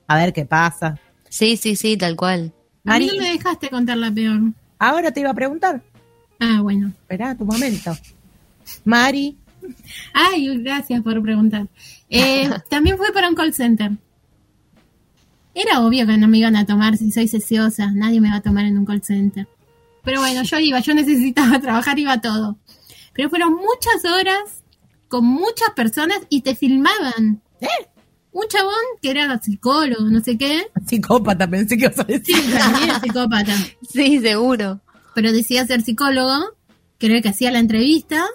a 0.07 0.15
ver 0.15 0.31
qué 0.31 0.45
pasa. 0.45 0.97
Sí, 1.27 1.57
sí, 1.57 1.75
sí, 1.75 1.97
tal 1.97 2.15
cual. 2.15 2.53
A 2.85 2.99
mí 2.99 3.07
no 3.07 3.21
me 3.21 3.33
dejaste 3.33 3.69
contar 3.69 3.97
la 3.97 4.11
peor. 4.13 4.39
Ahora 4.79 5.11
te 5.11 5.19
iba 5.19 5.29
a 5.29 5.33
preguntar. 5.33 5.81
Ah, 6.39 6.61
bueno. 6.61 6.87
Espera 6.87 7.35
tu 7.35 7.43
momento. 7.43 7.91
Mari. 8.85 9.35
Ay, 10.13 10.63
gracias 10.63 11.01
por 11.01 11.21
preguntar. 11.21 11.67
Eh, 12.09 12.49
también 12.69 12.95
fue 12.95 13.11
para 13.11 13.27
un 13.27 13.35
call 13.35 13.53
center. 13.53 13.91
Era 15.53 15.81
obvio 15.81 16.07
que 16.07 16.17
no 16.17 16.29
me 16.29 16.37
iban 16.37 16.55
a 16.55 16.65
tomar 16.65 16.95
si 16.95 17.11
soy 17.11 17.27
sesiosa. 17.27 17.91
Nadie 17.91 18.21
me 18.21 18.29
va 18.29 18.37
a 18.37 18.41
tomar 18.41 18.63
en 18.63 18.77
un 18.77 18.85
call 18.85 19.03
center. 19.03 19.49
Pero 20.01 20.21
bueno, 20.21 20.43
yo 20.43 20.59
iba, 20.59 20.79
yo 20.79 20.93
necesitaba 20.93 21.59
trabajar, 21.61 21.99
iba 21.99 22.21
todo. 22.21 22.57
Pero 23.13 23.29
fueron 23.29 23.53
muchas 23.53 24.05
horas 24.05 24.63
con 25.07 25.25
muchas 25.25 25.71
personas 25.75 26.19
y 26.29 26.41
te 26.41 26.55
filmaban. 26.55 27.41
¿Eh? 27.59 27.67
Un 28.31 28.47
chabón 28.47 28.73
que 29.01 29.11
era 29.11 29.39
psicólogo, 29.41 30.05
no 30.05 30.21
sé 30.21 30.37
qué. 30.37 30.67
Psicópata, 30.85 31.49
pensé 31.49 31.77
que 31.77 31.85
ibas 31.85 31.99
a 31.99 32.03
decir. 32.05 32.35
Sí, 32.35 32.51
también 32.51 33.01
psicópata. 33.01 33.53
sí, 33.89 34.19
seguro. 34.19 34.79
Pero 35.13 35.33
decía 35.33 35.67
ser 35.67 35.81
psicólogo, 35.81 36.55
creo 36.97 37.21
que 37.21 37.29
hacía 37.29 37.51
la 37.51 37.59
entrevista 37.59 38.25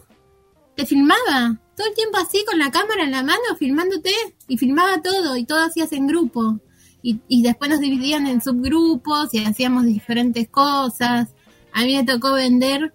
te 0.77 0.87
filmaba 0.87 1.59
todo 1.77 1.89
el 1.89 1.95
tiempo 1.95 2.19
así 2.19 2.45
con 2.47 2.59
la 2.59 2.71
cámara 2.71 3.03
en 3.03 3.11
la 3.11 3.23
mano 3.23 3.57
filmándote 3.59 4.13
y 4.47 4.59
filmaba 4.59 5.03
todo 5.03 5.37
y 5.37 5.45
todo 5.45 5.65
hacías 5.65 5.93
en 5.93 6.07
grupo 6.07 6.61
y, 7.03 7.21
y 7.29 7.43
después 7.43 7.71
nos 7.71 7.81
dividían 7.81 8.27
en 8.27 8.41
subgrupos 8.41 9.33
y 9.33 9.45
hacíamos 9.45 9.85
diferentes 9.85 10.49
cosas 10.49 11.35
a 11.73 11.85
mí 11.85 11.97
me 11.97 12.05
tocó 12.05 12.33
vender 12.33 12.93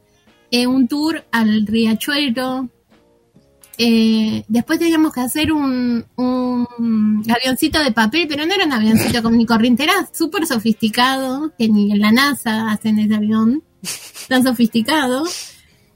eh, 0.52 0.68
un 0.68 0.88
tour 0.88 1.26
al 1.32 1.66
riachuelo 1.66 2.70
eh, 3.84 4.44
después 4.48 4.78
teníamos 4.78 5.12
que 5.12 5.22
hacer 5.22 5.52
un, 5.52 6.06
un, 6.16 7.24
avioncito 7.36 7.80
de 7.84 7.92
papel, 7.92 8.28
pero 8.28 8.46
no 8.46 8.54
era 8.54 8.66
un 8.66 8.74
avioncito 8.74 9.24
con 9.24 9.36
mi 9.36 9.48
corriente, 9.48 9.82
era 9.82 10.08
súper 10.14 10.46
sofisticado, 10.46 11.52
que 11.58 11.68
ni 11.68 11.92
en 11.92 12.00
la 12.00 12.12
NASA 12.12 12.72
hacen 12.72 13.00
ese 13.00 13.16
avión 13.16 13.64
tan 14.28 14.44
sofisticado. 14.44 15.24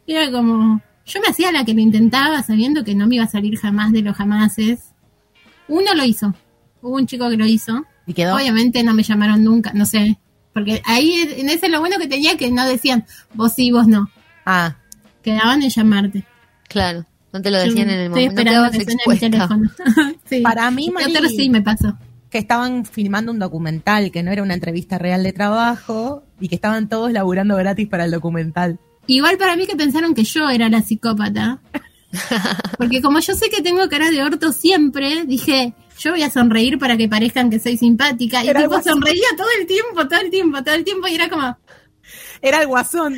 Era 0.08 0.32
como, 0.32 0.82
yo 1.06 1.22
me 1.22 1.28
hacía 1.28 1.52
la 1.52 1.64
que 1.64 1.76
lo 1.76 1.82
intentaba 1.82 2.42
sabiendo 2.42 2.84
que 2.84 2.96
no 2.96 3.06
me 3.06 3.18
iba 3.18 3.26
a 3.26 3.30
salir 3.30 3.56
jamás 3.60 3.92
de 3.92 4.02
los 4.02 4.16
jamases. 4.16 4.80
Uno 5.68 5.94
lo 5.94 6.06
hizo. 6.06 6.34
Hubo 6.82 6.96
un 6.96 7.06
chico 7.06 7.30
que 7.30 7.38
lo 7.38 7.46
hizo. 7.46 7.86
¿Y 8.08 8.14
quedó? 8.14 8.36
Obviamente 8.36 8.84
no 8.84 8.96
me 8.96 9.04
llamaron 9.04 9.44
nunca, 9.44 9.74
no 9.74 9.86
sé. 9.86 10.18
Porque 10.54 10.82
ahí 10.86 11.36
en 11.38 11.50
ese 11.50 11.70
lo 11.70 11.82
bueno 11.82 11.98
que 12.00 12.08
tenía 12.08 12.36
que 12.36 12.50
no 12.50 12.66
decían 12.68 13.06
vos 13.36 13.54
sí, 13.54 13.72
vos 13.72 13.88
no. 13.88 14.10
Ah. 14.46 14.76
Quedaban 15.24 15.64
en 15.64 15.70
llamarte. 15.70 16.24
Claro. 16.70 17.06
No 17.34 17.42
te 17.42 17.52
lo 17.52 17.58
decían 17.60 17.90
en 17.90 18.00
el 18.00 18.10
momento. 18.12 18.42
sí. 20.26 20.42
Para 20.42 20.72
mí, 20.72 20.90
Mari, 20.90 21.14
sí 21.36 21.50
me 21.50 21.62
pasó. 21.62 21.98
Que 22.30 22.38
estaban 22.38 22.86
filmando 22.86 23.32
un 23.32 23.40
documental, 23.40 24.12
que 24.12 24.24
no 24.24 24.32
era 24.32 24.42
una 24.44 24.54
entrevista 24.54 24.98
real 24.98 25.24
de 25.24 25.34
trabajo, 25.34 26.24
y 26.40 26.48
que 26.48 26.56
estaban 26.56 26.88
todos 26.88 27.12
laburando 27.12 27.56
gratis 27.58 27.88
para 27.88 28.06
el 28.06 28.12
documental. 28.12 28.80
Igual 29.08 29.38
para 29.38 29.56
mí 29.56 29.68
que 29.68 29.76
pensaron 29.76 30.14
que 30.14 30.24
yo 30.24 30.50
era 30.50 30.70
la 30.70 30.82
psicópata. 30.82 31.60
Porque 32.78 33.02
como 33.02 33.20
yo 33.20 33.34
sé 33.34 33.50
que 33.50 33.62
tengo 33.62 33.88
cara 33.90 34.10
de 34.10 34.24
orto 34.24 34.52
siempre, 34.54 35.26
dije, 35.26 35.74
yo 36.00 36.12
voy 36.12 36.24
a 36.24 36.30
sonreír 36.30 36.78
para 36.78 36.98
que 36.98 37.08
parezcan 37.08 37.50
que 37.50 37.60
soy 37.60 37.78
simpática. 37.78 38.44
Y 38.44 38.54
tipo 38.54 38.82
sonreía 38.82 39.28
todo 39.38 39.48
el 39.60 39.68
tiempo, 39.68 40.08
todo 40.08 40.20
el 40.22 40.30
tiempo, 40.30 40.64
todo 40.64 40.76
el 40.76 40.84
tiempo, 40.84 41.08
y 41.08 41.16
era 41.16 41.30
como. 41.30 41.58
Era 42.46 42.62
el 42.62 42.68
guasón. 42.68 43.16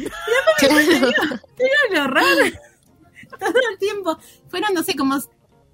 Era 0.61 0.75
lo 1.93 2.07
raro. 2.07 2.45
Todo 3.39 3.59
el 3.71 3.77
tiempo. 3.77 4.17
Fueron, 4.47 4.73
no 4.73 4.83
sé, 4.83 4.95
como 4.95 5.19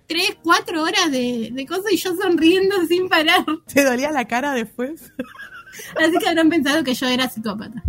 tres, 0.07 0.38
cuatro 0.43 0.81
horas 0.81 1.11
de, 1.11 1.51
de 1.53 1.65
cosas 1.67 1.91
y 1.91 1.97
yo 1.97 2.15
sonriendo 2.15 2.75
sin 2.88 3.07
parar. 3.07 3.45
¿Te 3.71 3.84
dolía 3.84 4.11
la 4.11 4.25
cara 4.25 4.53
después? 4.53 5.13
Así 6.03 6.17
que 6.19 6.30
habrán 6.30 6.49
pensado 6.49 6.84
que 6.84 6.95
yo 6.95 7.07
era 7.07 7.30
psicópata. 7.30 7.84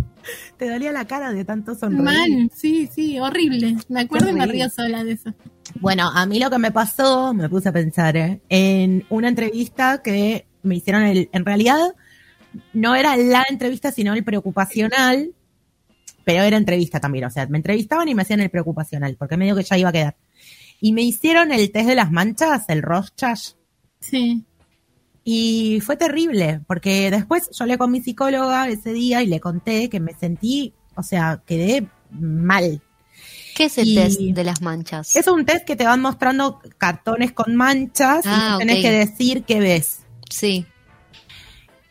Te 0.57 0.69
dolía 0.69 0.91
la 0.91 1.05
cara 1.05 1.31
de 1.31 1.43
tanto 1.45 1.73
sonreír. 1.73 2.03
Mal, 2.03 2.51
sí, 2.53 2.87
sí, 2.93 3.19
horrible. 3.19 3.77
Me 3.89 4.01
acuerdo 4.01 4.29
y 4.29 4.33
me 4.33 4.45
río 4.45 4.69
sola 4.69 5.03
de 5.03 5.13
eso. 5.13 5.33
Bueno, 5.79 6.09
a 6.13 6.25
mí 6.27 6.39
lo 6.39 6.49
que 6.49 6.59
me 6.59 6.71
pasó, 6.71 7.33
me 7.33 7.49
puse 7.49 7.69
a 7.69 7.73
pensar, 7.73 8.15
¿eh? 8.17 8.41
en 8.49 9.05
una 9.09 9.29
entrevista 9.29 10.01
que 10.03 10.45
me 10.63 10.75
hicieron, 10.75 11.03
el, 11.03 11.29
en 11.31 11.43
realidad 11.43 11.95
no 12.73 12.95
era 12.95 13.17
la 13.17 13.45
entrevista, 13.49 13.91
sino 13.91 14.13
el 14.13 14.23
preocupacional, 14.23 15.33
pero 16.25 16.43
era 16.43 16.57
entrevista 16.57 16.99
también, 16.99 17.25
o 17.25 17.29
sea, 17.29 17.47
me 17.47 17.57
entrevistaban 17.57 18.09
y 18.09 18.15
me 18.15 18.23
hacían 18.23 18.41
el 18.41 18.49
preocupacional, 18.49 19.15
porque 19.17 19.37
medio 19.37 19.55
que 19.55 19.63
ya 19.63 19.77
iba 19.77 19.89
a 19.89 19.93
quedar. 19.93 20.17
Y 20.81 20.91
me 20.91 21.03
hicieron 21.03 21.51
el 21.51 21.71
test 21.71 21.87
de 21.87 21.95
las 21.95 22.11
manchas, 22.11 22.65
el 22.67 22.81
Rorschach. 22.81 23.53
Sí. 24.01 24.43
Y 25.23 25.79
fue 25.81 25.97
terrible, 25.97 26.61
porque 26.67 27.09
después 27.09 27.49
yo 27.51 27.63
hablé 27.63 27.77
con 27.77 27.91
mi 27.91 28.01
psicóloga 28.01 28.67
ese 28.67 28.91
día 28.91 29.23
y 29.23 29.27
le 29.27 29.39
conté 29.39 29.89
que 29.89 29.99
me 29.99 30.13
sentí, 30.13 30.73
o 30.95 31.03
sea, 31.03 31.41
quedé 31.45 31.87
mal. 32.11 32.81
¿Qué 33.55 33.65
es 33.65 33.77
el 33.77 33.95
test 33.95 34.19
de 34.19 34.43
las 34.43 34.61
manchas? 34.61 35.15
Es 35.15 35.27
un 35.27 35.45
test 35.45 35.65
que 35.65 35.75
te 35.75 35.85
van 35.85 36.01
mostrando 36.01 36.59
cartones 36.77 37.31
con 37.31 37.55
manchas 37.55 38.25
y 38.25 38.29
ah, 38.29 38.57
tenés 38.59 38.81
que 38.81 38.91
decir 38.91 39.43
qué 39.43 39.59
ves. 39.59 40.01
Sí. 40.29 40.65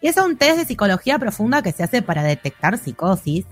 Y 0.03 0.09
es 0.09 0.17
un 0.19 0.37
test 0.37 0.59
de 0.59 0.67
psicología 0.67 1.19
profunda 1.19 1.63
que 1.63 1.73
se 1.73 1.83
hace 1.83 2.03
para 2.03 2.23
detectar 2.23 2.77
psicosis. 2.77 3.47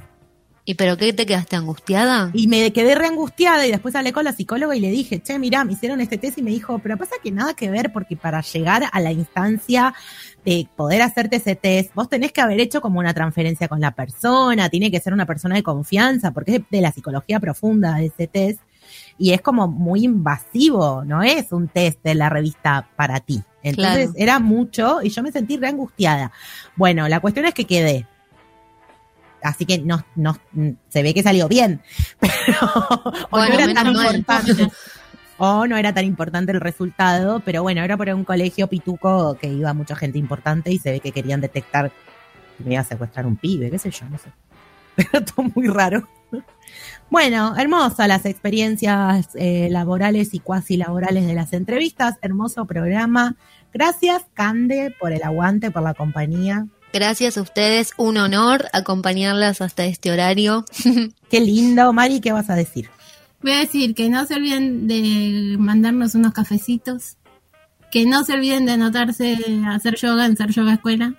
¿Y 0.64 0.74
pero 0.74 0.96
qué 0.96 1.12
te 1.12 1.26
quedaste 1.26 1.56
angustiada? 1.56 2.30
Y 2.34 2.46
me 2.46 2.72
quedé 2.72 2.94
reangustiada 2.94 3.66
y 3.66 3.72
después 3.72 3.96
hablé 3.96 4.12
con 4.12 4.24
la 4.24 4.32
psicóloga 4.32 4.76
y 4.76 4.80
le 4.80 4.90
dije, 4.90 5.20
che, 5.20 5.36
mira, 5.40 5.64
me 5.64 5.72
hicieron 5.72 6.00
este 6.00 6.18
test 6.18 6.38
y 6.38 6.42
me 6.42 6.52
dijo, 6.52 6.78
pero 6.78 6.96
pasa 6.96 7.16
que 7.20 7.32
nada 7.32 7.54
que 7.54 7.68
ver 7.68 7.92
porque 7.92 8.16
para 8.16 8.40
llegar 8.42 8.84
a 8.92 9.00
la 9.00 9.10
instancia 9.10 9.92
de 10.44 10.68
poder 10.76 11.02
hacerte 11.02 11.36
ese 11.36 11.56
test, 11.56 11.92
vos 11.94 12.08
tenés 12.08 12.30
que 12.30 12.40
haber 12.40 12.60
hecho 12.60 12.80
como 12.80 13.00
una 13.00 13.12
transferencia 13.12 13.66
con 13.66 13.80
la 13.80 13.90
persona, 13.90 14.68
tiene 14.68 14.92
que 14.92 15.00
ser 15.00 15.12
una 15.12 15.26
persona 15.26 15.56
de 15.56 15.64
confianza 15.64 16.30
porque 16.30 16.56
es 16.56 16.62
de 16.70 16.80
la 16.80 16.92
psicología 16.92 17.40
profunda 17.40 17.96
de 17.96 18.06
ese 18.06 18.28
test 18.28 18.60
y 19.18 19.32
es 19.32 19.40
como 19.40 19.66
muy 19.66 20.04
invasivo, 20.04 21.04
no 21.04 21.24
es 21.24 21.50
un 21.50 21.68
test 21.68 22.02
de 22.04 22.14
la 22.14 22.28
revista 22.28 22.88
para 22.94 23.18
ti. 23.18 23.42
Entonces 23.64 24.10
era 24.16 24.38
mucho 24.38 25.02
y 25.02 25.10
yo 25.10 25.22
me 25.22 25.32
sentí 25.32 25.56
reangustiada. 25.56 26.32
Bueno, 26.76 27.08
la 27.08 27.20
cuestión 27.20 27.46
es 27.46 27.54
que 27.54 27.64
quedé 27.64 28.06
así 29.42 29.66
que 29.66 29.78
no, 29.78 30.04
no 30.16 30.36
se 30.88 31.02
ve 31.02 31.14
que 31.14 31.22
salió 31.22 31.48
bien, 31.48 31.82
pero 32.20 32.58
o 33.30 33.38
no 33.38 33.44
era 33.44 33.74
tan 33.74 33.86
importante. 33.88 34.68
o 35.38 35.66
no 35.66 35.76
era 35.76 35.92
tan 35.92 36.04
importante 36.04 36.52
el 36.52 36.60
resultado, 36.60 37.40
pero 37.40 37.62
bueno, 37.62 37.82
era 37.82 37.96
por 37.96 38.08
un 38.10 38.24
colegio 38.24 38.68
pituco 38.68 39.36
que 39.40 39.48
iba 39.48 39.72
mucha 39.74 39.96
gente 39.96 40.18
importante 40.18 40.70
y 40.70 40.78
se 40.78 40.92
ve 40.92 41.00
que 41.00 41.12
querían 41.12 41.40
detectar 41.40 41.90
que 42.56 42.64
me 42.64 42.72
iba 42.72 42.80
a 42.80 42.84
secuestrar 42.84 43.26
un 43.26 43.36
pibe, 43.36 43.70
qué 43.70 43.78
sé 43.78 43.90
yo, 43.90 44.08
no 44.08 44.18
sé. 44.18 44.30
Pero 44.94 45.24
todo 45.24 45.50
muy 45.54 45.68
raro. 45.68 46.06
Bueno, 47.10 47.54
hermosas 47.56 48.08
las 48.08 48.24
experiencias 48.24 49.30
eh, 49.34 49.68
laborales 49.70 50.32
y 50.32 50.38
cuasi 50.38 50.76
laborales 50.76 51.26
de 51.26 51.34
las 51.34 51.52
entrevistas, 51.52 52.16
hermoso 52.22 52.64
programa. 52.66 53.36
Gracias, 53.72 54.24
Cande, 54.34 54.94
por 54.98 55.12
el 55.12 55.22
aguante, 55.22 55.70
por 55.70 55.82
la 55.82 55.94
compañía. 55.94 56.66
Gracias 56.92 57.38
a 57.38 57.42
ustedes, 57.42 57.94
un 57.96 58.18
honor 58.18 58.66
acompañarlas 58.74 59.62
hasta 59.62 59.86
este 59.86 60.10
horario. 60.10 60.66
Qué 61.30 61.40
lindo, 61.40 61.92
Mari, 61.92 62.20
¿qué 62.20 62.32
vas 62.32 62.50
a 62.50 62.54
decir? 62.54 62.90
Voy 63.40 63.52
a 63.52 63.60
decir 63.60 63.94
que 63.94 64.10
no 64.10 64.26
se 64.26 64.34
olviden 64.34 64.86
de 64.86 65.56
mandarnos 65.58 66.14
unos 66.14 66.32
cafecitos, 66.32 67.16
que 67.90 68.04
no 68.04 68.24
se 68.24 68.34
olviden 68.34 68.66
de 68.66 68.72
anotarse 68.72 69.38
a 69.66 69.74
hacer 69.74 69.96
yoga 69.96 70.26
en 70.26 70.36
Ser 70.36 70.50
Yoga 70.50 70.74
Escuela, 70.74 71.14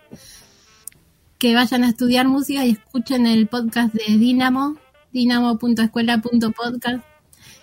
que 1.39 1.55
vayan 1.55 1.83
a 1.83 1.89
estudiar 1.89 2.27
música 2.27 2.63
y 2.65 2.71
escuchen 2.71 3.25
el 3.25 3.47
podcast 3.47 3.93
de 3.93 4.17
Dinamo, 4.17 4.77
dinamo.escuela.podcast, 5.11 7.03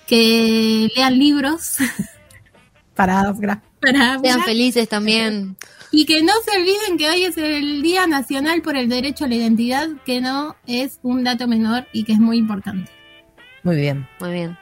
que 0.07 0.91
lean 0.95 1.19
libros. 1.19 1.77
Para, 2.95 3.33
para 3.81 4.19
Sean 4.19 4.43
felices 4.43 4.87
también. 4.87 5.57
Y 5.93 6.07
que 6.07 6.23
no 6.23 6.33
se 6.45 6.57
olviden 6.57 6.99
que 6.99 7.09
hoy 7.09 7.25
es 7.25 7.37
el 7.37 7.83
Día 7.83 8.07
Nacional 8.07 8.63
por 8.63 8.77
el 8.77 8.89
Derecho 8.89 9.25
a 9.25 9.29
la 9.29 9.35
Identidad, 9.35 9.89
que 10.05 10.21
no 10.21 10.55
es 10.67 11.01
un 11.03 11.25
dato 11.25 11.49
menor 11.49 11.87
y 11.93 12.05
que 12.05 12.13
es 12.13 12.21
muy 12.21 12.39
importante. 12.39 12.91
Muy 13.65 13.77
bien. 13.77 14.07
Muy 14.21 14.33
bien. 14.33 14.59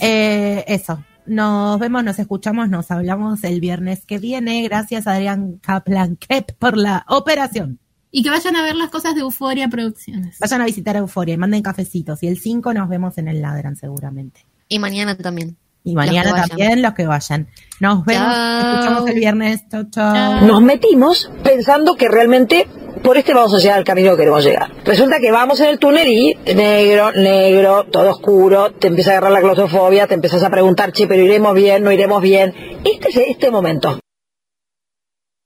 Eh, 0.00 0.64
eso. 0.68 1.02
Nos 1.24 1.78
vemos, 1.78 2.02
nos 2.02 2.18
escuchamos, 2.18 2.68
nos 2.68 2.90
hablamos 2.90 3.42
el 3.44 3.60
viernes 3.60 4.04
que 4.04 4.18
viene. 4.18 4.62
Gracias, 4.62 5.06
Adrián 5.06 5.58
Kaplan 5.62 6.16
Kep, 6.16 6.52
por 6.58 6.76
la 6.76 7.04
operación. 7.08 7.78
Y 8.10 8.22
que 8.22 8.30
vayan 8.30 8.56
a 8.56 8.62
ver 8.62 8.76
las 8.76 8.90
cosas 8.90 9.14
de 9.14 9.22
Euforia 9.22 9.68
Producciones. 9.68 10.38
Vayan 10.38 10.60
a 10.60 10.66
visitar 10.66 10.96
Euforia 10.96 11.34
y 11.34 11.38
manden 11.38 11.62
cafecitos. 11.62 12.22
Y 12.22 12.26
el 12.26 12.38
5 12.38 12.74
nos 12.74 12.88
vemos 12.88 13.16
en 13.16 13.28
el 13.28 13.40
Ladran, 13.40 13.76
seguramente. 13.76 14.44
Y 14.68 14.78
mañana 14.78 15.16
también. 15.16 15.56
Y 15.84 15.94
mañana 15.94 16.46
también 16.46 16.82
los 16.82 16.94
que 16.94 17.06
vayan. 17.06 17.48
Nos 17.80 18.04
vemos, 18.04 18.28
escuchamos 18.28 19.08
el 19.08 19.14
viernes. 19.14 19.68
Chau, 19.68 19.84
chau. 19.90 20.46
Nos 20.46 20.62
metimos 20.62 21.30
pensando 21.42 21.96
que 21.96 22.08
realmente 22.08 22.68
por 23.02 23.16
este 23.16 23.34
vamos 23.34 23.52
a 23.54 23.58
llegar 23.58 23.78
al 23.78 23.84
camino 23.84 24.12
que 24.12 24.18
queremos 24.18 24.44
llegar. 24.44 24.72
Resulta 24.84 25.18
que 25.18 25.32
vamos 25.32 25.58
en 25.60 25.66
el 25.66 25.78
túnel 25.78 26.06
y 26.06 26.38
negro, 26.54 27.10
negro, 27.12 27.84
todo 27.90 28.10
oscuro, 28.10 28.70
te 28.72 28.86
empieza 28.86 29.10
a 29.10 29.12
agarrar 29.14 29.32
la 29.32 29.40
claustrofobia, 29.40 30.06
te 30.06 30.14
empiezas 30.14 30.42
a 30.44 30.50
preguntar, 30.50 30.92
che, 30.92 31.08
pero 31.08 31.22
iremos 31.22 31.54
bien, 31.54 31.82
no 31.82 31.90
iremos 31.90 32.22
bien. 32.22 32.54
Este 32.84 33.08
es 33.08 33.16
este 33.16 33.50
momento. 33.50 33.98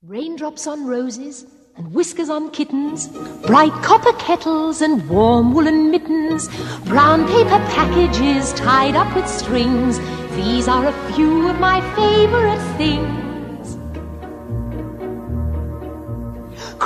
Raindrops 0.03 0.67
on 0.67 0.87
roses 0.87 1.47
and 1.77 1.93
whiskers 1.93 2.29
on 2.29 2.51
kittens, 2.51 3.09
bright 3.47 3.73
copper 3.83 4.13
kettles 4.19 4.81
and 4.81 5.09
warm 5.09 5.53
woolen 5.53 5.89
mittens, 5.89 6.47
brown 6.85 7.25
paper 7.25 7.59
packages 7.75 8.53
tied 8.53 8.95
up 8.95 9.13
with 9.15 9.27
strings. 9.27 9.99
These 10.37 10.67
are 10.67 10.85
a 10.85 11.13
few 11.13 11.49
of 11.49 11.59
my 11.59 11.81
favorite 11.95 12.61
things. 12.77 13.17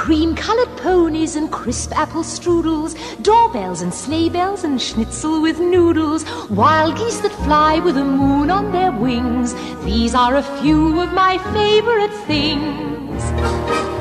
cream 0.01 0.33
colored 0.35 0.75
ponies 0.77 1.35
and 1.35 1.51
crisp 1.51 1.91
apple 1.95 2.23
strudels, 2.23 2.95
doorbells 3.21 3.81
and 3.83 3.93
sleigh 3.93 4.29
bells 4.29 4.63
and 4.63 4.81
schnitzel 4.81 5.41
with 5.41 5.59
noodles, 5.59 6.25
wild 6.49 6.97
geese 6.97 7.19
that 7.19 7.31
fly 7.45 7.77
with 7.77 7.95
the 7.95 8.03
moon 8.03 8.49
on 8.49 8.71
their 8.71 8.91
wings. 8.91 9.53
These 9.85 10.15
are 10.15 10.37
a 10.37 10.43
few 10.59 10.99
of 10.99 11.13
my 11.13 11.37
favorite 11.53 12.13
things. 12.25 14.00